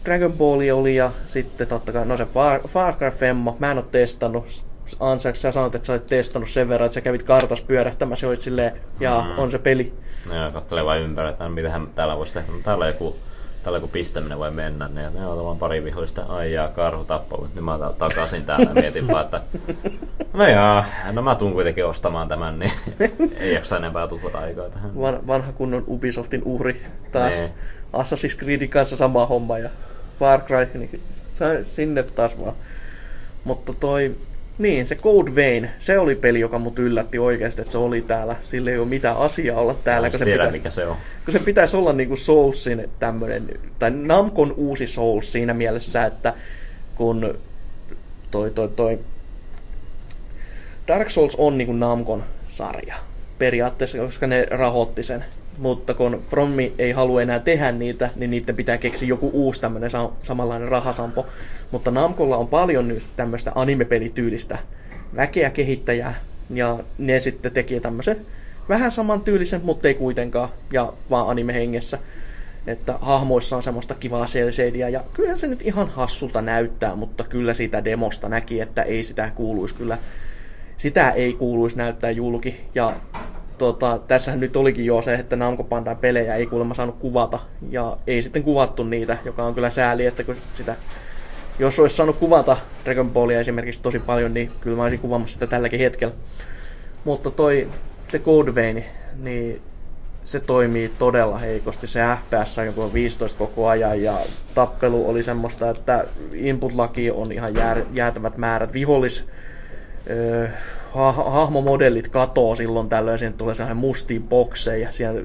Dragon 0.05 0.33
Ball 0.33 0.61
oli 0.75 0.97
ja 0.97 1.11
sitten 1.27 1.67
totta 1.69 1.93
kai, 1.93 2.07
no 2.07 2.17
se 2.17 2.25
Far, 2.27 2.61
Far 2.69 2.95
Cry 2.95 3.11
Femma, 3.11 3.57
mä 3.59 3.71
en 3.71 3.77
oo 3.79 3.83
testannut. 3.91 4.65
Ansa, 5.01 5.35
sä 5.35 5.53
sanoit, 5.53 5.75
että 5.75 5.87
sä 5.87 5.93
olit 5.93 6.07
testannut 6.07 6.51
sen 6.51 6.69
verran, 6.69 6.87
että 6.87 6.95
sä 6.95 7.01
kävit 7.01 7.23
kartas 7.23 7.61
pyörähtämässä, 7.65 8.27
ja 8.27 8.29
olit 8.29 8.41
silleen, 8.41 8.73
ja 9.01 9.21
Mm. 9.29 9.39
on 9.39 9.51
se 9.51 9.59
peli. 9.59 9.95
Joo, 10.35 10.51
kattelee 10.53 10.85
vain 10.85 11.03
ympäri, 11.03 11.29
että 11.29 11.49
mitähän 11.49 11.87
täällä 11.95 12.17
voisi 12.17 12.33
tehdä. 12.35 12.53
No, 12.53 12.59
täällä 12.65 12.87
joku, 12.87 13.17
täällä 13.63 13.77
joku 13.77 13.89
pistäminen 13.89 14.39
voi 14.39 14.51
mennä, 14.51 14.89
niin 14.89 15.13
täällä 15.13 15.43
on 15.43 15.59
pari 15.59 15.85
vihollista, 15.85 16.23
ai 16.29 16.53
jaa, 16.53 16.69
karhu 16.69 17.05
tappoi, 17.05 17.49
nyt 17.55 17.65
mä 17.65 17.75
otan 17.75 17.95
takaisin 17.95 18.45
täällä 18.45 18.71
ja 18.71 18.75
mietin 18.75 19.09
vaan, 19.09 19.25
että 19.25 19.41
no 20.33 20.47
joo, 20.49 20.85
no 21.13 21.23
mä 21.23 21.35
tuun 21.35 21.53
kuitenkin 21.53 21.87
ostamaan 21.87 22.29
tämän, 22.29 22.59
niin 22.59 22.73
ei 23.41 23.55
jaksa 23.55 23.77
enempää 23.77 24.09
tuhlata 24.09 24.39
aikaa 24.39 24.71
tähän. 24.71 25.01
Van, 25.01 25.27
vanha 25.27 25.53
kunnon 25.53 25.85
Ubisoftin 25.87 26.43
uhri 26.45 26.83
taas. 27.13 27.39
Niin. 27.41 27.51
Assassin's 27.93 28.39
Creedin 28.39 28.71
kanssa 28.71 28.97
sama 28.97 29.27
homma 29.27 29.59
ja 29.59 29.71
Far 30.19 30.41
Cry, 30.41 30.69
niin 30.75 31.01
sinne 31.73 32.03
taas 32.03 32.39
vaan. 32.39 32.55
Mutta 33.45 33.73
toi, 33.73 34.17
niin 34.59 34.87
se 34.87 34.95
Code 34.95 35.35
Vein, 35.35 35.71
se 35.79 35.99
oli 35.99 36.15
peli, 36.15 36.41
joka 36.41 36.59
mut 36.59 36.79
yllätti 36.79 37.19
oikeasti, 37.19 37.61
että 37.61 37.73
se 37.73 37.79
oli 37.79 38.01
täällä. 38.01 38.37
Sillä 38.43 38.71
ei 38.71 38.79
ole 38.79 38.89
mitään 38.89 39.17
asiaa 39.17 39.61
olla 39.61 39.75
täällä, 39.75 40.11
kun 40.11 40.19
se, 40.19 40.25
tiedä, 40.25 40.39
pitäisi, 40.39 40.59
mikä 40.59 40.71
se 40.71 40.87
on. 40.87 40.97
kun 41.25 41.33
se 41.33 41.39
pitäisi 41.39 41.77
olla 41.77 41.93
niinku 41.93 42.17
Soulsin 42.17 42.91
tämmönen, 42.99 43.49
tai 43.79 43.91
Namcon 43.91 44.55
uusi 44.57 44.87
Souls 44.87 45.33
siinä 45.33 45.55
mielessä, 45.55 46.07
että 46.07 46.35
kun 46.95 47.39
toi, 48.31 48.51
toi, 48.51 48.69
toi 48.69 48.99
Dark 50.89 51.11
Souls 51.11 51.37
on 51.37 51.59
niinku 51.59 51.73
Namcon 51.73 52.25
sarja 52.49 52.95
periaatteessa, 53.39 53.99
koska 53.99 54.27
ne 54.27 54.47
rahoitti 54.51 55.03
sen. 55.03 55.25
Mutta 55.59 55.95
kun 55.95 56.23
Frommi 56.31 56.73
ei 56.79 56.93
halua 56.93 57.23
enää 57.23 57.39
tehdä 57.39 57.73
niitä, 57.73 58.11
niin 58.17 58.31
niiden 58.31 58.57
pitää 58.57 58.79
keksiä 58.79 59.09
joku 59.09 59.31
uusi 59.33 59.61
tämmöinen 59.61 59.91
sa- 59.91 60.11
samanlainen 60.23 60.69
rahasampo. 60.69 61.27
Mutta 61.71 61.91
Namcolla 61.91 62.37
on 62.37 62.49
paljon 62.49 62.89
nyt 62.89 63.07
tämmöistä 63.17 63.53
animepelityylistä 63.55 64.59
väkeä 65.17 65.51
kehittäjää, 65.51 66.15
ja 66.51 66.79
ne 66.99 67.21
sitten 67.21 67.53
teki 67.53 67.81
tämmöisen 67.81 68.27
vähän 68.69 68.91
samantyylisen, 68.91 69.61
mutta 69.65 69.89
ei 69.89 69.95
kuitenkaan, 69.95 70.49
ja 70.73 70.93
vaan 71.11 71.29
anime-hengessä. 71.29 71.99
Että 72.67 72.99
hahmoissa 73.01 73.57
on 73.57 73.63
semmoista 73.63 73.95
kivaa 73.95 74.27
selseediä, 74.27 74.89
ja 74.89 75.05
kyllä 75.13 75.37
se 75.37 75.47
nyt 75.47 75.63
ihan 75.63 75.89
hassulta 75.89 76.43
näyttää, 76.43 76.97
mutta 76.97 77.25
kyllä 77.25 77.55
siitä 77.55 77.85
demosta 77.85 78.29
näki, 78.29 78.61
että 78.61 78.83
ei 78.83 79.03
sitä 79.03 79.31
kuuluisi 79.35 79.75
kyllä 79.75 79.99
sitä 80.79 81.11
ei 81.11 81.33
kuuluisi 81.33 81.77
näyttää 81.77 82.11
julki. 82.11 82.61
Ja 82.75 82.93
tota, 83.59 83.99
tässähän 84.09 84.41
nyt 84.41 84.57
olikin 84.57 84.85
jo 84.87 85.03
se, 85.03 85.15
että 85.15 85.37
Namco 85.37 85.65
Bandai 85.65 85.97
pelejä 85.97 86.35
ei 86.35 86.47
kuulemma 86.47 86.75
saanut 86.75 86.99
kuvata. 86.99 87.39
Ja 87.71 87.97
ei 88.07 88.23
sitten 88.23 88.43
kuvattu 88.43 88.85
niitä, 88.85 89.19
joka 89.25 89.45
on 89.45 89.55
kyllä 89.55 89.71
sääli, 89.71 90.07
että 90.07 90.25
kun 90.25 90.37
sitä 90.53 90.77
jos 91.59 91.81
olisi 91.81 91.97
saanut 91.97 92.17
kuvata 92.17 92.57
Dragon 92.85 93.11
Ballia 93.11 93.41
esimerkiksi 93.41 93.83
tosi 93.83 93.99
paljon, 93.99 94.35
niin 94.35 94.51
kyllä 94.61 94.77
mä 94.77 94.83
olisin 94.83 94.99
kuvaamassa 95.01 95.35
sitä 95.35 95.47
tälläkin 95.47 95.81
hetkellä. 95.81 96.15
Mutta 97.05 97.31
toi, 97.31 97.69
se 98.09 98.19
Code 98.19 98.55
Vein, 98.55 98.85
niin 99.17 99.63
se 100.25 100.41
toimii 100.41 100.93
todella 100.99 101.39
heikosti. 101.39 101.87
Se 101.87 102.01
FPS 102.17 102.59
on 102.59 102.75
tuo 102.75 102.93
15 102.93 103.39
koko 103.39 103.69
ajan 103.69 104.03
ja 104.03 104.19
tappelu 104.55 105.11
oli 105.11 105.23
semmoista, 105.23 105.71
että 105.71 106.05
input-laki 106.33 107.11
on 107.11 107.33
ihan 107.33 107.55
jää, 107.55 107.77
jäätävät 107.93 108.37
määrät. 108.37 108.73
Vihollis 108.73 109.27
öö, 110.11 110.49
ha- 110.95 111.13
hahmomodellit 111.13 112.09
katoo 112.09 112.57
silloin 112.57 112.89
tällöin, 112.89 113.19
siihen 113.19 113.35
tulee 113.35 113.55
sellainen 113.55 113.77
mustia 113.77 114.21
bokseja, 114.21 114.93
siellä 114.93 115.23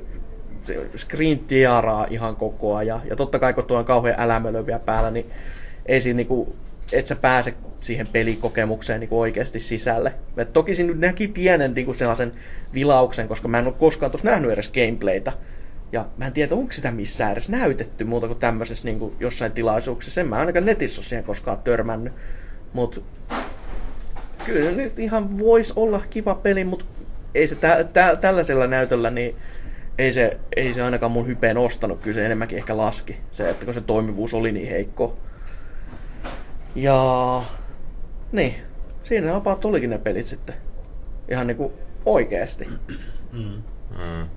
screen 0.96 1.40
tiaraa 1.40 2.08
ihan 2.10 2.36
koko 2.36 2.76
ajan. 2.76 3.02
Ja 3.10 3.16
totta 3.16 3.40
kai 3.40 3.54
kun 3.54 3.64
tuo 3.64 3.78
on 3.78 3.86
kauhean 3.86 4.20
älämölö 4.20 4.66
vielä 4.66 4.80
päällä, 4.80 5.12
niin 5.12 5.32
ei 5.86 6.02
siinä 6.02 6.18
niinku, 6.18 6.56
et 6.92 7.08
sä 7.08 7.16
pääse 7.16 7.54
siihen 7.82 8.08
pelikokemukseen 8.08 9.00
niinku 9.00 9.20
oikeasti 9.20 9.60
sisälle. 9.60 10.14
Et 10.38 10.54
toki 10.54 10.76
siinä 10.76 10.94
näki 10.96 11.28
pienen 11.28 11.74
niinku 11.74 11.94
sellaisen 11.94 12.32
vilauksen, 12.74 13.28
koska 13.28 13.48
mä 13.48 13.60
en 13.60 13.68
ole 13.68 13.74
koskaan 13.74 14.12
tuossa 14.12 14.30
nähnyt 14.30 14.52
edes 14.52 14.72
gameplaytä. 14.72 15.32
Ja 15.92 16.06
mä 16.18 16.28
en 16.28 16.34
tiedä, 16.34 16.56
onko 16.56 16.72
sitä 16.72 16.92
missään 16.92 17.32
edes 17.32 17.50
näytetty 17.50 18.04
muuta 18.04 18.28
kuin 18.28 18.40
tämmöisessä 18.40 18.88
niin 18.88 19.16
jossain 19.20 19.52
tilaisuuksessa. 19.52 20.22
En 20.22 20.28
mä 20.28 20.36
ainakaan 20.36 20.66
netissä 20.66 21.02
ole 21.02 21.06
siihen 21.06 21.24
koskaan 21.24 21.58
törmännyt. 21.58 22.14
Mutta 22.74 23.02
kyllä 24.46 24.72
nyt 24.72 25.00
ihan 25.00 25.40
voisi 25.40 25.74
olla 25.76 26.02
kiva 26.10 26.36
peli, 26.36 26.64
mutta 26.64 26.86
ei 27.36 27.48
se 27.48 27.56
tä- 27.56 27.84
tä- 27.84 28.16
tällaisella 28.16 28.68
näytöllä, 28.68 29.10
niin 29.10 29.36
ei 29.98 30.14
se, 30.14 30.38
ei 30.56 30.74
se 30.74 30.82
ainakaan 30.82 31.12
mun 31.12 31.28
hypeen 31.28 31.58
ostanut. 31.58 32.00
Kyllä 32.02 32.16
se 32.16 32.26
enemmänkin 32.26 32.58
ehkä 32.58 32.78
laski. 32.78 33.20
Se, 33.32 33.50
että 33.50 33.66
kun 33.66 33.74
se 33.74 33.82
toimivuus 33.82 34.34
oli 34.34 34.52
niin 34.52 34.70
heikko. 34.70 35.20
Ja 36.76 37.44
niin, 38.32 38.56
siinä 39.04 39.36
about 39.36 39.66
olikin 39.66 39.90
ne 39.90 39.98
pelit 39.98 40.26
sitten. 40.26 40.56
Ihan 41.30 41.48
niinku 41.48 41.74
oikeesti. 42.06 42.68
Mm. 43.32 43.64
Mm. 43.90 44.28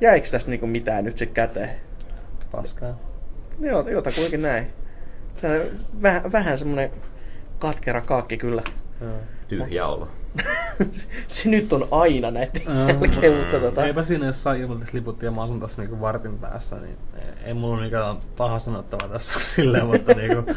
Jäikö 0.00 0.28
tästä 0.30 0.50
niinku 0.50 0.66
mitään 0.66 1.04
nyt 1.04 1.18
sitten 1.18 1.34
käteen? 1.34 1.70
Paskaa. 2.52 2.98
Joo, 3.60 3.88
jotakuinkin 3.88 4.42
näin. 4.42 4.66
Se 5.34 5.60
on 5.60 5.66
vähän, 6.02 6.32
vähän 6.32 6.58
semmonen 6.58 6.90
katkera 7.58 8.00
kaakki 8.00 8.36
kyllä. 8.36 8.62
Tyhjä 9.48 9.86
olo. 9.86 10.08
se 11.28 11.48
nyt 11.48 11.72
on 11.72 11.88
aina 11.90 12.30
näitä 12.30 12.60
jälkeen, 12.66 13.38
mutta 13.38 13.60
tota... 13.60 13.84
Eipä 13.86 14.02
siinä, 14.02 14.26
jos 14.26 14.42
saa 14.42 14.54
ilmoitusliput 14.54 15.22
ja 15.22 15.30
mä 15.30 15.42
asun 15.42 15.60
tässä 15.60 15.82
niinku 15.82 16.00
vartin 16.00 16.38
päässä, 16.38 16.76
niin 16.76 16.96
ei, 17.44 17.54
mulla 17.54 17.80
niinku 17.80 17.96
paha 18.36 18.58
sanottavaa 18.58 19.08
tässä 19.08 19.38
silleen, 19.54 19.86
mutta 19.86 20.14
niinku, 20.14 20.52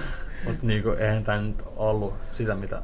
mutta 0.45 0.65
niinku, 0.67 0.89
eihän 0.89 1.23
tää 1.23 1.41
nyt 1.41 1.63
ollut 1.75 2.13
sitä, 2.31 2.55
mitä 2.55 2.81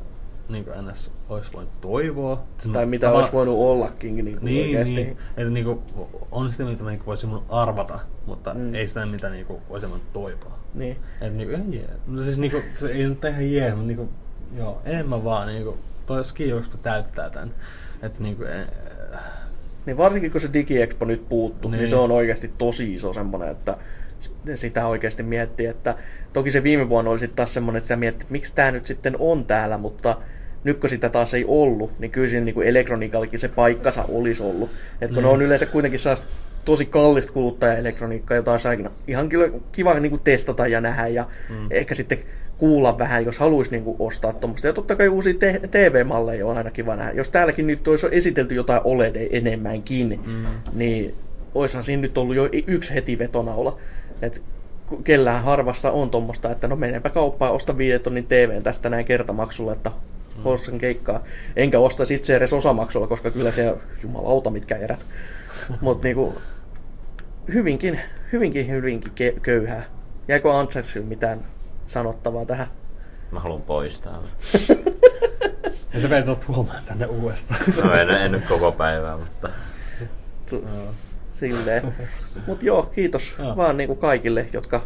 niinku 0.50 0.72
NS 0.82 1.12
olisi 1.30 1.54
voinut 1.54 1.82
toivoa. 1.82 2.44
Tai 2.74 2.86
mitä 2.86 3.08
tava- 3.12 3.16
olisi 3.16 3.32
voinut 3.32 3.56
ollakin 3.58 4.16
niin 4.16 4.38
kuin 4.38 4.46
niin, 4.46 4.66
oikeasti. 4.66 4.96
niin. 4.96 5.18
Että 5.38 5.50
niinku, 5.50 5.84
on 6.32 6.52
sitä, 6.52 6.64
mitä 6.64 6.84
niinku 6.84 7.06
voisi 7.06 7.28
mun 7.28 7.44
arvata, 7.50 8.00
mutta 8.26 8.54
Mm. 8.54 8.60
mm. 8.60 8.76
ei 8.76 8.88
sitä, 8.88 9.06
mitä 9.06 9.30
niinku 9.30 9.62
olisi 9.70 9.90
voinut 9.90 10.14
toivoa. 10.14 10.63
Niin. 10.74 10.98
Et 11.22 11.34
niinku, 11.34 11.54
ihan 11.56 11.74
jee. 11.74 11.90
No 12.08 12.22
siis 12.24 12.38
niinku, 12.38 12.62
se 12.80 12.88
ei 12.88 13.04
nyt 13.08 13.24
ihan 13.26 13.52
jee, 13.52 13.70
mutta 13.70 13.88
niinku, 13.88 14.10
joo, 14.58 14.82
enemmän 14.86 15.24
vaan 15.24 15.48
niinku, 15.48 15.78
toi 16.06 16.24
Skijokspo 16.26 16.78
täyttää 16.78 17.30
tän. 17.30 17.54
Että 18.02 18.24
niinku, 18.24 18.44
eh, 18.44 18.68
Niin 19.86 19.98
varsinkin 19.98 20.32
kun 20.32 20.42
se 20.42 20.50
DigiExpo 20.54 21.06
nyt 21.06 21.30
puuttuu, 21.30 21.72
niin. 21.72 21.78
niin 21.78 21.80
Niin. 21.80 21.90
se 21.90 21.96
on 21.96 22.12
oikeasti 22.12 22.54
tosi 22.58 22.94
iso 22.94 23.14
semmoinen, 23.14 23.50
että 23.50 23.78
sitä 24.56 24.88
oikeasti 24.88 25.24
miettii, 25.24 25.66
että 25.66 25.96
toki 26.34 26.52
se 26.52 26.64
viime 26.64 26.90
vuonna 26.90 27.12
oli 27.12 27.20
sitten 27.20 27.36
taas 27.36 27.54
semmoinen, 27.54 27.78
että 27.78 27.86
sitä 27.88 27.96
miettii, 27.96 28.24
että 28.24 28.32
miksi 28.32 28.56
tämä 28.56 28.72
nyt 28.72 28.86
sitten 28.86 29.16
on 29.20 29.46
täällä, 29.46 29.78
mutta 29.78 30.18
nyt 30.64 30.80
kun 30.80 30.90
sitä 30.90 31.10
taas 31.10 31.34
ei 31.34 31.46
ollut, 31.48 32.00
niin 32.00 32.12
kyllä 32.12 32.30
siinä 32.30 32.46
niin 32.46 32.64
elektroniikallakin 32.64 33.40
se 33.40 33.48
paikkansa 33.48 34.06
olisi 34.08 34.44
ollut. 34.44 34.70
Että 35.02 35.14
kun 35.14 35.24
Mm. 35.24 35.28
ne 35.28 35.34
on 35.34 35.42
yleensä 35.42 35.66
kuitenkin 35.66 36.00
sellaista 36.00 36.28
tosi 36.66 36.86
kallista 36.86 37.32
kuluttajaelektroniikkaa, 37.34 38.38
jota 38.38 38.52
olisi 38.52 38.68
aina 38.68 38.92
ihan 39.08 39.30
kyllä 39.30 39.50
kiva 39.72 39.94
niin 40.00 40.10
kuin 40.10 40.22
testata 40.24 40.68
ja 40.68 40.82
nähdä 40.82 41.08
ja 41.08 41.28
Mm. 41.50 41.68
ehkä 41.72 41.96
sitten 41.96 42.18
kuulla 42.58 42.98
vähän, 42.98 43.26
jos 43.26 43.40
haluaisi 43.40 43.72
niin 43.72 43.84
kuin 43.84 43.96
ostaa 44.00 44.34
tuommoista. 44.34 44.68
Ja 44.68 44.74
totta 44.74 44.96
kai 44.96 45.08
uusia 45.08 45.34
te- 45.34 45.62
TV-malleja 45.72 46.48
on 46.48 46.58
aina 46.58 46.72
kiva 46.72 46.96
nähdä. 46.96 47.12
Jos 47.12 47.30
täälläkin 47.30 47.68
nyt 47.68 47.88
olisi 47.88 48.08
esitelty 48.12 48.56
jotain 48.56 48.82
OLED 48.84 49.28
enemmänkin, 49.32 50.20
mm. 50.26 50.46
niin 50.74 51.16
oishan 51.56 51.84
siinä 51.84 52.02
nyt 52.02 52.18
ollut 52.18 52.36
jo 52.36 52.50
yksi 52.68 52.94
heti 52.94 53.20
vetonaula. 53.20 53.78
Et 54.22 54.42
ku- 54.86 55.02
kellään 55.04 55.44
harvassa 55.44 55.92
on 55.92 56.10
tuommoista, 56.10 56.52
että 56.52 56.68
no 56.68 56.76
menenpä 56.76 57.10
kauppaan, 57.10 57.54
osta 57.54 57.78
viiden 57.78 58.02
tonnin 58.02 58.26
TVn 58.28 58.64
tästä 58.64 58.90
näin 58.90 59.06
kertamaksulla, 59.06 59.74
että 59.74 59.92
Mm. 60.38 60.44
hossan 60.44 60.78
keikkaa. 60.78 61.24
Enkä 61.56 61.80
osta 61.80 62.04
itse 62.10 62.36
edes 62.36 62.54
osamaksulla, 62.54 63.08
koska 63.08 63.32
kyllä 63.32 63.52
se 63.52 63.74
jumalauta 64.04 64.50
mitkä 64.50 64.76
erät. 64.76 65.06
Mutta 65.82 66.04
niinku, 66.08 66.34
hyvinkin, 67.54 68.00
hyvinkin, 68.32 68.68
hyvinkin 68.70 69.12
ke- 69.12 69.40
köyhää. 69.40 69.84
Jäikö 70.28 70.54
Antsetsillä 70.54 71.08
mitään 71.08 71.46
sanottavaa 71.86 72.46
tähän? 72.46 72.68
Mä 73.32 73.40
haluan 73.40 73.62
pois 73.62 74.00
täältä. 74.02 74.30
ja 75.94 76.00
sä 76.00 76.08
menet 76.08 76.26
tuot 76.26 76.48
huomaan 76.48 76.84
tänne 76.86 77.06
uudestaan. 77.06 77.60
No 77.84 77.94
en, 77.94 78.10
en 78.10 78.32
nyt 78.32 78.46
koko 78.46 78.72
päivää, 78.72 79.18
mutta... 79.18 79.50
Silleen. 81.24 81.96
Mut 82.48 82.64
joo, 82.64 82.84
kiitos 82.84 83.36
Joo. 83.40 83.58
vaan 83.58 83.78
niinku 83.78 83.96
kaikille, 83.96 84.48
jotka 84.54 84.82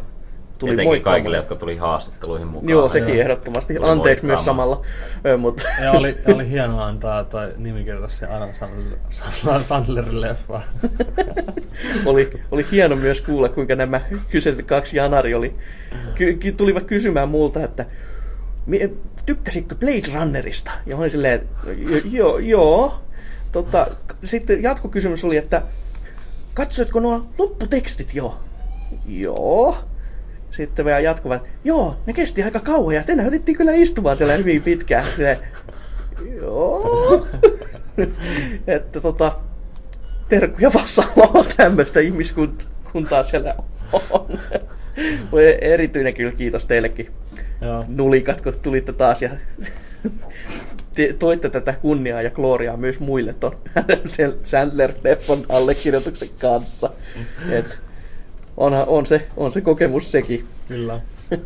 tuli 0.58 0.70
Etenkin 0.72 0.88
moikkaamaan. 0.88 1.16
kaikille, 1.16 1.36
jotka 1.36 1.54
tuli 1.54 1.76
haastatteluihin 1.76 2.46
mukaan. 2.48 2.68
Joo, 2.70 2.88
sekin 2.88 3.08
Joo. 3.14 3.20
ehdottomasti. 3.22 3.74
Tuli 3.74 3.88
Anteeksi 3.90 4.26
myös 4.26 4.44
samalla. 4.44 4.82
Ö, 5.26 5.36
Mut, 5.36 5.62
Ja 5.82 5.92
oli, 5.92 6.16
oli 6.34 6.48
hienoa 6.48 6.86
antaa 6.86 7.24
toi 7.24 7.52
nimikirjoitus 7.56 8.18
se 8.18 8.26
Adam 8.26 8.48
Sandler- 8.50 8.98
Sandler- 9.10 9.62
Sandlerin 9.62 10.20
leffa. 10.20 10.62
oli, 12.06 12.30
oli 12.50 12.66
hieno 12.72 12.96
myös 12.96 13.20
kuulla, 13.20 13.48
kuinka 13.48 13.74
nämä 13.74 14.00
kyseiset 14.30 14.66
kaksi 14.66 14.96
Janari 14.96 15.34
oli, 15.34 15.54
ky, 16.14 16.34
ky, 16.34 16.52
tulivat 16.52 16.84
kysymään 16.84 17.28
multa, 17.28 17.64
että 17.64 17.84
"Mi- 18.66 18.92
tykkäsitkö 19.26 19.74
Blade 19.74 20.14
Runnerista? 20.20 20.70
Ja 20.86 20.96
olin 20.96 21.10
silleen, 21.10 21.34
että 21.34 21.70
"Jo- 21.70 22.00
joo, 22.10 22.38
joo. 22.38 22.94
Tota, 23.52 23.86
sitten 24.24 24.62
jatkokysymys 24.62 25.24
oli, 25.24 25.36
että 25.36 25.62
katsoitko 26.54 27.00
nuo 27.00 27.26
lopputekstit 27.38 28.14
jo? 28.14 28.36
Joo. 29.06 29.76
Sitten 30.58 30.84
vielä 30.84 31.00
jatkuvat, 31.00 31.48
joo, 31.64 31.96
ne 32.06 32.12
kesti 32.12 32.42
aika 32.42 32.60
kauan 32.60 32.94
ja 32.94 33.02
te 33.02 33.14
näytettiin 33.14 33.58
kyllä 33.58 33.72
istumaan 33.72 34.16
siellä 34.16 34.34
hyvin 34.34 34.62
pitkään. 34.62 35.04
Silleen, 35.16 35.36
joo. 36.40 37.26
että 38.66 39.00
tota, 39.00 39.32
terkkuja 40.28 40.70
Vassaloon 40.74 41.46
tämmöistä 41.56 42.00
ihmiskuntaa 42.00 43.22
siellä 43.22 43.54
on. 44.10 44.38
Erityinen 45.60 46.14
kyllä 46.14 46.32
kiitos 46.32 46.66
teillekin 46.66 47.12
Joo. 47.60 47.84
nulikat, 47.88 48.40
kun 48.40 48.54
tulitte 48.62 48.92
taas 48.92 49.22
ja 49.22 49.30
te- 50.94 51.12
toitte 51.18 51.50
tätä 51.50 51.72
kunniaa 51.72 52.22
ja 52.22 52.30
gloriaa 52.30 52.76
myös 52.76 53.00
muille 53.00 53.34
ton 53.34 53.56
Sandler-leffon 54.50 55.46
allekirjoituksen 55.48 56.28
kanssa. 56.38 56.90
Et 57.50 57.78
onhan, 58.58 58.84
on, 58.86 59.06
se, 59.06 59.26
on 59.36 59.52
se 59.52 59.60
kokemus 59.60 60.12
sekin. 60.12 60.46
Kyllä. 60.68 61.00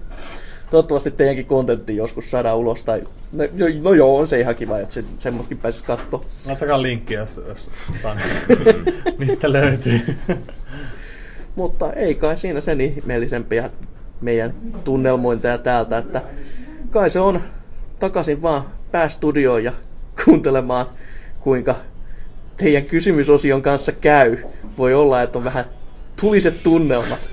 Toivottavasti 0.70 1.10
teidänkin 1.10 1.46
kontentti 1.46 1.96
joskus 1.96 2.30
saadaan 2.30 2.58
ulos. 2.58 2.84
Tai, 2.84 3.02
no, 3.32 3.44
no, 3.52 3.66
no 3.82 3.92
joo, 3.92 4.18
on 4.18 4.26
se 4.26 4.40
ihan 4.40 4.54
kiva, 4.54 4.78
että 4.78 4.94
se, 4.94 5.04
semmoistakin 5.18 5.58
pääsisi 5.58 5.84
katsoa. 5.84 6.24
Laittakaa 6.46 6.82
linkki, 6.82 7.14
jos, 7.14 7.40
jos 7.48 7.70
mistä 9.18 9.52
löytyy. 9.52 10.00
Mutta 11.54 11.92
ei 11.92 12.14
kai 12.14 12.36
siinä 12.36 12.60
sen 12.60 12.80
ihmeellisempiä 12.80 13.70
meidän 14.20 14.54
tunnelmointeja 14.84 15.58
täältä, 15.58 15.98
että 15.98 16.22
kai 16.90 17.10
se 17.10 17.20
on 17.20 17.42
takaisin 17.98 18.42
vaan 18.42 18.62
päästudioon 18.92 19.64
ja 19.64 19.72
kuuntelemaan, 20.24 20.86
kuinka 21.40 21.74
teidän 22.56 22.84
kysymysosion 22.84 23.62
kanssa 23.62 23.92
käy. 23.92 24.38
Voi 24.78 24.94
olla, 24.94 25.22
että 25.22 25.38
on 25.38 25.44
vähän 25.44 25.64
tuliset 26.20 26.62
tunnelmat. 26.62 27.30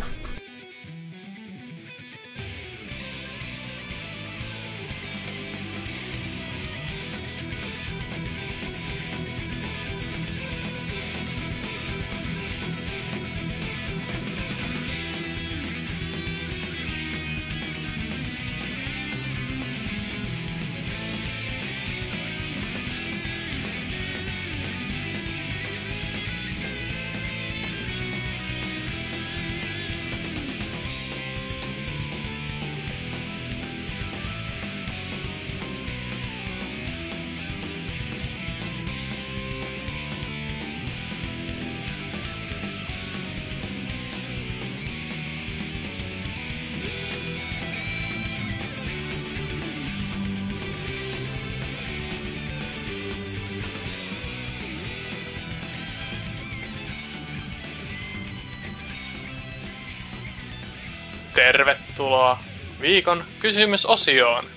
Tervetuloa 61.40 62.44
viikon 62.82 63.26
kysymysosioon. 63.40 64.50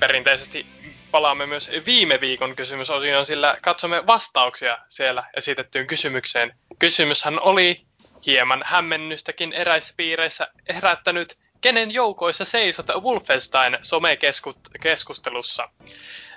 Perinteisesti 0.00 0.66
palaamme 1.10 1.46
myös 1.46 1.70
viime 1.86 2.20
viikon 2.20 2.56
kysymysosioon, 2.56 3.26
sillä 3.26 3.56
katsomme 3.62 4.06
vastauksia 4.06 4.78
siellä 4.88 5.24
esitettyyn 5.36 5.86
kysymykseen. 5.86 6.52
Kysymyshän 6.78 7.40
oli 7.40 7.86
hieman 8.26 8.62
hämmennystäkin 8.66 9.52
eräissä 9.52 9.94
piireissä 9.96 10.48
herättänyt, 10.74 11.38
kenen 11.60 11.90
joukoissa 11.90 12.44
seisot 12.44 12.86
Wolfenstein 12.88 13.78
somekeskustelussa. 13.82 15.68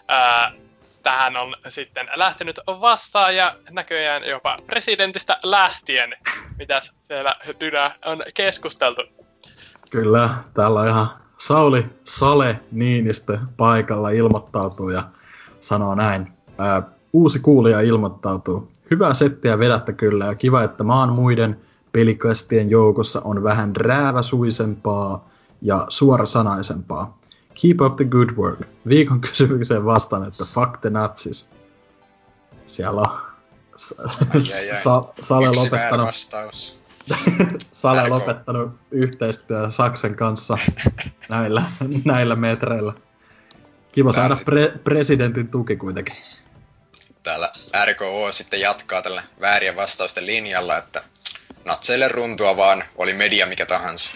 Ää, 0.07 0.51
tähän 1.03 1.37
on 1.37 1.55
sitten 1.69 2.09
lähtenyt 2.15 2.59
vastaan 2.67 3.35
ja 3.35 3.55
näköjään 3.69 4.23
jopa 4.29 4.57
presidentistä 4.65 5.39
lähtien, 5.43 6.15
mitä 6.57 6.81
siellä 7.07 7.35
Dynä 7.59 7.95
on 8.05 8.23
keskusteltu. 8.33 9.01
Kyllä, 9.89 10.29
täällä 10.53 10.79
on 10.79 10.87
ihan 10.87 11.07
Sauli 11.37 11.85
Sale 12.05 12.59
Niinistö 12.71 13.39
paikalla 13.57 14.09
ilmoittautuu 14.09 14.89
ja 14.89 15.03
sanoo 15.59 15.95
näin. 15.95 16.27
Ää, 16.57 16.83
uusi 17.13 17.39
kuulija 17.39 17.81
ilmoittautuu. 17.81 18.71
Hyvää 18.91 19.13
settiä 19.13 19.59
vedättä 19.59 19.93
kyllä 19.93 20.25
ja 20.25 20.35
kiva, 20.35 20.63
että 20.63 20.83
maan 20.83 21.13
muiden 21.13 21.59
pelikastien 21.91 22.69
joukossa 22.69 23.21
on 23.23 23.43
vähän 23.43 23.75
rääväsuisempaa 23.75 25.29
ja 25.61 25.85
suorasanaisempaa. 25.89 27.19
Keep 27.61 27.81
up 27.81 27.95
the 27.95 28.05
good 28.05 28.29
work. 28.37 28.59
Viikon 28.87 29.21
kysymykseen 29.29 29.85
vastaan, 29.85 30.27
että 30.27 30.45
fuck 30.45 30.77
the 30.81 30.89
Nazis. 30.89 31.49
Siellä 32.65 33.01
on 33.01 33.29
Ai, 34.35 34.53
ai, 34.53 34.71
ai. 34.71 34.81
Sa- 34.83 35.13
Sale 35.21 35.47
Yksi 35.47 35.61
lopettanut, 35.61 36.07
vastaus. 36.07 36.79
Sale 37.71 38.09
lopettanut 38.09 38.71
yhteistyö 38.91 39.71
Saksan 39.71 40.15
kanssa 40.15 40.57
näillä, 41.29 41.63
näillä 42.05 42.35
metreillä. 42.35 42.93
Kiva 43.91 44.13
saada 44.13 44.35
pre- 44.35 44.77
presidentin 44.83 45.47
tuki 45.47 45.75
kuitenkin. 45.75 46.15
Täällä 47.23 47.51
RKO 47.85 48.31
sitten 48.31 48.61
jatkaa 48.61 49.01
tällä 49.01 49.23
väärien 49.41 49.75
vastausten 49.75 50.25
linjalla, 50.25 50.77
että 50.77 51.03
natseille 51.65 52.07
runtua 52.07 52.57
vaan, 52.57 52.83
oli 52.95 53.13
media 53.13 53.45
mikä 53.45 53.65
tahansa. 53.65 54.11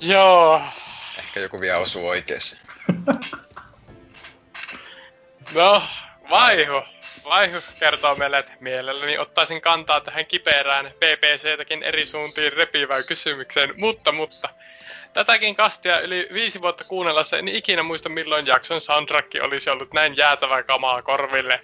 Joo, 0.00 0.62
Ehkä 1.18 1.40
joku 1.40 1.60
vielä 1.60 1.78
osuu 1.78 2.08
oikeeseen. 2.08 2.62
no 5.54 5.82
Vaihu. 6.30 6.82
Vaihu 7.24 7.58
kertoo 7.80 8.14
meille, 8.14 8.38
että 8.38 8.52
mielelläni 8.60 9.18
ottaisin 9.18 9.60
kantaa 9.60 10.00
tähän 10.00 10.26
kiperään 10.26 10.86
PPC-täkin 10.86 11.82
eri 11.82 12.06
suuntiin 12.06 12.52
repivään 12.52 13.04
kysymykseen, 13.04 13.74
mutta, 13.76 14.12
mutta 14.12 14.48
Tätäkin 15.12 15.56
kastia 15.56 16.00
yli 16.00 16.28
viisi 16.32 16.62
vuotta 16.62 16.84
kuunnellessa 16.84 17.38
en 17.38 17.48
ikinä 17.48 17.82
muista 17.82 18.08
milloin 18.08 18.46
jakson 18.46 18.80
soundtrack 18.80 19.32
olisi 19.42 19.70
ollut 19.70 19.94
näin 19.94 20.16
jäätävää 20.16 20.62
kamaa 20.62 21.02
korville. 21.02 21.60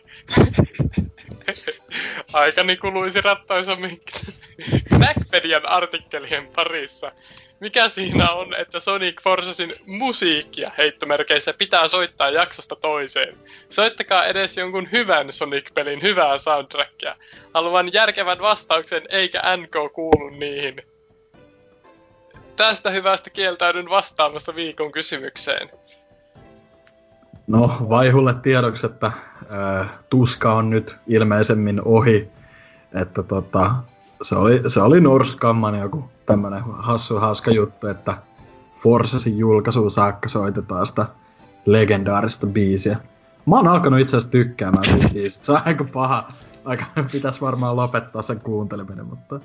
Aikani 2.32 2.77
kuluisi 2.77 3.20
rattaisemmin 3.20 4.01
Backpedian 4.98 5.69
artikkelien 5.78 6.47
parissa. 6.47 7.12
Mikä 7.60 7.89
siinä 7.89 8.31
on, 8.31 8.55
että 8.59 8.81
Sonic 8.81 9.22
Forcesin 9.22 9.70
musiikkia 9.86 10.70
heittomerkeissä 10.78 11.55
pitää 11.59 11.89
soittaa 11.89 12.31
jaksosta 12.31 12.76
toiseen? 12.76 13.36
Soittakaa 13.68 14.24
edes 14.24 14.56
jonkun 14.56 14.89
hyvän 14.93 15.32
Sonic-pelin 15.32 16.02
hyvää 16.02 16.39
soundtrackia. 16.39 17.14
Haluan 17.55 17.93
järkevän 17.93 18.39
vastauksen, 18.39 19.02
eikä 19.09 19.43
NK 19.56 19.93
kuulu 19.93 20.28
niihin. 20.28 20.76
Tästä 22.56 22.90
hyvästä 22.90 23.31
kieltäydyn 23.31 23.90
vastaamasta 23.90 24.55
viikon 24.55 24.93
kysymykseen. 24.93 25.70
No, 27.47 27.76
Vaihulle 27.89 28.35
tiedoksi, 28.43 28.86
että 28.86 29.12
ää, 29.51 29.98
tuska 30.10 30.52
on 30.52 30.70
nyt 30.70 30.97
ilmeisemmin 31.06 31.81
ohi. 31.85 32.28
Että 33.02 33.22
tota, 33.22 33.74
se 34.24 34.36
oli, 34.36 34.62
se 34.66 34.80
oli 34.82 35.01
Norskamman 35.01 35.78
joku 35.78 36.05
tämmönen 36.26 36.62
hassu 36.78 37.18
hauska 37.18 37.51
juttu, 37.51 37.86
että 37.86 38.16
Forcesin 38.78 39.38
julkaisuun 39.38 39.90
saakka 39.90 40.28
soitetaan 40.28 40.86
sitä 40.86 41.06
legendaarista 41.66 42.46
biisiä. 42.46 42.98
Mä 43.46 43.56
oon 43.56 43.68
alkanut 43.68 44.01
itse 44.01 44.16
asiassa 44.16 44.30
tykkäämään 44.30 44.84
siitä 44.84 45.09
biisistä. 45.14 45.46
Se 45.46 45.52
on 45.52 45.60
aika 45.64 45.84
paha. 45.92 46.32
Aika 46.64 46.84
pitäisi 47.12 47.40
varmaan 47.40 47.76
lopettaa 47.76 48.22
sen 48.22 48.40
kuunteleminen, 48.40 49.06
mutta 49.06 49.40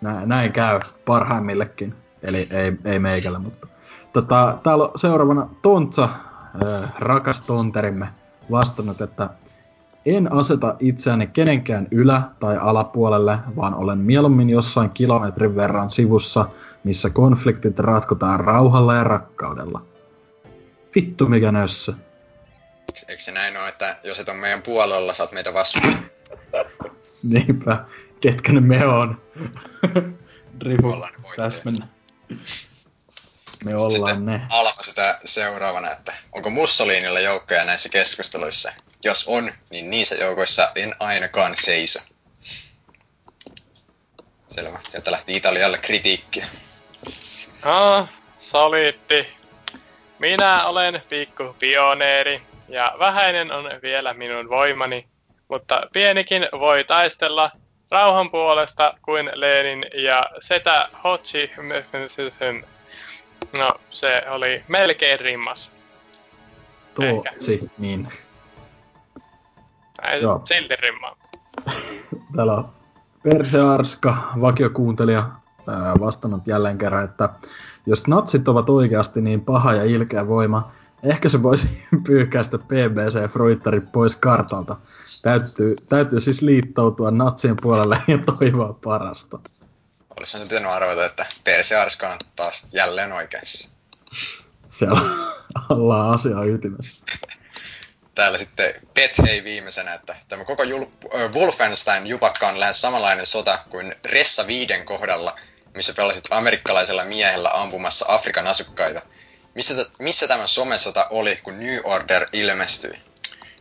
näin, 0.00 0.28
näin 0.28 0.52
käy 0.52 0.80
parhaimmillekin. 1.04 1.94
Eli 2.22 2.46
ei, 2.50 2.76
ei 2.84 2.98
meikällä, 2.98 3.38
mutta... 3.38 3.66
Tota, 4.12 4.58
täällä 4.62 4.84
on 4.84 4.90
seuraavana 4.96 5.48
Tontsa, 5.62 6.04
äh, 6.04 6.92
rakas 6.98 7.42
tonterimme, 7.42 8.08
vastannut, 8.50 9.00
että 9.00 9.30
en 10.06 10.32
aseta 10.32 10.76
itseäni 10.80 11.26
kenenkään 11.26 11.88
ylä- 11.90 12.22
tai 12.40 12.56
alapuolelle, 12.56 13.38
vaan 13.56 13.74
olen 13.74 13.98
mieluummin 13.98 14.50
jossain 14.50 14.90
kilometrin 14.90 15.56
verran 15.56 15.90
sivussa, 15.90 16.48
missä 16.84 17.10
konfliktit 17.10 17.78
ratkotaan 17.78 18.40
rauhalla 18.40 18.94
ja 18.94 19.04
rakkaudella. 19.04 19.82
Vittu 20.94 21.28
mikä 21.28 21.52
nössö. 21.52 21.92
Eikö 23.08 23.22
se 23.22 23.32
näin 23.32 23.56
ole, 23.56 23.68
että 23.68 23.96
jos 24.04 24.20
et 24.20 24.28
on 24.28 24.36
meidän 24.36 24.62
puolella, 24.62 25.12
saat 25.12 25.32
meitä 25.32 25.54
vastaan? 25.54 25.94
Niinpä, 27.22 27.84
ketkä 28.20 28.52
ne 28.52 28.60
me 28.60 28.86
on. 28.86 29.20
Rifu, 30.60 31.04
täsmennä. 31.36 31.86
Me 33.64 33.76
ollaan 33.76 33.92
Sitten 33.92 34.26
ne. 34.26 34.46
Alma 34.50 34.81
seuraavana, 35.24 35.90
että 35.90 36.12
onko 36.32 36.50
Mussolinilla 36.50 37.20
joukkoja 37.20 37.64
näissä 37.64 37.88
keskusteluissa? 37.88 38.72
Jos 39.04 39.24
on, 39.28 39.52
niin 39.70 39.90
niissä 39.90 40.14
joukoissa 40.14 40.72
en 40.74 40.94
ainakaan 41.00 41.56
seiso. 41.56 42.00
Selvä. 44.48 44.78
Sieltä 44.88 45.10
lähti 45.10 45.36
Italialle 45.36 45.78
kritiikkiä. 45.78 46.46
Ah, 47.64 48.08
solitti. 48.46 49.26
Minä 50.18 50.66
olen 50.66 51.02
pikku 51.08 51.56
pioneeri 51.58 52.42
ja 52.68 52.94
vähäinen 52.98 53.52
on 53.52 53.70
vielä 53.82 54.14
minun 54.14 54.48
voimani, 54.48 55.06
mutta 55.48 55.82
pienikin 55.92 56.48
voi 56.52 56.84
taistella 56.84 57.50
rauhan 57.90 58.30
puolesta 58.30 58.94
kuin 59.02 59.30
Lenin 59.34 59.84
ja 59.94 60.26
setä 60.40 60.88
Hochi. 61.04 61.50
No, 63.58 63.74
se 63.90 64.22
oli 64.30 64.62
melkein 64.68 65.20
rimmas. 65.20 65.72
Ehkä. 67.00 67.30
Tootsi, 67.30 67.70
niin. 67.78 68.08
Ei 70.02 70.22
Joo. 70.22 70.44
silti 70.48 70.76
rimmaa. 70.76 71.16
Täällä 72.36 72.54
on 72.54 72.68
Perse 73.22 73.60
Arska, 73.60 74.16
vakiokuuntelija, 74.40 75.30
ää, 75.68 75.94
vastannut 76.00 76.46
jälleen 76.46 76.78
kerran, 76.78 77.04
että 77.04 77.28
jos 77.86 78.06
natsit 78.06 78.48
ovat 78.48 78.70
oikeasti 78.70 79.20
niin 79.20 79.40
paha 79.40 79.74
ja 79.74 79.84
ilkeä 79.84 80.28
voima, 80.28 80.72
ehkä 81.02 81.28
se 81.28 81.42
voisi 81.42 81.84
pyyhkäistä 82.06 82.58
BBC 82.58 83.28
Fruittarit 83.28 83.92
pois 83.92 84.16
kartalta. 84.16 84.76
Täytyy, 85.22 85.76
täytyy 85.88 86.20
siis 86.20 86.42
liittoutua 86.42 87.10
natsien 87.10 87.56
puolelle 87.62 87.98
ja 88.08 88.18
toivoa 88.18 88.78
parasta. 88.84 89.38
Olisi 90.16 90.38
nyt 90.38 90.48
pitänyt 90.48 90.70
arvata, 90.70 91.04
että 91.04 91.26
Perse 91.44 91.76
Arska 91.76 92.08
on 92.08 92.18
taas 92.36 92.66
jälleen 92.72 93.12
oikeassa. 93.12 93.68
Siellä 94.68 95.00
ollaan 95.68 96.14
asiaa 96.14 96.44
ytimessä. 96.44 97.04
Täällä 98.14 98.38
sitten 98.38 98.74
Pet 98.94 99.18
hei 99.26 99.44
viimeisenä, 99.44 99.94
että 99.94 100.16
tämä 100.28 100.44
koko 100.44 100.62
Jul- 100.62 101.16
äh, 101.16 101.32
Wolfenstein 101.32 102.06
jupakka 102.06 102.48
on 102.48 102.60
lähes 102.60 102.80
samanlainen 102.80 103.26
sota 103.26 103.58
kuin 103.70 103.94
Ressa 104.04 104.46
5 104.46 104.72
kohdalla, 104.84 105.36
missä 105.74 105.92
pelasit 105.94 106.24
amerikkalaisella 106.30 107.04
miehellä 107.04 107.50
ampumassa 107.54 108.04
Afrikan 108.08 108.46
asukkaita. 108.46 109.02
Missä, 109.54 109.84
t- 109.84 109.98
missä 109.98 110.28
tämä 110.28 110.46
somesota 110.46 111.06
oli, 111.10 111.36
kun 111.36 111.60
New 111.60 111.80
Order 111.84 112.26
ilmestyi? 112.32 113.02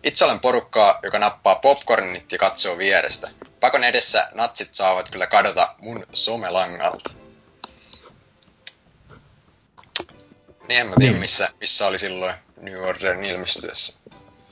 Itse 0.04 0.26
olen 0.26 0.40
porukkaa, 0.40 1.00
joka 1.04 1.20
nappaa 1.20 1.56
popcornit 1.56 2.32
ja 2.32 2.38
katsoo 2.38 2.78
vierestä. 2.78 3.30
Pakon 3.62 3.84
edessä 3.84 4.30
natsit 4.36 4.76
saavat 4.76 5.10
kyllä 5.12 5.28
kadota 5.28 5.76
mun 5.82 6.04
somelangalta. 6.14 7.10
Niin 10.68 10.82
en 10.82 10.88
mä 10.88 10.96
tiedä, 10.98 11.12
niin. 11.12 11.22
missä, 11.22 11.50
missä 11.60 11.88
oli 11.88 11.98
silloin 11.98 12.34
New 12.62 12.84
Orderin 12.84 13.26
ilmestyessä. 13.26 14.00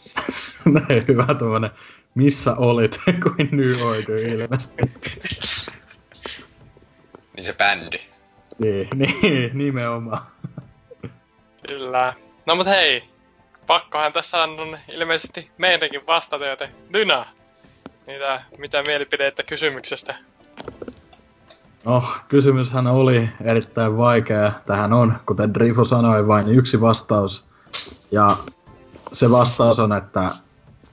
Näin 0.65 1.07
hyvä 1.07 1.35
tuommoinen, 1.39 1.71
missä 2.15 2.53
olit, 2.53 2.99
kuin 3.23 3.49
New 3.51 3.81
Order 3.81 4.17
ilmestyi. 4.17 4.85
niin 7.35 7.43
se 7.43 7.53
bändi. 7.53 7.99
Niin, 8.59 8.87
niin, 8.95 9.57
nimenomaan. 9.57 10.21
Kyllä. 11.67 12.13
No 12.45 12.55
mut 12.55 12.67
hei, 12.67 13.03
pakkohan 13.67 14.13
tässä 14.13 14.43
on 14.43 14.79
ilmeisesti 14.87 15.51
meidänkin 15.57 16.07
vastata, 16.07 16.45
joten 16.45 16.75
Dyna, 16.93 17.25
mitä, 18.09 18.41
mitä 18.57 18.83
mielipidettä 18.83 19.43
kysymyksestä? 19.43 20.15
No, 21.85 22.03
kysymyshän 22.27 22.87
oli 22.87 23.29
erittäin 23.43 23.97
vaikea. 23.97 24.51
Tähän 24.65 24.93
on, 24.93 25.19
kuten 25.25 25.53
Drifo 25.53 25.83
sanoi, 25.83 26.27
vain 26.27 26.49
yksi 26.49 26.81
vastaus. 26.81 27.47
Ja 28.11 28.37
se 29.13 29.31
vastaus 29.31 29.79
on, 29.79 29.93
että 29.93 30.31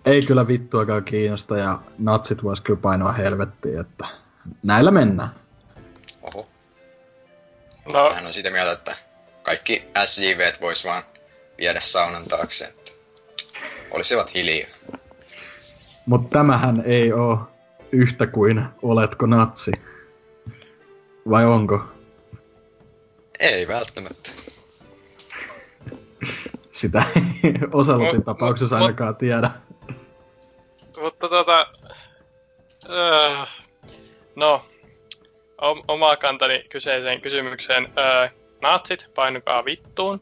ei 0.05 0.23
kyllä 0.23 0.49
vittuakaan 0.49 1.05
kiinnosta 1.05 1.57
ja 1.57 1.79
natsit 1.99 2.43
vois 2.43 2.61
kyllä 2.61 2.81
painoa 2.83 3.13
helvettiin, 3.13 3.81
että 3.81 4.07
näillä 4.63 4.91
mennään. 4.91 5.31
Oho. 6.23 6.49
No. 7.93 8.15
Hän 8.15 8.27
on 8.27 8.33
sitä 8.33 8.51
mieltä, 8.51 8.73
että 8.73 8.97
kaikki 9.43 9.89
SJV 10.05 10.53
vois 10.61 10.85
vaan 10.85 11.03
viedä 11.59 11.81
saunan 11.81 12.25
taakse, 12.25 12.65
että 12.65 12.93
olisivat 13.91 14.35
hiljaa. 14.35 14.69
Mutta 16.07 16.39
tämähän 16.39 16.83
ei 16.87 17.13
oo 17.13 17.39
yhtä 17.93 18.27
kuin 18.27 18.65
oletko 18.83 19.27
natsi. 19.27 19.73
Vai 21.31 21.47
onko? 21.47 21.83
Ei 23.41 23.69
välttämättä. 23.69 24.31
Sitä 26.73 27.03
ei 27.45 27.55
Oselotin 27.73 28.25
tapauksessa 28.25 28.79
ainakaan 28.79 29.17
tiedä. 29.17 29.51
Mutta 31.03 31.29
tota... 31.29 31.67
Öö, 32.91 33.37
no, 34.37 34.67
oma 35.89 36.17
kantani 36.17 36.65
kyseiseen 36.69 37.21
kysymykseen. 37.21 37.89
Öö, 37.99 38.29
natsit, 38.61 39.11
painukaa 39.15 39.65
vittuun. 39.65 40.21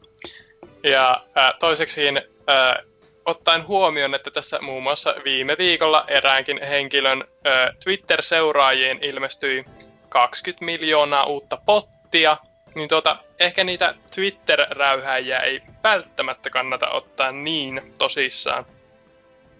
Ja 0.83 1.25
ää, 1.35 1.53
toiseksiin, 1.59 2.21
ää, 2.47 2.83
ottaen 3.25 3.67
huomioon, 3.67 4.15
että 4.15 4.31
tässä 4.31 4.59
muun 4.61 4.83
muassa 4.83 5.15
viime 5.25 5.55
viikolla 5.59 6.05
eräänkin 6.07 6.63
henkilön 6.63 7.23
ää, 7.43 7.73
Twitter-seuraajien 7.83 8.99
ilmestyi 9.01 9.65
20 10.09 10.65
miljoonaa 10.65 11.23
uutta 11.25 11.57
pottia, 11.65 12.37
niin 12.75 12.89
tuota, 12.89 13.17
ehkä 13.39 13.63
niitä 13.63 13.95
Twitter-räyhäjiä 14.15 15.39
ei 15.39 15.61
välttämättä 15.83 16.49
kannata 16.49 16.89
ottaa 16.89 17.31
niin 17.31 17.93
tosissaan. 17.97 18.65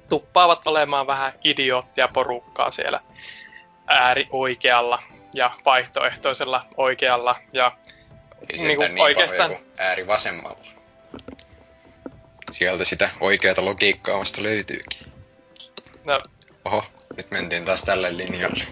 Tuppaavat 0.09 0.67
olemaan 0.67 1.07
vähän 1.07 1.33
idioottia 1.43 2.07
porukkaa 2.07 2.71
siellä 2.71 2.99
äärioikealla 3.87 5.03
ja 5.33 5.51
vaihtoehtoisella 5.65 6.65
oikealla 6.77 7.35
ja 7.53 7.71
ei 8.49 8.57
niin, 8.67 8.79
niin 8.79 9.01
oikeastaan... 9.01 9.51
ääri 9.77 10.07
vasemmalla. 10.07 10.57
Sieltä 12.51 12.85
sitä 12.85 13.09
oikeata 13.19 13.65
logiikkaa 13.65 14.19
vasta 14.19 14.43
löytyykin. 14.43 14.99
No. 16.03 16.21
Oho, 16.65 16.85
nyt 17.17 17.31
mentiin 17.31 17.65
taas 17.65 17.81
tälle 17.81 18.17
linjalle. 18.17 18.63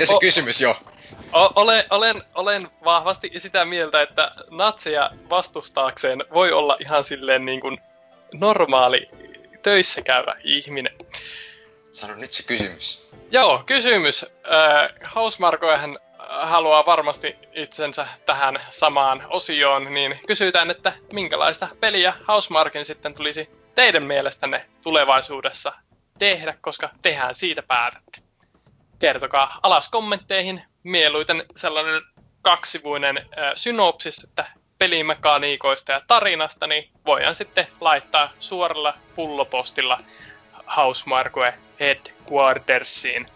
Ei 0.00 0.06
se 0.06 0.14
kysymys 0.20 0.60
jo. 0.60 0.76
Olen, 1.32 1.84
olen, 1.90 2.22
olen 2.34 2.68
vahvasti 2.84 3.30
sitä 3.42 3.64
mieltä, 3.64 4.02
että 4.02 4.32
natseja 4.50 5.10
vastustaakseen 5.30 6.24
voi 6.34 6.52
olla 6.52 6.76
ihan 6.80 7.04
silleen 7.04 7.44
niin 7.44 7.60
kuin 7.60 7.78
normaali 8.34 9.08
töissä 9.62 10.02
käyvä 10.02 10.36
ihminen. 10.44 10.92
Sano 11.92 12.14
nyt 12.14 12.32
se 12.32 12.42
kysymys. 12.42 13.10
Joo, 13.30 13.62
kysymys. 13.66 14.24
Äh, 14.24 14.90
Hausmarkojahan 15.02 15.98
haluaa 16.28 16.86
varmasti 16.86 17.36
itsensä 17.52 18.06
tähän 18.26 18.60
samaan 18.70 19.24
osioon, 19.28 19.94
niin 19.94 20.20
kysytään, 20.26 20.70
että 20.70 20.92
minkälaista 21.12 21.68
peliä 21.80 22.14
Housemarkin 22.28 22.84
sitten 22.84 23.14
tulisi 23.14 23.50
teidän 23.74 24.02
mielestänne 24.02 24.66
tulevaisuudessa 24.82 25.72
tehdä, 26.18 26.54
koska 26.60 26.90
tehän 27.02 27.34
siitä 27.34 27.62
päätätte. 27.62 28.20
Kertokaa 28.98 29.58
alas 29.62 29.88
kommentteihin 29.88 30.62
mieluiten 30.82 31.44
sellainen 31.56 32.02
kaksivuinen 32.42 33.26
synopsis, 33.54 34.24
että 34.24 34.46
pelimekaniikoista 34.78 35.92
ja 35.92 36.02
tarinasta, 36.06 36.66
niin 36.66 36.90
voidaan 37.06 37.34
sitten 37.34 37.66
laittaa 37.80 38.30
suoralla 38.40 38.94
pullopostilla 39.14 40.00
Housemarque 40.76 41.54
Headquartersiin 41.80 43.26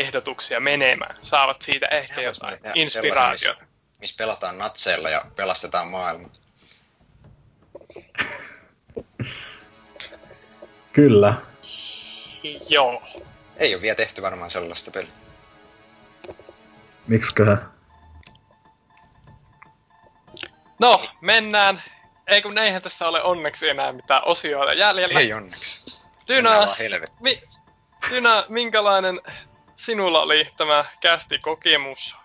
ehdotuksia 0.00 0.60
menemään. 0.60 1.16
Saavat 1.22 1.62
siitä 1.62 1.86
ehkä 1.86 2.20
Ihan 2.20 2.24
jotain 2.24 2.58
inspiraatiota. 2.74 3.60
Missä, 3.60 3.98
missä 4.00 4.16
pelataan 4.18 4.58
natseilla 4.58 5.10
ja 5.10 5.24
pelastetaan 5.36 5.88
maailma. 5.88 6.28
Kyllä. 10.92 11.34
Joo. 12.68 13.02
Ei 13.56 13.74
ole 13.74 13.82
vielä 13.82 13.94
tehty 13.94 14.22
varmaan 14.22 14.50
sellaista 14.50 14.90
peliä. 14.90 15.12
Miksiköhän? 17.06 17.72
No, 20.78 21.02
mennään. 21.20 21.82
Ei 22.26 22.42
kun 22.42 22.58
eihän 22.58 22.82
tässä 22.82 23.08
ole 23.08 23.22
onneksi 23.22 23.68
enää 23.68 23.92
mitään 23.92 24.24
osioita 24.24 24.72
jäljellä. 24.72 25.20
Ei 25.20 25.32
onneksi. 25.32 26.00
Dyna, 26.28 26.76
mi, 27.20 27.42
Dyna, 28.10 28.44
minkälainen 28.48 29.20
sinulla 29.74 30.22
oli 30.22 30.46
tämä 30.56 30.84
kästi 31.00 31.38
kokemus? 31.38 32.16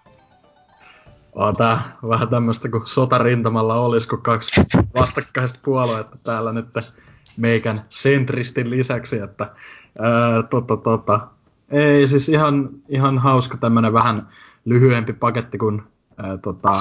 Tää 1.58 1.98
vähän 2.10 2.28
tämmöstä 2.28 2.70
kuin 2.70 2.88
sotarintamalla 2.88 3.76
olisi, 3.76 4.08
kun 4.08 4.22
kaksi 4.22 4.62
vastakkaista 5.00 5.60
puoluetta 5.64 6.18
täällä 6.24 6.54
nyt 6.54 6.66
meikän 7.38 7.86
sentristin 7.90 8.70
lisäksi, 8.70 9.20
että 9.20 9.52
ää, 10.00 10.44
tota, 10.50 10.78
tota, 10.78 11.28
ei 11.70 12.08
siis 12.08 12.30
ihan, 12.30 12.70
ihan 12.90 13.18
hauska 13.18 13.58
tämmönen 13.58 13.94
vähän 13.94 14.28
lyhyempi 14.66 15.14
paketti 15.14 15.58
kuin 15.58 15.84
ää, 16.18 16.38
tota, 16.38 16.72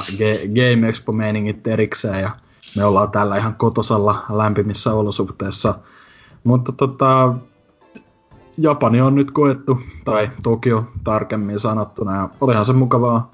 Game 0.55 0.89
Expo-meiningit 0.89 1.67
erikseen 1.67 2.21
ja 2.21 2.31
me 2.77 2.85
ollaan 2.85 3.11
täällä 3.11 3.37
ihan 3.37 3.55
kotosalla 3.55 4.25
lämpimissä 4.29 4.95
olosuhteissa. 4.95 5.79
Mutta 6.45 6.73
tota, 6.73 7.35
Japani 8.59 9.01
on 9.01 9.15
nyt 9.15 9.31
koettu, 9.31 9.81
tai 10.05 10.31
Tokio 10.43 10.85
tarkemmin 11.05 11.59
sanottuna, 11.59 12.17
ja 12.17 12.29
olihan 12.41 12.65
se 12.65 12.73
mukavaa. 12.73 13.31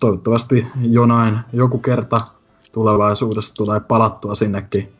Toivottavasti 0.00 0.66
jonain 0.82 1.38
joku 1.52 1.78
kerta 1.78 2.16
tulevaisuudessa 2.72 3.54
tulee 3.54 3.80
palattua 3.80 4.34
sinnekin. 4.34 4.92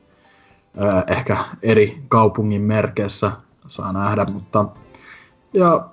Ehkä 1.07 1.37
eri 1.63 2.03
kaupungin 2.09 2.63
merkeissä 2.63 3.33
saa 3.67 3.93
nähdä, 3.93 4.27
mutta 4.33 4.65
ja 5.53 5.89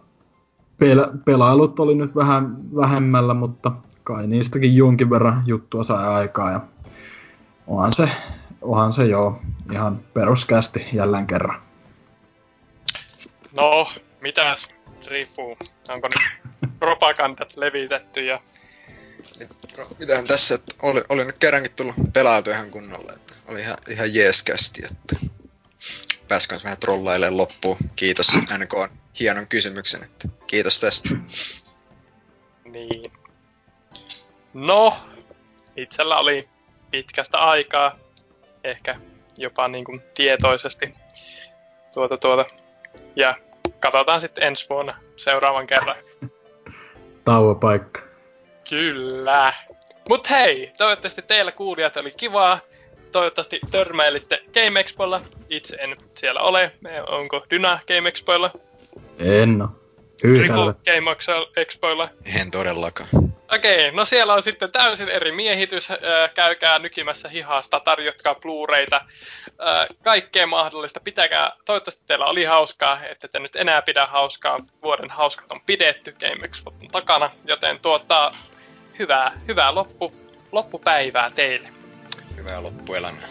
pel- 0.83 1.17
pelailut 1.25 1.79
oli 1.79 1.95
nyt 1.95 2.15
vähän 2.15 2.57
vähemmällä, 2.75 3.33
mutta 3.33 3.71
kai 4.03 4.27
niistäkin 4.27 4.75
jonkin 4.75 5.09
verran 5.09 5.43
juttua 5.45 5.83
sai 5.83 6.07
aikaa 6.07 6.51
ja 6.51 6.61
onhan 7.67 7.93
se, 7.93 8.09
onhan 8.61 8.91
se 8.93 9.05
jo 9.05 9.39
ihan 9.71 9.99
peruskästi 10.13 10.85
jälleen 10.93 11.27
kerran. 11.27 11.62
No, 13.53 13.93
mitäs? 14.21 14.67
Riippuu. 15.07 15.57
Onko 15.89 16.09
propagandat 16.79 17.57
levitetty 17.57 18.25
ja... 18.25 18.41
Mitähän 19.99 20.27
tässä, 20.27 20.55
että 20.55 20.75
oli, 20.81 21.01
oli 21.09 21.25
nyt 21.25 21.37
kerrankin 21.37 21.71
tullut 21.75 21.95
pelailtu 22.13 22.49
ihan 22.49 22.71
kunnolla, 22.71 23.13
että 23.13 23.33
oli 23.47 23.61
ihan, 23.61 23.77
ihan 23.89 24.15
jeeskästi, 24.15 24.81
että 24.85 25.15
pääsikö 26.27 26.59
vähän 26.63 26.79
trollailemaan 26.79 27.37
loppuun. 27.37 27.77
Kiitos 27.95 28.27
NK 28.57 28.91
hienon 29.19 29.47
kysymyksen, 29.47 30.03
että 30.03 30.27
kiitos 30.47 30.79
tästä. 30.79 31.09
Niin. 32.65 33.11
No, 34.53 34.93
itsellä 35.75 36.17
oli 36.17 36.49
pitkästä 36.91 37.37
aikaa, 37.37 37.99
ehkä 38.63 38.99
jopa 39.37 39.67
niin 39.67 39.85
kuin 39.85 40.01
tietoisesti 40.15 40.93
tuota, 41.93 42.17
tuota, 42.17 42.45
ja 43.15 43.35
katsotaan 43.79 44.19
sitten 44.19 44.43
ensi 44.43 44.69
vuonna 44.69 44.97
seuraavan 45.15 45.67
kerran. 45.67 45.95
Tauopaikka. 47.25 48.01
Kyllä. 48.69 49.53
Mut 50.09 50.29
hei, 50.29 50.71
toivottavasti 50.77 51.21
teillä 51.21 51.51
kuulijat 51.51 51.97
oli 51.97 52.11
kivaa. 52.11 52.59
Toivottavasti 53.11 53.59
törmäilitte 53.71 54.43
Game 54.53 54.79
Expolla. 54.79 55.21
Itse 55.49 55.75
en 55.75 55.97
siellä 56.15 56.41
ole. 56.41 56.71
Onko 57.07 57.45
Dyna 57.49 57.79
Game 57.87 58.09
Expoilla? 58.09 58.51
En 59.19 59.61
oo. 59.61 60.73
Game 60.85 61.11
Expoilla? 61.55 62.09
En 62.39 62.51
todellakaan. 62.51 63.32
Okei, 63.55 63.87
okay, 63.87 63.95
no 63.95 64.05
siellä 64.05 64.33
on 64.33 64.41
sitten 64.41 64.71
täysin 64.71 65.09
eri 65.09 65.31
miehitys. 65.31 65.89
Käykää 66.33 66.79
nykimässä 66.79 67.29
hihasta, 67.29 67.79
tarjotkaa 67.79 68.33
Blu-rayta, 68.35 69.01
kaikkea 70.03 70.47
mahdollista. 70.47 70.99
Pitäkää, 70.99 71.51
toivottavasti 71.65 72.03
teillä 72.07 72.25
oli 72.25 72.43
hauskaa, 72.43 73.05
että 73.05 73.27
te 73.27 73.39
nyt 73.39 73.55
enää 73.55 73.81
pidä 73.81 74.05
hauskaa. 74.05 74.59
Vuoden 74.83 75.09
hauskat 75.09 75.51
on 75.51 75.61
pidetty 75.61 76.11
Game 76.11 76.45
Expon 76.45 76.73
takana, 76.91 77.31
joten 77.45 77.79
tuota, 77.79 78.31
hyvää, 78.99 79.31
hyvää 79.47 79.75
loppu, 79.75 80.13
loppupäivää 80.51 81.29
teille. 81.29 81.69
Hyvää 82.37 82.63
loppuelämää. 82.63 83.27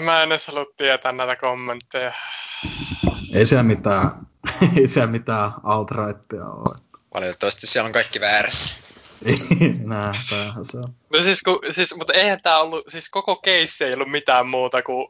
Mä 0.00 0.22
en 0.22 0.32
edes 0.32 0.46
halua 0.46 0.64
tietää 0.76 1.12
näitä 1.12 1.36
kommentteja. 1.36 2.12
Ei 3.32 3.46
siellä 3.46 3.62
mitään, 3.62 4.10
ei 4.76 4.86
siellä 4.86 5.10
mitään 5.10 5.52
alt-rightia 5.64 6.44
ole. 6.44 6.78
Valitettavasti 7.14 7.66
siellä 7.66 7.86
on 7.86 7.92
kaikki 7.92 8.20
väärässä. 8.20 8.94
Nähdään 9.84 10.64
se 10.64 10.78
on. 10.78 10.88
No 11.12 11.24
siis, 11.24 11.42
kun, 11.42 11.58
siis, 11.74 11.96
mutta 11.96 12.12
eihän 12.12 12.42
tää 12.42 12.58
ollut, 12.58 12.84
siis 12.88 13.10
koko 13.10 13.36
keissi 13.36 13.84
ei 13.84 13.94
ollut 13.94 14.10
mitään 14.10 14.46
muuta 14.46 14.82
kuin 14.82 15.08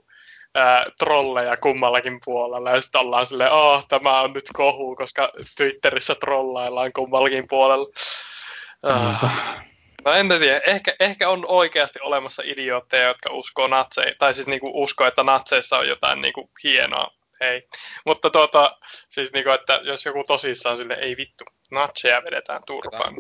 ää, 0.54 0.86
trolleja 0.98 1.56
kummallakin 1.56 2.20
puolella. 2.24 2.70
Ja 2.70 2.80
sitten 2.80 3.00
ollaan 3.00 3.26
silleen, 3.26 3.52
oh, 3.52 3.86
tämä 3.88 4.20
on 4.20 4.32
nyt 4.32 4.50
kohu, 4.52 4.96
koska 4.96 5.30
Twitterissä 5.56 6.14
trollaillaan 6.14 6.92
kummallakin 6.92 7.48
puolella. 7.48 7.88
Uh, 8.84 9.30
no 10.08 10.14
en 10.14 10.28
tiedä, 10.28 10.60
ehkä, 10.66 10.96
ehkä 11.00 11.28
on 11.28 11.44
oikeasti 11.48 11.98
olemassa 12.02 12.42
idiootteja, 12.46 13.08
jotka 13.08 13.32
uskoo 13.32 13.66
natseihin, 13.66 14.14
tai 14.18 14.34
siis 14.34 14.46
niinku 14.46 14.82
uskoo, 14.82 15.06
että 15.06 15.22
natseissa 15.22 15.78
on 15.78 15.88
jotain 15.88 16.22
niinku 16.22 16.50
hienoa. 16.64 17.14
Ei. 17.40 17.68
Mutta 18.06 18.30
tuota, 18.30 18.78
siis 19.08 19.32
niinku, 19.32 19.50
että 19.50 19.80
jos 19.82 20.04
joku 20.04 20.24
tosissaan 20.24 20.78
sille 20.78 20.94
ei 20.94 21.16
vittu, 21.16 21.44
natseja 21.70 22.22
vedetään 22.24 22.58
turpaan. 22.66 23.14